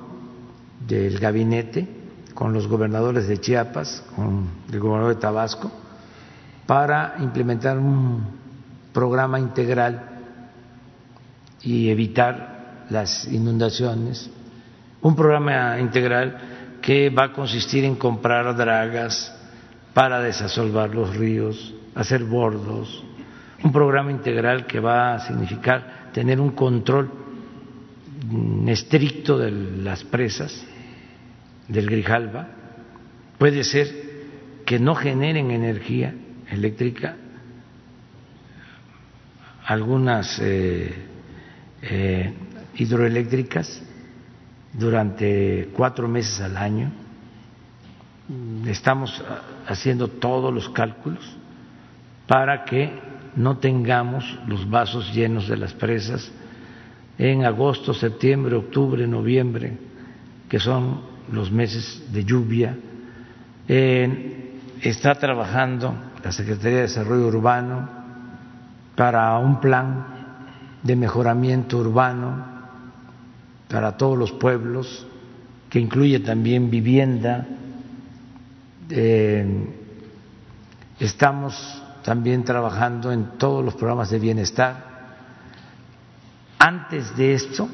del 0.88 1.20
gabinete 1.20 1.88
con 2.34 2.54
los 2.54 2.68
gobernadores 2.68 3.28
de 3.28 3.40
Chiapas, 3.40 4.04
con 4.16 4.50
el 4.72 4.80
gobernador 4.80 5.16
de 5.16 5.22
Tabasco, 5.22 5.72
para 6.66 7.16
implementar 7.20 7.78
un 7.78 8.24
programa 8.94 9.40
integral 9.40 10.02
y 11.62 11.90
evitar 11.90 12.86
las 12.90 13.28
inundaciones, 13.28 14.30
un 15.02 15.16
programa 15.16 15.80
integral 15.80 16.38
que 16.82 17.10
va 17.10 17.26
a 17.26 17.34
consistir 17.34 17.84
en 17.84 17.96
comprar 17.96 18.56
dragas 18.56 19.34
para 19.94 20.22
desasolvar 20.22 20.94
los 20.94 21.16
ríos, 21.16 21.74
hacer 21.96 22.24
bordos, 22.24 23.04
un 23.64 23.72
programa 23.72 24.12
integral 24.12 24.66
que 24.66 24.80
va 24.80 25.16
a 25.16 25.20
significar 25.20 26.12
tener 26.14 26.40
un 26.40 26.52
control 26.52 27.10
estricto 28.68 29.38
de 29.38 29.52
las 29.52 30.04
presas 30.04 30.66
del 31.68 31.90
Grijalba, 31.90 32.48
puede 33.38 33.64
ser 33.64 34.06
que 34.66 34.80
no 34.80 34.96
generen 34.96 35.52
energía 35.52 36.14
eléctrica 36.50 37.16
algunas 39.66 40.40
eh, 40.40 40.94
eh, 41.82 42.34
hidroeléctricas 42.76 43.82
durante 44.74 45.70
cuatro 45.76 46.08
meses 46.08 46.40
al 46.42 46.56
año. 46.58 46.92
Estamos 48.68 49.24
haciendo 49.68 50.08
todos 50.08 50.54
los 50.54 50.70
cálculos 50.70 51.24
para 52.28 52.64
que 52.64 52.92
no 53.36 53.58
tengamos 53.58 54.40
los 54.48 54.70
vasos 54.70 55.14
llenos 55.14 55.48
de 55.48 55.58
las 55.58 55.74
presas 55.74 56.32
en 57.18 57.46
agosto, 57.46 57.94
septiembre, 57.94 58.56
octubre, 58.56 59.06
noviembre, 59.08 59.78
que 60.50 60.60
son 60.60 61.02
los 61.32 61.52
meses 61.52 62.04
de 62.12 62.24
lluvia. 62.24 62.78
está 64.82 65.16
trabajando 65.16 65.96
la 66.26 66.32
Secretaría 66.32 66.78
de 66.78 66.82
Desarrollo 66.82 67.28
Urbano 67.28 67.88
para 68.96 69.38
un 69.38 69.60
plan 69.62 70.08
de 70.82 70.96
mejoramiento 70.96 71.78
urbano 71.78 72.44
para 73.70 73.96
todos 73.96 74.18
los 74.18 74.32
pueblos, 74.32 75.06
que 75.70 75.80
incluye 75.80 76.20
también 76.22 76.72
vivienda. 76.72 77.46
estamos 81.00 81.84
también 82.04 82.44
trabajando 82.44 83.12
en 83.12 83.38
todos 83.38 83.64
los 83.64 83.76
programas 83.76 84.10
de 84.10 84.18
bienestar. 84.18 84.84
Antes 86.58 87.16
de 87.16 87.34
esto, 87.36 87.70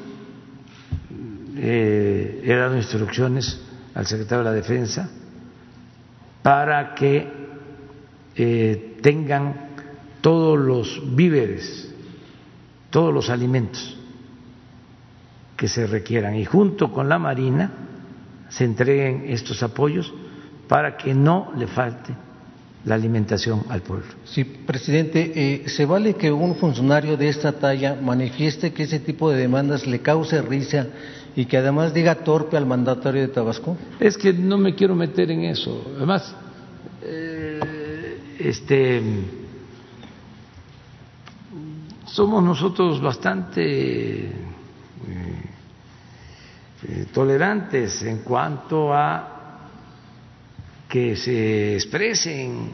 eh, 1.56 2.42
he 2.44 2.54
dado 2.54 2.76
instrucciones 2.76 3.62
al 3.94 4.04
secretario 4.06 4.44
de 4.44 4.50
la 4.50 4.56
Defensa 4.56 5.08
para 6.42 6.94
que 6.94 7.41
eh, 8.36 8.98
tengan 9.02 9.68
todos 10.20 10.58
los 10.58 11.14
víveres, 11.14 11.92
todos 12.90 13.12
los 13.12 13.30
alimentos 13.30 13.96
que 15.56 15.68
se 15.68 15.86
requieran 15.86 16.34
y 16.36 16.44
junto 16.44 16.92
con 16.92 17.08
la 17.08 17.18
Marina 17.18 17.70
se 18.48 18.64
entreguen 18.64 19.24
estos 19.28 19.62
apoyos 19.62 20.12
para 20.68 20.96
que 20.96 21.14
no 21.14 21.52
le 21.56 21.66
falte 21.66 22.14
la 22.84 22.96
alimentación 22.96 23.62
al 23.68 23.82
pueblo. 23.82 24.06
Sí, 24.24 24.44
presidente, 24.44 25.32
eh, 25.34 25.68
¿se 25.68 25.86
vale 25.86 26.14
que 26.14 26.32
un 26.32 26.56
funcionario 26.56 27.16
de 27.16 27.28
esta 27.28 27.52
talla 27.52 27.96
manifieste 28.00 28.72
que 28.72 28.84
ese 28.84 28.98
tipo 28.98 29.30
de 29.30 29.38
demandas 29.38 29.86
le 29.86 30.00
cause 30.00 30.42
risa 30.42 30.88
y 31.36 31.46
que 31.46 31.58
además 31.58 31.94
diga 31.94 32.16
torpe 32.16 32.56
al 32.56 32.66
mandatario 32.66 33.22
de 33.22 33.28
Tabasco? 33.28 33.76
Es 34.00 34.16
que 34.16 34.32
no 34.32 34.58
me 34.58 34.74
quiero 34.74 34.94
meter 34.94 35.30
en 35.30 35.44
eso. 35.44 35.92
Además, 35.96 36.34
este, 38.48 39.02
somos 42.06 42.42
nosotros 42.42 43.00
bastante 43.00 44.26
eh, 44.26 44.32
tolerantes 47.12 48.02
en 48.02 48.18
cuanto 48.18 48.92
a 48.92 49.68
que 50.88 51.16
se 51.16 51.74
expresen 51.74 52.70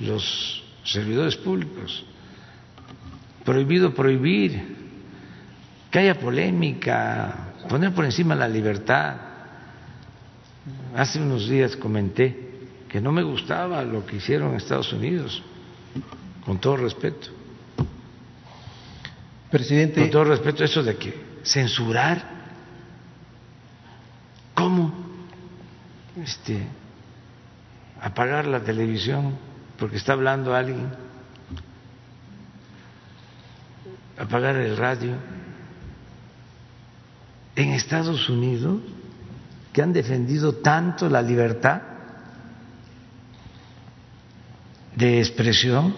los 0.00 0.62
servidores 0.84 1.36
públicos. 1.36 2.04
Prohibido 3.44 3.94
prohibir, 3.94 4.76
que 5.90 5.98
haya 6.00 6.18
polémica, 6.18 7.54
poner 7.68 7.94
por 7.94 8.04
encima 8.04 8.34
la 8.34 8.48
libertad. 8.48 9.16
Hace 10.96 11.22
unos 11.22 11.48
días 11.48 11.76
comenté 11.76 12.43
que 12.94 13.00
no 13.00 13.10
me 13.10 13.24
gustaba 13.24 13.82
lo 13.82 14.06
que 14.06 14.18
hicieron 14.18 14.50
en 14.50 14.54
Estados 14.54 14.92
Unidos, 14.92 15.42
con 16.44 16.60
todo 16.60 16.76
respeto. 16.76 17.26
Presidente. 19.50 20.00
Con 20.00 20.10
todo 20.10 20.22
respeto, 20.22 20.62
eso 20.62 20.80
de 20.80 20.96
que 20.96 21.40
censurar. 21.42 22.22
¿Cómo? 24.54 24.94
Este, 26.22 26.68
apagar 28.00 28.46
la 28.46 28.60
televisión 28.60 29.38
porque 29.76 29.96
está 29.96 30.12
hablando 30.12 30.54
alguien, 30.54 30.88
apagar 34.16 34.54
el 34.54 34.76
radio. 34.76 35.16
En 37.56 37.70
Estados 37.70 38.28
Unidos, 38.28 38.82
que 39.72 39.82
han 39.82 39.92
defendido 39.92 40.54
tanto 40.58 41.08
la 41.08 41.22
libertad 41.22 41.93
de 44.96 45.18
expresión, 45.18 45.94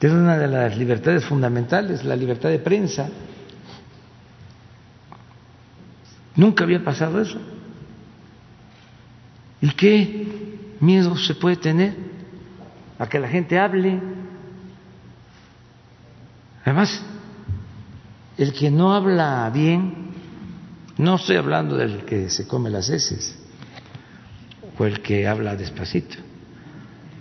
es 0.00 0.10
una 0.10 0.38
de 0.38 0.48
las 0.48 0.76
libertades 0.78 1.24
fundamentales, 1.24 2.04
la 2.04 2.16
libertad 2.16 2.48
de 2.48 2.58
prensa. 2.58 3.10
Nunca 6.36 6.64
había 6.64 6.82
pasado 6.82 7.20
eso. 7.20 7.38
¿Y 9.60 9.70
qué 9.72 10.26
miedo 10.80 11.16
se 11.16 11.34
puede 11.34 11.56
tener 11.56 12.10
a 13.00 13.08
que 13.08 13.18
la 13.18 13.28
gente 13.28 13.58
hable. 13.58 13.98
Además, 16.64 17.02
el 18.36 18.52
que 18.52 18.70
no 18.70 18.94
habla 18.94 19.50
bien, 19.52 20.10
no 20.98 21.16
estoy 21.16 21.36
hablando 21.36 21.76
del 21.76 22.04
que 22.04 22.28
se 22.28 22.46
come 22.46 22.68
las 22.68 22.90
heces 22.90 23.38
o 24.78 24.84
el 24.84 25.00
que 25.00 25.26
habla 25.26 25.56
despacito. 25.56 26.16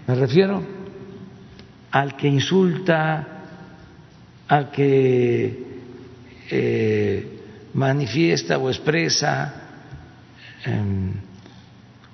Me 0.10 0.16
refiero 0.16 0.64
al 1.92 2.18
que 2.18 2.28
insulta, 2.28 3.28
al 4.48 4.72
que 4.72 5.68
eh, 6.50 7.40
manifiesta 7.76 8.58
o 8.58 8.72
expresa 8.72 9.54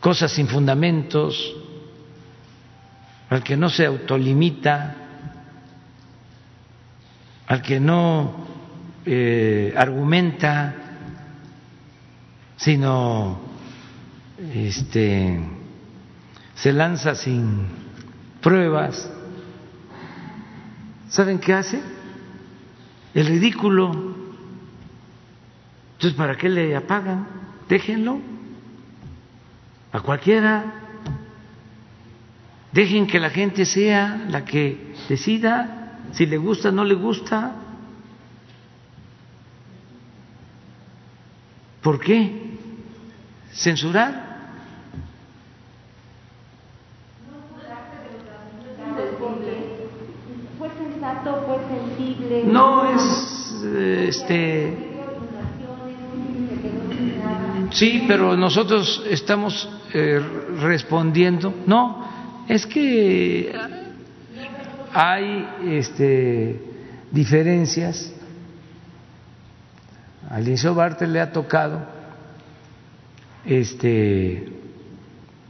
cosas 0.02 0.30
sin 0.30 0.50
fundamentos, 0.50 1.56
al 3.30 3.42
que 3.42 3.56
no 3.56 3.70
se 3.70 3.86
autolimita, 3.86 4.96
al 7.48 7.62
que 7.62 7.80
no 7.80 8.46
eh, 9.06 9.74
argumenta, 9.74 10.76
sino 12.58 13.40
este, 14.54 15.40
se 16.56 16.74
lanza 16.74 17.16
sin 17.16 17.85
pruebas. 18.46 19.10
¿Saben 21.10 21.40
qué 21.40 21.52
hace? 21.52 21.82
El 23.16 23.26
ridículo. 23.26 23.90
Entonces, 25.94 26.16
¿para 26.16 26.38
qué 26.38 26.48
le 26.48 26.76
apagan? 26.76 27.28
Déjenlo 27.68 28.20
a 29.92 30.00
cualquiera. 30.00 30.64
Dejen 32.72 33.08
que 33.08 33.20
la 33.20 33.32
gente 33.32 33.66
sea 33.66 34.28
la 34.30 34.46
que 34.46 34.94
decida 35.10 36.02
si 36.12 36.28
le 36.28 36.38
gusta 36.38 36.70
o 36.70 36.72
no 36.72 36.84
le 36.84 36.94
gusta. 36.94 37.56
¿Por 41.82 42.00
qué? 42.00 42.60
¿Censurar? 43.54 44.25
No 52.46 52.90
es 52.92 53.64
este 54.10 54.96
Sí, 57.76 58.06
pero 58.08 58.38
nosotros 58.38 59.04
estamos 59.10 59.68
eh, 59.94 60.22
respondiendo. 60.62 61.54
No, 61.66 62.08
es 62.48 62.66
que 62.66 63.54
hay 64.94 65.46
este, 65.66 66.62
diferencias. 67.12 68.14
Al 70.30 70.46
Liceo 70.46 70.74
Bartel 70.74 71.12
le 71.12 71.20
ha 71.20 71.34
tocado 71.34 71.86
este, 73.46 74.48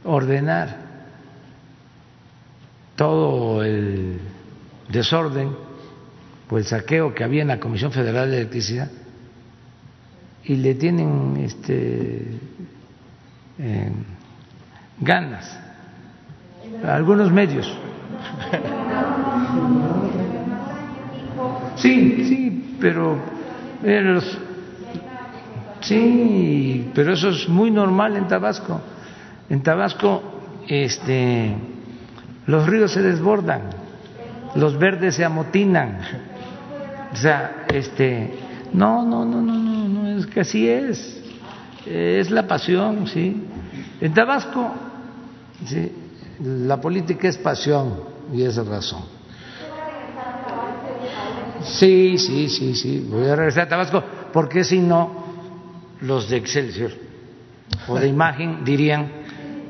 ordenar 0.02 0.78
todo 2.96 3.62
el 3.62 4.20
desorden 4.88 5.65
o 6.48 6.58
el 6.58 6.64
saqueo 6.64 7.14
que 7.14 7.24
había 7.24 7.42
en 7.42 7.48
la 7.48 7.60
Comisión 7.60 7.92
Federal 7.92 8.30
de 8.30 8.38
Electricidad 8.38 8.90
y 10.44 10.56
le 10.56 10.74
tienen 10.74 11.36
este, 11.38 12.38
eh, 13.58 13.92
ganas 15.00 15.66
algunos 16.84 17.32
medios. 17.32 17.66
Sí, 21.76 22.24
sí, 22.24 22.76
pero 22.80 23.18
sí, 25.80 26.90
pero 26.94 27.12
eso 27.12 27.28
es 27.28 27.48
muy 27.48 27.70
normal 27.70 28.16
en 28.16 28.28
Tabasco. 28.28 28.80
En 29.48 29.62
Tabasco, 29.62 30.22
este, 30.68 31.54
los 32.46 32.66
ríos 32.66 32.92
se 32.92 33.02
desbordan, 33.02 33.62
los 34.54 34.78
verdes 34.78 35.16
se 35.16 35.24
amotinan. 35.24 35.98
O 37.16 37.18
sea, 37.18 37.64
este, 37.72 38.34
no, 38.74 39.02
no, 39.02 39.24
no, 39.24 39.40
no, 39.40 39.54
no, 39.54 39.88
no, 39.88 40.18
es 40.18 40.26
que 40.26 40.40
así 40.40 40.68
es. 40.68 41.22
Es 41.86 42.30
la 42.30 42.46
pasión, 42.46 43.06
sí. 43.06 43.42
En 44.02 44.12
Tabasco, 44.12 44.70
sí, 45.64 45.92
la 46.42 46.78
política 46.78 47.28
es 47.28 47.38
pasión 47.38 48.00
y 48.34 48.42
es 48.42 48.56
razón. 48.56 49.04
Sí, 51.62 52.18
sí, 52.18 52.50
sí, 52.50 52.74
sí, 52.74 53.06
voy 53.10 53.26
a 53.28 53.34
regresar 53.34 53.64
a 53.64 53.68
Tabasco, 53.68 54.04
porque 54.30 54.62
si 54.62 54.78
no, 54.80 55.24
los 56.02 56.28
de 56.28 56.36
Excelsior 56.36 56.90
o 57.88 57.98
de 57.98 58.08
imagen 58.08 58.62
dirían 58.62 59.10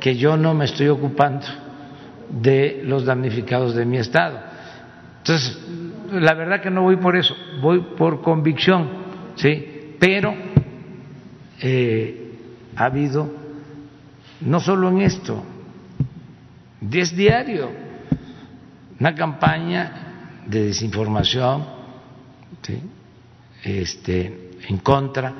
que 0.01 0.17
yo 0.17 0.37
no 0.37 0.53
me 0.53 0.65
estoy 0.65 0.89
ocupando 0.89 1.47
de 2.29 2.83
los 2.85 3.05
damnificados 3.05 3.77
de 3.77 3.85
mi 3.85 3.99
estado. 3.99 4.41
Entonces, 5.19 5.59
la 6.13 6.35
verdad 6.35 6.61
que 6.61 6.71
no 6.71 6.83
voy 6.83 6.97
por 6.97 7.17
eso, 7.17 7.35
voy 7.61 7.81
por 7.97 8.23
convicción, 8.23 8.89
¿sí? 9.37 9.95
Pero 9.99 10.35
eh, 11.61 12.33
ha 12.77 12.85
habido, 12.85 13.31
no 14.41 14.61
solo 14.61 14.89
en 14.89 15.01
esto, 15.03 15.43
es 16.93 17.17
diario, 17.17 17.71
una 18.99 19.15
campaña 19.15 20.43
de 20.47 20.67
desinformación 20.67 21.65
este, 23.63 24.51
en 24.69 24.79
contra 24.79 25.35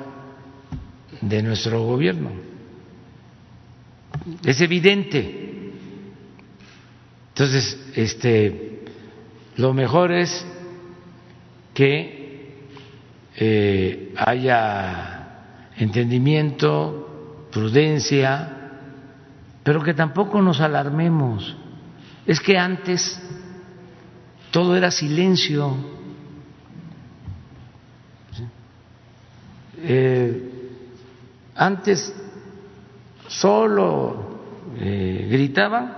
de 1.21 1.43
nuestro 1.43 1.83
gobierno. 1.83 2.31
Es 4.43 4.61
evidente. 4.61 5.73
Entonces, 7.29 7.79
este, 7.95 8.83
lo 9.57 9.73
mejor 9.73 10.11
es 10.11 10.45
que 11.77 12.57
eh, 13.35 14.11
haya 14.17 15.69
entendimiento, 15.77 17.45
prudencia, 17.51 18.71
pero 19.61 19.83
que 19.83 19.93
tampoco 19.93 20.41
nos 20.41 20.59
alarmemos. 20.59 21.55
Es 22.25 22.39
que 22.39 22.57
antes 22.57 23.21
todo 24.49 24.75
era 24.75 24.89
silencio. 24.89 25.77
Eh, 29.83 30.71
antes 31.53 32.11
solo 33.27 34.39
eh, 34.79 35.27
gritaban 35.29 35.93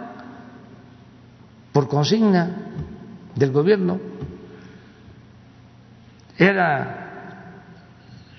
por 1.72 1.88
consigna 1.88 2.52
del 3.34 3.54
gobierno. 3.54 4.09
Era 6.40 7.52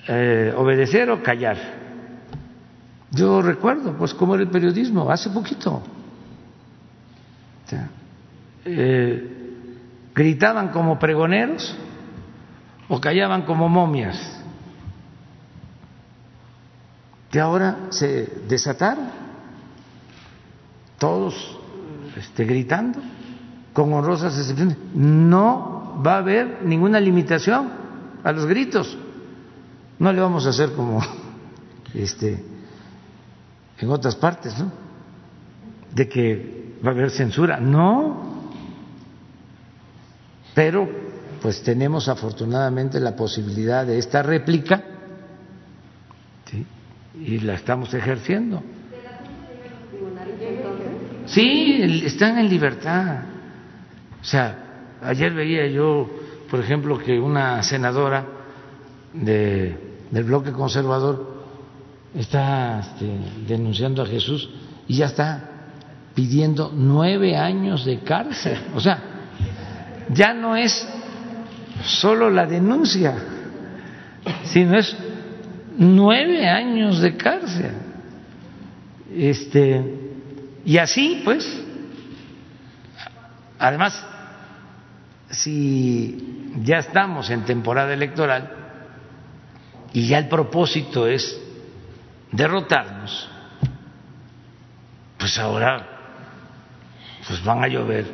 eh, 0.09 0.55
obedecer 0.57 1.11
o 1.11 1.23
callar. 1.23 1.59
Yo 3.11 3.43
recuerdo, 3.43 3.93
pues, 3.99 4.15
cómo 4.15 4.35
era 4.35 4.43
el 4.43 4.49
periodismo 4.49 5.11
hace 5.11 5.29
poquito. 5.29 5.83
Eh, 8.65 9.55
gritaban 10.15 10.69
como 10.69 10.99
pregoneros 10.99 11.77
o 12.89 12.99
callaban 13.01 13.43
como 13.43 13.69
momias. 13.69 14.39
Y 17.33 17.39
ahora 17.39 17.77
se 17.91 18.27
desataron, 18.49 19.09
todos 20.99 21.59
este, 22.17 22.45
gritando, 22.45 22.99
con 23.75 23.93
honrosas 23.93 24.37
excepciones. 24.39 24.77
No 24.95 26.01
va 26.05 26.15
a 26.15 26.19
haber 26.19 26.63
ninguna 26.65 26.99
limitación 26.99 27.80
a 28.23 28.33
los 28.33 28.47
gritos. 28.47 28.97
No 29.99 30.13
le 30.13 30.21
vamos 30.21 30.47
a 30.47 30.51
hacer 30.51 30.73
como 30.73 31.01
este, 31.95 32.43
en 33.79 33.91
otras 33.91 34.17
partes, 34.17 34.59
¿no? 34.59 34.73
De 35.95 36.09
que 36.09 36.77
va 36.85 36.91
a 36.91 36.95
haber 36.95 37.11
censura. 37.11 37.59
No, 37.61 38.53
pero 40.55 40.89
pues 41.43 41.63
tenemos 41.63 42.09
afortunadamente 42.09 43.01
la 43.01 43.17
posibilidad 43.17 43.87
de 43.87 43.99
esta 43.99 44.23
réplica 44.23 44.85
y 47.19 47.39
la 47.39 47.55
estamos 47.55 47.93
ejerciendo. 47.95 48.63
Sí, 51.27 52.03
están 52.05 52.39
en 52.39 52.49
libertad. 52.49 53.23
O 54.21 54.25
sea, 54.25 54.97
ayer 55.03 55.33
veía 55.33 55.67
yo, 55.69 56.11
por 56.51 56.61
ejemplo, 56.61 56.99
que 56.99 57.19
una 57.19 57.63
senadora 57.63 58.27
de, 59.13 59.77
del 60.11 60.25
bloque 60.25 60.51
conservador 60.51 61.45
está 62.15 62.81
este, 62.81 63.09
denunciando 63.47 64.03
a 64.03 64.07
Jesús 64.07 64.51
y 64.89 64.97
ya 64.97 65.07
está 65.07 65.49
pidiendo 66.15 66.73
nueve 66.75 67.37
años 67.37 67.85
de 67.85 68.01
cárcel. 68.01 68.59
O 68.75 68.81
sea, 68.81 69.01
ya 70.13 70.35
no 70.35 70.57
es 70.57 70.87
solo 71.85 72.29
la 72.31 72.47
denuncia, 72.47 73.15
sino 74.43 74.77
es 74.77 74.97
nueve 75.79 76.49
años 76.49 77.01
de 77.01 77.17
cárcel. 77.17 77.73
Este, 79.15 80.11
y 80.65 80.79
así, 80.79 81.23
pues, 81.25 81.63
además, 83.59 84.05
si 85.31 86.53
ya 86.63 86.79
estamos 86.79 87.31
en 87.31 87.45
temporada 87.45 87.95
electoral 87.95 88.51
y 89.93 90.07
ya 90.09 90.19
el 90.19 90.29
propósito 90.29 91.07
es 91.07 91.41
derrotarnos, 92.33 93.29
pues 95.19 95.39
ahora 95.39 95.87
pues 97.27 97.43
van 97.45 97.63
a 97.63 97.69
llover 97.69 98.07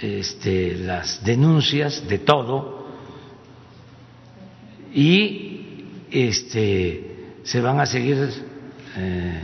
este, 0.00 0.74
las 0.76 1.24
denuncias 1.24 2.06
de 2.06 2.18
todo 2.18 2.86
y 4.92 5.84
este, 6.10 7.34
se 7.44 7.60
van 7.60 7.80
a 7.80 7.86
seguir 7.86 8.30
eh, 8.96 9.42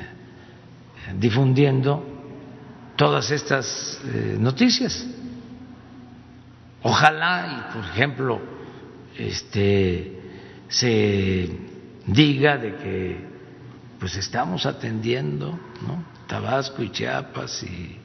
difundiendo 1.18 2.04
todas 2.96 3.30
estas 3.30 4.00
eh, 4.04 4.36
noticias. 4.38 5.06
Ojalá, 6.84 7.70
y 7.70 7.74
por 7.74 7.84
ejemplo, 7.84 8.40
este, 9.16 10.20
se 10.68 11.48
diga 12.06 12.58
de 12.58 12.76
que 12.76 13.34
pues 13.98 14.16
estamos 14.16 14.66
atendiendo 14.66 15.58
¿no? 15.86 16.04
Tabasco 16.26 16.82
y 16.82 16.90
Chiapas 16.90 17.62
y 17.62 17.98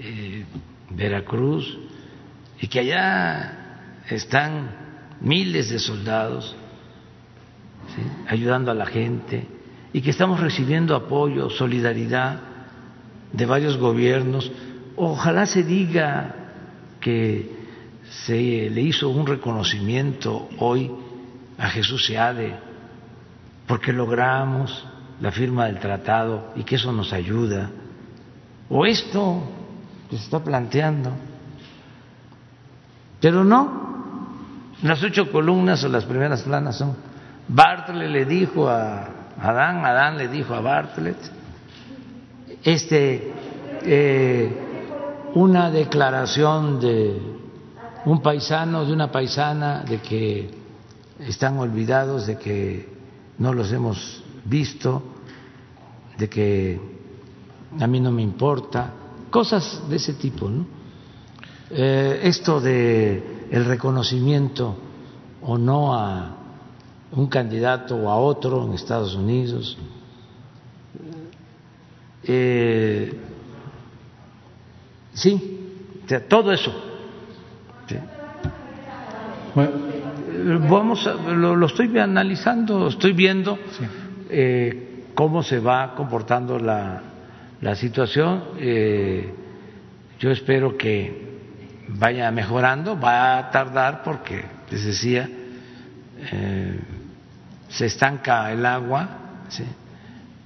eh, 0.00 0.44
Veracruz, 0.90 1.78
y 2.60 2.66
que 2.66 2.80
allá 2.80 4.02
están 4.10 5.14
miles 5.20 5.70
de 5.70 5.78
soldados 5.78 6.56
ayudando 8.26 8.72
a 8.72 8.74
la 8.74 8.86
gente, 8.86 9.46
y 9.92 10.00
que 10.00 10.10
estamos 10.10 10.40
recibiendo 10.40 10.96
apoyo, 10.96 11.48
solidaridad 11.48 12.40
de 13.32 13.46
varios 13.46 13.76
gobiernos. 13.76 14.50
Ojalá 14.96 15.46
se 15.46 15.62
diga 15.62 16.34
que 17.00 17.55
se 18.10 18.70
le 18.70 18.80
hizo 18.80 19.08
un 19.08 19.26
reconocimiento 19.26 20.48
hoy 20.58 20.90
a 21.58 21.68
Jesús 21.68 22.06
Seade, 22.06 22.56
porque 23.66 23.92
logramos 23.92 24.86
la 25.20 25.32
firma 25.32 25.66
del 25.66 25.78
tratado 25.78 26.52
y 26.56 26.64
que 26.64 26.76
eso 26.76 26.92
nos 26.92 27.12
ayuda. 27.12 27.70
O 28.68 28.84
esto 28.84 29.42
que 30.10 30.16
se 30.16 30.24
está 30.24 30.42
planteando. 30.42 31.12
Pero 33.20 33.44
no, 33.44 33.86
las 34.82 35.02
ocho 35.02 35.30
columnas 35.30 35.82
o 35.84 35.88
las 35.88 36.04
primeras 36.04 36.42
planas 36.42 36.76
son, 36.76 36.96
Bartlett 37.48 38.10
le 38.10 38.24
dijo 38.24 38.68
a 38.68 39.08
Adán, 39.40 39.84
Adán 39.84 40.18
le 40.18 40.28
dijo 40.28 40.54
a 40.54 40.60
Bartlett, 40.60 41.18
este, 42.62 43.32
eh, 43.82 44.66
una 45.34 45.70
declaración 45.70 46.80
de 46.80 47.35
un 48.06 48.22
paisano, 48.22 48.84
de 48.84 48.92
una 48.92 49.10
paisana, 49.10 49.82
de 49.82 49.98
que 49.98 50.48
están 51.18 51.58
olvidados, 51.58 52.26
de 52.26 52.38
que 52.38 52.88
no 53.38 53.52
los 53.52 53.72
hemos 53.72 54.22
visto, 54.44 55.02
de 56.16 56.28
que 56.28 56.80
a 57.78 57.86
mí 57.86 58.00
no 58.00 58.12
me 58.12 58.22
importa 58.22 58.92
cosas 59.28 59.82
de 59.88 59.96
ese 59.96 60.14
tipo. 60.14 60.48
¿no? 60.48 60.66
Eh, 61.70 62.20
esto 62.22 62.60
de 62.60 63.48
el 63.50 63.64
reconocimiento 63.64 64.76
o 65.42 65.58
no 65.58 65.94
a 65.94 66.36
un 67.10 67.26
candidato 67.26 67.96
o 67.96 68.08
a 68.08 68.16
otro 68.16 68.64
en 68.64 68.74
Estados 68.74 69.16
Unidos, 69.16 69.76
eh, 72.22 73.20
sí, 75.12 75.60
todo 76.28 76.52
eso. 76.52 76.85
Vamos, 79.56 81.08
lo, 81.28 81.56
lo, 81.56 81.66
estoy 81.66 81.98
analizando, 81.98 82.88
estoy 82.88 83.12
viendo 83.14 83.58
eh, 84.28 85.04
cómo 85.14 85.42
se 85.42 85.60
va 85.60 85.94
comportando 85.94 86.58
la, 86.58 87.00
la 87.62 87.74
situación. 87.74 88.44
Eh, 88.58 89.32
yo 90.20 90.30
espero 90.30 90.76
que 90.76 91.26
vaya 91.88 92.30
mejorando, 92.30 93.00
va 93.00 93.38
a 93.38 93.50
tardar 93.50 94.02
porque, 94.02 94.44
les 94.70 94.84
decía, 94.84 95.26
eh, 96.32 96.80
se 97.68 97.86
estanca 97.86 98.52
el 98.52 98.66
agua, 98.66 99.08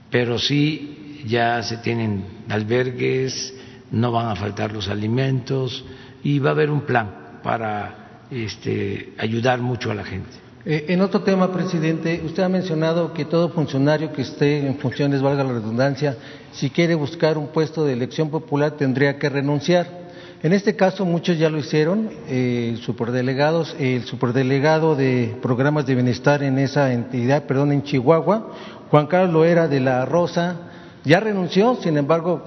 pero 0.08 0.38
sí 0.38 1.24
ya 1.26 1.64
se 1.64 1.78
tienen 1.78 2.44
albergues, 2.48 3.54
no 3.90 4.12
van 4.12 4.28
a 4.28 4.36
faltar 4.36 4.72
los 4.72 4.88
alimentos 4.88 5.84
y 6.22 6.38
va 6.38 6.50
a 6.50 6.52
haber 6.52 6.70
un 6.70 6.82
plan 6.82 7.40
para 7.42 7.99
este, 8.30 9.12
ayudar 9.18 9.60
mucho 9.60 9.90
a 9.90 9.94
la 9.94 10.04
gente. 10.04 10.30
Eh, 10.64 10.86
en 10.88 11.00
otro 11.00 11.22
tema, 11.22 11.52
presidente, 11.52 12.20
usted 12.24 12.42
ha 12.42 12.48
mencionado 12.48 13.14
que 13.14 13.24
todo 13.24 13.48
funcionario 13.48 14.12
que 14.12 14.22
esté 14.22 14.66
en 14.66 14.76
funciones, 14.76 15.22
valga 15.22 15.42
la 15.42 15.54
redundancia, 15.54 16.16
si 16.52 16.68
quiere 16.68 16.94
buscar 16.94 17.38
un 17.38 17.48
puesto 17.48 17.84
de 17.84 17.94
elección 17.94 18.28
popular 18.28 18.72
tendría 18.72 19.18
que 19.18 19.28
renunciar. 19.30 20.00
En 20.42 20.52
este 20.52 20.76
caso 20.76 21.04
muchos 21.04 21.38
ya 21.38 21.50
lo 21.50 21.58
hicieron, 21.58 22.10
eh, 22.28 22.78
superdelegados, 22.82 23.74
el 23.78 24.04
superdelegado 24.04 24.96
de 24.96 25.36
programas 25.40 25.86
de 25.86 25.94
bienestar 25.94 26.42
en 26.42 26.58
esa 26.58 26.92
entidad, 26.92 27.44
perdón, 27.44 27.72
en 27.72 27.82
Chihuahua, 27.82 28.52
Juan 28.90 29.06
Carlos 29.06 29.32
Loera 29.32 29.66
de 29.68 29.80
la 29.80 30.04
Rosa, 30.04 30.56
ya 31.04 31.20
renunció, 31.20 31.76
sin 31.76 31.96
embargo, 31.96 32.42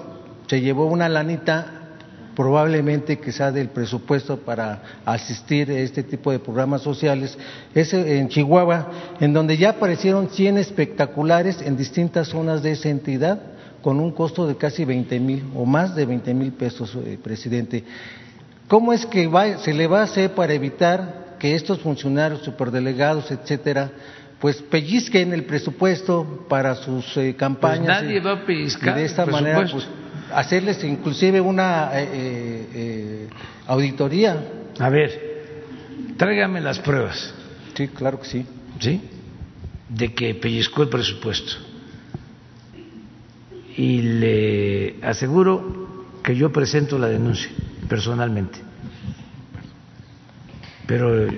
se 0.46 0.60
llevó 0.60 0.86
una 0.86 1.08
lanita 1.08 1.83
probablemente 2.34 3.18
que 3.18 3.32
sea 3.32 3.52
del 3.52 3.68
presupuesto 3.68 4.38
para 4.38 4.82
asistir 5.04 5.70
a 5.70 5.78
este 5.78 6.02
tipo 6.02 6.30
de 6.32 6.38
programas 6.38 6.82
sociales, 6.82 7.36
es 7.74 7.92
en 7.94 8.28
Chihuahua, 8.28 8.90
en 9.20 9.32
donde 9.32 9.56
ya 9.56 9.70
aparecieron 9.70 10.28
100 10.28 10.58
espectaculares 10.58 11.60
en 11.62 11.76
distintas 11.76 12.28
zonas 12.28 12.62
de 12.62 12.72
esa 12.72 12.88
entidad, 12.88 13.40
con 13.82 14.00
un 14.00 14.12
costo 14.12 14.46
de 14.46 14.56
casi 14.56 14.84
20 14.84 15.20
mil 15.20 15.44
o 15.54 15.66
más 15.66 15.94
de 15.94 16.06
20 16.06 16.32
mil 16.34 16.52
pesos, 16.52 16.96
eh, 17.04 17.18
presidente. 17.22 17.84
¿Cómo 18.66 18.92
es 18.92 19.04
que 19.04 19.30
se 19.62 19.74
le 19.74 19.86
va 19.86 20.00
a 20.00 20.04
hacer 20.04 20.30
para 20.30 20.54
evitar 20.54 21.36
que 21.38 21.54
estos 21.54 21.80
funcionarios, 21.80 22.40
superdelegados, 22.40 23.30
etcétera, 23.30 23.90
pues 24.40 24.62
pellizquen 24.62 25.32
el 25.34 25.44
presupuesto 25.44 26.46
para 26.48 26.74
sus 26.74 27.16
eh, 27.18 27.34
campañas? 27.36 27.98
Pues 27.98 28.02
nadie 28.02 28.20
va 28.20 28.32
a 28.32 28.46
pellizcar 28.46 28.96
y 28.96 29.00
de 29.00 29.06
esta 29.06 29.26
manera, 29.26 29.66
pues, 29.70 29.86
hacerles 30.34 30.82
inclusive 30.84 31.40
una 31.40 31.90
eh, 31.94 33.28
auditoría. 33.66 34.44
A 34.78 34.88
ver, 34.88 35.44
tráigame 36.16 36.60
las 36.60 36.78
pruebas. 36.78 37.34
Sí, 37.74 37.88
claro 37.88 38.20
que 38.20 38.26
sí. 38.26 38.46
¿Sí? 38.80 39.00
De 39.88 40.12
que 40.14 40.34
pellizcó 40.34 40.82
el 40.82 40.88
presupuesto. 40.88 41.52
Y 43.76 44.02
le 44.02 44.96
aseguro 45.02 46.06
que 46.22 46.36
yo 46.36 46.52
presento 46.52 46.98
la 46.98 47.08
denuncia 47.08 47.50
personalmente. 47.88 48.58
Pero 50.86 51.28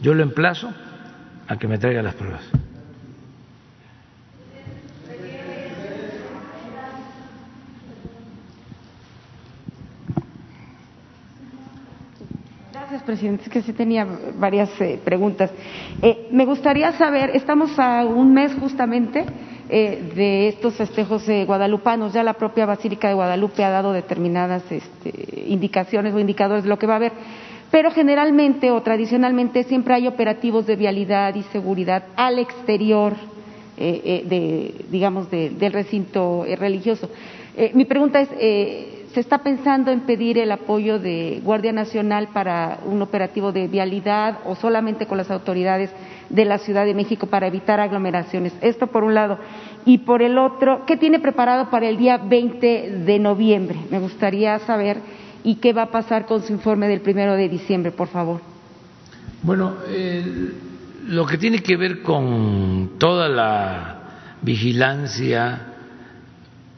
yo 0.00 0.14
lo 0.14 0.22
emplazo 0.22 0.72
a 1.46 1.56
que 1.56 1.68
me 1.68 1.78
traiga 1.78 2.02
las 2.02 2.14
pruebas. 2.14 2.42
Gracias, 13.04 13.18
presidente. 13.18 13.44
Es 13.44 13.50
que 13.50 13.62
sí 13.62 13.72
tenía 13.74 14.06
varias 14.38 14.70
eh, 14.80 14.98
preguntas. 15.04 15.50
Eh, 16.00 16.28
me 16.30 16.46
gustaría 16.46 16.90
saber, 16.92 17.30
estamos 17.34 17.78
a 17.78 18.04
un 18.04 18.32
mes 18.32 18.54
justamente 18.54 19.26
eh, 19.68 20.12
de 20.14 20.48
estos 20.48 20.74
festejos 20.74 21.26
guadalupanos. 21.46 22.14
Ya 22.14 22.22
la 22.22 22.32
propia 22.32 22.64
Basílica 22.64 23.08
de 23.08 23.14
Guadalupe 23.14 23.62
ha 23.62 23.68
dado 23.68 23.92
determinadas 23.92 24.62
este, 24.70 25.44
indicaciones 25.48 26.14
o 26.14 26.18
indicadores 26.18 26.64
de 26.64 26.70
lo 26.70 26.78
que 26.78 26.86
va 26.86 26.94
a 26.94 26.96
haber. 26.96 27.12
Pero 27.70 27.90
generalmente 27.90 28.70
o 28.70 28.80
tradicionalmente 28.80 29.64
siempre 29.64 29.94
hay 29.94 30.06
operativos 30.06 30.66
de 30.66 30.76
vialidad 30.76 31.34
y 31.34 31.42
seguridad 31.44 32.04
al 32.16 32.38
exterior 32.38 33.12
eh, 33.76 34.24
de, 34.26 34.86
digamos, 34.90 35.30
del 35.30 35.72
recinto 35.72 36.46
religioso. 36.56 37.10
mi 37.74 37.84
pregunta 37.84 38.20
es, 38.20 38.28
¿se 39.14 39.20
está 39.20 39.38
pensando 39.38 39.92
en 39.92 40.00
pedir 40.00 40.38
el 40.38 40.50
apoyo 40.50 40.98
de 40.98 41.40
Guardia 41.44 41.72
Nacional 41.72 42.30
para 42.32 42.80
un 42.84 43.00
operativo 43.00 43.52
de 43.52 43.68
vialidad 43.68 44.40
o 44.44 44.56
solamente 44.56 45.06
con 45.06 45.18
las 45.18 45.30
autoridades 45.30 45.90
de 46.28 46.44
la 46.44 46.58
Ciudad 46.58 46.84
de 46.84 46.94
México 46.94 47.28
para 47.28 47.46
evitar 47.46 47.78
aglomeraciones. 47.78 48.52
Esto 48.60 48.88
por 48.88 49.04
un 49.04 49.14
lado. 49.14 49.38
Y 49.86 49.98
por 49.98 50.20
el 50.20 50.36
otro, 50.36 50.84
¿qué 50.84 50.96
tiene 50.96 51.20
preparado 51.20 51.70
para 51.70 51.88
el 51.88 51.96
día 51.96 52.16
20 52.16 53.02
de 53.06 53.18
noviembre? 53.20 53.78
Me 53.88 54.00
gustaría 54.00 54.58
saber. 54.60 54.98
¿Y 55.44 55.56
qué 55.56 55.72
va 55.72 55.82
a 55.82 55.90
pasar 55.90 56.26
con 56.26 56.42
su 56.42 56.52
informe 56.52 56.88
del 56.88 57.00
primero 57.00 57.34
de 57.34 57.48
diciembre, 57.48 57.92
por 57.92 58.08
favor? 58.08 58.40
Bueno, 59.42 59.74
lo 61.06 61.26
que 61.26 61.38
tiene 61.38 61.62
que 61.62 61.76
ver 61.76 62.02
con 62.02 62.92
toda 62.98 63.28
la 63.28 64.00
vigilancia 64.40 65.73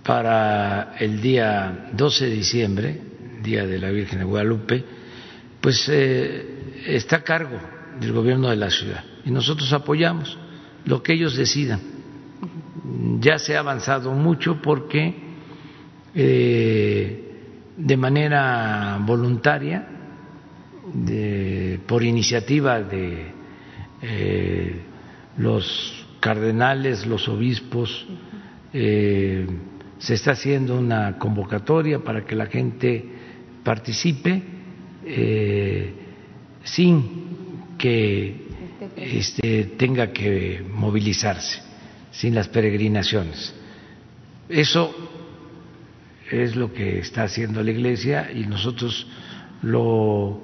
para 0.06 0.94
el 1.00 1.20
día 1.20 1.90
12 1.92 2.26
de 2.26 2.30
diciembre, 2.30 3.00
Día 3.42 3.66
de 3.66 3.78
la 3.78 3.90
Virgen 3.90 4.20
de 4.20 4.24
Guadalupe, 4.24 4.84
pues 5.60 5.88
eh, 5.88 6.84
está 6.86 7.16
a 7.16 7.24
cargo 7.24 7.58
del 8.00 8.12
gobierno 8.12 8.48
de 8.48 8.56
la 8.56 8.70
ciudad 8.70 9.02
y 9.24 9.32
nosotros 9.32 9.72
apoyamos 9.72 10.38
lo 10.84 11.02
que 11.02 11.12
ellos 11.12 11.36
decidan. 11.36 11.80
Ya 13.18 13.38
se 13.40 13.56
ha 13.56 13.60
avanzado 13.60 14.12
mucho 14.12 14.62
porque 14.62 15.14
eh, 16.14 17.32
de 17.76 17.96
manera 17.96 18.98
voluntaria, 19.04 19.88
por 21.86 22.04
iniciativa 22.04 22.80
de 22.80 23.32
eh, 24.02 24.80
los 25.36 26.06
cardenales, 26.20 27.06
los 27.06 27.28
obispos, 27.28 28.06
se 29.98 30.14
está 30.14 30.32
haciendo 30.32 30.78
una 30.78 31.18
convocatoria 31.18 32.01
para 32.01 32.24
que 32.24 32.35
la 32.35 32.47
gente 32.47 33.05
participe 33.64 34.43
sin 36.64 37.27
que 37.78 38.47
este, 38.97 39.64
tenga 39.77 40.12
que 40.12 40.64
movilizarse 40.68 41.62
sin 42.10 42.35
las 42.35 42.48
peregrinaciones. 42.48 43.55
Eso 44.48 44.94
es 46.31 46.56
lo 46.56 46.73
que 46.73 46.98
está 46.98 47.24
haciendo 47.24 47.62
la 47.62 47.70
Iglesia 47.70 48.31
y 48.32 48.47
nosotros 48.47 49.06
lo 49.62 50.40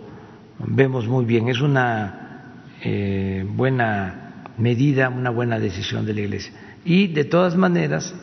vemos 0.59 1.09
muy 1.09 1.25
bien. 1.25 1.49
Es 1.49 1.61
una 1.61 2.55
eh, 2.83 3.45
buena 3.49 4.45
medida, 4.59 5.09
una 5.09 5.31
buena 5.31 5.59
decisión 5.59 6.05
de 6.05 6.15
la 6.15 6.21
Iglesia. 6.21 6.53
Y 6.85 7.09
de 7.09 7.25
todas 7.25 7.57
maneras, 7.57 8.15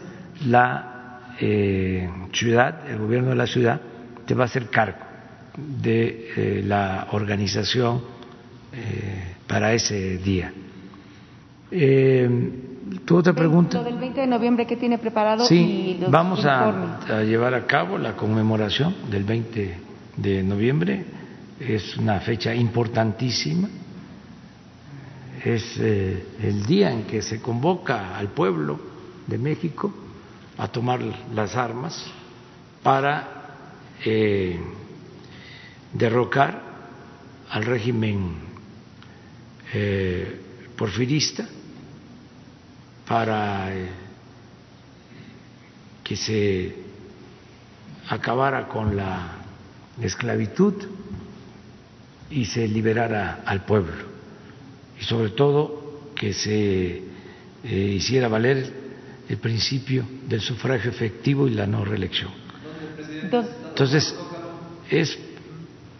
la 0.46 0.99
eh, 1.40 2.10
ciudad, 2.34 2.90
el 2.90 2.98
gobierno 3.00 3.30
de 3.30 3.36
la 3.36 3.48
ciudad, 3.48 3.82
te 4.26 4.34
va 4.34 4.44
a 4.44 4.46
hacer 4.46 4.70
cargo 4.70 5.00
de 5.58 6.32
eh, 6.36 6.64
la 6.66 7.08
organización 7.12 8.20
para 9.48 9.74
ese 9.74 10.20
día. 10.20 10.54
Eh, 11.72 12.30
¿Tu 13.06 13.16
otra 13.16 13.34
pregunta? 13.34 13.78
Lo 13.78 13.84
del 13.84 13.98
20 13.98 14.22
de 14.22 14.28
noviembre, 14.28 14.66
¿qué 14.66 14.76
tiene 14.76 14.98
preparado? 14.98 15.46
Sí, 15.46 16.00
vamos 16.10 16.44
a, 16.46 17.24
llevar 17.24 17.54
a 17.54 17.66
cabo 17.68 17.98
la 17.98 18.16
conmemoración 18.16 18.96
del 19.12 19.24
20 19.24 19.78
de 20.18 20.44
noviembre. 20.44 21.06
Es 21.60 21.98
una 21.98 22.20
fecha 22.20 22.56
importantísima. 22.56 23.70
Es 25.44 25.78
eh, 25.80 26.26
el 26.42 26.66
día 26.66 26.92
en 26.92 27.04
que 27.04 27.22
se 27.22 27.42
convoca 27.42 28.18
al 28.18 28.30
pueblo 28.30 28.80
de 29.28 29.38
México 29.38 29.94
a 30.60 30.68
tomar 30.68 31.02
las 31.34 31.56
armas 31.56 32.06
para 32.84 33.56
eh, 34.04 34.60
derrocar 35.94 36.62
al 37.50 37.64
régimen 37.64 38.36
eh, 39.74 40.42
porfirista 40.76 41.48
para 43.08 43.74
eh, 43.74 43.90
que 46.04 46.18
se 46.18 46.76
acabara 48.10 48.68
con 48.68 48.98
la 48.98 49.38
esclavitud 50.02 50.74
y 52.32 52.46
se 52.46 52.68
liberara 52.68 53.44
al 53.46 53.64
pueblo. 53.64 53.94
Y 55.00 55.06
sobre 55.06 55.30
todo 55.30 56.12
que 56.16 56.34
se 56.34 57.02
hiciera 57.64 58.28
valer 58.28 58.74
el 59.30 59.38
principio 59.38 60.19
del 60.30 60.42
sufragio 60.42 60.92
efectivo 60.92 61.48
y 61.48 61.52
la 61.56 61.66
no 61.66 61.84
reelección. 61.84 62.32
Entonces, 63.70 64.16
es 64.90 65.18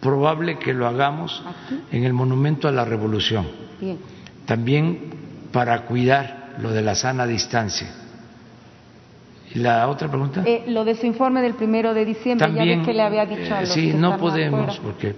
probable 0.00 0.58
que 0.58 0.72
lo 0.72 0.86
hagamos 0.86 1.42
en 1.90 2.04
el 2.04 2.12
Monumento 2.12 2.68
a 2.68 2.72
la 2.72 2.84
Revolución. 2.84 3.46
También 4.46 5.10
para 5.52 5.84
cuidar 5.84 6.54
lo 6.60 6.70
de 6.70 6.82
la 6.82 6.94
sana 6.94 7.26
distancia. 7.26 7.88
¿Y 9.52 9.58
la 9.58 9.88
otra 9.88 10.08
pregunta? 10.08 10.44
Eh, 10.46 10.64
lo 10.68 10.84
de 10.84 10.94
su 10.94 11.06
informe 11.06 11.42
del 11.42 11.54
primero 11.54 11.92
de 11.92 12.04
diciembre, 12.04 12.46
También, 12.46 12.80
ya 12.80 12.86
que 12.86 12.94
le 12.94 13.02
había 13.02 13.26
dicho 13.26 13.52
a 13.52 13.58
eh, 13.58 13.66
los 13.66 13.74
Sí, 13.74 13.92
no 13.92 14.16
podemos 14.16 14.78
porque 14.78 15.16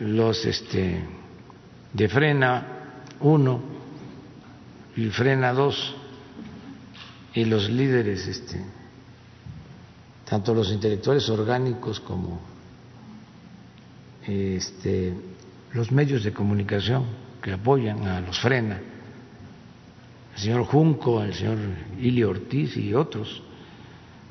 los 0.00 0.44
este, 0.44 1.02
de 1.94 2.08
frena 2.08 2.66
uno 3.20 3.60
y 4.96 5.06
frena 5.06 5.52
dos 5.52 5.96
y 7.34 7.44
los 7.44 7.68
líderes 7.68 8.26
este, 8.26 8.64
tanto 10.28 10.54
los 10.54 10.70
intelectuales 10.72 11.28
orgánicos 11.28 12.00
como 12.00 12.40
este, 14.26 15.14
los 15.72 15.90
medios 15.90 16.24
de 16.24 16.32
comunicación 16.32 17.06
que 17.42 17.52
apoyan 17.52 18.06
a 18.06 18.20
los 18.20 18.38
frena, 18.38 18.80
el 20.34 20.40
señor 20.40 20.64
Junco, 20.64 21.22
el 21.22 21.34
señor 21.34 21.58
Ili 21.98 22.22
Ortiz 22.22 22.76
y 22.76 22.94
otros, 22.94 23.42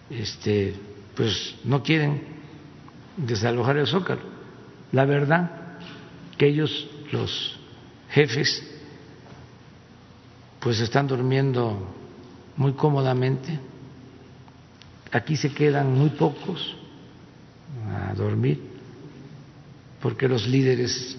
este, 0.10 0.76
pues 1.16 1.56
no 1.64 1.84
quieren 1.84 2.22
desalojar 3.18 3.78
el 3.78 3.88
zócalo. 3.88 4.22
La 4.92 5.06
verdad 5.06 5.52
que 6.38 6.48
ellos, 6.48 6.88
los 7.12 7.60
jefes, 8.10 8.64
pues 10.60 10.80
están 10.80 11.08
durmiendo 11.08 11.94
muy 12.58 12.74
cómodamente 12.74 13.60
Aquí 15.12 15.36
se 15.36 15.52
quedan 15.52 15.94
muy 15.98 16.10
pocos 16.10 16.76
a 17.92 18.14
dormir 18.14 18.62
porque 20.02 20.28
los 20.28 20.48
líderes 20.48 21.18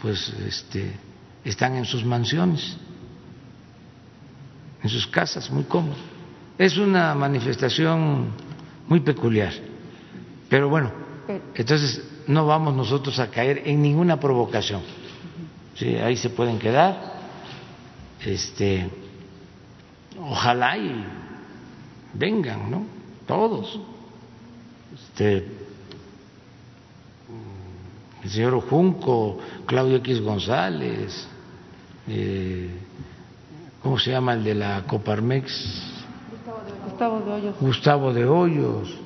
pues 0.00 0.32
este, 0.46 0.92
están 1.44 1.76
en 1.76 1.84
sus 1.84 2.04
mansiones, 2.04 2.76
en 4.82 4.88
sus 4.88 5.06
casas, 5.06 5.50
muy 5.50 5.64
cómodos. 5.64 5.98
Es 6.58 6.76
una 6.76 7.14
manifestación 7.14 8.28
muy 8.88 9.00
peculiar, 9.00 9.52
pero 10.48 10.68
bueno, 10.68 10.92
entonces 11.54 12.02
no 12.26 12.46
vamos 12.46 12.74
nosotros 12.74 13.18
a 13.18 13.30
caer 13.30 13.62
en 13.66 13.82
ninguna 13.82 14.18
provocación. 14.18 14.82
Sí, 15.74 15.96
ahí 15.96 16.16
se 16.16 16.30
pueden 16.30 16.58
quedar. 16.58 17.16
Este, 18.24 18.88
ojalá 20.20 20.76
y 20.78 21.04
vengan, 22.14 22.70
¿no? 22.70 22.86
Todos. 23.26 23.80
Este, 24.94 25.46
el 28.22 28.30
señor 28.30 28.60
Junco, 28.68 29.38
Claudio 29.66 29.96
X 29.96 30.20
González, 30.20 31.28
eh, 32.08 32.70
¿cómo 33.82 33.98
se 33.98 34.10
llama 34.10 34.34
el 34.34 34.44
de 34.44 34.54
la 34.54 34.84
Coparmex? 34.86 35.94
Gustavo 36.84 37.20
de 37.20 37.32
Hoyos. 37.32 37.56
Gustavo 37.60 38.12
de 38.12 38.24
Hoyos, 38.24 38.98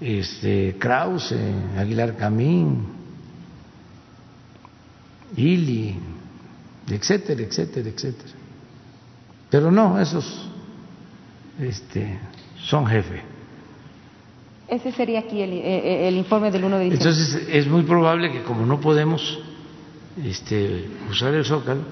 este, 0.00 0.76
Krause, 0.78 1.36
Aguilar 1.76 2.16
Camín, 2.16 2.86
Ili, 5.36 5.96
etcétera, 6.88 7.42
etcétera, 7.42 7.88
etcétera. 7.88 8.43
Pero 9.54 9.70
no, 9.70 10.00
esos 10.00 10.48
este, 11.60 12.18
son 12.64 12.84
jefes. 12.86 13.20
Ese 14.66 14.90
sería 14.90 15.20
aquí 15.20 15.40
el, 15.42 15.52
eh, 15.52 15.62
eh, 15.62 16.08
el, 16.08 16.16
informe 16.16 16.50
del 16.50 16.64
1 16.64 16.76
de 16.76 16.84
diciembre. 16.86 17.08
Entonces 17.08 17.48
es 17.48 17.68
muy 17.68 17.84
probable 17.84 18.32
que 18.32 18.42
como 18.42 18.66
no 18.66 18.80
podemos 18.80 19.38
este, 20.24 20.88
usar 21.08 21.34
el 21.34 21.44
zócalo, 21.44 21.82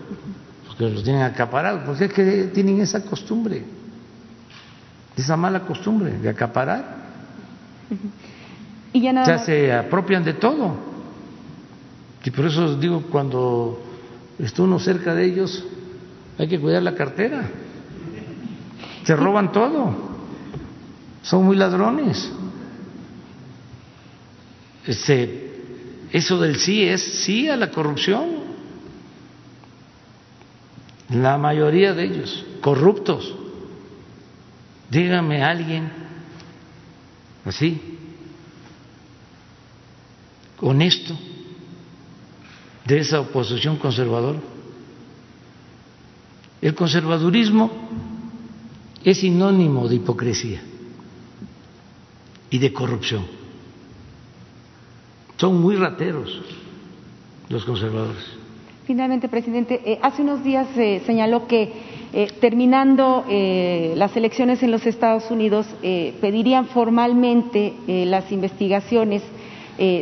porque 0.66 0.90
lo 0.90 1.05
tienen 1.05 1.22
acaparado, 1.22 1.84
porque 1.86 2.06
es 2.06 2.12
que 2.12 2.51
tienen 2.52 2.80
esa 2.80 3.05
costumbre, 3.05 3.62
esa 5.16 5.36
mala 5.36 5.60
costumbre 5.60 6.18
de 6.18 6.28
acaparar. 6.28 6.97
Y 8.93 9.02
ya 9.02 9.12
nada 9.12 9.22
o 9.22 9.39
sea, 9.39 9.39
se 9.39 9.72
apropian 9.72 10.24
de 10.24 10.34
todo. 10.34 10.74
Y 12.24 12.30
por 12.32 12.44
eso 12.44 12.76
digo, 12.76 13.05
cuando 13.09 13.80
está 14.40 14.64
uno 14.64 14.80
cerca 14.80 15.14
de 15.14 15.26
ellos, 15.26 15.64
hay 16.38 16.48
que 16.48 16.59
cuidar 16.59 16.82
la 16.82 16.94
cartera. 16.94 17.48
Se 19.04 19.16
roban 19.16 19.52
todo. 19.52 19.94
Son 21.22 21.44
muy 21.44 21.56
ladrones. 21.56 22.32
Este, 24.86 25.52
eso 26.12 26.38
del 26.40 26.56
sí 26.56 26.82
es 26.82 27.00
sí 27.24 27.48
a 27.48 27.56
la 27.56 27.70
corrupción. 27.70 28.42
La 31.10 31.36
mayoría 31.36 31.92
de 31.92 32.04
ellos, 32.04 32.44
corruptos. 32.60 33.34
Dígame 34.90 35.42
alguien 35.42 35.90
así, 37.44 37.80
honesto, 40.60 41.16
de 42.86 42.98
esa 42.98 43.20
oposición 43.20 43.76
conservadora. 43.76 44.38
El 46.62 46.76
conservadurismo 46.76 47.70
es 49.05 49.18
sinónimo 49.18 49.89
de 49.89 49.97
hipocresía 49.97 50.62
y 52.51 52.59
de 52.59 52.73
corrupción. 52.73 53.26
Son 55.36 55.60
muy 55.60 55.74
rateros 55.74 56.41
los 57.49 57.65
conservadores. 57.65 58.23
Finalmente, 58.86 59.28
presidente, 59.28 59.81
eh, 59.84 59.99
hace 60.02 60.23
unos 60.23 60.44
días 60.44 60.68
eh, 60.76 61.02
señaló 61.05 61.49
que 61.49 61.73
eh, 62.12 62.28
terminando 62.41 63.24
eh, 63.28 63.94
las 63.97 64.16
elecciones 64.16 64.62
en 64.62 64.70
los 64.70 64.86
Estados 64.86 65.31
Unidos 65.32 65.66
pedirían 65.82 66.66
formalmente 66.66 67.74
las 68.07 68.31
investigaciones 68.31 69.23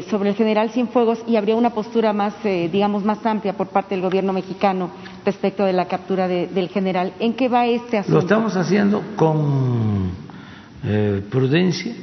sobre 0.09 0.31
el 0.31 0.35
general 0.35 0.71
Cienfuegos 0.71 1.23
y 1.27 1.37
habría 1.37 1.55
una 1.57 1.71
postura 1.71 2.13
más, 2.13 2.35
digamos, 2.43 3.05
más 3.05 3.25
amplia 3.25 3.55
por 3.55 3.69
parte 3.69 3.95
del 3.95 4.03
gobierno 4.03 4.33
mexicano 4.33 4.91
respecto 5.25 5.65
de 5.65 5.73
la 5.73 5.87
captura 5.87 6.29
de, 6.29 6.49
del 6.49 6.69
general. 6.69 7.13
¿En 7.19 7.35
qué 7.35 7.49
va 7.49 7.67
este 7.67 7.99
asunto? 7.99 8.17
Lo 8.17 8.23
estamos 8.23 8.57
haciendo 8.57 9.03
con 9.17 10.11
prudencia, 11.31 11.95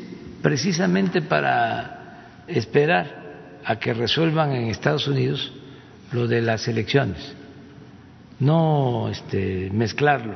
precisamente 0.42 1.22
para 1.22 2.44
esperar 2.48 3.60
a 3.66 3.76
que 3.78 3.94
resuelvan 3.94 4.54
en 4.54 4.70
Estados 4.70 5.08
Unidos 5.08 5.52
lo 6.12 6.28
de 6.28 6.42
las 6.42 6.68
elecciones 6.68 7.36
no 8.40 9.10
este, 9.10 9.70
mezclarlo. 9.72 10.36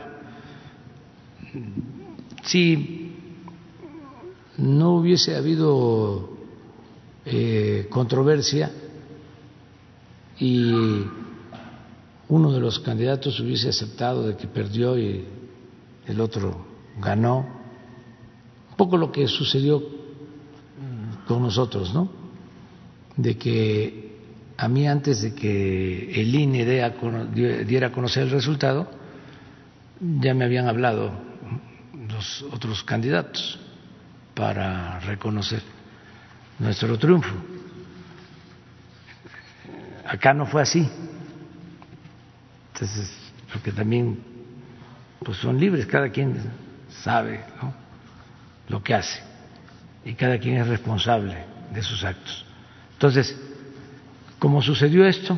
Si 2.43 3.16
no 4.58 4.95
hubiese 4.95 5.35
habido 5.35 6.31
eh, 7.25 7.88
controversia 7.90 8.72
y 10.40 11.06
uno 12.30 12.51
de 12.51 12.59
los 12.59 12.80
candidatos 12.80 13.40
hubiese 13.40 13.69
aceptado 13.69 14.27
de 14.27 14.35
que 14.35 14.48
perdió 14.48 14.98
y 14.98 15.25
el 16.08 16.19
otro 16.19 16.66
ganó, 17.00 17.40
un 18.69 18.75
poco 18.75 18.98
lo 18.98 19.11
que 19.11 19.27
sucedió 19.27 19.83
con 21.27 21.43
nosotros, 21.43 21.93
¿no? 21.93 22.09
De 23.17 23.38
que 23.38 24.17
a 24.58 24.67
mí 24.67 24.88
antes 24.88 25.22
de 25.22 25.35
que 25.35 26.22
el 26.22 26.33
INE 26.33 26.66
diera 27.66 27.88
a 27.88 27.91
conocer 27.91 28.24
el 28.24 28.32
resultado, 28.32 28.90
ya 30.00 30.33
me 30.33 30.45
habían 30.45 30.67
hablado 30.67 31.11
los 32.09 32.43
otros 32.51 32.83
candidatos 32.83 33.59
para 34.33 35.00
reconocer 35.01 35.61
nuestro 36.61 36.98
triunfo. 36.98 37.33
Acá 40.06 40.33
no 40.33 40.45
fue 40.45 40.61
así. 40.61 40.88
Entonces, 42.73 43.11
porque 43.51 43.72
también 43.72 44.19
pues 45.23 45.38
son 45.38 45.59
libres, 45.59 45.85
cada 45.85 46.09
quien 46.09 46.38
sabe 46.90 47.43
lo 48.67 48.81
que 48.83 48.93
hace 48.93 49.22
y 50.06 50.14
cada 50.14 50.40
quien 50.40 50.57
es 50.57 50.67
responsable 50.67 51.38
de 51.73 51.81
sus 51.81 52.03
actos. 52.03 52.45
Entonces, 52.93 53.35
como 54.40 54.61
sucedió 54.61 55.06
esto 55.06 55.38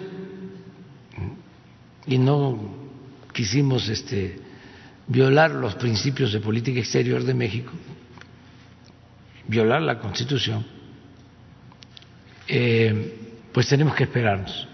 y 2.06 2.18
no 2.18 2.60
quisimos 3.34 3.88
este, 3.90 4.40
violar 5.08 5.52
los 5.52 5.76
principios 5.76 6.34
de 6.34 6.40
política 6.40 6.80
exterior 6.80 7.24
de 7.24 7.34
México, 7.34 7.72
violar 9.48 9.82
la 9.82 10.00
Constitución, 10.00 10.66
eh, 12.48 13.20
pues 13.52 13.68
tenemos 13.68 13.96
que 13.96 14.04
esperarnos 14.04 14.68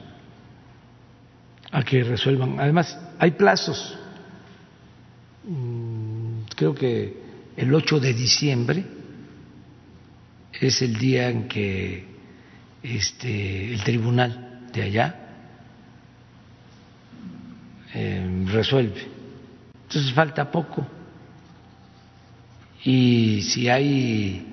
a 1.71 1.83
que 1.83 2.03
resuelvan. 2.03 2.59
Además, 2.59 2.97
hay 3.19 3.31
plazos. 3.31 3.97
Mm, 5.43 6.41
creo 6.55 6.73
que 6.73 7.13
el 7.55 7.73
8 7.73 7.99
de 7.99 8.13
diciembre 8.13 8.83
es 10.59 10.81
el 10.81 10.97
día 10.97 11.29
en 11.29 11.47
que 11.47 12.05
este, 12.81 13.73
el 13.73 13.83
tribunal 13.83 14.67
de 14.73 14.81
allá 14.81 15.15
eh, 17.93 18.45
resuelve. 18.47 19.07
Entonces 19.83 20.13
falta 20.13 20.49
poco. 20.51 20.85
Y 22.83 23.41
si 23.41 23.67
hay 23.67 24.45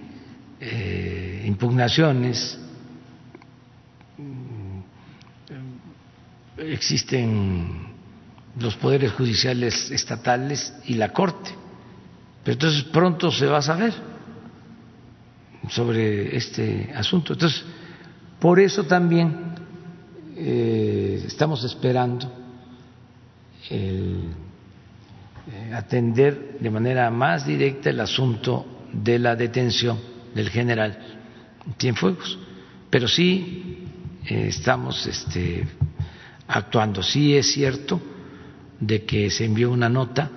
eh, 0.61 1.45
impugnaciones, 1.47 2.59
existen 6.59 7.95
los 8.59 8.77
poderes 8.77 9.13
judiciales 9.13 9.91
estatales 9.91 10.75
y 10.87 10.95
la 10.95 11.13
Corte. 11.13 11.51
Pero 12.43 12.55
entonces 12.55 12.85
pronto 12.85 13.31
se 13.31 13.47
va 13.47 13.59
a 13.59 13.63
saber 13.63 13.93
sobre 15.69 16.37
este 16.37 16.93
asunto. 16.95 17.33
Entonces, 17.33 17.65
por 18.39 18.61
eso 18.61 18.85
también 18.85 19.55
eh, 20.37 21.23
estamos 21.27 21.65
esperando 21.65 22.33
el, 23.71 24.31
eh, 25.49 25.75
atender 25.75 26.59
de 26.61 26.71
manera 26.71 27.11
más 27.11 27.47
directa 27.47 27.91
el 27.91 28.01
asunto 28.01 28.67
de 28.93 29.19
la 29.19 29.37
detención 29.37 29.99
del 30.35 30.51
general 30.51 30.99
Cienfuegos. 31.79 32.39
Pero 32.91 33.09
sí 33.09 33.85
eh, 34.25 34.47
estamos 34.49 35.07
este, 35.07 35.67
actuando. 36.49 37.03
Sí 37.03 37.37
es 37.37 37.53
cierto 37.53 38.01
de 38.81 39.05
que 39.05 39.31
se 39.31 39.45
envió 39.45 39.71
una 39.71 39.89
nota 39.89 40.31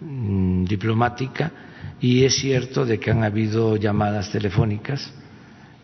mm, 0.00 0.64
diplomática 0.64 1.52
y 2.00 2.24
es 2.24 2.34
cierto 2.36 2.84
de 2.84 2.98
que 2.98 3.10
han 3.10 3.24
habido 3.24 3.76
llamadas 3.76 4.30
telefónicas 4.30 5.12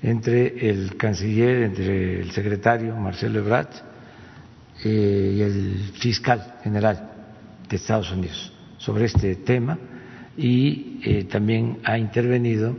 entre 0.02 0.68
el 0.68 0.96
canciller, 0.96 1.62
entre 1.62 2.20
el 2.20 2.30
secretario 2.30 2.94
Marcelo 2.96 3.38
Ebrard 3.38 3.68
eh, 4.84 5.34
y 5.36 5.40
el 5.40 5.92
fiscal 5.94 6.56
general 6.62 7.10
de 7.68 7.76
Estados 7.76 8.10
Unidos 8.12 8.52
sobre 8.76 9.06
este 9.06 9.36
tema 9.36 9.78
y 10.36 11.00
eh, 11.02 11.24
también 11.24 11.78
ha 11.84 11.96
intervenido 11.96 12.76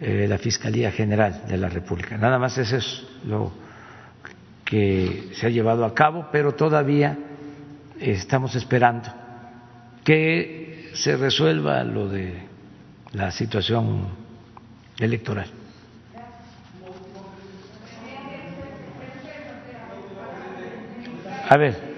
eh, 0.00 0.26
la 0.28 0.38
Fiscalía 0.38 0.90
General 0.92 1.44
de 1.48 1.56
la 1.56 1.68
República. 1.68 2.16
Nada 2.16 2.38
más 2.38 2.56
eso 2.58 2.76
es 2.76 3.04
lo 3.26 3.65
que 4.66 5.30
se 5.32 5.46
ha 5.46 5.48
llevado 5.48 5.84
a 5.84 5.94
cabo, 5.94 6.26
pero 6.32 6.52
todavía 6.52 7.16
estamos 8.00 8.54
esperando 8.56 9.08
que 10.04 10.90
se 10.92 11.16
resuelva 11.16 11.82
lo 11.84 12.08
de 12.08 12.34
la 13.12 13.30
situación 13.30 14.08
electoral. 14.98 15.46
A 21.48 21.56
ver. 21.56 21.96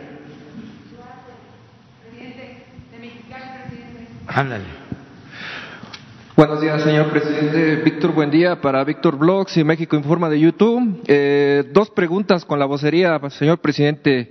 Ándale. 4.26 4.87
Buenos 6.38 6.60
días, 6.60 6.84
señor 6.84 7.10
presidente. 7.10 7.82
Víctor, 7.82 8.12
buen 8.12 8.30
día 8.30 8.60
para 8.60 8.84
Víctor 8.84 9.18
Blogs 9.18 9.56
y 9.56 9.64
México 9.64 9.96
Informa 9.96 10.28
de 10.28 10.38
YouTube. 10.38 11.02
Eh, 11.08 11.64
dos 11.72 11.90
preguntas 11.90 12.44
con 12.44 12.60
la 12.60 12.64
vocería, 12.64 13.18
señor 13.30 13.58
presidente. 13.58 14.30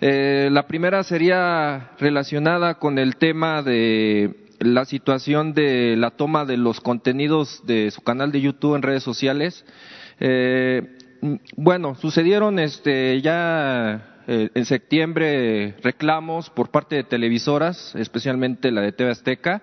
Eh, 0.00 0.50
la 0.52 0.68
primera 0.68 1.02
sería 1.02 1.94
relacionada 1.98 2.74
con 2.74 2.96
el 2.96 3.16
tema 3.16 3.64
de 3.64 4.36
la 4.60 4.84
situación 4.84 5.52
de 5.52 5.96
la 5.96 6.12
toma 6.12 6.44
de 6.44 6.58
los 6.58 6.80
contenidos 6.80 7.66
de 7.66 7.90
su 7.90 8.02
canal 8.02 8.30
de 8.30 8.40
YouTube 8.40 8.76
en 8.76 8.82
redes 8.82 9.02
sociales. 9.02 9.64
Eh, 10.20 10.96
bueno, 11.56 11.96
sucedieron 11.96 12.60
este, 12.60 13.20
ya 13.20 14.20
eh, 14.28 14.50
en 14.54 14.64
septiembre 14.64 15.74
reclamos 15.82 16.50
por 16.50 16.70
parte 16.70 16.94
de 16.94 17.02
televisoras, 17.02 17.96
especialmente 17.96 18.70
la 18.70 18.82
de 18.82 18.92
TV 18.92 19.10
Azteca, 19.10 19.62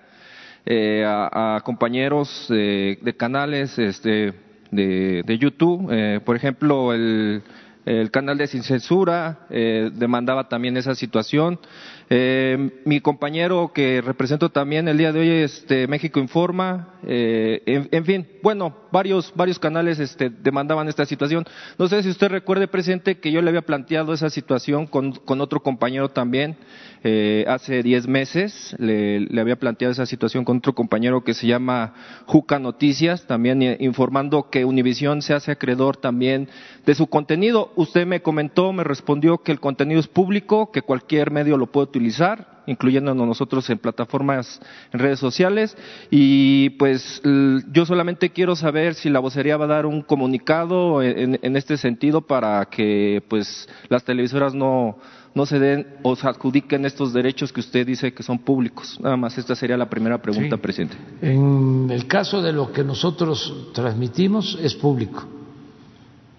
eh, 0.65 1.03
a, 1.05 1.61
compañeros 1.63 2.47
de 2.49 3.15
canales 3.17 3.77
este, 3.77 4.33
de, 4.71 5.23
de 5.25 5.37
YouTube. 5.37 5.89
Eh, 5.91 6.19
por 6.23 6.35
ejemplo, 6.35 6.93
el, 6.93 7.43
el 7.85 8.11
canal 8.11 8.37
de 8.37 8.47
Sin 8.47 8.63
Censura 8.63 9.47
demandaba 9.49 10.49
también 10.49 10.77
esa 10.77 10.95
situación. 10.95 11.59
Eh, 12.07 12.81
mi 12.85 12.99
compañero 13.01 13.71
que 13.73 13.99
represento 13.99 14.49
también 14.49 14.87
el 14.87 14.97
día 14.97 15.11
de 15.11 15.19
hoy, 15.21 15.29
este, 15.29 15.87
México 15.87 16.19
Informa, 16.19 16.89
eh, 17.07 17.87
en, 17.91 18.05
fin, 18.05 18.27
bueno, 18.43 18.75
varios, 18.91 19.33
varios 19.35 19.57
canales 19.57 19.99
este, 19.99 20.29
demandaban 20.29 20.87
esta 20.87 21.05
situación. 21.05 21.45
No 21.79 21.87
sé 21.87 22.03
si 22.03 22.09
usted 22.09 22.29
recuerde, 22.29 22.67
presidente, 22.67 23.17
que 23.17 23.31
yo 23.31 23.41
le 23.41 23.49
había 23.49 23.63
planteado 23.63 24.13
esa 24.13 24.29
situación 24.29 24.85
con, 24.85 25.13
con 25.13 25.41
otro 25.41 25.63
compañero 25.63 26.09
también 26.09 26.57
eh, 27.07 27.45
hace 27.47 27.83
diez 27.83 28.07
meses. 28.07 28.75
Le, 28.79 29.19
le, 29.19 29.39
había 29.39 29.57
planteado 29.57 29.91
esa 29.91 30.07
situación 30.07 30.43
con 30.43 30.57
otro 30.57 30.73
compañero 30.73 31.23
que 31.23 31.35
se 31.35 31.45
llama 31.45 31.93
Juca 32.25 32.57
Noticias, 32.57 33.27
también 33.27 33.61
informando 33.79 34.49
que 34.49 34.65
Univisión 34.65 35.21
se 35.21 35.35
hace 35.35 35.51
acreedor 35.51 35.97
también 35.97 36.49
de 36.83 36.95
su 36.95 37.05
contenido. 37.05 37.71
Usted 37.75 38.07
me 38.07 38.23
comentó, 38.23 38.73
me 38.73 38.83
respondió 38.83 39.37
que 39.37 39.51
el 39.51 39.59
contenido 39.59 39.99
es 39.99 40.07
público, 40.07 40.71
que 40.71 40.81
cualquier 40.81 41.29
medio 41.29 41.57
lo 41.57 41.67
puede 41.67 41.89
utilizar, 41.89 42.63
incluyéndonos 42.65 43.27
nosotros 43.27 43.69
en 43.69 43.77
plataformas, 43.77 44.59
en 44.91 44.99
redes 44.99 45.19
sociales. 45.19 45.77
Y 46.09 46.71
pues 46.71 47.21
yo 47.23 47.85
solamente 47.85 48.31
quiero 48.31 48.55
saber 48.55 48.95
si 48.95 49.11
la 49.11 49.19
vocería 49.19 49.57
va 49.57 49.65
a 49.65 49.67
dar 49.67 49.85
un 49.85 50.01
comunicado 50.01 51.03
en, 51.03 51.55
este 51.55 51.77
sentido 51.77 52.21
para 52.21 52.65
que 52.65 53.21
pues 53.27 53.69
las 53.89 54.03
televisoras 54.03 54.55
no, 54.55 54.97
no 55.35 55.45
se 55.45 55.59
den 55.59 55.87
o 56.01 56.15
se 56.15 56.27
adjudiquen 56.27 56.85
estos 56.85 57.13
derechos 57.13 57.53
que 57.53 57.59
usted 57.59 57.85
dice 57.85 58.13
que 58.13 58.23
son 58.23 58.39
públicos. 58.39 58.97
Nada 59.01 59.17
más, 59.17 59.37
esta 59.37 59.55
sería 59.55 59.77
la 59.77 59.89
primera 59.89 60.19
pregunta, 60.19 60.57
presidente. 60.57 60.97
En 61.21 61.89
el 61.91 62.07
caso 62.07 62.41
de 62.41 62.51
lo 62.51 62.71
que 62.71 62.83
nosotros 62.83 63.69
transmitimos 63.73 64.57
es 64.61 64.73
público. 64.73 65.27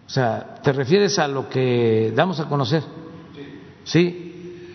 O 0.07 0.11
sea, 0.11 0.57
¿te 0.63 0.73
refieres 0.73 1.19
a 1.19 1.29
lo 1.29 1.49
que 1.49 2.13
damos 2.17 2.41
a 2.41 2.49
conocer? 2.49 2.83
Sí 3.85 4.27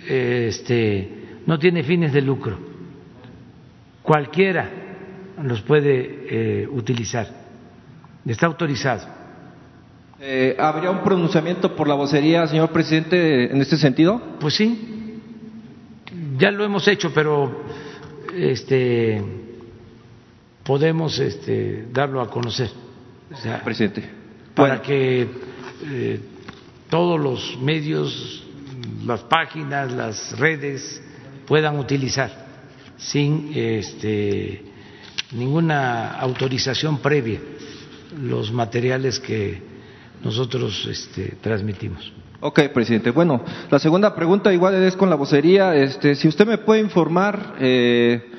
este, 0.07 1.41
no 1.45 1.59
tiene 1.59 1.83
fines 1.83 2.13
de 2.13 2.21
lucro. 2.21 2.57
Cualquiera 4.01 4.69
los 5.43 5.61
puede 5.61 6.61
eh, 6.63 6.67
utilizar. 6.67 7.27
Está 8.25 8.47
autorizado. 8.47 9.20
Eh, 10.23 10.55
¿Habría 10.59 10.91
un 10.91 11.03
pronunciamiento 11.03 11.75
por 11.75 11.87
la 11.87 11.95
vocería, 11.95 12.45
señor 12.45 12.69
presidente, 12.69 13.51
en 13.51 13.59
este 13.59 13.75
sentido? 13.75 14.21
Pues 14.39 14.53
sí, 14.53 15.17
ya 16.37 16.51
lo 16.51 16.63
hemos 16.63 16.87
hecho, 16.87 17.11
pero 17.11 17.63
este, 18.37 19.19
podemos 20.63 21.17
este, 21.17 21.87
darlo 21.91 22.21
a 22.21 22.29
conocer. 22.29 22.69
presidente. 23.63 24.07
Para 24.53 24.79
que 24.79 25.27
eh, 25.89 26.19
todos 26.87 27.19
los 27.19 27.57
medios 27.59 28.43
las 29.03 29.21
páginas, 29.21 29.91
las 29.91 30.37
redes 30.37 31.01
puedan 31.47 31.79
utilizar 31.79 32.29
sin 32.95 33.53
este, 33.55 34.61
ninguna 35.31 36.11
autorización 36.11 36.99
previa 36.99 37.39
los 38.21 38.51
materiales 38.51 39.19
que 39.19 39.70
nosotros 40.23 40.87
este, 40.89 41.35
transmitimos. 41.41 42.11
Ok, 42.39 42.61
presidente. 42.73 43.11
Bueno, 43.11 43.41
la 43.69 43.77
segunda 43.77 44.15
pregunta 44.15 44.51
igual 44.51 44.75
es 44.75 44.95
con 44.95 45.09
la 45.09 45.15
vocería. 45.15 45.75
Este, 45.75 46.15
si 46.15 46.27
usted 46.27 46.47
me 46.47 46.57
puede 46.57 46.81
informar 46.81 47.55
eh, 47.59 48.31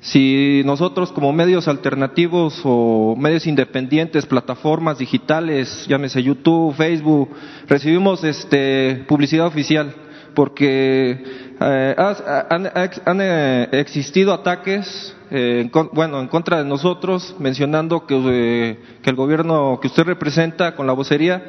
si 0.00 0.62
nosotros 0.64 1.10
como 1.10 1.32
medios 1.32 1.66
alternativos 1.66 2.60
o 2.64 3.16
medios 3.18 3.46
independientes, 3.46 4.26
plataformas 4.26 4.98
digitales, 4.98 5.86
llámese 5.88 6.22
YouTube, 6.22 6.74
Facebook, 6.74 7.30
recibimos 7.66 8.22
este, 8.24 9.04
publicidad 9.08 9.46
oficial 9.46 9.94
porque 10.34 11.24
eh, 11.58 11.94
han, 11.96 13.20
eh, 13.22 13.68
existido 13.72 14.34
ataques 14.34 15.15
eh, 15.30 15.68
en, 15.72 15.88
bueno, 15.92 16.20
en 16.20 16.28
contra 16.28 16.58
de 16.58 16.64
nosotros, 16.64 17.34
mencionando 17.38 18.06
que, 18.06 18.78
que, 19.02 19.10
el 19.10 19.16
gobierno 19.16 19.78
que 19.80 19.88
usted 19.88 20.04
representa 20.04 20.74
con 20.74 20.86
la 20.86 20.92
vocería 20.92 21.42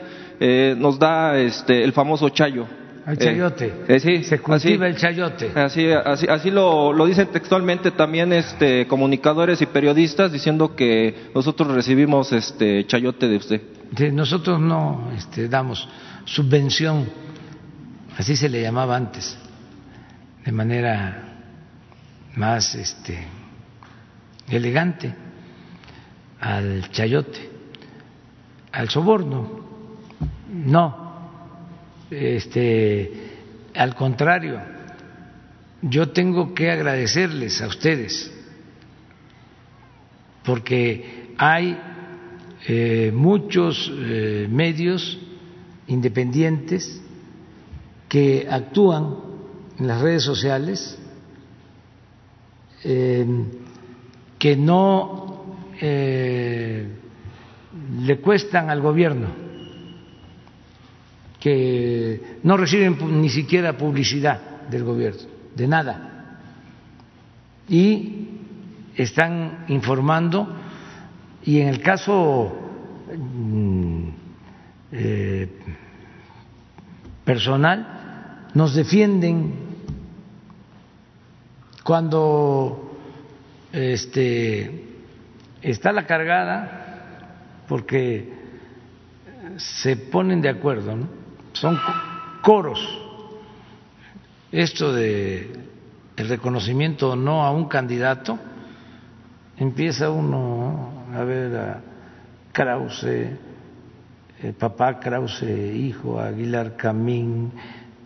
nos 0.78 1.00
da 1.00 1.38
este, 1.38 1.84
el 1.84 1.94
famoso 1.94 2.30
chayo. 2.30 2.68
El 3.08 3.18
chayote. 3.18 4.00
sí, 4.00 4.24
Se 4.24 4.40
cultiva 4.40 4.86
el 4.86 4.98
chayote. 4.98 5.52
Así, 5.56 5.90
así, 5.90 6.28
así 6.28 6.52
lo, 6.52 6.92
lo, 6.92 7.06
dicen 7.06 7.28
textualmente 7.28 7.92
también 7.92 8.34
este, 8.34 8.86
comunicadores 8.86 9.62
y 9.62 9.66
periodistas 9.66 10.32
diciendo 10.32 10.76
que 10.76 11.30
nosotros 11.34 11.70
recibimos 11.74 12.34
este 12.34 12.86
chayote 12.86 13.28
de 13.28 13.38
usted. 13.38 13.62
nosotros 14.12 14.60
no 14.60 15.10
este, 15.16 15.48
damos 15.48 15.88
subvención 16.26 17.08
así 18.18 18.36
se 18.36 18.50
le 18.50 18.62
llamaba 18.62 18.96
antes, 18.96 19.38
de 20.44 20.52
manera 20.52 21.36
más 22.36 22.76
este, 22.76 23.26
elegante, 24.50 25.14
al 26.40 26.90
chayote, 26.92 27.50
al 28.72 28.90
soborno. 28.90 29.66
No, 30.50 31.08
este, 32.10 33.12
al 33.76 33.96
contrario, 33.96 34.60
yo 35.82 36.10
tengo 36.10 36.54
que 36.54 36.72
agradecerles 36.72 37.62
a 37.62 37.68
ustedes, 37.68 38.32
porque 40.44 41.34
hay 41.38 41.78
eh, 42.68 43.12
muchos 43.14 43.92
eh, 43.94 44.48
medios 44.50 45.20
independientes 45.88 47.02
que 48.10 48.48
actúan 48.50 49.16
en 49.78 49.88
las 49.88 50.02
redes 50.02 50.24
sociales, 50.24 50.98
em, 52.84 53.46
que 54.38 54.56
no 54.56 55.46
eh, 55.82 56.88
le 58.00 58.20
cuestan 58.20 58.70
al 58.70 58.82
gobierno, 58.82 59.28
que 61.40 62.38
no 62.44 62.58
reciben 62.58 63.22
ni 63.22 63.30
siquiera 63.30 63.78
publicidad 63.78 64.68
del 64.70 64.84
gobierno, 64.84 65.22
de 65.56 65.68
nada, 65.68 66.40
y 67.70 68.28
están 68.96 69.66
informando 69.68 70.48
y 71.44 71.60
en 71.60 71.68
el 71.68 71.82
caso 71.82 72.54
mm, 73.16 74.10
eh, 74.92 75.50
personal 77.24 78.50
nos 78.54 78.74
defienden 78.74 79.54
cuando 81.84 82.87
este, 83.78 84.86
está 85.62 85.92
la 85.92 86.08
cargada, 86.08 87.64
porque 87.68 88.34
se 89.58 89.96
ponen 89.98 90.42
de 90.42 90.50
acuerdo, 90.50 90.98
son 91.54 91.80
coros. 92.42 92.80
Esto 94.52 94.94
de 94.94 95.52
el 96.16 96.28
reconocimiento 96.28 97.12
o 97.12 97.16
no 97.16 97.44
a 97.44 97.52
un 97.52 97.66
candidato 97.66 98.40
empieza 99.58 100.10
uno 100.10 101.06
a 101.14 101.24
ver 101.24 101.56
a 101.56 101.82
Krause, 102.52 103.30
papá 104.58 105.00
Krause, 105.00 105.44
hijo, 105.76 106.20
Aguilar 106.20 106.76
Camín, 106.76 107.52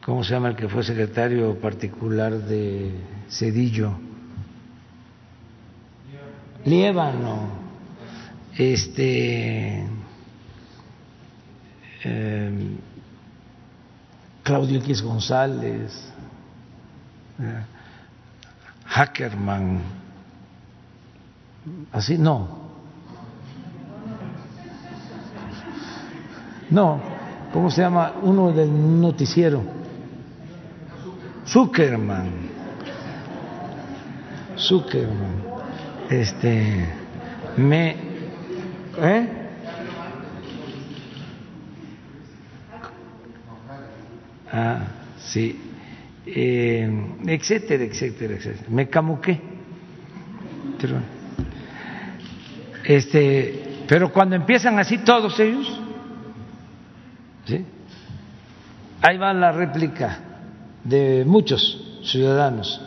¿cómo 0.03 0.23
se 0.23 0.33
llama 0.33 0.49
el 0.49 0.55
que 0.57 0.67
fue 0.67 0.83
secretario 0.83 1.55
particular 1.61 2.33
de 2.33 2.91
Cedillo? 3.29 4.10
Liébano, 6.65 7.49
este, 8.55 9.83
eh, 12.03 12.77
Claudio 14.43 14.79
X 14.79 15.01
González, 15.01 15.91
eh, 17.39 17.63
Hackerman, 18.85 19.81
así 21.91 22.17
no. 22.17 22.59
No, 26.69 27.01
¿cómo 27.51 27.69
se 27.69 27.81
llama? 27.81 28.13
Uno 28.21 28.51
del 28.51 29.01
noticiero. 29.01 29.61
Zuckerman. 31.45 32.29
Zuckerman. 34.57 35.50
Este, 36.11 36.89
me, 37.55 37.95
¿eh? 38.97 39.27
Ah, 44.51 44.87
sí. 45.19 45.57
Eh, 46.25 47.15
etcétera, 47.25 47.85
etcétera, 47.85 48.33
etcétera. 48.33 48.65
Me 48.69 48.89
camuqué. 48.89 49.39
Este, 52.83 53.83
pero 53.87 54.11
cuando 54.11 54.35
empiezan 54.35 54.77
así 54.79 54.97
todos 54.97 55.39
ellos, 55.39 55.79
¿sí? 57.45 57.65
ahí 59.01 59.17
va 59.17 59.33
la 59.33 59.53
réplica 59.53 60.19
de 60.83 61.23
muchos 61.25 62.01
ciudadanos. 62.03 62.81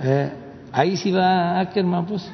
Eh, 0.00 0.30
ahí 0.72 0.96
sí 0.96 1.10
va 1.10 1.60
Ackerman, 1.60 2.06
pues, 2.06 2.28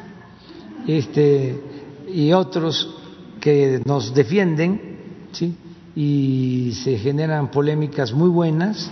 este, 0.87 1.61
y 2.09 2.33
otros 2.33 2.95
que 3.41 3.81
nos 3.85 4.15
defienden, 4.15 4.99
¿sí? 5.33 5.57
y 5.97 6.73
se 6.83 6.99
generan 6.99 7.51
polémicas 7.51 8.13
muy 8.13 8.29
buenas, 8.29 8.91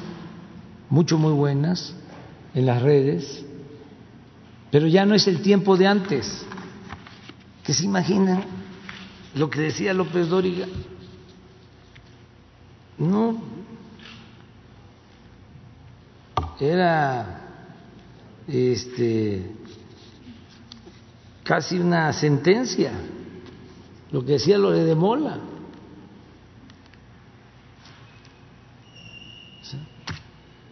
mucho 0.89 1.19
muy 1.19 1.33
buenas 1.33 1.95
en 2.55 2.67
las 2.67 2.83
redes, 2.83 3.45
pero 4.71 4.87
ya 4.87 5.05
no 5.05 5.15
es 5.15 5.27
el 5.27 5.43
tiempo 5.43 5.77
de 5.77 5.87
antes. 5.87 6.47
¿Que 7.65 7.75
se 7.75 7.85
imaginan 7.85 8.43
lo 9.35 9.49
que 9.49 9.61
decía 9.61 9.95
López 9.95 10.29
Dóriga? 10.29 10.67
No, 12.99 13.41
era 16.59 17.42
este 18.49 19.51
casi 21.45 21.79
una 21.79 22.13
sentencia 22.13 22.93
lo 24.11 24.25
que 24.25 24.33
decía 24.33 24.59
lo 24.59 24.71
de 24.71 24.95
Mola. 24.95 25.39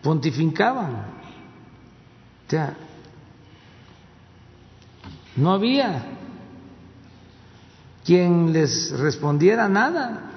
pontificaban. 0.02 0.94
O 2.46 2.50
sea, 2.50 2.74
no 5.36 5.52
había 5.52 6.02
quien 8.04 8.52
les 8.52 8.90
respondiera 8.98 9.68
nada. 9.68 10.30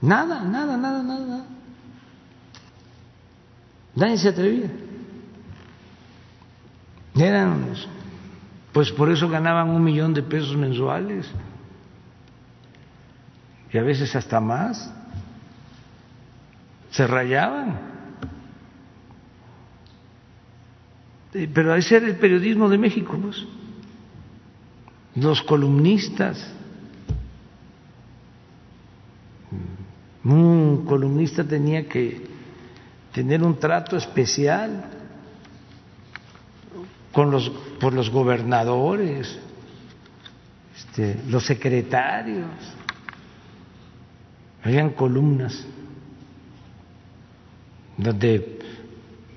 Nada, 0.00 0.42
nada, 0.44 0.76
nada, 0.76 1.02
nada. 1.02 1.44
Nadie 3.96 4.18
se 4.18 4.28
atrevía. 4.28 4.70
Eran, 7.14 7.66
pues 8.72 8.90
por 8.90 9.10
eso 9.10 9.28
ganaban 9.28 9.70
un 9.70 9.82
millón 9.84 10.14
de 10.14 10.22
pesos 10.22 10.56
mensuales 10.56 11.30
y 13.72 13.78
a 13.78 13.82
veces 13.82 14.14
hasta 14.16 14.40
más 14.40 14.92
se 16.90 17.06
rayaban. 17.06 17.78
Pero 21.32 21.74
ese 21.74 21.96
era 21.96 22.06
el 22.06 22.16
periodismo 22.16 22.68
de 22.68 22.78
México, 22.78 23.18
pues. 23.20 23.44
los 25.16 25.42
columnistas. 25.42 26.52
Un 30.24 30.84
columnista 30.86 31.44
tenía 31.44 31.88
que 31.88 32.33
tener 33.14 33.44
un 33.44 33.58
trato 33.60 33.96
especial 33.96 34.84
con 37.12 37.30
los, 37.30 37.48
por 37.80 37.92
los 37.92 38.10
gobernadores, 38.10 39.38
este, 40.76 41.22
los 41.28 41.46
secretarios. 41.46 42.50
Habían 44.64 44.90
columnas 44.90 45.64
donde 47.96 48.58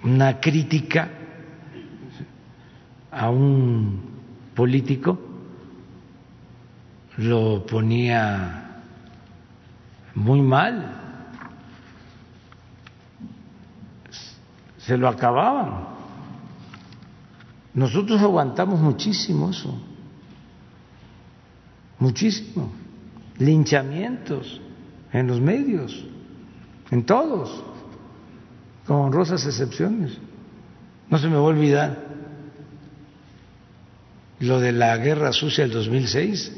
una 0.04 0.40
crítica 0.40 1.10
a 3.12 3.30
un 3.30 4.02
político 4.56 5.20
lo 7.18 7.64
ponía 7.68 8.82
muy 10.16 10.42
mal, 10.42 11.07
se 14.88 14.98
lo 14.98 15.10
acababan. 15.10 15.86
Nosotros 17.74 18.22
aguantamos 18.22 18.80
muchísimo 18.80 19.50
eso, 19.50 19.78
muchísimo, 22.00 22.72
linchamientos 23.38 24.62
en 25.12 25.28
los 25.28 25.42
medios, 25.42 26.06
en 26.90 27.06
todos 27.06 27.64
con 28.86 28.96
honrosas 29.02 29.46
excepciones. 29.46 30.18
No 31.10 31.18
se 31.18 31.28
me 31.28 31.36
va 31.36 31.42
a 31.42 31.44
olvidar 31.44 32.06
lo 34.40 34.62
de 34.62 34.72
la 34.72 34.96
guerra 34.98 35.34
sucia 35.34 35.66
del 35.66 35.74
2006. 35.74 36.56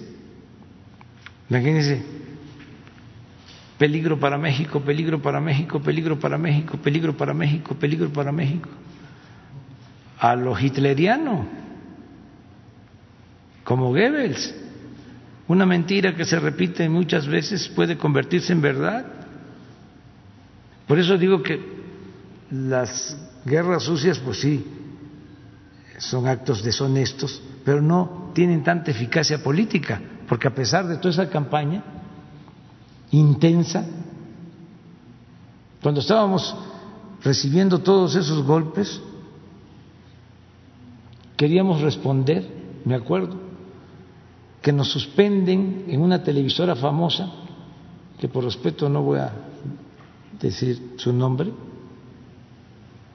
Imagínense, 1.50 2.04
peligro 3.80 4.20
para 4.20 4.38
México, 4.38 4.82
peligro 4.82 5.22
para 5.22 5.40
México, 5.40 5.80
peligro 5.82 6.20
para 6.20 6.38
México, 6.38 6.78
peligro 6.78 7.16
para 7.16 7.34
México, 7.34 7.74
peligro 7.76 8.10
para 8.12 8.32
México. 8.32 8.70
A 10.20 10.36
lo 10.36 10.60
hitleriano, 10.60 11.48
como 13.64 13.88
Goebbels. 13.88 14.54
Una 15.48 15.66
mentira 15.66 16.14
que 16.14 16.26
se 16.26 16.40
repite 16.40 16.88
muchas 16.90 17.26
veces 17.26 17.70
puede 17.70 17.98
convertirse 17.98 18.52
en 18.52 18.62
verdad. 18.62 19.06
Por 20.86 21.00
eso 21.00 21.18
digo 21.18 21.42
que 21.42 21.60
las 22.52 23.18
guerras 23.46 23.84
sucias, 23.84 24.20
pues 24.20 24.42
sí, 24.42 24.66
son 25.98 26.28
actos 26.28 26.64
deshonestos, 26.64 27.42
pero 27.64 27.82
no 27.82 28.32
tienen 28.36 28.62
tanta 28.62 28.92
eficacia 28.92 29.42
política, 29.42 30.02
porque 30.28 30.50
a 30.50 30.54
pesar 30.54 30.86
de 30.86 30.98
toda 30.98 31.12
esa 31.12 31.30
campaña 31.30 31.82
intensa, 33.12 33.86
cuando 35.82 36.02
estábamos 36.02 36.56
recibiendo 37.24 37.80
todos 37.80 38.16
esos 38.16 38.44
golpes, 38.44 39.02
queríamos 41.38 41.82
responder, 41.82 42.48
me 42.86 42.96
acuerdo, 42.96 43.38
que 44.62 44.74
nos 44.74 44.90
suspenden 44.90 45.86
en 45.88 46.02
una 46.02 46.22
televisora 46.22 46.76
famosa, 46.76 47.32
que 48.20 48.28
por 48.28 48.44
respeto 48.44 48.90
no 48.90 49.02
voy 49.02 49.20
a 49.20 49.32
decir 50.40 50.96
su 50.98 51.14
nombre, 51.14 51.52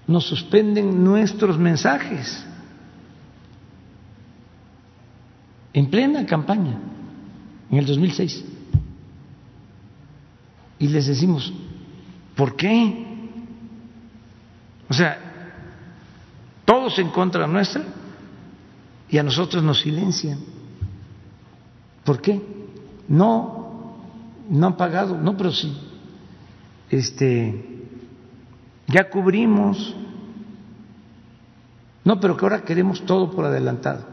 nos 0.06 0.24
suspenden 0.24 1.02
nuestros 1.04 1.58
mensajes 1.58 2.44
en 5.72 5.90
plena 5.90 6.24
campaña, 6.24 6.78
en 7.70 7.78
el 7.78 7.84
2006. 7.84 8.53
Y 10.84 10.88
les 10.88 11.06
decimos, 11.06 11.50
¿por 12.36 12.56
qué? 12.56 13.06
O 14.86 14.92
sea, 14.92 15.18
todos 16.66 16.98
en 16.98 17.08
contra 17.08 17.46
nuestra 17.46 17.82
y 19.08 19.16
a 19.16 19.22
nosotros 19.22 19.62
nos 19.62 19.80
silencian. 19.80 20.40
¿Por 22.04 22.20
qué? 22.20 22.38
No, 23.08 23.96
no 24.50 24.66
han 24.66 24.76
pagado, 24.76 25.16
no, 25.16 25.34
pero 25.38 25.52
sí. 25.52 25.74
Este, 26.90 27.86
ya 28.86 29.08
cubrimos 29.08 29.96
No, 32.04 32.20
pero 32.20 32.36
que 32.36 32.44
ahora 32.44 32.62
queremos 32.62 33.06
todo 33.06 33.30
por 33.30 33.46
adelantado. 33.46 34.04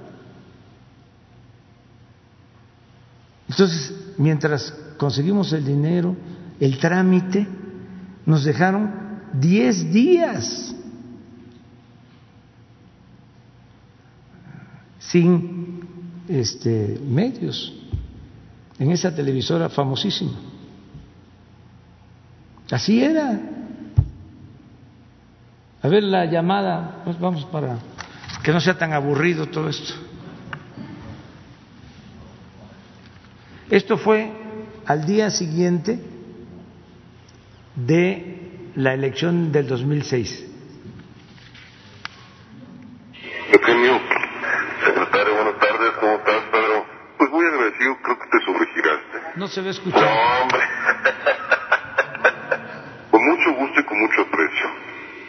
Entonces, 3.50 3.94
mientras 4.18 4.74
conseguimos 4.98 5.52
el 5.52 5.66
dinero, 5.66 6.16
el 6.62 6.78
trámite, 6.78 7.48
nos 8.24 8.44
dejaron 8.44 8.94
10 9.34 9.92
días 9.92 10.76
sin 15.00 15.82
este, 16.28 17.02
medios 17.04 17.74
en 18.78 18.92
esa 18.92 19.14
televisora 19.14 19.70
famosísima. 19.70 20.34
Así 22.70 23.04
era. 23.04 23.42
A 25.82 25.88
ver 25.88 26.04
la 26.04 26.26
llamada, 26.26 27.02
pues 27.04 27.20
vamos 27.20 27.44
para 27.46 27.80
que 28.44 28.52
no 28.52 28.62
sea 28.62 28.78
tan 28.78 28.94
aburrido 28.94 29.48
todo 29.48 29.68
esto. 29.68 29.96
Esto 33.68 33.98
fue 33.98 34.32
al 34.86 35.06
día 35.08 35.32
siguiente 35.32 36.11
de 37.86 38.72
la 38.76 38.94
elección 38.94 39.52
del 39.52 39.68
2006. 39.68 40.48
Eugenio, 43.52 44.00
secretario, 44.86 45.36
buenas 45.36 45.60
tardes, 45.60 45.92
¿cómo 46.00 46.14
estás, 46.14 46.42
Pedro? 46.52 46.86
Pues 47.18 47.30
muy 47.32 47.46
agradecido, 47.46 47.98
creo 48.04 48.20
que 48.20 48.28
te 48.28 48.46
sobregiraste. 48.46 49.18
No 49.36 49.48
se 49.48 49.62
ve 49.62 49.70
escuchar. 49.72 50.02
No, 50.02 50.42
hombre. 50.42 50.62
con 53.12 53.26
mucho 53.26 53.54
gusto 53.54 53.80
y 53.80 53.84
con 53.84 54.00
mucho 54.00 54.22
aprecio. 54.22 54.68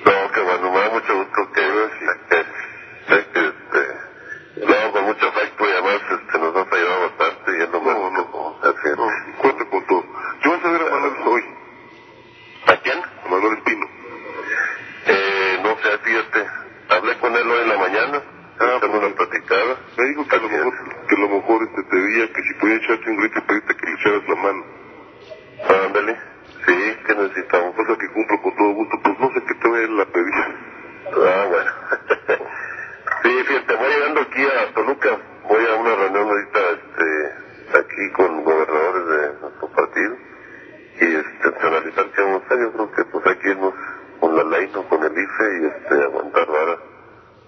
No, 0.04 0.32
que 0.32 0.40
bueno, 0.40 0.72
me 0.72 0.80
da 0.80 0.90
mucho 0.90 1.16
gusto 1.16 1.52
que 1.52 1.60
ibas 1.62 1.90
y 2.00 2.04
sé 3.10 3.26
que, 3.32 3.40
este, 3.40 4.66
no, 4.66 4.92
con 4.92 5.04
mucho 5.04 5.28
afecto 5.28 5.64
y 5.66 5.70
además 5.72 6.02
este, 6.10 6.38
nos 6.38 6.56
has 6.56 6.72
ayudado 6.72 7.00
bastante 7.08 7.58
y 7.58 7.62
es 7.62 7.70
lo 7.70 7.80
más 7.80 7.96
no, 7.96 8.10
no, 8.10 8.58
así 8.62 8.88
es. 8.88 8.96
No, 8.96 9.06
cuenta 9.40 9.64
con 9.66 9.86
todo. 9.86 10.04
Yo 10.44 10.50
vas 10.50 10.64
a 10.64 10.70
ver 10.70 10.82
a 10.82 10.90
Manuel 10.90 11.22
hoy. 11.26 11.44
¿A 12.66 12.76
quién? 12.76 12.98
A 12.98 13.28
Manuel 13.28 13.58
Espino. 13.58 13.86
Eh, 15.06 15.58
no 15.62 15.76
sé, 15.82 15.98
fíjate, 16.04 16.46
hablé 16.90 17.18
con 17.18 17.34
él 17.34 17.50
hoy 17.50 17.60
en 17.62 17.68
la 17.68 17.78
mañana, 17.78 18.22
ah, 18.60 18.74
echando 18.78 18.98
una 18.98 19.14
platicada. 19.14 19.76
Me 19.96 20.04
dijo 20.08 20.28
que 20.28 20.36
a 20.36 20.38
lo 20.38 20.48
mejor, 20.48 21.06
que 21.08 21.14
a 21.14 21.18
lo 21.18 21.28
mejor 21.28 21.62
este, 21.62 21.82
te 21.82 21.96
veía 21.96 22.32
que 22.32 22.42
si 22.42 22.54
podía 22.54 22.76
echarte 22.76 23.10
un 23.10 23.16
grito 23.18 23.38
y 23.38 23.42
pedirte 23.42 23.76
que 23.76 23.86
le 23.86 23.92
echaras 23.94 24.28
la 24.28 24.34
mano. 24.36 24.64
Ándale. 25.86 26.16
Sí, 26.64 26.96
que 27.06 27.14
necesitamos, 27.16 27.74
cosa 27.74 27.98
que 27.98 28.08
cumplo 28.12 28.42
con 28.42 28.56
todo 28.56 28.70
gusto, 28.74 28.96
pues 29.02 29.18
no 29.18 29.32
sé 29.32 29.42
qué 29.46 29.54
te 29.54 29.68
voy 29.68 29.82
a 29.82 29.88
la 29.88 30.06
pedir. 30.06 30.34
Ah, 31.12 31.46
bueno. 31.50 31.70
sí, 33.24 33.44
fíjate, 33.44 33.74
voy 33.74 33.88
llegando 33.90 34.20
aquí 34.20 34.42
a 34.44 34.74
Toluca, 34.74 35.18
voy 35.48 35.66
a 35.66 35.74
una 35.74 35.94
reunión 35.96 36.28
ahorita, 36.28 36.60
este, 36.70 37.78
aquí 37.80 38.12
con 38.14 38.44
gobernadores 38.44 39.06
de 39.08 39.40
nuestro 39.40 39.68
partido, 39.72 40.16
y 41.00 41.04
este, 41.16 41.66
analizar 41.66 42.06
qué 42.14 42.22
vamos 42.22 42.42
a 42.42 42.46
hacer, 42.46 42.58
yo 42.60 42.72
creo 42.72 42.92
que 42.92 43.04
pues 43.06 43.26
hay 43.26 43.36
que 43.36 43.48
irnos 43.50 43.74
con 44.20 44.36
la 44.36 44.44
ley, 44.44 44.70
no 44.72 44.82
con 44.88 45.02
el 45.02 45.12
IFE, 45.12 45.58
y 45.62 45.66
este, 45.66 46.04
aguantar 46.04 46.46
vara. 46.46 46.78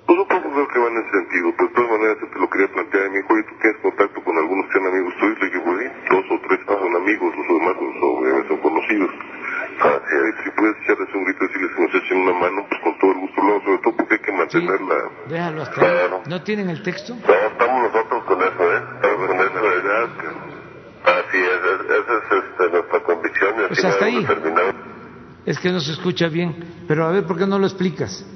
Pues 0.07 0.19
supongo 0.19 0.53
creo 0.53 0.69
que 0.69 0.79
va 0.81 0.89
en 0.89 0.97
ese 0.99 1.11
sentido, 1.13 1.55
pues 1.57 1.69
de 1.71 1.75
todas 1.77 1.91
maneras 1.93 2.17
yo 2.21 2.29
te 2.29 2.39
lo 2.39 2.51
quería 2.51 2.69
plantear, 2.69 3.11
me 3.11 3.17
dijo, 3.19 3.33
oye, 3.33 3.43
¿tú 3.45 3.55
tienes 3.63 3.81
contacto 3.81 4.25
con 4.25 4.37
algunos 4.37 4.67
que 4.67 4.73
sean 4.73 4.87
amigos 4.87 5.15
tuyos? 5.19 5.39
Le 5.41 5.47
dije, 5.47 5.61
pues 5.65 5.79
sí, 5.79 5.87
dos 6.11 6.25
o 6.29 6.41
tres 6.47 6.61
son 6.67 6.97
amigos, 6.97 7.37
los 7.37 7.49
demás 7.49 7.75
son, 7.79 7.93
son, 8.01 8.49
son 8.49 8.59
conocidos. 8.59 9.11
Así 9.81 10.15
es, 10.15 10.45
si 10.45 10.51
puedes 10.51 10.77
echarles 10.85 11.15
un 11.15 11.25
grito 11.25 11.45
y 11.45 11.47
decirles 11.49 11.71
que 11.75 11.83
nos 11.83 11.95
echen 11.95 12.19
una 12.21 12.33
mano, 12.35 12.67
pues 12.69 12.81
con 12.83 12.99
todo 12.99 13.11
el 13.13 13.19
gusto, 13.19 13.43
no, 13.43 13.61
sobre 13.65 13.79
todo 13.79 13.97
porque 13.97 14.15
hay 14.15 14.21
que 14.21 14.33
mantenerla. 14.33 14.95
Déjalo 15.27 15.63
hasta 15.63 15.81
ahí. 15.81 15.87
Claro. 15.89 16.23
¿No 16.35 16.43
tienen 16.43 16.69
el 16.69 16.83
texto? 16.83 17.15
No, 17.15 17.21
estamos 17.33 17.83
nosotros 17.93 18.25
con 18.25 18.41
eso, 18.43 18.73
¿eh? 18.73 18.83
Estamos 18.97 19.27
con 19.29 19.37
eso, 19.37 19.63
¿verdad? 19.63 20.09
Así 21.05 21.39
es, 21.39 21.61
es- 21.71 21.91
esa 21.91 22.13
es 22.19 22.45
este, 22.45 22.71
nuestra 22.73 23.03
convicción 23.05 23.55
Pues 23.69 23.85
hasta 23.85 24.05
ahí. 24.05 24.27
Es 25.47 25.61
que 25.61 25.71
no 25.71 25.79
se 25.79 25.93
escucha 25.93 26.27
bien. 26.27 26.57
Pero 26.89 27.07
a 27.07 27.13
ver, 27.13 27.23
¿por 27.25 27.39
qué 27.39 27.47
no 27.47 27.57
lo 27.57 27.67
explicas? 27.69 28.27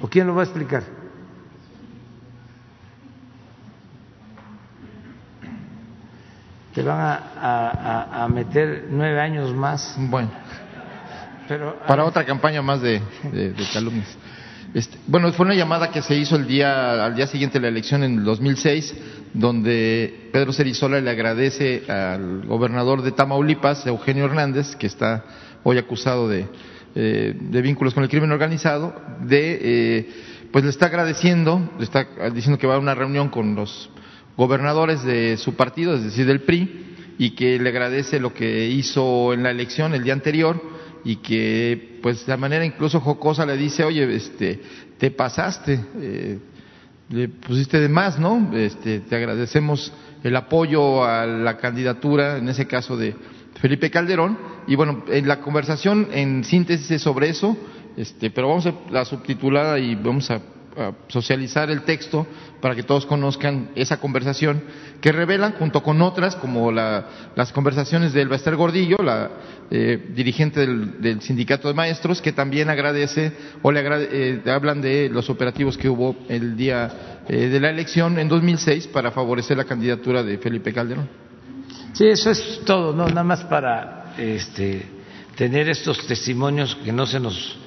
¿O 0.00 0.08
quién 0.08 0.26
lo 0.26 0.34
va 0.34 0.40
a 0.40 0.44
explicar? 0.46 0.82
Te 6.74 6.82
van 6.82 6.98
a, 6.98 7.14
a- 7.38 7.70
a- 7.70 8.24
a 8.24 8.28
meter 8.28 8.86
nueve 8.88 9.20
años 9.20 9.52
más. 9.54 9.94
Bueno, 9.98 10.30
Pero 11.48 11.78
para 11.86 12.02
otra 12.06 12.24
campaña 12.24 12.62
más 12.62 12.80
de, 12.80 13.02
de- 13.24 13.52
de 13.52 13.64
calumnias. 13.74 14.15
Bueno, 15.08 15.32
fue 15.32 15.46
una 15.46 15.54
llamada 15.54 15.92
que 15.92 16.02
se 16.02 16.16
hizo 16.16 16.34
el 16.34 16.48
día, 16.48 17.04
al 17.04 17.14
día 17.14 17.28
siguiente 17.28 17.58
de 17.58 17.62
la 17.62 17.68
elección 17.68 18.02
en 18.02 18.18
el 18.18 18.24
2006, 18.24 18.92
donde 19.34 20.30
Pedro 20.32 20.52
Cerizola 20.52 21.00
le 21.00 21.08
agradece 21.08 21.84
al 21.88 22.44
gobernador 22.44 23.02
de 23.02 23.12
Tamaulipas, 23.12 23.86
Eugenio 23.86 24.24
Hernández, 24.24 24.74
que 24.74 24.88
está 24.88 25.24
hoy 25.62 25.78
acusado 25.78 26.28
de, 26.28 26.48
eh, 26.96 27.36
de 27.38 27.62
vínculos 27.62 27.94
con 27.94 28.02
el 28.02 28.08
crimen 28.08 28.32
organizado, 28.32 28.96
de, 29.20 29.58
eh, 29.62 30.08
pues 30.50 30.64
le 30.64 30.70
está 30.70 30.86
agradeciendo, 30.86 31.70
le 31.78 31.84
está 31.84 32.04
diciendo 32.34 32.58
que 32.58 32.66
va 32.66 32.74
a 32.74 32.80
una 32.80 32.96
reunión 32.96 33.28
con 33.28 33.54
los 33.54 33.88
gobernadores 34.36 35.04
de 35.04 35.36
su 35.36 35.54
partido, 35.54 35.94
es 35.94 36.02
decir, 36.02 36.26
del 36.26 36.40
PRI, 36.40 37.14
y 37.16 37.36
que 37.36 37.60
le 37.60 37.68
agradece 37.68 38.18
lo 38.18 38.34
que 38.34 38.66
hizo 38.70 39.32
en 39.32 39.44
la 39.44 39.52
elección 39.52 39.94
el 39.94 40.02
día 40.02 40.14
anterior 40.14 40.60
y 41.04 41.16
que, 41.16 41.95
pues, 42.06 42.24
de 42.24 42.36
manera 42.36 42.64
incluso 42.64 43.00
jocosa 43.00 43.44
le 43.44 43.56
dice, 43.56 43.82
oye, 43.82 44.14
este, 44.14 44.60
te 44.96 45.10
pasaste, 45.10 45.80
eh, 45.98 46.38
le 47.08 47.28
pusiste 47.28 47.80
de 47.80 47.88
más, 47.88 48.16
¿no? 48.16 48.52
Este, 48.54 49.00
te 49.00 49.16
agradecemos 49.16 49.92
el 50.22 50.36
apoyo 50.36 51.04
a 51.04 51.26
la 51.26 51.56
candidatura, 51.56 52.38
en 52.38 52.48
ese 52.48 52.68
caso 52.68 52.96
de 52.96 53.12
Felipe 53.60 53.90
Calderón, 53.90 54.38
y 54.68 54.76
bueno, 54.76 55.02
en 55.08 55.26
la 55.26 55.40
conversación 55.40 56.06
en 56.12 56.44
síntesis 56.44 56.92
es 56.92 57.02
sobre 57.02 57.28
eso, 57.28 57.56
este, 57.96 58.30
pero 58.30 58.50
vamos 58.50 58.66
a 58.66 58.74
la 58.88 59.04
subtitulada 59.04 59.76
y 59.80 59.96
vamos 59.96 60.30
a 60.30 60.36
a 60.36 60.55
socializar 61.08 61.70
el 61.70 61.82
texto 61.82 62.26
para 62.60 62.74
que 62.74 62.82
todos 62.82 63.06
conozcan 63.06 63.70
esa 63.74 63.98
conversación 63.98 64.62
que 65.00 65.12
revelan 65.12 65.52
junto 65.52 65.82
con 65.82 66.02
otras 66.02 66.36
como 66.36 66.70
la- 66.72 67.06
las 67.34 67.52
conversaciones 67.52 68.12
de 68.12 68.22
Elba 68.22 68.36
Ester 68.36 68.56
Gordillo, 68.56 68.96
la 69.02 69.30
eh, 69.70 70.10
dirigente 70.14 70.60
del, 70.60 71.00
del 71.00 71.20
sindicato 71.22 71.68
de 71.68 71.74
maestros, 71.74 72.20
que 72.22 72.32
también 72.32 72.70
agradece 72.70 73.32
o 73.62 73.72
le 73.72 73.80
agrade- 73.80 74.08
eh, 74.12 74.42
hablan 74.50 74.80
de 74.80 75.08
los 75.08 75.28
operativos 75.30 75.76
que 75.76 75.88
hubo 75.88 76.14
el 76.28 76.56
día 76.56 77.22
eh, 77.28 77.48
de 77.48 77.60
la 77.60 77.70
elección 77.70 78.18
en 78.18 78.28
2006 78.28 78.86
para 78.88 79.10
favorecer 79.10 79.56
la 79.56 79.64
candidatura 79.64 80.22
de 80.22 80.38
Felipe 80.38 80.72
Calderón. 80.72 81.08
Sí, 81.94 82.06
eso 82.06 82.30
es 82.30 82.60
todo, 82.64 82.94
¿no? 82.94 83.06
Nada 83.08 83.24
más 83.24 83.42
para 83.44 84.12
este, 84.18 84.86
tener 85.36 85.68
estos 85.68 86.06
testimonios 86.06 86.76
que 86.84 86.92
no 86.92 87.06
se 87.06 87.18
nos 87.18 87.58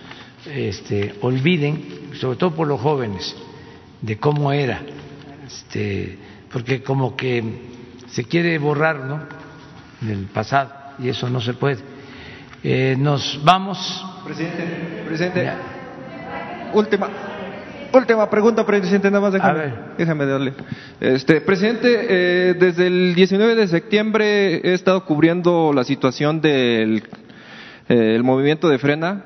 este, 0.47 1.15
olviden, 1.21 2.11
sobre 2.19 2.37
todo 2.37 2.55
por 2.55 2.67
los 2.67 2.79
jóvenes, 2.79 3.35
de 4.01 4.17
cómo 4.17 4.51
era, 4.51 4.81
este, 5.45 6.17
porque 6.51 6.81
como 6.81 7.15
que 7.15 7.43
se 8.07 8.23
quiere 8.25 8.57
borrar, 8.57 9.05
¿no? 9.05 9.21
Del 10.01 10.25
pasado 10.25 10.71
y 10.99 11.09
eso 11.09 11.29
no 11.29 11.41
se 11.41 11.53
puede. 11.53 11.77
Eh, 12.63 12.95
nos 12.97 13.39
vamos. 13.43 14.05
Presidente, 14.25 15.03
presidente. 15.05 15.51
Última, 16.73 17.09
última 17.93 18.29
pregunta, 18.29 18.65
presidente, 18.65 19.09
nada 19.09 19.21
más 19.21 19.33
déjame, 19.33 19.73
déjame 19.97 20.25
darle. 20.25 20.53
Este, 20.99 21.41
presidente, 21.41 22.05
eh, 22.09 22.53
desde 22.53 22.87
el 22.87 23.15
19 23.15 23.55
de 23.55 23.67
septiembre 23.67 24.57
he 24.57 24.73
estado 24.73 25.05
cubriendo 25.05 25.71
la 25.73 25.83
situación 25.83 26.41
del 26.41 27.03
eh, 27.87 28.15
el 28.15 28.23
movimiento 28.23 28.69
de 28.69 28.77
frena. 28.77 29.25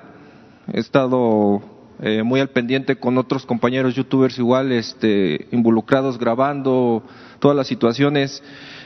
He 0.71 0.79
estado 0.79 1.61
eh, 2.01 2.23
muy 2.23 2.39
al 2.39 2.49
pendiente 2.49 2.95
con 2.95 3.17
otros 3.17 3.45
compañeros 3.45 3.95
youtubers 3.95 4.37
igual, 4.37 4.71
este, 4.71 5.47
involucrados 5.51 6.17
grabando 6.17 7.03
todas 7.39 7.57
las 7.57 7.67
situaciones 7.67 8.41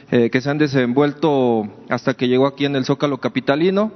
eh, 0.09 0.30
que 0.30 0.41
se 0.41 0.49
han 0.49 0.57
desenvuelto 0.57 1.67
hasta 1.89 2.14
que 2.14 2.27
llegó 2.27 2.47
aquí 2.47 2.65
en 2.65 2.75
el 2.75 2.85
Zócalo 2.85 3.19
Capitalino. 3.19 3.91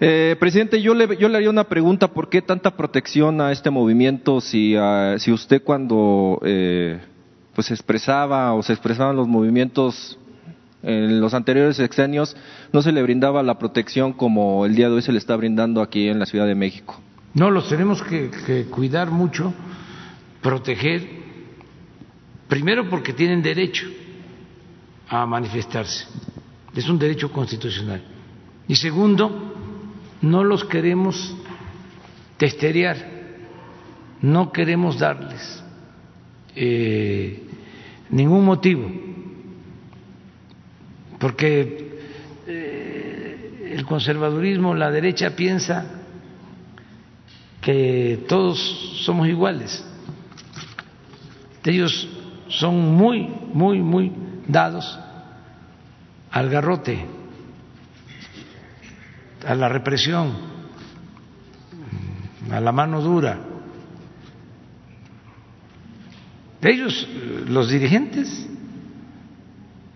Eh, 0.00 0.34
presidente, 0.40 0.80
yo 0.80 0.94
le, 0.94 1.16
yo 1.18 1.28
le 1.28 1.36
haría 1.36 1.50
una 1.50 1.64
pregunta, 1.64 2.08
¿por 2.08 2.30
qué 2.30 2.40
tanta 2.40 2.74
protección 2.74 3.42
a 3.42 3.52
este 3.52 3.68
movimiento 3.68 4.40
si, 4.40 4.74
ah, 4.74 5.16
si 5.18 5.30
usted 5.30 5.62
cuando 5.62 6.40
eh, 6.42 6.98
pues 7.54 7.70
expresaba 7.70 8.54
o 8.54 8.62
se 8.62 8.72
expresaban 8.72 9.16
los 9.16 9.28
movimientos 9.28 10.18
en 10.82 11.20
los 11.20 11.34
anteriores 11.34 11.76
sexenios 11.76 12.34
no 12.72 12.80
se 12.80 12.92
le 12.92 13.02
brindaba 13.02 13.42
la 13.42 13.58
protección 13.58 14.14
como 14.14 14.64
el 14.64 14.74
día 14.74 14.88
de 14.88 14.94
hoy 14.94 15.02
se 15.02 15.12
le 15.12 15.18
está 15.18 15.36
brindando 15.36 15.82
aquí 15.82 16.08
en 16.08 16.18
la 16.18 16.24
Ciudad 16.24 16.46
de 16.46 16.54
México? 16.54 16.98
No, 17.34 17.50
los 17.50 17.68
tenemos 17.68 18.02
que, 18.02 18.66
cuidar 18.70 19.10
mucho, 19.10 19.54
proteger, 20.42 21.08
primero 22.48 22.88
porque 22.88 23.12
tienen 23.12 23.42
derecho 23.42 23.86
a 25.08 25.24
manifestarse, 25.26 26.06
es 26.74 26.88
un 26.88 26.98
derecho 26.98 27.30
constitucional. 27.30 28.02
Y 28.66 28.74
segundo, 28.74 29.54
no 30.22 30.42
los 30.44 30.64
queremos 30.64 31.36
testerear, 32.36 32.96
no 34.22 34.50
queremos 34.50 34.98
darles 34.98 35.62
eh, 36.56 37.44
ningún 38.10 38.44
motivo, 38.44 38.90
porque 41.20 42.00
eh, 42.48 43.70
el 43.72 43.84
conservadurismo, 43.84 44.74
la 44.74 44.90
derecha 44.90 45.36
piensa 45.36 45.99
que 47.60 48.24
todos 48.28 48.58
somos 49.04 49.28
iguales. 49.28 49.84
Ellos 51.64 52.08
son 52.48 52.96
muy, 52.96 53.28
muy, 53.52 53.80
muy 53.80 54.12
dados 54.48 54.98
al 56.30 56.48
garrote, 56.48 57.06
a 59.46 59.54
la 59.54 59.68
represión, 59.68 60.32
a 62.50 62.60
la 62.60 62.72
mano 62.72 63.00
dura. 63.00 63.38
Ellos, 66.62 67.08
los 67.48 67.70
dirigentes, 67.70 68.48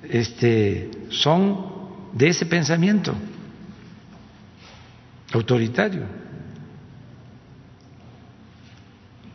este, 0.09 0.91
son 1.11 1.75
de 2.13 2.29
ese 2.29 2.47
pensamiento 2.47 3.15
autoritario. 5.33 6.24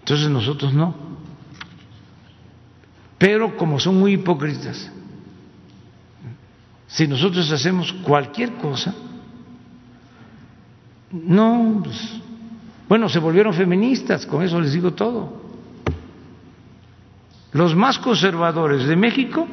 Entonces 0.09 0.31
nosotros 0.31 0.73
no. 0.73 0.95
Pero 3.19 3.55
como 3.55 3.79
son 3.79 3.99
muy 3.99 4.13
hipócritas, 4.13 4.91
si 6.87 7.07
nosotros 7.07 7.51
hacemos 7.51 7.93
cualquier 7.93 8.53
cosa, 8.55 8.95
no, 11.11 11.81
pues, 11.83 12.21
bueno, 12.87 13.07
se 13.07 13.19
volvieron 13.19 13.53
feministas, 13.53 14.25
con 14.25 14.41
eso 14.41 14.59
les 14.59 14.73
digo 14.73 14.95
todo. 14.95 15.43
Los 17.51 17.75
más 17.75 17.99
conservadores 17.99 18.87
de 18.87 18.95
México 18.95 19.47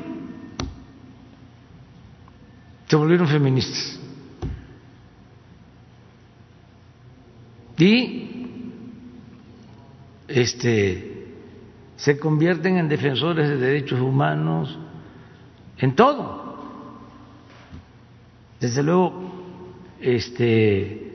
se 2.88 2.96
volvieron 2.96 3.28
feministas. 3.28 4.00
Y 7.76 8.35
este 10.28 11.26
se 11.96 12.18
convierten 12.18 12.76
en 12.76 12.88
defensores 12.88 13.48
de 13.48 13.56
derechos 13.56 14.00
humanos 14.00 14.78
en 15.78 15.94
todo. 15.94 16.44
Desde 18.60 18.82
luego, 18.82 19.12
este 20.00 21.14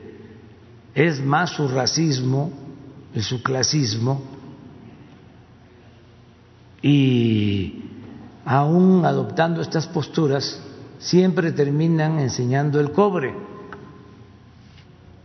es 0.94 1.20
más 1.20 1.50
su 1.50 1.68
racismo 1.68 2.52
su 3.20 3.42
clasismo 3.42 4.22
y 6.80 7.82
aún 8.44 9.04
adoptando 9.04 9.60
estas 9.60 9.86
posturas 9.86 10.60
siempre 10.98 11.52
terminan 11.52 12.18
enseñando 12.18 12.80
el 12.80 12.92
cobre, 12.92 13.34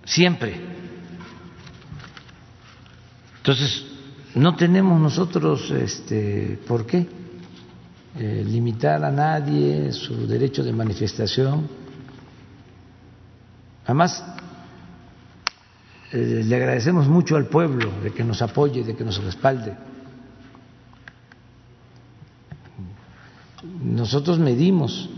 siempre. 0.04 0.60
Entonces, 3.48 3.86
no 4.36 4.58
tenemos 4.58 5.00
nosotros 5.00 5.72
este, 5.72 6.60
por 6.68 6.86
qué 6.86 7.08
eh, 8.18 8.44
limitar 8.46 9.02
a 9.06 9.10
nadie 9.10 9.94
su 9.94 10.28
derecho 10.28 10.66
de 10.66 10.74
manifestación. 10.74 11.66
Además, 13.86 14.22
eh, 16.12 16.42
le 16.44 16.56
agradecemos 16.58 17.08
mucho 17.08 17.38
al 17.38 17.46
pueblo 17.46 17.90
de 18.04 18.12
que 18.12 18.26
nos 18.26 18.42
apoye, 18.42 18.84
de 18.84 18.98
que 18.98 19.06
nos 19.06 19.24
respalde. 19.24 19.78
Nosotros 23.82 24.40
medimos 24.40 25.10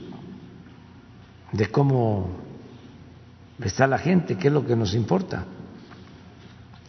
de 1.51 1.65
cómo 1.71 2.29
está 3.59 3.87
la 3.87 3.97
gente, 3.97 4.37
qué 4.37 4.49
es 4.49 4.53
lo 4.53 4.67
que 4.67 4.75
nos 4.75 4.93
importa. 4.93 5.47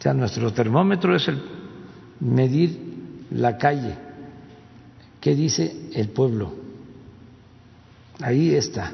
O 0.00 0.02
sea, 0.02 0.14
nuestro 0.14 0.50
termómetro 0.50 1.14
es 1.14 1.28
el 1.28 1.42
medir 2.20 3.26
la 3.32 3.58
calle, 3.58 3.98
qué 5.20 5.34
dice 5.34 5.90
el 5.92 6.08
pueblo. 6.08 6.54
Ahí 8.22 8.54
está. 8.54 8.92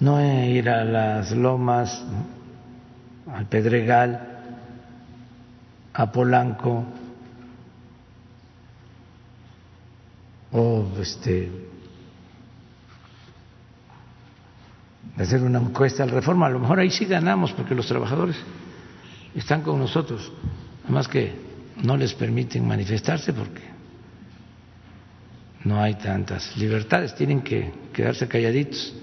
No 0.00 0.18
ir 0.46 0.66
a 0.70 0.82
las 0.82 1.32
lomas, 1.32 2.02
al 3.30 3.44
Pedregal, 3.48 4.38
a 5.92 6.10
Polanco, 6.10 6.86
o 10.52 10.86
este 10.98 11.52
hacer 15.18 15.42
una 15.42 15.58
encuesta 15.58 16.02
al 16.02 16.08
reforma, 16.08 16.46
a 16.46 16.50
lo 16.50 16.60
mejor 16.60 16.78
ahí 16.78 16.90
sí 16.90 17.04
ganamos 17.04 17.52
porque 17.52 17.74
los 17.74 17.86
trabajadores 17.86 18.36
están 19.34 19.62
con 19.62 19.78
nosotros, 19.78 20.32
además 20.84 21.08
que 21.08 21.34
no 21.82 21.96
les 21.96 22.14
permiten 22.14 22.66
manifestarse 22.66 23.32
porque 23.32 23.62
no 25.64 25.80
hay 25.80 25.94
tantas 25.94 26.56
libertades, 26.56 27.14
tienen 27.14 27.42
que 27.42 27.72
quedarse 27.92 28.26
calladitos. 28.26 28.94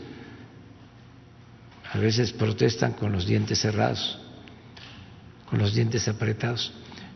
A 1.94 2.00
veces 2.00 2.34
protestan 2.34 2.94
con 2.94 3.12
los 3.12 3.26
dientes 3.26 3.60
cerrados, 3.60 4.20
con 5.50 5.60
los 5.60 5.74
dientes 5.74 6.08
apretados, 6.08 6.74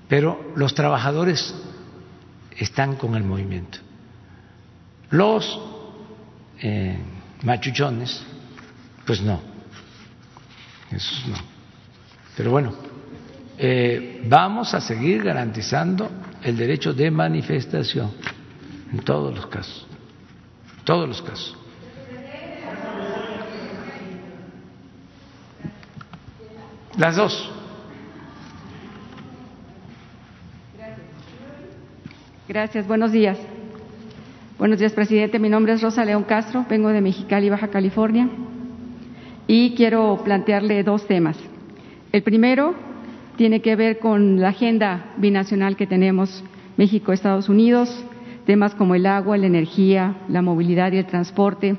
pero 0.08 0.54
los 0.56 0.74
trabajadores 0.74 1.54
están 2.58 2.96
con 2.96 3.16
el 3.16 3.24
movimiento. 3.24 3.80
Los 5.10 5.60
eh, 6.60 6.98
machuchones, 7.44 8.22
pues 9.06 9.22
no, 9.22 9.42
eso 10.92 11.28
no. 11.28 11.38
Pero 12.38 12.52
bueno, 12.52 12.74
eh, 13.64 14.24
vamos 14.28 14.74
a 14.74 14.82
seguir 14.82 15.24
garantizando 15.24 16.10
el 16.42 16.58
derecho 16.58 16.96
de 16.96 17.12
manifestación 17.12 18.10
en 18.92 19.02
todos 19.02 19.36
los 19.36 19.46
casos, 19.46 19.86
todos 20.84 21.08
los 21.08 21.22
casos. 21.22 21.56
Las 26.98 27.16
dos. 27.16 27.52
Gracias, 32.48 32.88
buenos 32.88 33.12
días. 33.12 33.38
Buenos 34.58 34.80
días, 34.80 34.92
presidente. 34.94 35.38
Mi 35.38 35.50
nombre 35.50 35.74
es 35.74 35.84
Rosa 35.84 36.04
León 36.04 36.24
Castro, 36.24 36.66
vengo 36.68 36.90
de 36.90 37.02
Mexicali, 37.02 37.52
Baja 37.52 37.68
California, 37.68 38.28
y 39.46 39.76
quiero 39.76 40.20
plantearle 40.24 40.82
dos 40.82 41.06
temas. 41.06 41.38
El 42.12 42.24
primero 42.24 42.91
tiene 43.42 43.62
que 43.62 43.76
ver 43.76 43.98
con 43.98 44.40
la 44.40 44.50
agenda 44.50 45.14
binacional 45.18 45.76
que 45.76 45.88
tenemos 45.88 46.44
México-Estados 46.78 47.50
Unidos, 47.50 48.06
temas 48.46 48.76
como 48.76 48.94
el 48.94 49.08
agua, 49.08 49.36
la 49.36 49.48
energía, 49.48 50.18
la 50.30 50.44
movilidad 50.44 50.92
y 50.92 50.98
el 50.98 51.08
transporte. 51.08 51.76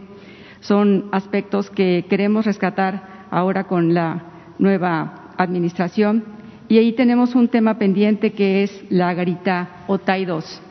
Son 0.58 1.05
aspectos 1.12 1.70
que 1.70 2.07
queremos 2.10 2.47
rescatar 2.47 3.28
ahora 3.31 3.68
con 3.68 3.94
la 3.94 4.24
nueva 4.58 5.34
administración. 5.39 6.24
Y 6.66 6.78
ahí 6.78 6.94
tenemos 6.94 7.36
un 7.36 7.47
tema 7.47 7.78
pendiente 7.78 8.32
que 8.32 8.65
es 8.65 8.84
la 8.91 9.15
garita 9.15 9.84
OTAI 9.86 10.24
2. 10.24 10.62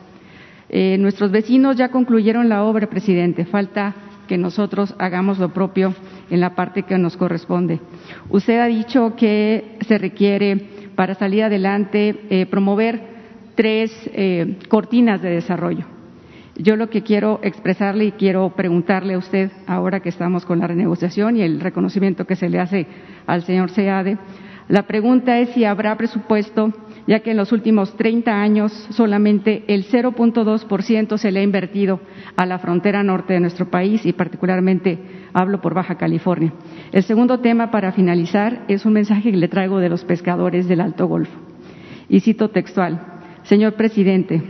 Eh, 0.68 0.98
nuestros 0.98 1.30
vecinos 1.30 1.76
ya 1.76 1.88
concluyeron 1.88 2.50
la 2.50 2.64
obra, 2.64 2.86
presidente. 2.90 3.46
Falta 3.46 3.94
que 4.28 4.36
nosotros 4.36 4.94
hagamos 4.98 5.38
lo 5.38 5.54
propio 5.54 5.94
en 6.28 6.40
la 6.40 6.54
parte 6.54 6.82
que 6.82 6.98
nos 6.98 7.16
corresponde. 7.16 7.80
Usted 8.28 8.60
ha 8.60 8.66
dicho 8.66 9.14
que 9.16 9.78
se 9.86 9.98
requiere 9.98 10.81
para 10.94 11.14
salir 11.14 11.44
adelante 11.44 12.20
eh, 12.30 12.46
promover 12.46 13.00
tres 13.54 13.92
eh, 14.12 14.58
cortinas 14.68 15.20
de 15.22 15.30
desarrollo. 15.30 15.84
Yo 16.56 16.76
lo 16.76 16.90
que 16.90 17.02
quiero 17.02 17.40
expresarle 17.42 18.04
y 18.04 18.12
quiero 18.12 18.50
preguntarle 18.54 19.14
a 19.14 19.18
usted, 19.18 19.50
ahora 19.66 20.00
que 20.00 20.10
estamos 20.10 20.44
con 20.44 20.58
la 20.58 20.66
renegociación 20.66 21.36
y 21.36 21.42
el 21.42 21.60
reconocimiento 21.60 22.26
que 22.26 22.36
se 22.36 22.50
le 22.50 22.60
hace 22.60 22.86
al 23.26 23.42
señor 23.42 23.70
SEADE, 23.70 24.18
la 24.68 24.86
pregunta 24.86 25.38
es 25.38 25.50
si 25.50 25.64
habrá 25.64 25.96
presupuesto, 25.96 26.72
ya 27.06 27.20
que 27.20 27.32
en 27.32 27.36
los 27.36 27.52
últimos 27.52 27.96
30 27.96 28.30
años 28.30 28.72
solamente 28.90 29.64
el 29.66 29.84
0.2% 29.86 31.18
se 31.18 31.32
le 31.32 31.40
ha 31.40 31.42
invertido 31.42 32.00
a 32.36 32.46
la 32.46 32.58
frontera 32.58 33.02
norte 33.02 33.34
de 33.34 33.40
nuestro 33.40 33.70
país 33.70 34.06
y 34.06 34.12
particularmente 34.12 34.98
hablo 35.32 35.60
por 35.60 35.74
Baja 35.74 35.96
California. 35.96 36.52
El 36.92 37.02
segundo 37.02 37.40
tema, 37.40 37.70
para 37.70 37.92
finalizar, 37.92 38.64
es 38.68 38.84
un 38.84 38.92
mensaje 38.92 39.30
que 39.30 39.36
le 39.36 39.48
traigo 39.48 39.78
de 39.78 39.88
los 39.88 40.04
pescadores 40.04 40.68
del 40.68 40.80
Alto 40.80 41.06
Golfo. 41.06 41.38
Y 42.08 42.20
cito 42.20 42.50
textual. 42.50 43.00
Señor 43.44 43.74
presidente, 43.74 44.42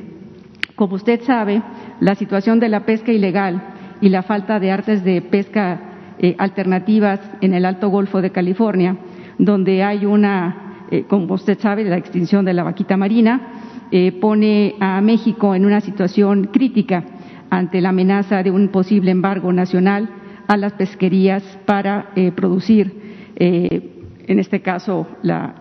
como 0.74 0.96
usted 0.96 1.22
sabe, 1.22 1.62
la 2.00 2.14
situación 2.14 2.60
de 2.60 2.68
la 2.68 2.84
pesca 2.84 3.12
ilegal 3.12 3.62
y 4.00 4.08
la 4.08 4.22
falta 4.22 4.58
de 4.58 4.70
artes 4.70 5.04
de 5.04 5.22
pesca 5.22 5.80
eh, 6.18 6.34
alternativas 6.38 7.20
en 7.40 7.54
el 7.54 7.64
Alto 7.64 7.88
Golfo 7.88 8.20
de 8.20 8.30
California, 8.30 8.96
donde 9.38 9.82
hay 9.82 10.04
una, 10.04 10.86
eh, 10.90 11.04
como 11.08 11.34
usted 11.34 11.58
sabe, 11.58 11.84
la 11.84 11.96
extinción 11.96 12.44
de 12.44 12.52
la 12.52 12.64
vaquita 12.64 12.96
marina 12.96 13.88
eh, 13.90 14.12
pone 14.12 14.74
a 14.80 15.00
México 15.00 15.54
en 15.54 15.64
una 15.64 15.80
situación 15.80 16.44
crítica 16.52 17.04
ante 17.50 17.80
la 17.80 17.90
amenaza 17.90 18.42
de 18.42 18.50
un 18.50 18.68
posible 18.68 19.10
embargo 19.10 19.52
nacional 19.52 20.08
a 20.52 20.56
las 20.58 20.74
pesquerías 20.74 21.42
para 21.64 22.10
eh, 22.14 22.30
producir, 22.30 23.00
en 23.34 24.38
este 24.38 24.60
caso, 24.60 25.06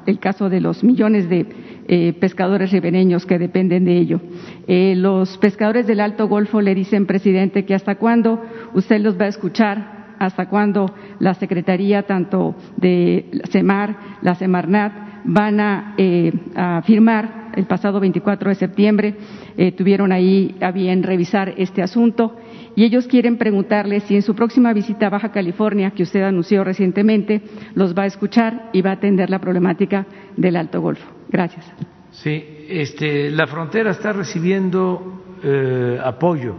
el 0.06 0.20
caso 0.20 0.50
de 0.50 0.60
los 0.60 0.84
millones 0.84 1.30
de 1.30 2.14
pescadores 2.20 2.72
ribereños 2.72 3.26
que 3.26 3.40
dependen 3.40 3.86
de 3.86 3.98
ello. 3.98 4.22
los 4.68 5.38
pescadores 5.38 5.88
del 5.88 6.02
Alto 6.02 6.28
Golfo 6.28 6.60
le 6.60 6.76
dicen, 6.76 7.06
presidente, 7.06 7.64
que 7.64 7.74
hasta 7.74 7.95
cuándo 7.95 8.40
usted 8.74 9.00
los 9.00 9.18
va 9.20 9.26
a 9.26 9.30
escuchar 9.30 10.02
hasta 10.20 10.48
cuándo 10.50 10.94
la 11.20 11.34
Secretaría, 11.34 12.03
tanto 12.03 12.53
de 12.78 13.32
CEMAR, 13.50 14.20
la 14.22 14.36
Semarnat, 14.36 14.94
van 15.24 15.94
eh, 15.98 16.32
a, 16.56 16.82
firmar 16.84 17.52
el 17.56 17.66
pasado 17.66 18.00
24 18.00 18.50
de 18.50 18.56
septiembre, 18.56 19.16
eh, 19.58 19.72
tuvieron 19.72 20.11
ahí 20.11 20.56
a 20.61 20.72
bien 20.72 21.02
revisar 21.02 21.56
este 21.58 21.82
asunto 21.82 22.36
y 22.75 22.83
ellos 22.83 23.08
quieren 23.08 23.38
preguntarle 23.38 24.00
si 24.01 24.16
en 24.16 24.22
su 24.22 24.35
próxima 24.35 24.74
visita 24.74 25.08
a 25.08 25.09
Baja 25.09 25.32
California, 25.32 25.91
que 25.91 26.03
usted 26.03 26.22
anunció 26.24 26.64
recientemente, 26.64 27.41
los 27.75 27.98
va 27.98 28.03
a 28.03 28.08
escuchar 28.08 28.69
y 28.74 28.82
va 28.82 28.91
a 28.91 28.93
atender 28.93 29.30
la 29.30 29.40
problemática 29.40 30.06
del 30.38 30.56
Alto 30.56 30.82
Golfo. 30.82 31.06
Gracias. 31.30 31.66
Sí, 32.11 32.43
este, 32.69 33.30
la 33.30 33.48
frontera 33.48 33.91
está 33.91 34.14
recibiendo 34.14 35.24
eh, 35.43 36.00
apoyo 36.03 36.56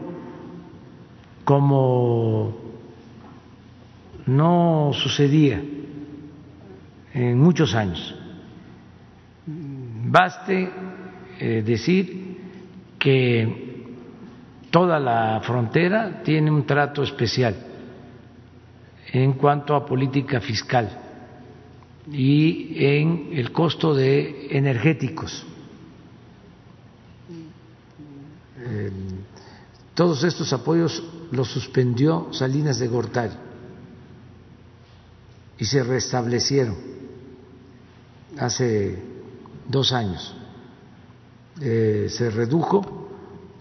como 1.45 2.57
no 4.27 4.93
sucedía 4.95 5.63
en 7.13 7.39
muchos 7.39 7.75
años. 7.75 8.15
Baste 9.47 10.71
eh, 11.39 11.63
decir 11.65 12.39
que 12.99 13.72
toda 14.73 14.99
la 14.99 15.41
frontera 15.45 16.23
tiene 16.25 16.51
un 16.51 16.65
trato 16.65 17.03
especial 17.03 17.55
en 19.13 19.35
cuanto 19.35 19.77
a 19.77 19.85
política 19.85 20.41
fiscal 20.41 20.89
y 22.11 22.83
en 22.83 23.29
el 23.33 23.53
costo 23.53 23.95
de 23.95 24.49
energéticos. 24.51 25.45
Eh, 28.65 28.91
todos 29.93 30.25
estos 30.25 30.51
apoyos 30.55 31.05
los 31.31 31.49
suspendió 31.49 32.29
Salinas 32.33 32.79
de 32.79 32.89
Gortari 32.89 33.35
y 35.59 35.67
se 35.67 35.85
restablecieron 35.85 36.77
hace 38.39 38.99
dos 39.69 39.93
años. 39.93 40.35
Eh, 41.61 42.07
se 42.09 42.31
redujo 42.31 43.02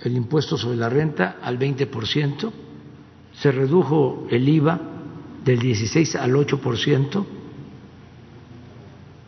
el 0.03 0.15
impuesto 0.15 0.57
sobre 0.57 0.77
la 0.77 0.89
renta 0.89 1.37
al 1.41 1.59
20%, 1.59 2.51
se 3.33 3.51
redujo 3.51 4.27
el 4.29 4.47
IVA 4.47 4.79
del 5.43 5.59
16 5.59 6.15
al 6.15 6.33
8%, 6.33 7.25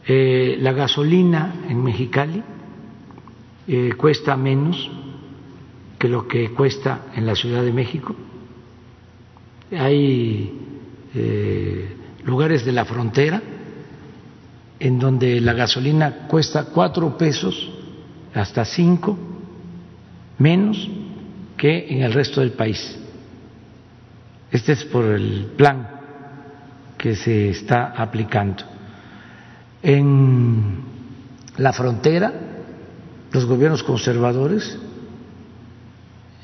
eh, 0.06 0.58
la 0.60 0.74
gasolina 0.74 1.64
en 1.70 1.82
Mexicali 1.82 2.44
eh, 3.68 3.94
cuesta 3.96 4.36
menos 4.36 4.92
que 5.98 6.10
lo 6.10 6.28
que 6.28 6.50
cuesta 6.50 7.06
en 7.16 7.26
la 7.26 7.36
Ciudad 7.36 7.64
de 7.64 7.72
México. 7.72 8.14
Hay 9.72 10.60
lugares 12.26 12.66
de 12.66 12.72
la 12.72 12.86
frontera 12.86 13.42
en 14.80 15.00
donde 15.00 15.40
la 15.40 15.54
gasolina 15.54 16.28
cuesta 16.28 16.66
cuatro 16.66 17.18
pesos 17.18 17.72
hasta 18.34 18.66
cinco 18.66 19.33
menos 20.44 20.90
que 21.58 21.88
en 21.90 22.04
el 22.04 22.14
resto 22.14 22.42
del 22.42 22.52
país. 22.52 23.00
Este 24.52 24.74
es 24.74 24.84
por 24.86 25.06
el 25.06 25.54
plan 25.58 25.88
que 26.98 27.16
se 27.16 27.50
está 27.50 27.94
aplicando. 27.96 28.64
En 29.82 30.84
la 31.58 31.74
frontera, 31.74 32.34
los 33.32 33.46
gobiernos 33.46 33.84
conservadores 33.84 34.78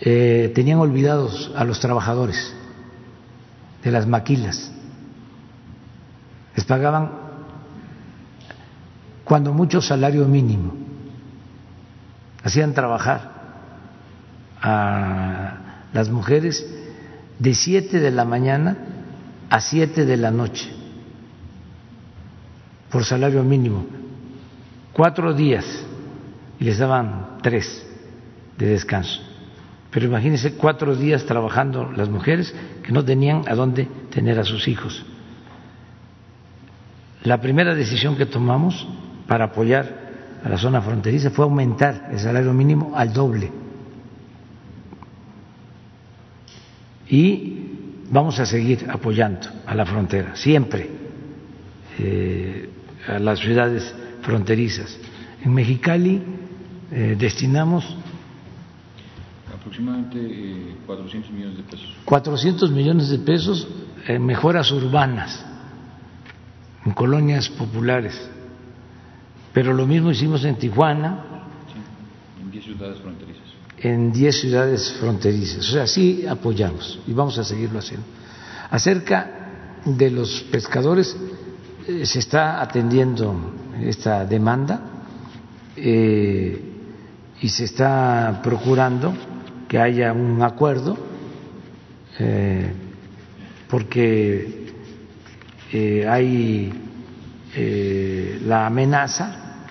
eh, 0.02 0.52
tenían 0.56 0.80
olvidados 0.80 1.52
a 1.56 1.64
los 1.64 1.80
trabajadores 1.80 2.56
de 3.84 3.92
las 3.92 4.08
maquilas 4.08 4.72
les 6.60 6.66
pagaban 6.66 7.10
cuando 9.24 9.54
mucho 9.54 9.82
salario 9.82 10.26
mínimo, 10.26 10.74
hacían 12.44 12.74
trabajar 12.74 13.39
a 14.62 15.86
las 15.94 16.10
mujeres 16.10 16.66
de 17.40 17.54
siete 17.54 18.00
de 18.00 18.12
la 18.12 18.26
mañana 18.26 18.78
a 19.50 19.62
siete 19.62 20.06
de 20.06 20.18
la 20.18 20.32
noche 20.32 20.70
por 22.92 23.06
salario 23.06 23.44
mínimo, 23.44 23.86
cuatro 24.94 25.34
días 25.34 25.66
y 26.60 26.64
les 26.64 26.80
daban 26.80 27.38
tres 27.42 27.86
de 28.58 28.66
descanso. 28.66 29.22
Pero 29.92 30.06
imagínense 30.06 30.54
cuatro 30.54 30.96
días 30.96 31.26
trabajando 31.26 31.92
las 31.92 32.10
mujeres 32.10 32.54
que 32.84 32.92
no 32.92 33.04
tenían 33.04 33.44
a 33.48 33.56
dónde 33.56 33.88
tener 34.12 34.40
a 34.40 34.44
sus 34.44 34.68
hijos. 34.68 35.06
La 37.24 37.42
primera 37.42 37.76
decisión 37.76 38.16
que 38.16 38.26
tomamos 38.26 38.88
para 39.28 39.46
apoyar 39.46 40.10
a 40.44 40.50
la 40.50 40.58
zona 40.58 40.82
fronteriza 40.82 41.32
fue 41.32 41.46
aumentar 41.46 42.10
el 42.12 42.20
salario 42.20 42.54
mínimo 42.54 42.94
al 42.96 43.14
doble. 43.14 43.52
Y 47.10 47.70
vamos 48.12 48.40
a 48.40 48.46
seguir 48.46 48.88
apoyando 48.90 49.48
a 49.66 49.74
la 49.76 49.86
frontera, 49.86 50.36
siempre, 50.36 50.90
eh, 51.98 52.70
a 53.08 53.20
las 53.20 53.40
ciudades 53.40 53.94
fronterizas. 54.22 54.98
En 55.44 55.54
Mexicali 55.54 56.22
eh, 56.92 57.16
destinamos 57.18 57.86
aproximadamente 59.54 60.76
400 60.86 61.30
eh, 61.30 61.34
millones 61.34 61.58
de 61.58 61.64
pesos. 61.64 61.96
400 62.06 62.72
millones 62.72 63.10
de 63.10 63.20
pesos 63.20 63.68
en 64.08 64.26
mejoras 64.26 64.72
urbanas 64.72 65.46
en 66.86 66.92
colonias 66.94 67.50
populares. 67.50 68.30
Pero 69.54 69.74
lo 69.74 69.86
mismo 69.86 70.12
hicimos 70.12 70.44
en 70.46 70.56
Tijuana. 70.56 71.26
en 72.42 72.52
10 72.52 72.64
ciudades 72.64 73.00
fronterizas. 73.00 73.49
En 73.82 74.12
10 74.12 74.42
ciudades 74.42 74.92
fronterizas. 75.00 75.60
O 75.60 75.72
sea, 75.72 75.88
sí 75.88 76.26
apoyamos 76.28 77.00
y 77.08 77.14
vamos 77.14 77.38
a 77.38 77.44
seguirlo 77.44 77.80
haciendo. 77.80 78.06
Acerca 78.70 79.40
de 79.86 80.12
los 80.12 80.42
pescadores, 80.52 81.16
eh, 81.88 82.06
se 82.06 82.20
está 82.20 82.62
atendiendo 82.62 83.54
esta 83.82 84.26
demanda 84.26 84.82
eh, 85.76 86.62
y 87.42 87.50
se 87.50 87.64
está 87.64 88.42
procurando 88.44 89.14
que 89.68 89.80
haya 89.80 90.12
un 90.14 90.42
acuerdo, 90.42 90.98
eh, 92.20 92.74
porque 93.70 94.58
hay 96.08 96.74
la 98.46 98.68
amenaza, 98.68 99.66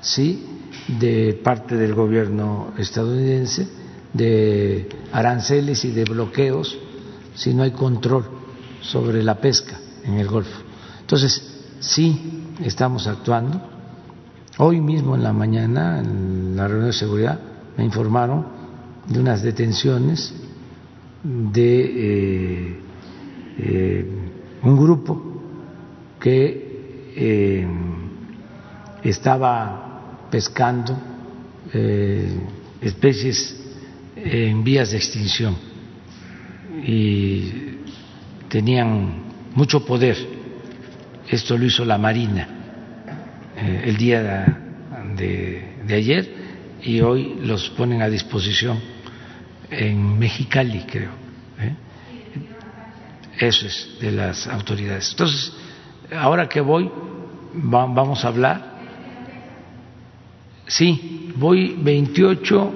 sí, 0.00 0.55
de 0.88 1.40
parte 1.42 1.76
del 1.76 1.94
gobierno 1.94 2.72
estadounidense 2.78 3.68
de 4.12 4.88
aranceles 5.12 5.84
y 5.84 5.90
de 5.90 6.04
bloqueos 6.04 6.78
si 7.34 7.52
no 7.52 7.62
hay 7.62 7.72
control 7.72 8.24
sobre 8.80 9.22
la 9.22 9.40
pesca 9.40 9.78
en 10.04 10.14
el 10.14 10.28
Golfo. 10.28 10.62
Entonces, 11.00 11.64
sí 11.80 12.44
estamos 12.64 13.06
actuando. 13.06 13.60
Hoy 14.58 14.80
mismo 14.80 15.14
en 15.16 15.22
la 15.22 15.32
mañana, 15.32 16.00
en 16.00 16.56
la 16.56 16.66
reunión 16.66 16.90
de 16.90 16.96
seguridad, 16.96 17.38
me 17.76 17.84
informaron 17.84 18.46
de 19.06 19.20
unas 19.20 19.42
detenciones 19.42 20.32
de 21.22 22.80
eh, 23.58 24.10
un 24.62 24.76
grupo 24.76 25.22
que 26.18 27.12
eh, 27.14 27.66
estaba 29.02 29.85
pescando 30.36 30.94
eh, 31.72 32.28
especies 32.82 33.56
en 34.14 34.62
vías 34.62 34.90
de 34.90 34.98
extinción 34.98 35.56
y 36.84 37.78
tenían 38.46 39.22
mucho 39.54 39.82
poder. 39.86 40.14
Esto 41.26 41.56
lo 41.56 41.64
hizo 41.64 41.86
la 41.86 41.96
Marina 41.96 42.46
eh, 43.56 43.84
el 43.86 43.96
día 43.96 44.60
de 45.16 45.94
ayer 45.94 46.34
y 46.82 47.00
hoy 47.00 47.38
los 47.40 47.70
ponen 47.70 48.02
a 48.02 48.10
disposición 48.10 48.78
en 49.70 50.18
Mexicali, 50.18 50.80
creo. 50.80 51.12
Eso 53.38 53.66
es 53.66 53.96
de 54.02 54.12
las 54.12 54.46
autoridades. 54.46 55.12
Entonces, 55.12 55.54
ahora 56.14 56.46
que 56.46 56.60
voy, 56.60 56.90
vamos 57.54 58.22
a 58.22 58.28
hablar. 58.28 58.75
Sí, 60.66 61.32
voy 61.36 61.76
28 61.78 62.72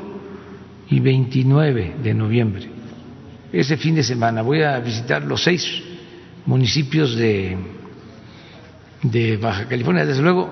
y 0.91 1.01
29 1.01 1.97
de 2.03 2.15
noviembre. 2.15 2.69
Ese 3.53 3.77
fin 3.77 3.97
de 3.97 4.03
semana 4.03 4.43
voy 4.43 4.63
a 4.63 4.79
visitar 4.79 5.23
los 5.23 5.43
seis 5.43 5.83
municipios 6.47 7.17
de, 7.17 7.57
de 9.03 9.37
Baja 9.37 9.67
California. 9.67 10.07
Desde 10.07 10.23
luego, 10.23 10.49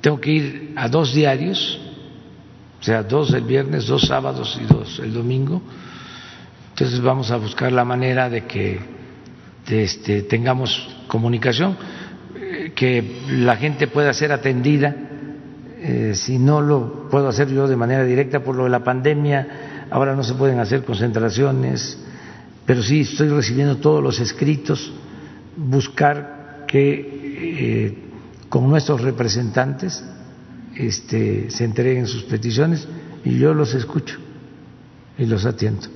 tengo 0.00 0.20
que 0.20 0.30
ir 0.30 0.72
a 0.76 0.88
dos 0.88 1.12
diarios, 1.12 1.78
o 2.80 2.82
sea, 2.82 3.02
dos 3.02 3.32
el 3.34 3.42
viernes, 3.42 3.86
dos 3.86 4.02
sábados 4.02 4.58
y 4.62 4.64
dos 4.64 4.98
el 5.00 5.12
domingo. 5.12 5.60
Entonces 6.70 7.00
vamos 7.00 7.30
a 7.30 7.36
buscar 7.36 7.72
la 7.72 7.84
manera 7.84 8.30
de 8.30 8.46
que 8.46 8.78
este, 9.68 10.22
tengamos 10.22 10.88
comunicación, 11.08 11.76
eh, 12.36 12.72
que 12.74 13.22
la 13.30 13.56
gente 13.56 13.88
pueda 13.88 14.12
ser 14.12 14.32
atendida. 14.32 15.07
Eh, 15.80 16.12
si 16.14 16.38
no 16.38 16.60
lo 16.60 17.08
puedo 17.08 17.28
hacer 17.28 17.48
yo 17.48 17.68
de 17.68 17.76
manera 17.76 18.04
directa 18.04 18.40
por 18.40 18.56
lo 18.56 18.64
de 18.64 18.70
la 18.70 18.82
pandemia, 18.82 19.86
ahora 19.90 20.16
no 20.16 20.24
se 20.24 20.34
pueden 20.34 20.58
hacer 20.58 20.84
concentraciones, 20.84 21.98
pero 22.66 22.82
sí 22.82 23.02
estoy 23.02 23.28
recibiendo 23.28 23.76
todos 23.76 24.02
los 24.02 24.18
escritos, 24.18 24.92
buscar 25.56 26.64
que 26.66 27.18
eh, 27.40 27.98
con 28.48 28.68
nuestros 28.68 29.02
representantes 29.02 30.04
este, 30.76 31.50
se 31.50 31.64
entreguen 31.64 32.06
sus 32.06 32.24
peticiones 32.24 32.88
y 33.24 33.38
yo 33.38 33.54
los 33.54 33.74
escucho 33.74 34.18
y 35.16 35.26
los 35.26 35.46
atiendo. 35.46 35.86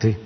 Sí. 0.00 0.16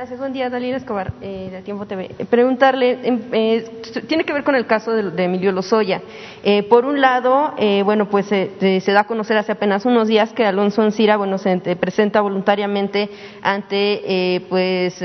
Gracias, 0.00 0.18
buen 0.18 0.32
día, 0.32 0.48
Dalila 0.48 0.78
Escobar, 0.78 1.12
eh, 1.20 1.50
de 1.52 1.60
Tiempo 1.60 1.84
TV. 1.84 2.10
Eh, 2.18 2.24
preguntarle, 2.24 3.00
em, 3.02 3.20
eh, 3.32 3.82
tiene 4.08 4.24
que 4.24 4.32
ver 4.32 4.44
con 4.44 4.54
el 4.54 4.64
caso 4.64 4.92
de, 4.92 5.24
Emilio 5.24 5.52
Lozoya. 5.52 6.00
Eh, 6.42 6.62
por 6.62 6.86
un 6.86 7.02
lado, 7.02 7.52
eh, 7.58 7.82
bueno, 7.82 8.08
pues 8.08 8.24
se 8.24 8.80
da 8.86 9.00
a 9.00 9.04
conocer 9.04 9.36
hace 9.36 9.52
apenas 9.52 9.84
unos 9.84 10.08
días 10.08 10.32
que 10.32 10.46
Alonso 10.46 10.82
Encira, 10.82 11.18
bueno, 11.18 11.36
se 11.36 11.58
presenta 11.76 12.22
voluntariamente 12.22 13.10
ante, 13.42 14.42
pues, 14.48 15.02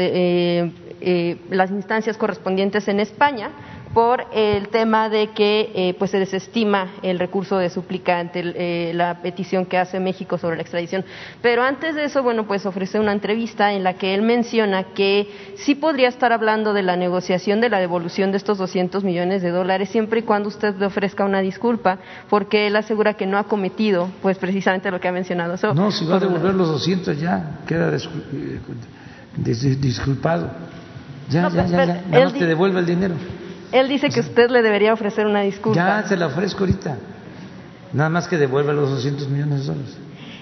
las 1.49 1.71
instancias 1.71 2.17
correspondientes 2.17 2.87
en 2.87 3.01
España 3.01 3.49
por 3.95 4.25
el 4.33 4.67
tema 4.67 5.07
de 5.07 5.29
que 5.29 5.71
eh, 5.73 5.95
pues 5.97 6.11
se 6.11 6.19
desestima 6.19 6.95
el 7.01 7.17
recurso 7.17 7.57
de 7.57 7.69
suplicante, 7.69 8.41
eh, 8.43 8.91
la 8.93 9.21
petición 9.21 9.65
que 9.65 9.77
hace 9.77 10.01
México 10.01 10.37
sobre 10.37 10.57
la 10.57 10.63
extradición. 10.63 11.05
Pero 11.41 11.63
antes 11.63 11.95
de 11.95 12.03
eso, 12.03 12.21
bueno, 12.21 12.45
pues 12.45 12.65
ofrece 12.65 12.99
una 12.99 13.13
entrevista 13.13 13.71
en 13.71 13.85
la 13.85 13.93
que 13.93 14.13
él 14.13 14.21
menciona 14.21 14.83
que 14.93 15.29
sí 15.55 15.75
podría 15.75 16.09
estar 16.09 16.33
hablando 16.33 16.73
de 16.73 16.83
la 16.83 16.97
negociación 16.97 17.61
de 17.61 17.69
la 17.69 17.79
devolución 17.79 18.31
de 18.31 18.37
estos 18.37 18.57
200 18.57 19.05
millones 19.05 19.41
de 19.41 19.51
dólares 19.51 19.87
siempre 19.87 20.19
y 20.19 20.23
cuando 20.23 20.49
usted 20.49 20.75
le 20.75 20.87
ofrezca 20.87 21.23
una 21.23 21.39
disculpa, 21.39 21.99
porque 22.29 22.67
él 22.67 22.75
asegura 22.75 23.13
que 23.13 23.25
no 23.25 23.37
ha 23.37 23.45
cometido, 23.45 24.09
pues 24.21 24.37
precisamente 24.37 24.91
lo 24.91 24.99
que 24.99 25.07
ha 25.07 25.13
mencionado. 25.13 25.55
no, 25.73 25.89
si 25.91 26.05
va 26.05 26.17
a 26.17 26.19
devolver 26.19 26.53
los 26.53 26.67
200 26.67 27.17
ya, 27.17 27.61
queda 27.65 27.95
eh, 27.95 28.59
disculpado. 29.79 30.51
Ya, 31.29 31.49
ya, 31.49 31.65
ya, 31.65 31.85
ya, 31.85 32.03
nada 32.09 32.25
más 32.25 32.33
te 32.33 32.45
devuelve 32.45 32.81
el 32.81 32.85
dinero. 32.85 33.15
Él 33.71 33.87
dice 33.87 34.09
que 34.09 34.19
usted 34.19 34.49
le 34.49 34.61
debería 34.61 34.93
ofrecer 34.93 35.25
una 35.25 35.41
disculpa. 35.41 36.01
Ya 36.01 36.07
se 36.07 36.15
la 36.17 36.27
ofrezco 36.27 36.61
ahorita. 36.61 36.97
Nada 37.93 38.09
más 38.09 38.27
que 38.27 38.37
devuelva 38.37 38.73
los 38.73 38.89
200 38.89 39.29
millones 39.29 39.61
de 39.61 39.73
dólares. 39.73 39.97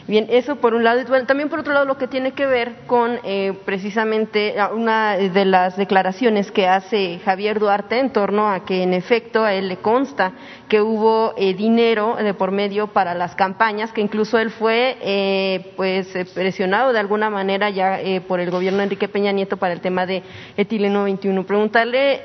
Bien, 0.06 0.28
eso 0.30 0.58
por 0.58 0.74
un 0.74 0.84
lado. 0.84 1.00
Y 1.00 1.26
también 1.26 1.48
por 1.48 1.60
otro 1.60 1.72
lado 1.72 1.86
lo 1.86 1.98
que 1.98 2.10
tiene 2.10 2.34
que 2.34 2.46
ver 2.46 2.74
con 2.88 3.20
eh, 3.24 3.54
precisamente 3.64 4.54
una 4.74 5.16
de 5.16 5.46
las 5.46 5.78
declaraciones 5.78 6.52
que 6.52 6.68
hace 6.68 7.22
Javier 7.24 7.58
Duarte 7.58 8.00
en 8.00 8.12
torno 8.12 8.50
a 8.50 8.66
que 8.66 8.84
en 8.84 8.94
efecto 8.94 9.46
a 9.46 9.54
él 9.54 9.70
le 9.70 9.78
consta 9.78 10.34
que 10.68 10.82
hubo 10.82 11.34
eh, 11.38 11.54
dinero 11.54 12.18
de 12.18 12.34
por 12.34 12.52
medio 12.52 12.88
para 12.88 13.14
las 13.14 13.34
campañas, 13.36 13.94
que 13.94 14.02
incluso 14.02 14.38
él 14.38 14.50
fue 14.50 14.98
eh, 15.02 15.72
pues 15.78 16.08
presionado 16.34 16.92
de 16.92 17.00
alguna 17.00 17.30
manera 17.30 17.70
ya 17.70 17.98
por 18.28 18.42
el 18.42 18.52
gobierno 18.52 18.80
de 18.80 18.86
Enrique 18.86 19.08
Peña 19.08 19.32
Nieto 19.32 19.56
para 19.56 19.72
el 19.72 19.80
tema 19.80 20.06
de 20.06 20.22
etileno 20.58 21.06
21. 21.06 21.46
Preguntarle 21.46 22.24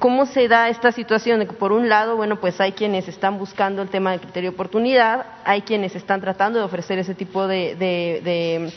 ¿Cómo 0.00 0.24
se 0.24 0.48
da 0.48 0.70
esta 0.70 0.92
situación 0.92 1.40
de 1.40 1.46
que 1.46 1.52
por 1.52 1.72
un 1.72 1.90
lado, 1.90 2.16
bueno, 2.16 2.40
pues 2.40 2.58
hay 2.58 2.72
quienes 2.72 3.06
están 3.06 3.36
buscando 3.36 3.82
el 3.82 3.90
tema 3.90 4.12
del 4.12 4.20
criterio 4.20 4.50
de 4.50 4.54
oportunidad, 4.54 5.26
hay 5.44 5.60
quienes 5.60 5.94
están 5.94 6.22
tratando 6.22 6.58
de 6.58 6.64
ofrecer 6.64 6.98
ese 6.98 7.14
tipo 7.14 7.46
de, 7.46 8.72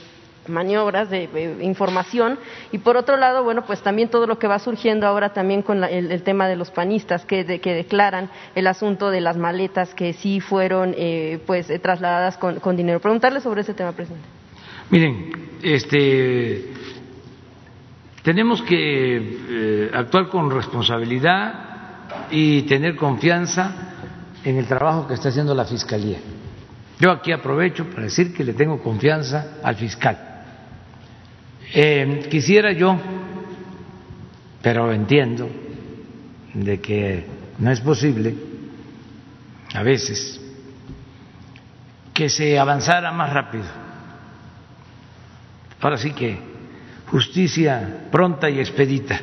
maniobras, 0.47 1.09
de, 1.09 1.59
información, 1.61 2.37
y 2.73 2.79
por 2.79 2.97
otro 2.97 3.15
lado, 3.15 3.41
bueno, 3.45 3.63
pues 3.65 3.81
también 3.81 4.09
todo 4.09 4.27
lo 4.27 4.37
que 4.37 4.47
va 4.47 4.59
surgiendo 4.59 5.07
ahora 5.07 5.31
también 5.31 5.61
con 5.61 5.81
el, 5.85 6.23
tema 6.23 6.49
de 6.49 6.57
los 6.57 6.71
panistas 6.71 7.25
que, 7.25 7.45
declaran 7.45 8.29
el 8.53 8.67
asunto 8.67 9.09
de 9.09 9.21
las 9.21 9.37
maletas 9.37 9.93
que 9.93 10.11
sí 10.11 10.41
fueron 10.41 10.93
eh, 10.97 11.39
pues 11.47 11.71
trasladadas 11.81 12.35
con, 12.35 12.59
con 12.59 12.75
dinero. 12.75 12.99
Preguntarle 12.99 13.39
sobre 13.39 13.61
ese 13.61 13.73
tema, 13.73 13.93
presidente. 13.93 14.27
Miren, 14.89 15.31
este 15.63 16.65
tenemos 18.23 18.61
que 18.61 19.17
eh, 19.49 19.91
actuar 19.93 20.29
con 20.29 20.49
responsabilidad 20.49 21.53
y 22.31 22.63
tener 22.63 22.95
confianza 22.95 23.93
en 24.43 24.57
el 24.57 24.65
trabajo 24.65 25.07
que 25.07 25.13
está 25.13 25.29
haciendo 25.29 25.53
la 25.53 25.65
Fiscalía. 25.65 26.19
Yo 26.99 27.11
aquí 27.11 27.33
aprovecho 27.33 27.85
para 27.89 28.03
decir 28.03 28.33
que 28.33 28.45
le 28.45 28.53
tengo 28.53 28.81
confianza 28.81 29.57
al 29.61 29.75
fiscal. 29.75 30.17
Eh, 31.73 32.27
quisiera 32.29 32.71
yo, 32.71 32.97
pero 34.61 34.91
entiendo 34.91 35.49
de 36.53 36.79
que 36.79 37.25
no 37.57 37.71
es 37.71 37.81
posible 37.81 38.35
a 39.73 39.83
veces 39.83 40.39
que 42.13 42.29
se 42.29 42.57
avanzara 42.57 43.11
más 43.11 43.33
rápido. 43.33 43.65
Ahora 45.81 45.97
sí 45.97 46.11
que 46.11 46.52
justicia 47.07 48.07
pronta 48.11 48.49
y 48.49 48.59
expedita, 48.59 49.19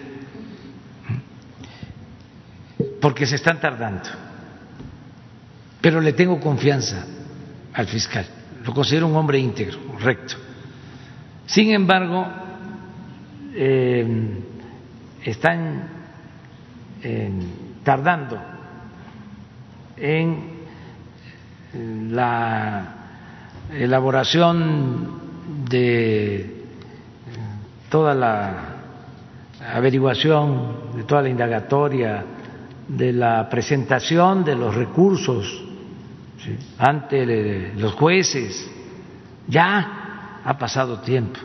porque 3.00 3.26
se 3.26 3.36
están 3.36 3.60
tardando. 3.60 4.09
Pero 5.81 6.00
le 6.00 6.12
tengo 6.12 6.39
confianza 6.41 7.07
al 7.73 7.86
fiscal, 7.86 8.26
lo 8.65 8.75
considero 8.75 9.07
un 9.07 9.17
hombre 9.17 9.39
íntegro, 9.39 9.78
recto. 9.99 10.36
Sin 11.47 11.73
embargo, 11.73 12.26
eh, 13.55 14.07
están 15.25 15.89
eh, 17.02 17.31
tardando 17.83 18.41
en 19.97 20.60
la 22.12 22.94
elaboración 23.73 25.20
de 25.68 26.60
toda 27.91 28.15
la 28.15 28.55
averiguación, 29.75 30.97
de 30.97 31.02
toda 31.02 31.23
la 31.23 31.28
indagatoria, 31.28 32.25
de 32.89 33.12
la 33.12 33.49
presentación 33.49 34.44
de 34.44 34.57
los 34.57 34.75
recursos 34.75 35.62
ante 36.78 37.75
los 37.77 37.93
jueces. 37.94 38.70
Ya 39.47 40.41
ha 40.44 40.57
pasado 40.57 41.01
tiempo. 41.01 41.39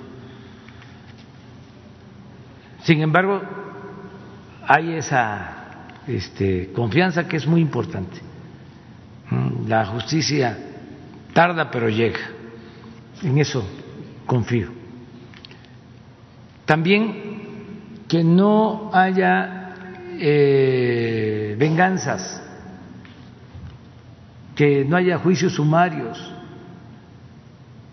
Sin 2.84 3.02
embargo, 3.02 3.42
hay 4.68 4.94
esa 4.94 5.56
este, 6.08 6.72
confianza 6.72 7.28
que 7.28 7.38
es 7.38 7.48
muy 7.48 7.62
importante. 7.62 8.22
Mm, 9.32 9.68
la 9.68 9.86
justicia 9.88 10.58
tarda 11.34 11.70
pero 11.72 11.90
llega. 11.90 12.20
En 13.24 13.38
eso 13.40 13.68
confío. 14.26 14.85
También 16.66 18.06
que 18.08 18.24
no 18.24 18.90
haya 18.94 19.74
eh, 20.20 21.56
venganzas, 21.58 22.42
que 24.56 24.84
no 24.86 24.98
haya 24.98 25.20
juicios 25.20 25.54
sumarios, 25.54 26.34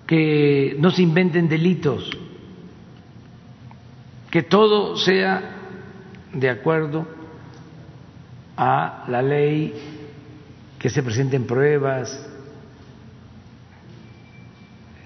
que 0.07 0.77
no 0.79 0.91
se 0.91 1.03
inventen 1.03 1.49
delitos, 1.49 2.11
que 4.31 4.43
todo 4.43 4.97
sea 4.97 5.43
de 6.33 6.49
acuerdo 6.49 7.07
a 8.57 9.05
la 9.09 9.21
ley, 9.21 9.75
que 10.79 10.89
se 10.89 11.03
presenten 11.03 11.47
pruebas, 11.47 12.29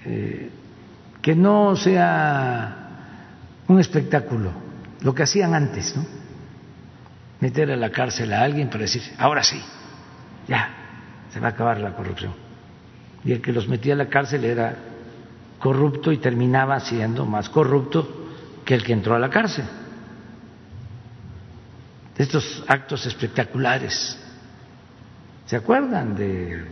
eh, 0.05 0.49
que 1.21 1.35
no 1.35 1.75
sea 1.75 2.86
un 3.67 3.79
espectáculo, 3.79 4.51
lo 5.01 5.13
que 5.13 5.23
hacían 5.23 5.53
antes, 5.53 5.95
¿no? 5.95 6.05
Meter 7.39 7.71
a 7.71 7.75
la 7.75 7.91
cárcel 7.91 8.33
a 8.33 8.41
alguien 8.41 8.69
para 8.69 8.81
decir, 8.81 9.03
ahora 9.17 9.43
sí, 9.43 9.61
ya, 10.47 10.69
se 11.31 11.39
va 11.39 11.47
a 11.47 11.51
acabar 11.51 11.79
la 11.79 11.93
corrupción. 11.95 12.33
Y 13.23 13.33
el 13.33 13.41
que 13.41 13.51
los 13.51 13.67
metía 13.67 13.93
a 13.93 13.97
la 13.97 14.07
cárcel 14.07 14.45
era 14.45 14.75
corrupto 15.59 16.11
y 16.11 16.17
terminaba 16.17 16.79
siendo 16.79 17.25
más 17.25 17.49
corrupto 17.49 18.27
que 18.63 18.75
el 18.75 18.83
que 18.83 18.93
entró 18.93 19.15
a 19.15 19.19
la 19.19 19.29
cárcel. 19.29 19.65
estos 22.17 22.63
actos 22.67 23.05
espectaculares. 23.05 24.17
¿Se 25.45 25.55
acuerdan 25.55 26.15
de 26.15 26.65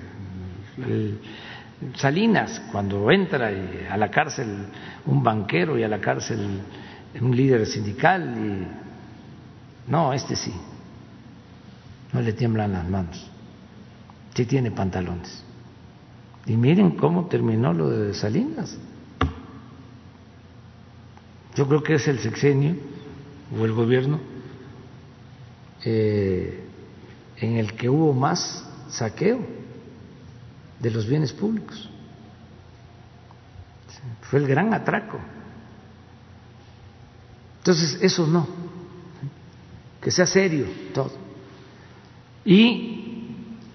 Salinas 1.95 2.61
cuando 2.71 3.11
entra 3.11 3.51
a 3.89 3.97
la 3.97 4.09
cárcel 4.09 4.65
un 5.05 5.23
banquero 5.23 5.77
y 5.77 5.83
a 5.83 5.87
la 5.87 5.99
cárcel 5.99 6.61
un 7.21 7.35
líder 7.35 7.65
sindical? 7.65 8.35
Y... 8.37 9.91
No, 9.91 10.13
este 10.13 10.35
sí. 10.35 10.53
No 12.13 12.21
le 12.21 12.33
tiemblan 12.33 12.73
las 12.73 12.89
manos. 12.89 13.29
Sí 14.33 14.45
tiene 14.45 14.71
pantalones. 14.71 15.43
Y 16.45 16.55
miren 16.57 16.91
cómo 16.91 17.25
terminó 17.25 17.73
lo 17.73 17.89
de 17.89 18.13
Salinas. 18.13 18.77
Yo 21.55 21.67
creo 21.67 21.81
que 21.81 21.95
es 21.95 22.07
el 22.07 22.19
sexenio 22.19 22.75
o 23.57 23.65
el 23.65 23.71
gobierno 23.71 24.19
eh, 25.83 26.63
en 27.37 27.57
el 27.57 27.73
que 27.73 27.89
hubo 27.89 28.13
más 28.13 28.65
saqueo 28.89 29.39
de 30.79 30.91
los 30.91 31.07
bienes 31.07 31.31
públicos. 31.31 31.89
Fue 34.21 34.39
el 34.39 34.47
gran 34.47 34.73
atraco. 34.73 35.19
Entonces, 37.65 37.97
eso 37.99 38.27
no, 38.27 38.47
que 39.99 40.11
sea 40.11 40.27
serio 40.27 40.67
todo. 40.93 41.11
Y 42.45 43.25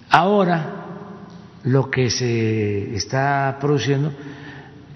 ahora 0.08 0.86
lo 1.64 1.90
que 1.90 2.08
se 2.08 2.94
está 2.94 3.58
produciendo 3.60 4.12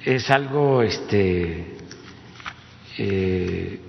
es 0.05 0.31
algo 0.31 0.81
este 0.85 1.77
eh, 2.99 3.81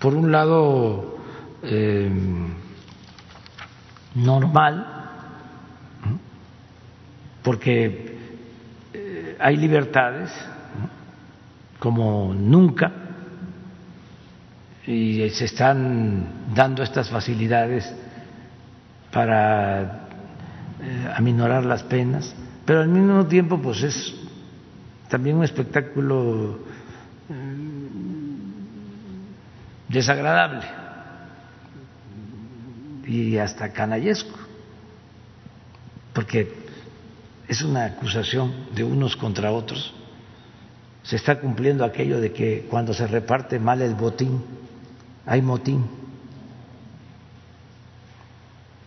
por 0.00 0.16
un 0.16 0.32
lado 0.32 1.18
em, 1.62 2.52
normal 4.16 4.86
porque 7.44 8.18
eh, 8.92 9.36
hay 9.38 9.56
libertades 9.56 10.32
como 11.82 12.32
nunca. 12.32 12.92
Y 14.86 15.28
se 15.30 15.46
están 15.46 16.54
dando 16.54 16.84
estas 16.84 17.10
facilidades 17.10 17.92
para 19.10 20.06
eh, 20.80 21.12
aminorar 21.16 21.64
las 21.64 21.82
penas, 21.82 22.32
pero 22.64 22.82
al 22.82 22.88
mismo 22.88 23.26
tiempo 23.26 23.60
pues 23.60 23.82
es 23.82 24.14
también 25.08 25.36
un 25.38 25.44
espectáculo 25.44 26.60
eh, 27.28 27.56
desagradable. 29.88 30.64
Y 33.08 33.38
hasta 33.38 33.72
canallesco, 33.72 34.38
porque 36.12 36.54
es 37.48 37.60
una 37.62 37.86
acusación 37.86 38.68
de 38.72 38.84
unos 38.84 39.16
contra 39.16 39.50
otros. 39.50 39.92
Se 41.02 41.16
está 41.16 41.40
cumpliendo 41.40 41.84
aquello 41.84 42.20
de 42.20 42.32
que 42.32 42.66
cuando 42.70 42.94
se 42.94 43.06
reparte 43.06 43.58
mal 43.58 43.82
el 43.82 43.94
botín, 43.94 44.42
hay 45.26 45.42
motín. 45.42 45.84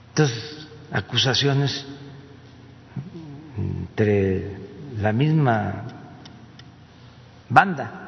Entonces, 0.10 0.68
acusaciones 0.92 1.86
entre 3.58 4.58
la 4.98 5.12
misma 5.12 5.84
banda. 7.50 8.02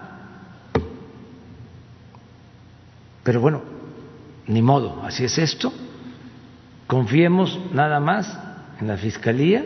Pero 3.24 3.42
bueno, 3.42 3.62
ni 4.48 4.62
modo, 4.62 5.04
así 5.04 5.26
es 5.26 5.38
esto. 5.38 5.74
Confiemos 6.88 7.60
nada 7.74 8.00
más 8.00 8.40
en 8.80 8.88
la 8.88 8.96
Fiscalía, 8.96 9.66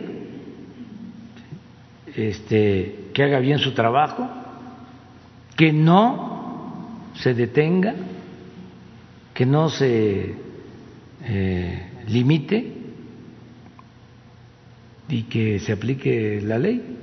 este, 2.16 3.01
que 3.12 3.22
haga 3.22 3.38
bien 3.38 3.58
su 3.58 3.72
trabajo, 3.72 4.28
que 5.56 5.72
no 5.72 7.10
se 7.14 7.34
detenga, 7.34 7.94
que 9.34 9.46
no 9.46 9.68
se 9.68 10.34
eh, 11.24 11.86
limite 12.08 12.72
y 15.08 15.22
que 15.24 15.58
se 15.58 15.72
aplique 15.72 16.40
la 16.42 16.58
ley. 16.58 16.98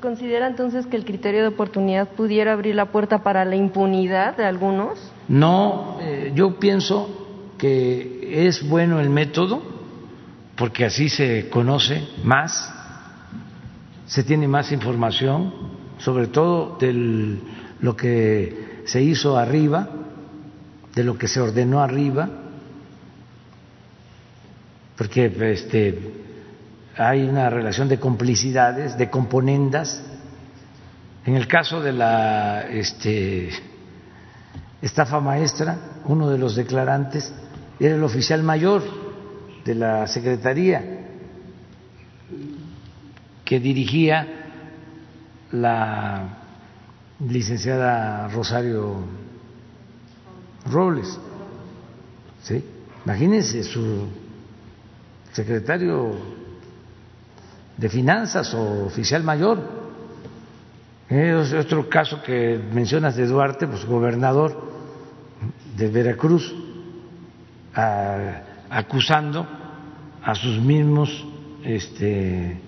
¿Considera 0.00 0.46
entonces 0.46 0.86
que 0.86 0.96
el 0.96 1.04
criterio 1.04 1.40
de 1.40 1.48
oportunidad 1.48 2.08
pudiera 2.08 2.52
abrir 2.52 2.74
la 2.74 2.86
puerta 2.86 3.22
para 3.22 3.44
la 3.44 3.56
impunidad 3.56 4.36
de 4.36 4.44
algunos? 4.44 4.98
No, 5.28 5.96
eh, 6.00 6.32
yo 6.34 6.58
pienso 6.58 7.54
que 7.56 8.46
es 8.46 8.68
bueno 8.68 9.00
el 9.00 9.08
método 9.08 9.62
porque 10.56 10.84
así 10.84 11.08
se 11.08 11.48
conoce 11.48 12.06
más, 12.22 12.72
se 14.06 14.22
tiene 14.22 14.48
más 14.48 14.72
información, 14.72 15.52
sobre 15.98 16.26
todo 16.26 16.76
de 16.78 17.38
lo 17.80 17.96
que 17.96 18.82
se 18.84 19.02
hizo 19.02 19.38
arriba, 19.38 19.88
de 20.94 21.04
lo 21.04 21.16
que 21.16 21.28
se 21.28 21.40
ordenó 21.40 21.80
arriba, 21.80 22.28
porque 24.96 25.32
este 25.52 26.22
hay 26.96 27.24
una 27.24 27.50
relación 27.50 27.88
de 27.88 27.98
complicidades, 27.98 28.96
de 28.96 29.10
componendas. 29.10 30.00
En 31.26 31.34
el 31.34 31.48
caso 31.48 31.80
de 31.80 31.92
la 31.92 32.68
este, 32.70 33.48
estafa 34.80 35.18
maestra, 35.18 35.76
uno 36.04 36.30
de 36.30 36.38
los 36.38 36.54
declarantes 36.54 37.32
era 37.80 37.96
el 37.96 38.04
oficial 38.04 38.44
mayor 38.44 38.82
de 39.64 39.74
la 39.74 40.06
Secretaría 40.06 40.93
que 43.44 43.60
dirigía 43.60 44.26
la 45.52 46.38
licenciada 47.20 48.28
Rosario 48.28 49.04
Robles. 50.70 51.18
¿Sí? 52.42 52.64
Imagínense 53.04 53.62
su 53.62 54.06
secretario 55.32 56.12
de 57.76 57.88
finanzas 57.88 58.54
o 58.54 58.86
oficial 58.86 59.22
mayor. 59.22 59.84
Es 61.08 61.52
otro 61.52 61.88
caso 61.88 62.22
que 62.22 62.58
mencionas 62.72 63.16
de 63.16 63.26
Duarte, 63.26 63.66
pues 63.66 63.84
gobernador 63.84 64.72
de 65.76 65.88
Veracruz, 65.88 66.54
acusando 68.70 69.46
a 70.22 70.34
sus 70.34 70.58
mismos 70.58 71.24
este, 71.62 72.58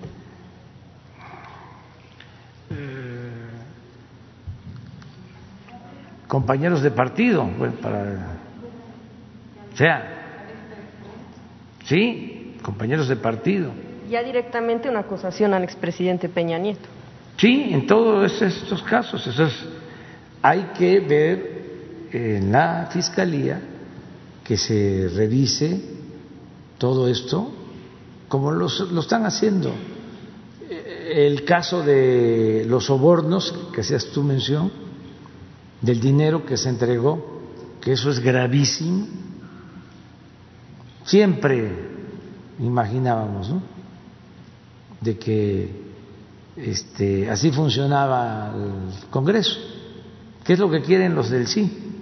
compañeros 6.29 6.83
de 6.83 6.91
partido, 6.91 7.45
bueno, 7.59 7.75
para, 7.81 8.39
o 9.73 9.77
sea, 9.77 10.47
sí, 11.85 12.57
compañeros 12.63 13.09
de 13.09 13.17
partido 13.17 13.73
ya 14.09 14.23
directamente 14.23 14.89
una 14.89 15.01
acusación 15.01 15.55
al 15.55 15.65
expresidente 15.65 16.29
Peña 16.29 16.59
Nieto. 16.59 16.89
Sí, 17.37 17.69
en 17.71 17.87
todos 17.87 18.41
estos 18.41 18.83
casos. 18.83 19.27
Eso 19.27 19.49
hay 20.43 20.71
que 20.79 21.01
ver 21.01 21.57
en 22.13 22.53
la 22.53 22.89
fiscalía 22.91 23.61
que 24.45 24.57
se 24.57 25.11
revise 25.15 25.81
todo 26.79 27.09
esto 27.09 27.51
como 28.29 28.53
lo 28.53 28.67
están 29.01 29.27
haciendo. 29.27 29.73
El 30.69 31.45
caso 31.45 31.83
de 31.83 32.65
los 32.67 32.87
sobornos, 32.87 33.53
que 33.73 33.81
hacías 33.81 34.07
tu 34.07 34.23
mención, 34.23 34.71
del 35.81 36.01
dinero 36.01 36.45
que 36.45 36.57
se 36.57 36.69
entregó, 36.69 37.41
que 37.81 37.93
eso 37.93 38.11
es 38.11 38.21
gravísimo. 38.21 39.07
Siempre 41.05 41.71
imaginábamos, 42.59 43.51
¿no? 43.51 43.77
de 45.01 45.19
que 45.19 45.71
este, 46.57 47.31
así 47.31 47.51
funcionaba 47.51 48.53
el 48.55 49.09
Congreso. 49.11 49.59
¿Qué 50.45 50.55
es 50.55 50.59
lo 50.59 50.71
que 50.71 50.83
quieren 50.83 51.15
los 51.15 51.31
del 51.31 51.47
sí? 51.47 51.93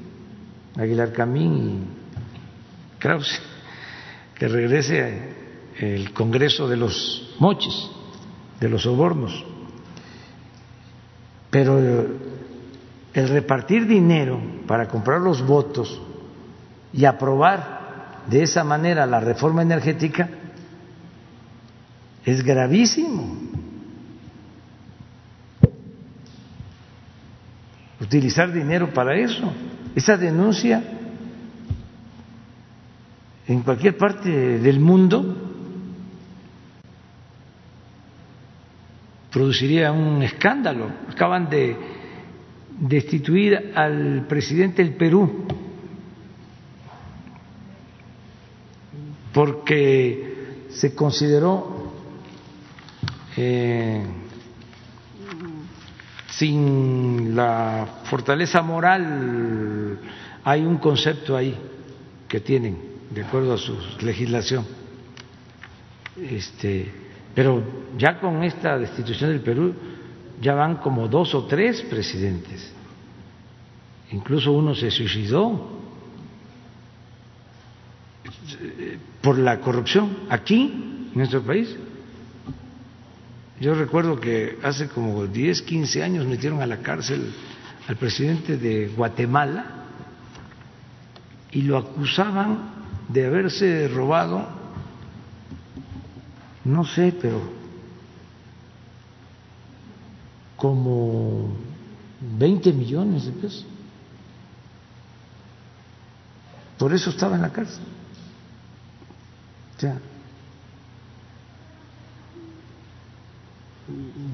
Aguilar 0.77 1.13
Camín 1.13 1.57
y 1.57 2.99
Krause, 2.99 3.41
que 4.35 4.49
regrese 4.49 5.35
el 5.79 6.13
Congreso 6.13 6.69
de 6.69 6.77
los 6.77 7.35
moches, 7.39 7.91
de 8.61 8.69
los 8.69 8.83
sobornos. 8.83 9.45
Pero 11.51 11.81
el 13.15 13.29
repartir 13.29 13.87
dinero 13.87 14.41
para 14.67 14.89
comprar 14.89 15.21
los 15.21 15.47
votos 15.47 16.03
y 16.93 17.05
aprobar 17.05 18.25
de 18.29 18.43
esa 18.43 18.65
manera 18.65 19.07
la 19.07 19.21
reforma 19.21 19.63
energética 19.63 20.29
es 22.25 22.43
gravísimo. 22.43 23.37
Utilizar 28.01 28.53
dinero 28.53 28.93
para 28.93 29.17
eso. 29.17 29.53
Esa 29.95 30.17
denuncia 30.17 30.83
en 33.47 33.63
cualquier 33.63 33.97
parte 33.97 34.59
del 34.59 34.81
mundo 34.81 35.37
produciría 39.31 39.93
un 39.93 40.23
escándalo. 40.23 40.91
Acaban 41.11 41.49
de 41.49 41.77
destituir 42.79 43.73
al 43.75 44.27
presidente 44.29 44.83
del 44.83 44.95
Perú 44.95 45.47
porque 49.33 50.67
se 50.71 50.95
consideró 50.95 51.93
eh, 53.37 54.03
sin 56.31 57.37
la 57.37 57.87
fortaleza 58.05 58.63
moral, 58.63 59.99
hay 60.45 60.65
un 60.65 60.79
concepto 60.79 61.37
ahí 61.37 61.57
que 62.29 62.41
tienen, 62.41 62.79
de 63.11 63.23
acuerdo 63.23 63.55
a 63.55 63.59
su 63.59 63.77
legislación. 64.03 64.65
Este, 66.17 66.91
pero 67.35 67.63
ya 67.99 68.21
con 68.21 68.43
esta 68.45 68.79
destitución 68.79 69.31
del 69.31 69.41
Perú, 69.41 69.75
ya 70.41 70.55
van 70.55 70.77
como 70.77 71.09
dos 71.09 71.35
o 71.35 71.45
tres 71.45 71.83
presidentes. 71.83 72.73
Incluso 74.11 74.53
uno 74.53 74.75
se 74.75 74.91
suicidó 74.91 75.71
por 79.23 79.39
la 79.39 79.61
corrupción 79.61 80.19
aquí, 80.29 81.09
en 81.13 81.15
nuestro 81.15 81.43
país. 81.43 81.75
Yo 83.61 83.75
recuerdo 83.75 84.21
que 84.21 84.59
hace 84.63 84.89
como 84.89 85.27
10, 85.27 85.63
15 85.63 86.03
años 86.03 86.27
metieron 86.27 86.61
a 86.61 86.67
la 86.67 86.79
cárcel 86.79 87.33
al 87.89 87.97
presidente 87.97 88.57
de 88.57 88.89
Guatemala 88.89 89.65
y 91.53 91.63
lo 91.63 91.79
acusaban 91.79 92.71
de 93.09 93.27
haberse 93.27 93.89
robado, 93.89 94.47
no 96.65 96.85
sé, 96.85 97.15
pero 97.21 97.64
como 100.65 101.51
20 102.39 102.73
millones 102.73 103.27
de 103.27 103.33
pesos. 103.33 103.67
Por 106.79 106.95
eso 106.95 107.11
estaba 107.11 107.37
en 107.37 107.43
la 107.43 107.53
cárcel. 107.53 107.85
O 109.77 109.81
sea, 109.81 109.99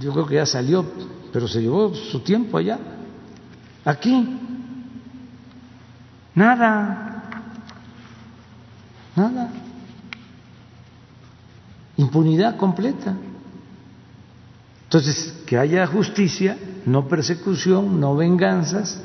yo 0.00 0.12
creo 0.12 0.26
que 0.26 0.34
ya 0.36 0.46
salió, 0.46 0.86
pero 1.32 1.48
se 1.48 1.60
llevó 1.60 1.92
su 1.96 2.20
tiempo 2.20 2.58
allá. 2.58 2.78
Aquí, 3.84 4.38
nada, 6.32 7.24
nada. 9.16 9.52
Impunidad 11.96 12.56
completa. 12.56 13.16
Entonces, 14.90 15.44
que 15.46 15.56
haya 15.56 15.86
justicia, 15.86 16.58
no 16.84 17.06
persecución, 17.06 18.00
no 18.00 18.16
venganzas, 18.16 19.00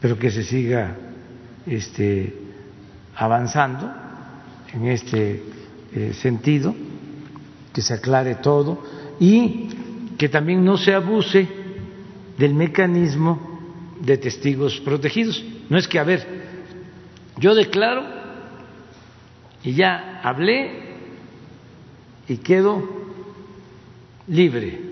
pero 0.00 0.16
que 0.16 0.30
se 0.30 0.44
siga 0.44 0.96
este, 1.66 2.32
avanzando 3.16 3.92
en 4.72 4.86
este 4.86 5.42
eh, 5.92 6.12
sentido, 6.12 6.72
que 7.72 7.82
se 7.82 7.94
aclare 7.94 8.36
todo 8.36 8.80
y 9.18 9.70
que 10.16 10.28
también 10.28 10.64
no 10.64 10.76
se 10.76 10.94
abuse 10.94 11.48
del 12.38 12.54
mecanismo 12.54 13.96
de 14.00 14.18
testigos 14.18 14.78
protegidos. 14.82 15.44
No 15.68 15.78
es 15.78 15.88
que, 15.88 15.98
a 15.98 16.04
ver, 16.04 16.24
yo 17.40 17.56
declaro 17.56 18.04
y 19.64 19.72
ya 19.72 20.20
hablé 20.22 20.94
y 22.28 22.36
quedo 22.36 23.02
libre, 24.28 24.91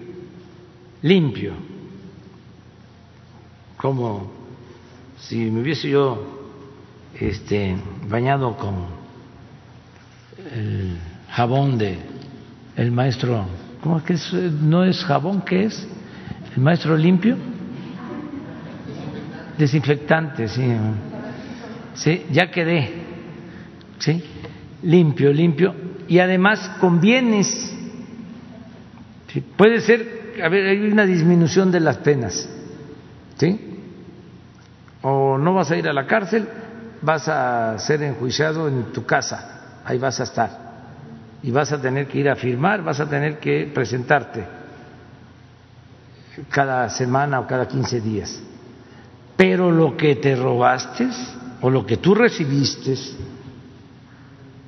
limpio, 1.03 1.55
como 3.77 4.31
si 5.19 5.51
me 5.51 5.63
hubiese 5.63 5.89
yo 5.89 6.49
este, 7.19 7.77
bañado 8.09 8.57
con 8.57 8.87
el 10.55 10.99
jabón 11.29 11.79
de 11.79 11.99
el 12.77 12.93
maestro 12.93 13.47
¿Cómo 13.83 13.99
es 13.99 14.05
que 14.05 14.51
no 14.63 14.85
es 14.85 15.03
jabón? 15.05 15.43
¿Qué 15.43 15.65
es? 15.65 15.89
¿El 16.55 16.63
maestro 16.63 16.97
limpio? 16.97 17.37
Desinfectante, 19.57 20.49
sí. 20.49 20.63
Sí, 21.95 22.27
ya 22.31 22.51
quedé. 22.51 22.91
Sí, 23.99 24.23
limpio, 24.83 25.33
limpio. 25.33 25.75
Y 26.09 26.19
además 26.19 26.77
con 26.81 27.01
bienes. 27.01 27.75
Puede 29.57 29.81
ser, 29.81 30.20
a 30.41 30.49
ver, 30.49 30.67
hay 30.67 30.91
una 30.91 31.05
disminución 31.05 31.71
de 31.71 31.81
las 31.81 31.99
penas. 31.99 32.49
¿Sí? 33.37 33.79
O 35.03 35.39
no 35.39 35.55
vas 35.55 35.71
a 35.71 35.77
ir 35.77 35.89
a 35.89 35.93
la 35.93 36.07
cárcel, 36.07 36.47
vas 37.03 37.29
a 37.29 37.79
ser 37.79 38.03
enjuiciado 38.03 38.69
en 38.69 38.93
tu 38.93 39.07
casa. 39.07 39.81
Ahí 39.85 39.99
vas 39.99 40.21
a 40.21 40.25
estar 40.25 40.71
y 41.43 41.51
vas 41.51 41.73
a 41.73 41.81
tener 41.81 42.07
que 42.07 42.19
ir 42.19 42.29
a 42.29 42.37
firmar, 42.37 42.83
vas 42.83 43.01
a 43.01 43.09
tener 43.09 43.39
que 43.39 43.71
presentarte 43.73 44.45
cada 46.51 46.89
semana 46.89 47.41
o 47.41 47.47
cada 47.47 47.67
15 47.67 48.01
días. 48.01 48.41
Pero 49.37 49.71
lo 49.71 49.97
que 49.97 50.17
te 50.17 50.37
robaste 50.37 51.09
o 51.63 51.71
lo 51.71 51.87
que 51.87 51.97
tú 51.97 52.15
recibiste, 52.15 52.95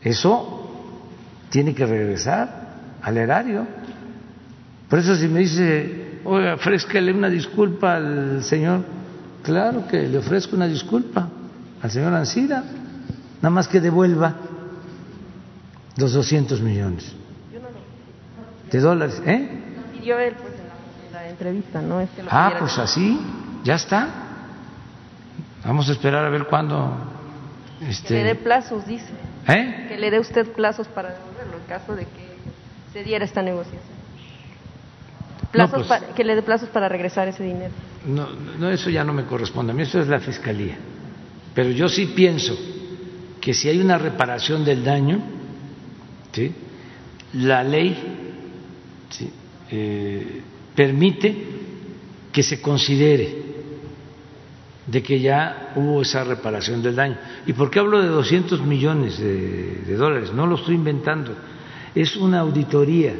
eso 0.03 0.71
tiene 1.51 1.75
que 1.75 1.85
regresar 1.85 2.99
al 3.03 3.17
erario. 3.19 3.67
Por 4.93 4.99
eso 4.99 5.17
si 5.17 5.27
me 5.27 5.41
dice, 5.41 6.21
oye, 6.23 6.53
ofrézcale 6.53 7.15
una 7.15 7.31
disculpa 7.31 7.97
al 7.97 8.45
señor, 8.45 8.85
claro 9.43 9.89
que 9.89 10.07
le 10.07 10.19
ofrezco 10.19 10.55
una 10.55 10.67
disculpa 10.67 11.31
al 11.81 11.91
señor 11.91 12.13
Ansira, 12.13 12.63
nada 13.37 13.49
más 13.49 13.69
que 13.69 13.81
devuelva 13.81 14.35
los 15.97 16.13
200 16.13 16.61
millones 16.61 17.11
de 18.71 18.81
dólares. 18.81 19.23
¿Eh? 19.25 19.49
Pidió 19.95 20.19
él 20.19 20.35
pues, 20.35 20.53
en, 20.57 21.15
la, 21.15 21.27
entrevista, 21.27 21.81
¿no? 21.81 22.07
ah, 22.29 22.57
pues 22.59 22.77
así, 22.77 23.19
ya 23.65 23.77
está. 23.77 24.09
Vamos 25.65 25.89
a 25.89 25.93
esperar 25.93 26.23
a 26.23 26.29
ver 26.29 26.45
cuándo. 26.45 26.99
Este... 27.81 28.09
Que 28.09 28.15
le 28.15 28.25
dé 28.25 28.35
plazos, 28.35 28.87
dice. 28.87 29.09
¿Eh? 29.49 29.87
Que 29.89 29.97
le 29.97 30.11
dé 30.11 30.21
usted 30.21 30.53
plazos 30.53 30.87
para 30.89 31.15
devolverlo 31.15 31.57
en 31.57 31.65
caso 31.67 31.97
de 31.97 32.03
que 32.03 32.37
se 32.93 33.03
diera 33.03 33.25
esta 33.25 33.41
negociación. 33.41 33.92
Plazos 35.53 35.87
pues 35.87 36.03
que 36.17 36.25
le 36.25 36.35
dé 36.35 36.43
plazos 36.43 36.71
para 36.71 36.89
regresar 36.89 37.29
ese 37.29 37.45
dinero. 37.45 37.73
No, 38.07 38.27
no, 38.59 38.71
eso 38.71 38.89
ya 38.89 39.05
no 39.05 39.13
me 39.13 39.25
corresponde 39.25 39.73
a 39.73 39.75
mí, 39.75 39.83
eso 39.83 40.01
es 40.01 40.09
la 40.09 40.19
fiscalía. 40.19 40.79
Pero 41.55 41.71
yo 41.71 41.89
sí 41.89 42.07
pienso 42.07 42.57
que 43.41 43.53
si 43.53 43.69
hay 43.69 43.79
una 43.79 43.99
reparación 43.99 44.65
del 44.65 44.83
daño, 44.83 45.21
¿sí? 46.33 46.53
la 47.35 47.63
ley 47.63 47.97
eh, 49.71 50.43
permite 50.75 51.37
que 52.33 52.43
se 52.43 52.63
considere 52.63 53.43
de 54.87 55.03
que 55.03 55.21
ya 55.21 55.73
hubo 55.77 56.03
esa 56.03 56.25
reparación 56.25 56.83
del 56.83 56.97
daño. 56.97 57.17
¿Y 57.47 57.53
por 57.53 57.71
qué 57.71 57.79
hablo 57.79 58.01
de 58.01 58.09
200 58.09 58.63
millones 58.63 59.19
de, 59.19 59.97
dólares? 59.97 60.33
No 60.33 60.47
lo 60.47 60.57
estoy 60.57 60.75
inventando. 60.75 61.35
Es 61.95 62.17
una 62.17 62.41
auditoría 62.41 63.15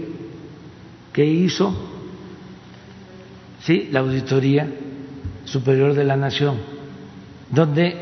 que 1.13 1.25
hizo 1.25 1.92
¿sí? 3.65 3.89
la 3.91 4.01
Auditoría 4.01 4.69
Superior 5.45 5.95
de 5.95 6.05
la 6.05 6.17
Nación, 6.17 6.57
donde 7.51 7.97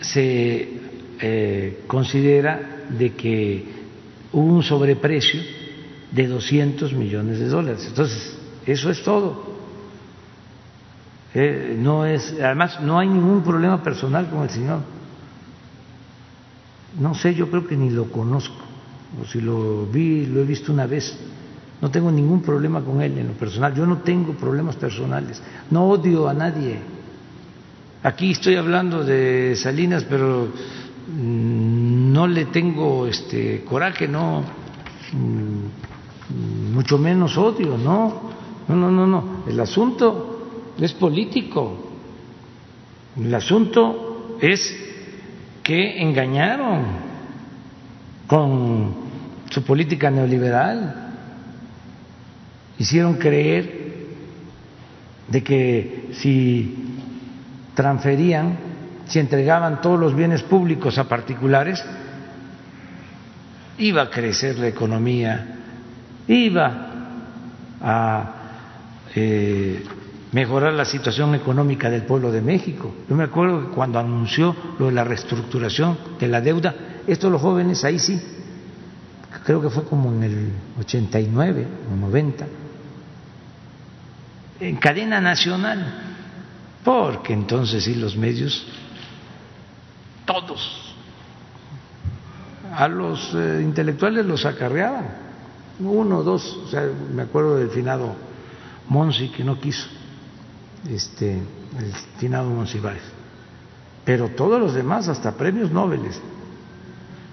se 0.00 0.68
eh, 1.20 1.84
considera 1.86 2.86
de 2.88 3.14
que 3.14 3.64
hubo 4.32 4.54
un 4.54 4.62
sobreprecio 4.62 5.40
de 6.10 6.26
200 6.26 6.92
millones 6.94 7.38
de 7.38 7.48
dólares. 7.48 7.84
Entonces, 7.86 8.36
eso 8.66 8.90
es 8.90 9.02
todo. 9.02 9.58
Eh, 11.34 11.76
no 11.78 12.06
es, 12.06 12.34
además, 12.40 12.80
no 12.80 12.98
hay 12.98 13.08
ningún 13.08 13.42
problema 13.42 13.82
personal 13.82 14.28
con 14.30 14.42
el 14.42 14.50
señor. 14.50 14.80
No 16.98 17.14
sé, 17.14 17.34
yo 17.34 17.50
creo 17.50 17.66
que 17.66 17.76
ni 17.76 17.90
lo 17.90 18.10
conozco. 18.10 18.56
O 19.20 19.24
si 19.26 19.40
lo 19.40 19.86
vi, 19.86 20.26
lo 20.26 20.40
he 20.40 20.44
visto 20.44 20.72
una 20.72 20.86
vez. 20.86 21.16
No 21.80 21.90
tengo 21.90 22.10
ningún 22.10 22.42
problema 22.42 22.82
con 22.82 23.00
él 23.00 23.18
en 23.18 23.28
lo 23.28 23.34
personal. 23.34 23.74
Yo 23.74 23.86
no 23.86 23.98
tengo 23.98 24.32
problemas 24.32 24.76
personales. 24.76 25.40
No 25.70 25.88
odio 25.88 26.28
a 26.28 26.34
nadie. 26.34 26.78
Aquí 28.02 28.32
estoy 28.32 28.56
hablando 28.56 29.04
de 29.04 29.54
Salinas, 29.56 30.04
pero 30.04 30.48
Mm, 31.08 32.12
no 32.12 32.26
le 32.26 32.46
tengo 32.46 33.06
este 33.06 33.64
coraje, 33.64 34.06
no, 34.06 34.42
mm, 35.12 36.74
mucho 36.74 36.98
menos 36.98 37.38
odio, 37.38 37.78
no, 37.78 38.30
no, 38.68 38.76
no, 38.76 38.90
no, 38.90 39.06
no. 39.06 39.44
El 39.46 39.58
asunto 39.58 40.74
es 40.78 40.92
político. 40.92 41.86
El 43.16 43.34
asunto 43.34 44.36
es 44.40 44.76
que 45.62 46.02
engañaron 46.02 46.82
con 48.26 48.94
su 49.48 49.62
política 49.62 50.10
neoliberal. 50.10 51.07
Hicieron 52.78 53.14
creer 53.14 53.88
de 55.28 55.42
que 55.42 56.10
si 56.12 56.74
transferían, 57.74 58.56
si 59.06 59.18
entregaban 59.18 59.80
todos 59.80 59.98
los 59.98 60.14
bienes 60.14 60.42
públicos 60.42 60.98
a 60.98 61.08
particulares, 61.08 61.84
iba 63.78 64.02
a 64.02 64.10
crecer 64.10 64.58
la 64.58 64.68
economía, 64.68 65.58
iba 66.26 66.88
a 67.80 68.34
eh, 69.14 69.82
mejorar 70.32 70.72
la 70.74 70.84
situación 70.84 71.34
económica 71.34 71.88
del 71.90 72.02
pueblo 72.02 72.30
de 72.30 72.42
México. 72.42 72.92
Yo 73.08 73.16
me 73.16 73.24
acuerdo 73.24 73.68
que 73.68 73.74
cuando 73.74 73.98
anunció 73.98 74.54
lo 74.78 74.86
de 74.86 74.92
la 74.92 75.04
reestructuración 75.04 75.96
de 76.18 76.28
la 76.28 76.40
deuda, 76.40 76.74
estos 77.06 77.30
los 77.32 77.40
jóvenes 77.40 77.84
ahí 77.84 77.98
sí, 77.98 78.20
creo 79.44 79.62
que 79.62 79.70
fue 79.70 79.84
como 79.84 80.12
en 80.12 80.22
el 80.24 80.52
89 80.80 81.66
o 81.92 81.96
90, 81.96 82.46
en 84.60 84.76
cadena 84.76 85.20
nacional, 85.20 86.16
porque 86.84 87.32
entonces 87.32 87.84
sí 87.84 87.94
los 87.94 88.16
medios, 88.16 88.66
todos, 90.24 90.94
a 92.74 92.88
los 92.88 93.34
eh, 93.34 93.60
intelectuales 93.62 94.26
los 94.26 94.44
acarreaban, 94.44 95.06
uno, 95.80 96.22
dos, 96.22 96.58
o 96.66 96.68
sea, 96.68 96.82
me 97.14 97.22
acuerdo 97.22 97.56
del 97.56 97.70
finado 97.70 98.14
Monsi 98.88 99.28
que 99.28 99.44
no 99.44 99.60
quiso 99.60 99.86
este, 100.86 101.32
el 101.32 101.92
finado 102.18 102.50
Monsiváis. 102.50 103.02
Pero 104.04 104.30
todos 104.30 104.60
los 104.60 104.74
demás, 104.74 105.08
hasta 105.08 105.32
premios 105.32 105.70
Nobel, 105.70 106.02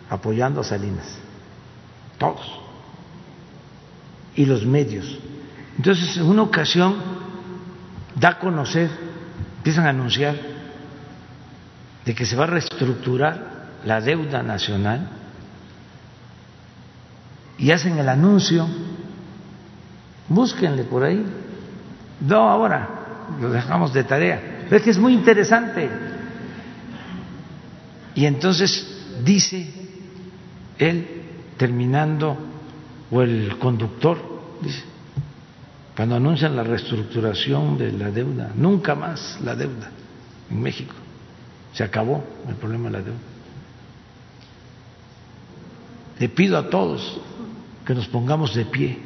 apoyando 0.09 0.61
a 0.61 0.63
Salinas. 0.63 1.17
Todos. 2.17 2.59
Y 4.35 4.45
los 4.45 4.65
medios. 4.65 5.19
Entonces, 5.77 6.17
en 6.17 6.25
una 6.25 6.43
ocasión, 6.43 6.95
da 8.15 8.29
a 8.29 8.39
conocer, 8.39 8.89
empiezan 9.57 9.85
a 9.85 9.89
anunciar 9.89 10.35
de 12.05 12.15
que 12.15 12.25
se 12.25 12.35
va 12.35 12.45
a 12.45 12.47
reestructurar 12.47 13.55
la 13.83 13.99
deuda 13.99 14.41
nacional 14.41 15.09
y 17.57 17.71
hacen 17.71 17.97
el 17.97 18.07
anuncio, 18.09 18.67
búsquenle 20.29 20.83
por 20.83 21.03
ahí, 21.03 21.25
no 22.21 22.49
ahora, 22.49 22.89
lo 23.39 23.49
dejamos 23.49 23.93
de 23.93 24.03
tarea. 24.03 24.65
Pero 24.65 24.77
es 24.77 24.81
que 24.83 24.89
es 24.91 24.97
muy 24.97 25.13
interesante. 25.13 25.89
Y 28.13 28.25
entonces 28.25 29.05
dice 29.23 29.71
él, 30.77 31.21
terminando, 31.57 32.37
o 33.11 33.21
el 33.21 33.57
conductor, 33.59 34.17
dice, 34.61 34.83
cuando 35.95 36.15
anuncian 36.15 36.55
la 36.55 36.63
reestructuración 36.63 37.77
de 37.77 37.91
la 37.91 38.11
deuda, 38.11 38.51
nunca 38.55 38.95
más 38.95 39.39
la 39.41 39.55
deuda 39.55 39.89
en 40.49 40.61
México. 40.61 40.93
Se 41.73 41.83
acabó 41.83 42.23
el 42.47 42.55
problema 42.55 42.85
de 42.85 42.91
la 42.91 43.01
deuda. 43.01 43.19
Le 46.19 46.29
pido 46.29 46.57
a 46.57 46.69
todos 46.69 47.19
que 47.85 47.93
nos 47.93 48.07
pongamos 48.07 48.55
de 48.55 48.65
pie 48.65 48.97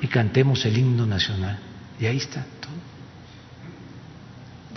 y 0.00 0.06
cantemos 0.08 0.64
el 0.64 0.76
himno 0.76 1.06
nacional. 1.06 1.58
Y 1.98 2.06
ahí 2.06 2.18
está 2.18 2.44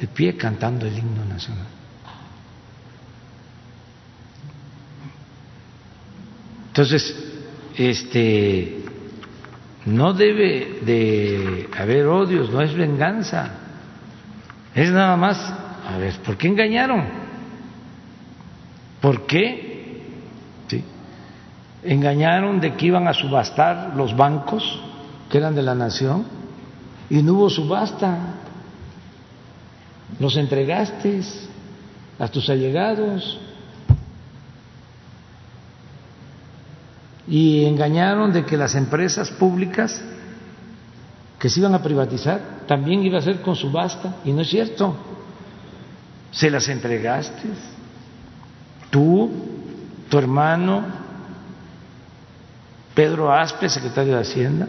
de 0.02 0.08
pie 0.08 0.36
cantando 0.36 0.88
el 0.88 0.98
himno 0.98 1.24
nacional. 1.26 1.68
Entonces, 6.70 7.16
este 7.76 8.81
no 9.86 10.14
debe 10.14 10.80
de 10.86 11.70
haber 11.78 12.06
odios, 12.08 12.50
no 12.52 12.62
es 12.62 12.74
venganza. 12.74 13.50
Es 14.76 14.92
nada 14.92 15.18
más, 15.18 15.38
a 15.88 15.98
ver, 15.98 16.14
¿por 16.20 16.38
qué 16.38 16.48
engañaron? 16.48 17.04
¿Por 19.02 19.26
qué? 19.26 20.02
¿Sí? 20.68 20.84
Engañaron 21.84 22.60
de 22.60 22.76
que 22.76 22.86
iban 22.86 23.08
a 23.08 23.14
subastar 23.14 23.96
los 23.96 24.16
bancos 24.16 24.80
que 25.30 25.38
eran 25.38 25.56
de 25.56 25.64
la 25.64 25.74
nación 25.74 26.26
y 27.10 27.24
no 27.24 27.34
hubo 27.34 27.50
subasta 27.50 28.18
los 30.20 30.38
entregaste 30.38 31.22
a 32.20 32.28
tus 32.28 32.50
allegados 32.50 33.40
y 37.32 37.64
engañaron 37.64 38.34
de 38.34 38.44
que 38.44 38.58
las 38.58 38.76
empresas 38.76 39.30
públicas 39.32 40.02
que 41.40 41.50
se 41.50 41.62
iban 41.62 41.74
a 41.74 41.82
privatizar 41.82 42.42
también 42.68 43.04
iba 43.04 43.20
a 43.20 43.22
ser 43.22 43.42
con 43.42 43.56
subasta 43.56 44.18
y 44.26 44.34
no 44.34 44.42
es 44.42 44.50
cierto. 44.50 44.94
Se 46.30 46.50
las 46.50 46.68
entregaste 46.68 47.48
tú, 48.90 49.32
tu 50.10 50.18
hermano, 50.18 50.84
Pedro 52.94 53.32
Aspe, 53.32 53.70
secretario 53.70 54.16
de 54.16 54.22
Hacienda, 54.22 54.68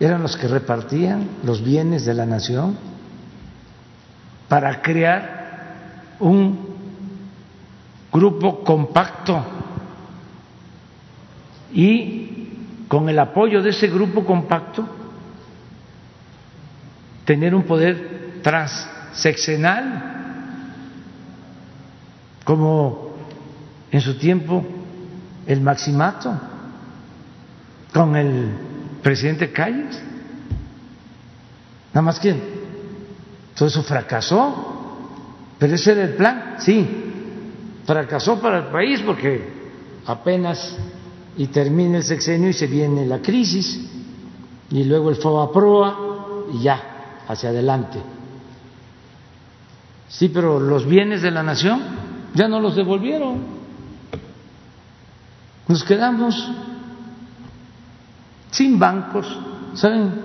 eran 0.00 0.22
los 0.22 0.38
que 0.38 0.48
repartían 0.48 1.28
los 1.44 1.62
bienes 1.62 2.06
de 2.06 2.14
la 2.14 2.24
nación 2.24 2.78
para 4.48 4.80
crear 4.80 6.14
un 6.20 6.58
grupo 8.10 8.64
compacto 8.64 9.53
y 11.74 12.84
con 12.88 13.08
el 13.08 13.18
apoyo 13.18 13.62
de 13.62 13.70
ese 13.70 13.88
grupo 13.88 14.24
compacto 14.24 14.86
tener 17.24 17.54
un 17.54 17.64
poder 17.64 18.40
transseccional 18.42 20.12
como 22.44 23.14
en 23.90 24.00
su 24.00 24.16
tiempo 24.16 24.64
el 25.46 25.60
maximato 25.60 26.32
con 27.92 28.16
el 28.16 28.48
presidente 29.02 29.50
Calles. 29.50 30.02
Nada 31.92 32.02
más 32.02 32.18
que 32.20 32.34
todo 33.54 33.68
eso 33.68 33.82
fracasó, 33.82 34.98
pero 35.58 35.74
ese 35.74 35.92
era 35.92 36.04
el 36.04 36.14
plan, 36.14 36.56
sí, 36.58 36.86
fracasó 37.86 38.40
para 38.40 38.58
el 38.58 38.64
país 38.64 39.00
porque 39.00 39.48
apenas 40.06 40.76
y 41.36 41.46
termina 41.48 41.98
el 41.98 42.04
sexenio 42.04 42.48
y 42.48 42.52
se 42.52 42.66
viene 42.66 43.06
la 43.06 43.20
crisis 43.20 43.80
y 44.70 44.84
luego 44.84 45.10
el 45.10 45.16
FOBAPROA 45.16 46.46
y 46.54 46.62
ya, 46.62 47.22
hacia 47.28 47.50
adelante. 47.50 47.98
Sí, 50.08 50.28
pero 50.28 50.60
los 50.60 50.86
bienes 50.86 51.22
de 51.22 51.30
la 51.30 51.42
nación 51.42 51.82
ya 52.34 52.48
no 52.48 52.60
los 52.60 52.76
devolvieron. 52.76 53.38
Nos 55.66 55.82
quedamos 55.82 56.50
sin 58.50 58.78
bancos. 58.78 59.26
¿Saben 59.74 60.22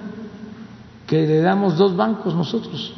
que 1.07 1.25
le 1.25 1.41
damos 1.41 1.77
dos 1.77 1.95
bancos 1.95 2.35
nosotros? 2.35 2.93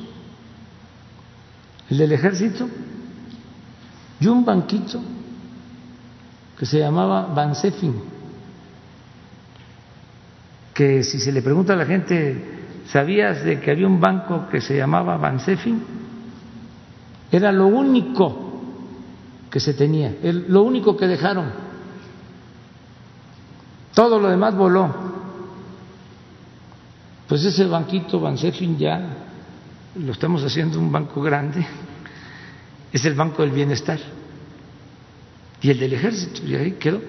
el 1.91 1.97
del 1.97 2.13
ejército, 2.13 2.69
y 4.21 4.27
un 4.27 4.45
banquito 4.45 5.01
que 6.61 6.67
se 6.67 6.77
llamaba 6.77 7.23
Bansefin, 7.23 7.91
que 10.75 11.01
si 11.01 11.19
se 11.19 11.31
le 11.31 11.41
pregunta 11.41 11.73
a 11.73 11.75
la 11.75 11.87
gente, 11.87 12.83
¿sabías 12.85 13.43
de 13.43 13.59
que 13.59 13.71
había 13.71 13.87
un 13.87 13.99
banco 13.99 14.47
que 14.47 14.61
se 14.61 14.77
llamaba 14.77 15.17
Bansefin? 15.17 15.81
Era 17.31 17.51
lo 17.51 17.65
único 17.65 18.61
que 19.49 19.59
se 19.59 19.73
tenía, 19.73 20.15
lo 20.21 20.61
único 20.61 20.95
que 20.95 21.07
dejaron. 21.07 21.49
Todo 23.95 24.19
lo 24.19 24.29
demás 24.29 24.55
voló. 24.55 24.93
Pues 27.27 27.43
ese 27.43 27.65
banquito 27.65 28.19
Bansefin 28.19 28.77
ya 28.77 29.01
lo 29.95 30.11
estamos 30.11 30.43
haciendo 30.43 30.77
un 30.77 30.91
banco 30.91 31.23
grande, 31.23 31.65
es 32.93 33.03
el 33.03 33.15
Banco 33.15 33.41
del 33.41 33.49
Bienestar 33.49 34.20
y 35.61 35.69
el 35.69 35.79
del 35.79 35.93
Ejército, 35.93 36.45
y 36.45 36.55
ahí 36.55 36.71
quedó. 36.73 36.99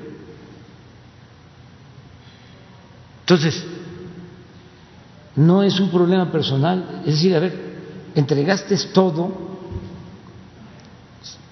Entonces, 3.20 3.64
no 5.36 5.62
es 5.62 5.81
un 5.81 5.90
problema 5.90 6.31
personal, 6.31 7.02
es 7.06 7.14
decir, 7.14 7.34
a 7.34 7.40
ver, 7.40 7.72
entregaste 8.14 8.76
todo, 8.92 9.32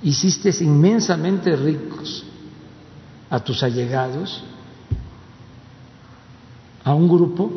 hiciste 0.03 0.53
inmensamente 0.63 1.57
ricos 1.57 2.25
a 3.31 3.41
tus 3.43 3.63
allegados, 3.63 4.43
a 6.85 6.95
un 6.95 7.09
grupo 7.09 7.51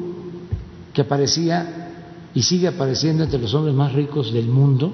que 0.93 1.01
aparecía 1.01 1.89
y 2.33 2.43
sigue 2.43 2.67
apareciendo 2.67 3.23
entre 3.23 3.39
los 3.39 3.53
hombres 3.53 3.75
más 3.75 3.91
ricos 3.91 4.31
del 4.31 4.47
mundo, 4.47 4.93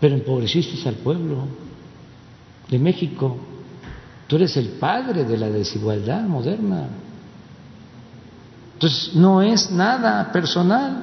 pero 0.00 0.14
empobreciste 0.14 0.88
al 0.88 0.96
pueblo 0.96 1.65
de 2.68 2.78
México. 2.78 3.36
Tú 4.26 4.36
eres 4.36 4.56
el 4.56 4.70
padre 4.70 5.24
de 5.24 5.36
la 5.36 5.48
desigualdad 5.48 6.22
moderna. 6.22 6.88
Entonces, 8.74 9.14
no 9.14 9.40
es 9.40 9.70
nada 9.70 10.32
personal. 10.32 10.96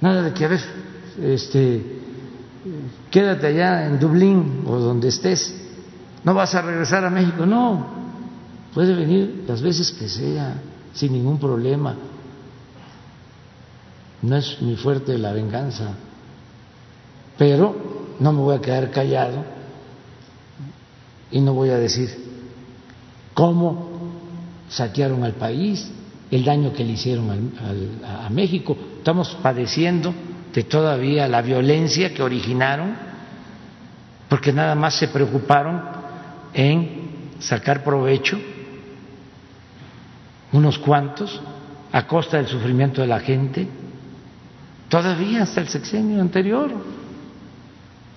Nada 0.00 0.22
de 0.22 0.32
que, 0.32 0.44
a 0.44 0.48
ver, 0.48 0.60
este, 1.22 2.00
quédate 3.10 3.46
allá 3.46 3.86
en 3.86 3.98
Dublín 3.98 4.64
o 4.66 4.76
donde 4.78 5.08
estés. 5.08 5.54
No 6.24 6.34
vas 6.34 6.54
a 6.54 6.62
regresar 6.62 7.04
a 7.04 7.10
México. 7.10 7.46
No, 7.46 7.86
puede 8.74 8.94
venir 8.94 9.44
las 9.46 9.62
veces 9.62 9.92
que 9.92 10.08
sea, 10.08 10.54
sin 10.92 11.12
ningún 11.12 11.38
problema. 11.38 11.94
No 14.22 14.36
es 14.36 14.60
muy 14.60 14.76
fuerte 14.76 15.16
la 15.16 15.32
venganza. 15.32 15.92
Pero 17.38 17.74
no 18.18 18.32
me 18.32 18.40
voy 18.40 18.56
a 18.56 18.60
quedar 18.60 18.90
callado 18.90 19.59
y 21.30 21.40
no 21.40 21.54
voy 21.54 21.70
a 21.70 21.78
decir 21.78 22.10
cómo 23.34 23.88
saquearon 24.68 25.24
al 25.24 25.34
país, 25.34 25.90
el 26.30 26.44
daño 26.44 26.72
que 26.72 26.84
le 26.84 26.92
hicieron 26.92 27.52
a 28.04 28.28
México. 28.30 28.76
Estamos 28.98 29.36
padeciendo 29.42 30.14
de 30.52 30.62
todavía 30.64 31.28
la 31.28 31.42
violencia 31.42 32.12
que 32.14 32.22
originaron, 32.22 32.94
porque 34.28 34.52
nada 34.52 34.74
más 34.74 34.94
se 34.94 35.08
preocuparon 35.08 35.82
en 36.54 37.36
sacar 37.40 37.82
provecho, 37.82 38.38
unos 40.52 40.78
cuantos, 40.78 41.40
a 41.92 42.06
costa 42.06 42.36
del 42.36 42.46
sufrimiento 42.46 43.00
de 43.00 43.06
la 43.06 43.20
gente, 43.20 43.66
todavía 44.88 45.42
hasta 45.42 45.60
el 45.60 45.68
sexenio 45.68 46.20
anterior, 46.20 46.70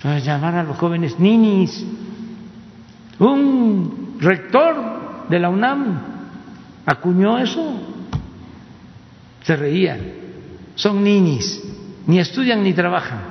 para 0.01 0.19
llamar 0.19 0.55
a 0.55 0.63
los 0.63 0.77
jóvenes 0.77 1.19
ninis. 1.19 1.83
Un 3.23 4.17
rector 4.19 5.27
de 5.29 5.39
la 5.39 5.49
UNAM 5.49 5.97
acuñó 6.85 7.37
eso, 7.37 7.79
se 9.43 9.55
reía, 9.55 9.97
son 10.75 11.01
ninis 11.01 11.63
ni 12.05 12.19
estudian 12.19 12.61
ni 12.61 12.73
trabajan, 12.73 13.21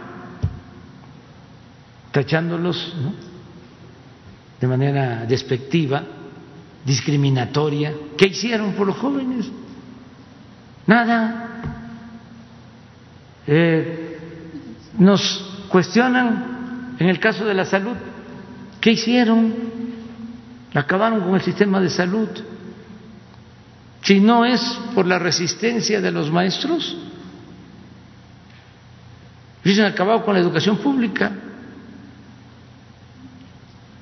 tachándolos 2.11 2.95
de 4.59 4.67
manera 4.67 5.27
despectiva, 5.27 6.03
discriminatoria. 6.87 7.93
¿Qué 8.17 8.29
hicieron 8.29 8.73
por 8.73 8.87
los 8.87 8.97
jóvenes? 8.97 9.51
Nada. 10.87 11.49
Eh, 13.47 14.19
nos 14.99 15.67
cuestionan 15.69 16.97
en 16.99 17.09
el 17.11 17.21
caso 17.21 17.45
de 17.45 17.53
la 17.53 17.67
salud. 17.67 17.97
¿Qué 18.81 18.93
hicieron? 18.93 19.72
Acabaron 20.75 21.21
con 21.21 21.35
el 21.35 21.43
sistema 21.43 21.81
de 21.81 21.91
salud. 21.91 22.29
Si 24.03 24.21
no 24.21 24.45
es 24.45 24.61
por 24.95 25.07
la 25.07 25.19
resistencia 25.19 26.01
de 26.01 26.11
los 26.11 26.31
maestros, 26.31 26.97
Hubiesen 29.65 29.85
acabado 29.85 30.25
con 30.25 30.35
la 30.35 30.41
educación 30.41 30.77
pública. 30.79 31.31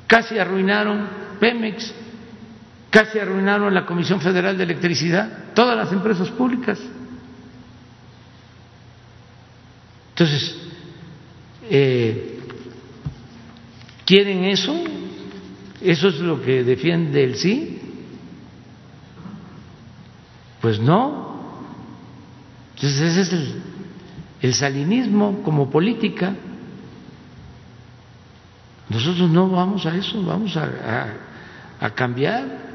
Casi 0.06 0.38
arruinaron 0.38 1.06
Pemex, 1.38 1.92
casi 2.90 3.18
arruinaron 3.18 3.72
la 3.72 3.86
Comisión 3.86 4.20
Federal 4.20 4.56
de 4.56 4.64
Electricidad, 4.64 5.52
todas 5.54 5.76
las 5.76 5.92
empresas 5.92 6.28
públicas. 6.30 6.78
Entonces, 10.10 10.56
eh, 11.70 12.40
¿quieren 14.04 14.44
eso? 14.44 14.74
¿Eso 15.80 16.08
es 16.08 16.20
lo 16.20 16.42
que 16.42 16.62
defiende 16.62 17.24
el 17.24 17.36
sí? 17.36 17.80
Pues 20.60 20.78
no. 20.78 21.30
Entonces 22.74 23.16
ese 23.16 23.36
es 23.36 23.54
el 24.42 24.54
salinismo 24.54 25.42
como 25.42 25.70
política. 25.70 26.34
Nosotros 28.88 29.30
no 29.30 29.48
vamos 29.48 29.86
a 29.86 29.96
eso, 29.96 30.22
vamos 30.22 30.56
a, 30.56 31.90
cambiar. 31.94 32.70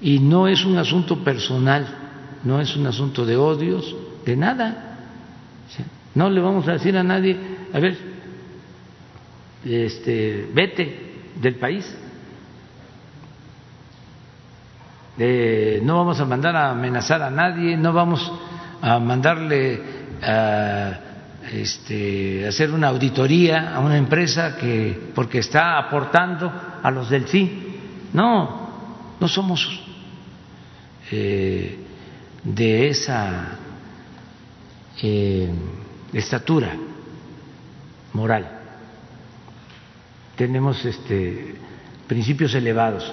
Y 0.00 0.18
no 0.20 0.46
es 0.46 0.64
un 0.64 0.78
asunto 0.78 1.22
personal, 1.24 1.86
no 2.44 2.60
es 2.60 2.76
un 2.76 2.86
asunto 2.86 3.24
de 3.24 3.36
odios, 3.36 3.94
de 4.24 4.36
nada. 4.36 4.98
No 6.14 6.30
le 6.30 6.40
vamos 6.40 6.66
a 6.68 6.72
decir 6.72 6.96
a 6.96 7.02
nadie, 7.02 7.36
a 7.72 7.78
ver, 7.78 7.96
este, 9.64 10.48
vete 10.54 11.14
del 11.40 11.56
país. 11.56 11.94
No 15.18 15.96
vamos 15.96 16.20
a 16.20 16.24
mandar 16.24 16.56
a 16.56 16.70
amenazar 16.70 17.22
a 17.22 17.30
nadie, 17.30 17.76
no 17.76 17.92
vamos 17.92 18.30
a 18.82 18.98
mandarle 18.98 19.80
a 20.22 21.00
este, 21.52 22.46
hacer 22.46 22.70
una 22.70 22.88
auditoría 22.88 23.74
a 23.74 23.80
una 23.80 23.96
empresa 23.96 24.56
que 24.56 25.10
porque 25.14 25.38
está 25.38 25.78
aportando 25.78 26.52
a 26.82 26.90
los 26.90 27.08
del 27.10 27.26
sí. 27.28 27.78
No, 28.12 29.16
no 29.20 29.28
somos 29.28 29.68
eh, 31.10 31.78
de 32.42 32.88
esa 32.88 33.58
eh, 35.02 35.50
estatura 36.12 36.76
moral. 38.12 38.50
Tenemos 40.36 40.84
este, 40.84 41.54
principios 42.06 42.54
elevados. 42.54 43.12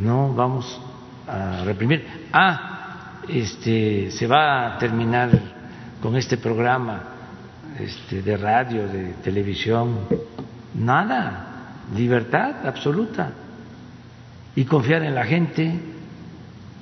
No 0.00 0.32
vamos 0.32 0.80
a 1.26 1.64
reprimir. 1.64 2.06
Ah, 2.32 3.20
este, 3.28 4.10
se 4.10 4.26
va 4.26 4.74
a 4.74 4.78
terminar 4.78 5.30
con 6.00 6.16
este 6.16 6.36
programa 6.36 7.02
este, 7.78 8.22
de 8.22 8.36
radio, 8.36 8.88
de 8.88 9.14
televisión, 9.22 10.00
nada, 10.74 11.76
libertad 11.94 12.66
absoluta. 12.66 13.32
Y 14.54 14.64
confiar 14.64 15.02
en 15.02 15.14
la 15.14 15.24
gente. 15.24 15.72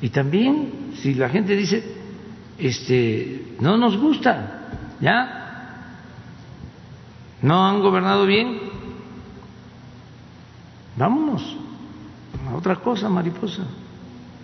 Y 0.01 0.09
también, 0.11 0.93
si 0.97 1.15
la 1.15 1.29
gente 1.29 1.55
dice, 1.55 1.85
este, 2.59 3.55
no 3.61 3.77
nos 3.77 3.97
gusta, 3.97 4.61
ya, 5.01 5.41
no 7.43 7.67
han 7.67 7.81
gobernado 7.81 8.25
bien, 8.25 8.59
vámonos 10.97 11.57
otra 12.61 12.77
cosa, 12.77 13.09
mariposa, 13.09 13.63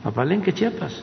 a 0.02 0.10
Palenque, 0.10 0.52
Chiapas, 0.52 1.02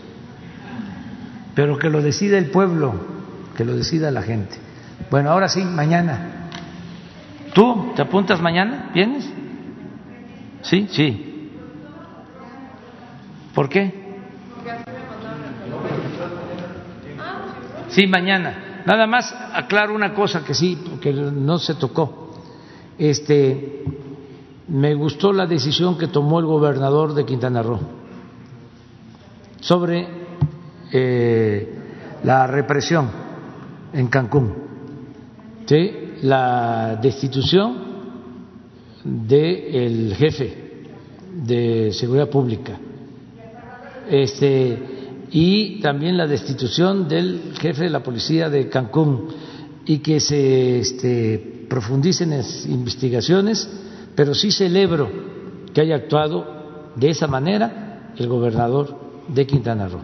pero 1.55 1.77
que 1.77 1.89
lo 1.89 2.01
decida 2.01 2.37
el 2.37 2.49
pueblo 2.49 3.13
que 3.55 3.63
lo 3.63 3.75
decida 3.75 4.09
la 4.11 4.23
gente. 4.23 4.57
Bueno, 5.11 5.29
ahora 5.29 5.47
sí, 5.47 5.63
mañana. 5.63 6.49
¿Tú 7.53 7.93
te 7.95 8.01
apuntas 8.01 8.41
mañana? 8.41 8.89
¿Vienes? 8.93 9.29
Sí, 10.63 10.87
sí. 10.89 11.51
¿Por 13.53 13.69
qué? 13.69 13.93
Sí, 17.89 18.07
mañana. 18.07 18.81
Nada 18.87 19.05
más 19.05 19.33
aclaro 19.53 19.93
una 19.93 20.15
cosa 20.15 20.43
que 20.43 20.55
sí, 20.55 20.81
porque 20.89 21.13
no 21.13 21.59
se 21.59 21.75
tocó. 21.75 22.31
Este, 22.97 23.83
me 24.67 24.93
gustó 24.93 25.33
la 25.33 25.45
decisión 25.45 25.97
que 25.97 26.07
tomó 26.07 26.39
el 26.39 26.45
gobernador 26.45 27.13
de 27.13 27.25
Quintana 27.25 27.61
Roo 27.61 27.79
sobre 29.59 30.07
eh, 30.91 31.75
la 32.23 32.47
represión 32.47 33.09
en 33.93 34.07
Cancún, 34.07 34.53
la 36.21 36.99
destitución 37.01 37.77
del 39.03 40.15
jefe 40.15 40.85
de 41.45 41.91
seguridad 41.91 42.29
pública 42.29 42.79
este, 44.09 44.77
y 45.31 45.79
también 45.79 46.17
la 46.17 46.27
destitución 46.27 47.07
del 47.07 47.53
jefe 47.59 47.85
de 47.85 47.89
la 47.89 48.03
policía 48.03 48.49
de 48.49 48.69
Cancún 48.69 49.27
y 49.85 49.99
que 49.99 50.19
se 50.19 50.79
este, 50.79 51.65
profundicen 51.69 52.31
las 52.31 52.65
investigaciones, 52.65 53.67
pero 54.15 54.33
sí 54.33 54.51
celebro 54.51 55.09
que 55.73 55.81
haya 55.81 55.95
actuado 55.95 56.91
de 56.95 57.09
esa 57.09 57.27
manera 57.27 58.11
el 58.17 58.27
gobernador 58.27 58.97
de 59.27 59.47
Quintana 59.47 59.87
Roo, 59.87 60.01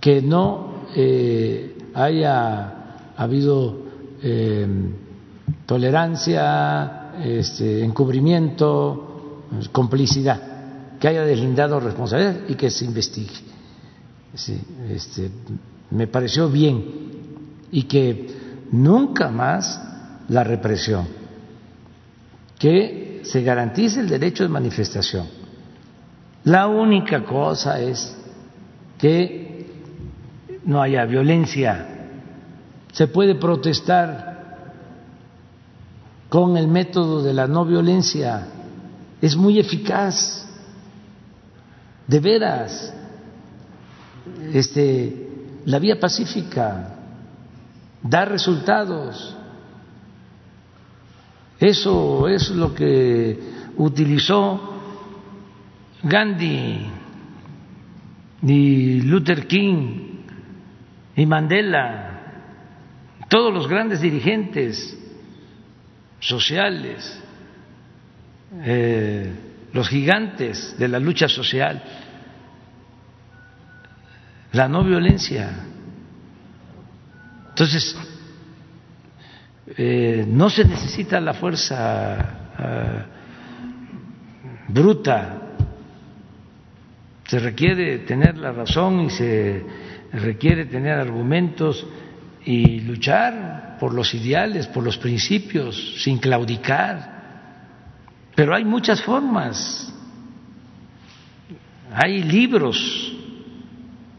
que 0.00 0.22
no 0.22 0.84
eh, 0.94 1.76
haya 1.94 2.74
habido 3.16 3.78
eh, 4.22 4.66
tolerancia, 5.66 7.12
este, 7.22 7.84
encubrimiento, 7.84 9.44
complicidad, 9.72 10.98
que 11.00 11.08
haya 11.08 11.24
deslindado 11.24 11.80
responsabilidad 11.80 12.40
y 12.48 12.54
que 12.54 12.70
se 12.70 12.84
investigue. 12.84 13.34
este, 14.90 15.30
me 15.90 16.06
pareció 16.06 16.48
bien 16.48 16.84
y 17.72 17.84
que 17.84 18.66
nunca 18.72 19.30
más 19.30 19.82
la 20.28 20.44
represión, 20.44 21.06
que 22.58 23.20
se 23.24 23.42
garantice 23.42 24.00
el 24.00 24.08
derecho 24.08 24.42
de 24.42 24.48
manifestación. 24.48 25.26
La 26.44 26.66
única 26.66 27.24
cosa 27.24 27.80
es 27.80 28.16
que 28.98 29.66
no 30.64 30.82
haya 30.82 31.04
violencia. 31.04 31.86
Se 32.92 33.06
puede 33.06 33.34
protestar 33.36 34.28
con 36.28 36.56
el 36.56 36.68
método 36.68 37.22
de 37.22 37.32
la 37.32 37.46
no 37.46 37.64
violencia. 37.64 38.46
Es 39.20 39.36
muy 39.36 39.58
eficaz. 39.58 40.46
De 42.06 42.20
veras. 42.20 42.92
Este, 44.52 45.28
la 45.64 45.78
vía 45.78 46.00
pacífica 46.00 46.96
da 48.02 48.24
resultados. 48.24 49.37
Eso 51.60 52.28
es 52.28 52.50
lo 52.50 52.74
que 52.74 53.38
utilizó 53.76 54.80
Gandhi 56.02 56.86
ni 58.42 59.00
Luther 59.00 59.46
King 59.46 60.22
y 61.16 61.26
Mandela, 61.26 62.20
todos 63.28 63.52
los 63.52 63.66
grandes 63.66 64.00
dirigentes 64.00 64.96
sociales, 66.20 67.20
eh, 68.62 69.32
los 69.72 69.88
gigantes 69.88 70.76
de 70.78 70.88
la 70.88 71.00
lucha 71.00 71.28
social, 71.28 71.82
la 74.52 74.68
no 74.68 74.84
violencia. 74.84 75.50
Entonces, 77.48 77.96
eh, 79.76 80.24
no 80.26 80.48
se 80.48 80.64
necesita 80.64 81.20
la 81.20 81.34
fuerza 81.34 82.16
eh, 82.58 83.02
bruta, 84.68 85.42
se 87.26 87.38
requiere 87.38 87.98
tener 88.00 88.38
la 88.38 88.52
razón 88.52 89.00
y 89.02 89.10
se 89.10 89.62
requiere 90.12 90.64
tener 90.66 90.98
argumentos 90.98 91.86
y 92.44 92.80
luchar 92.80 93.76
por 93.78 93.92
los 93.92 94.14
ideales, 94.14 94.66
por 94.68 94.82
los 94.82 94.96
principios, 94.96 96.02
sin 96.02 96.18
claudicar. 96.18 97.18
Pero 98.34 98.54
hay 98.54 98.64
muchas 98.64 99.02
formas. 99.02 99.92
Hay 101.92 102.22
libros 102.22 103.14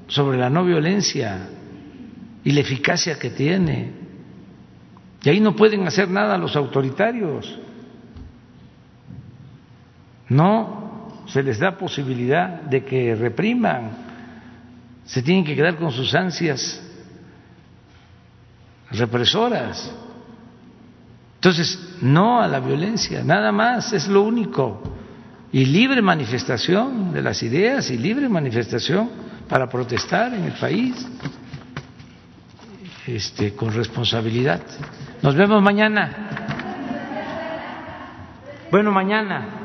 sobre 0.08 0.38
la 0.38 0.50
no 0.50 0.64
violencia 0.64 1.50
y 2.44 2.52
la 2.52 2.60
eficacia 2.60 3.18
que 3.18 3.32
tiene. 3.32 3.99
Y 5.24 5.30
ahí 5.30 5.40
no 5.40 5.56
pueden 5.56 5.86
hacer 5.88 6.10
nada 6.10 6.38
los 6.38 6.56
autoritarios. 6.56 7.60
No 10.30 11.24
se 11.28 11.44
les 11.44 11.60
da 11.60 11.78
posibilidad 11.78 12.62
de 12.62 12.84
que 12.86 13.16
repriman, 13.16 13.92
se 15.06 15.22
tienen 15.22 15.44
que 15.44 15.56
quedar 15.56 15.76
con 15.76 15.92
sus 15.92 16.14
ansias 16.16 16.82
represoras. 18.92 19.92
Entonces, 21.36 21.98
no 22.02 22.42
a 22.42 22.48
la 22.48 22.60
violencia, 22.60 23.24
nada 23.24 23.52
más, 23.52 23.94
es 23.94 24.08
lo 24.08 24.24
único. 24.24 24.82
Y 25.52 25.66
libre 25.66 26.02
manifestación 26.02 27.12
de 27.12 27.22
las 27.22 27.42
ideas 27.44 27.90
y 27.90 27.98
libre 27.98 28.30
manifestación 28.30 29.10
para 29.48 29.68
protestar 29.68 30.34
en 30.34 30.44
el 30.44 30.54
país 30.54 31.08
este, 33.16 33.54
con 33.54 33.74
responsabilidad. 33.74 34.62
Nos 35.22 35.36
vemos 35.36 35.62
mañana. 35.62 36.12
Bueno, 38.72 38.92
mañana. 38.92 39.60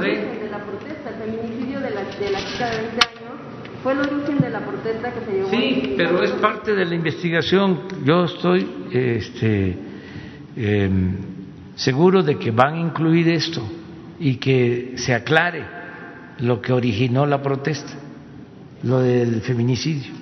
de 0.00 0.48
la 0.50 0.58
protesta, 0.58 1.10
el 1.10 1.16
feminicidio 1.16 1.80
de 1.80 1.90
la, 1.90 2.02
de 2.04 2.30
la 2.30 2.38
chica 2.38 2.70
de 2.70 2.76
20 2.78 3.06
años 3.06 3.22
fue 3.82 3.92
el 3.92 4.00
origen 4.00 4.38
de 4.40 4.50
la 4.50 4.60
protesta 4.60 5.12
que 5.12 5.20
se 5.24 5.32
llevó. 5.32 5.50
Sí, 5.50 5.94
pero 5.96 6.22
es 6.22 6.30
parte 6.32 6.74
de 6.74 6.84
la 6.84 6.94
investigación. 6.94 7.80
Yo 8.04 8.24
estoy 8.24 8.86
este, 8.92 9.76
eh, 10.56 10.90
seguro 11.74 12.22
de 12.22 12.38
que 12.38 12.50
van 12.50 12.74
a 12.74 12.80
incluir 12.80 13.28
esto 13.28 13.62
y 14.18 14.36
que 14.36 14.92
se 14.96 15.14
aclare 15.14 15.64
lo 16.38 16.60
que 16.60 16.72
originó 16.72 17.26
la 17.26 17.42
protesta, 17.42 17.92
lo 18.82 19.00
del 19.00 19.40
feminicidio. 19.40 20.21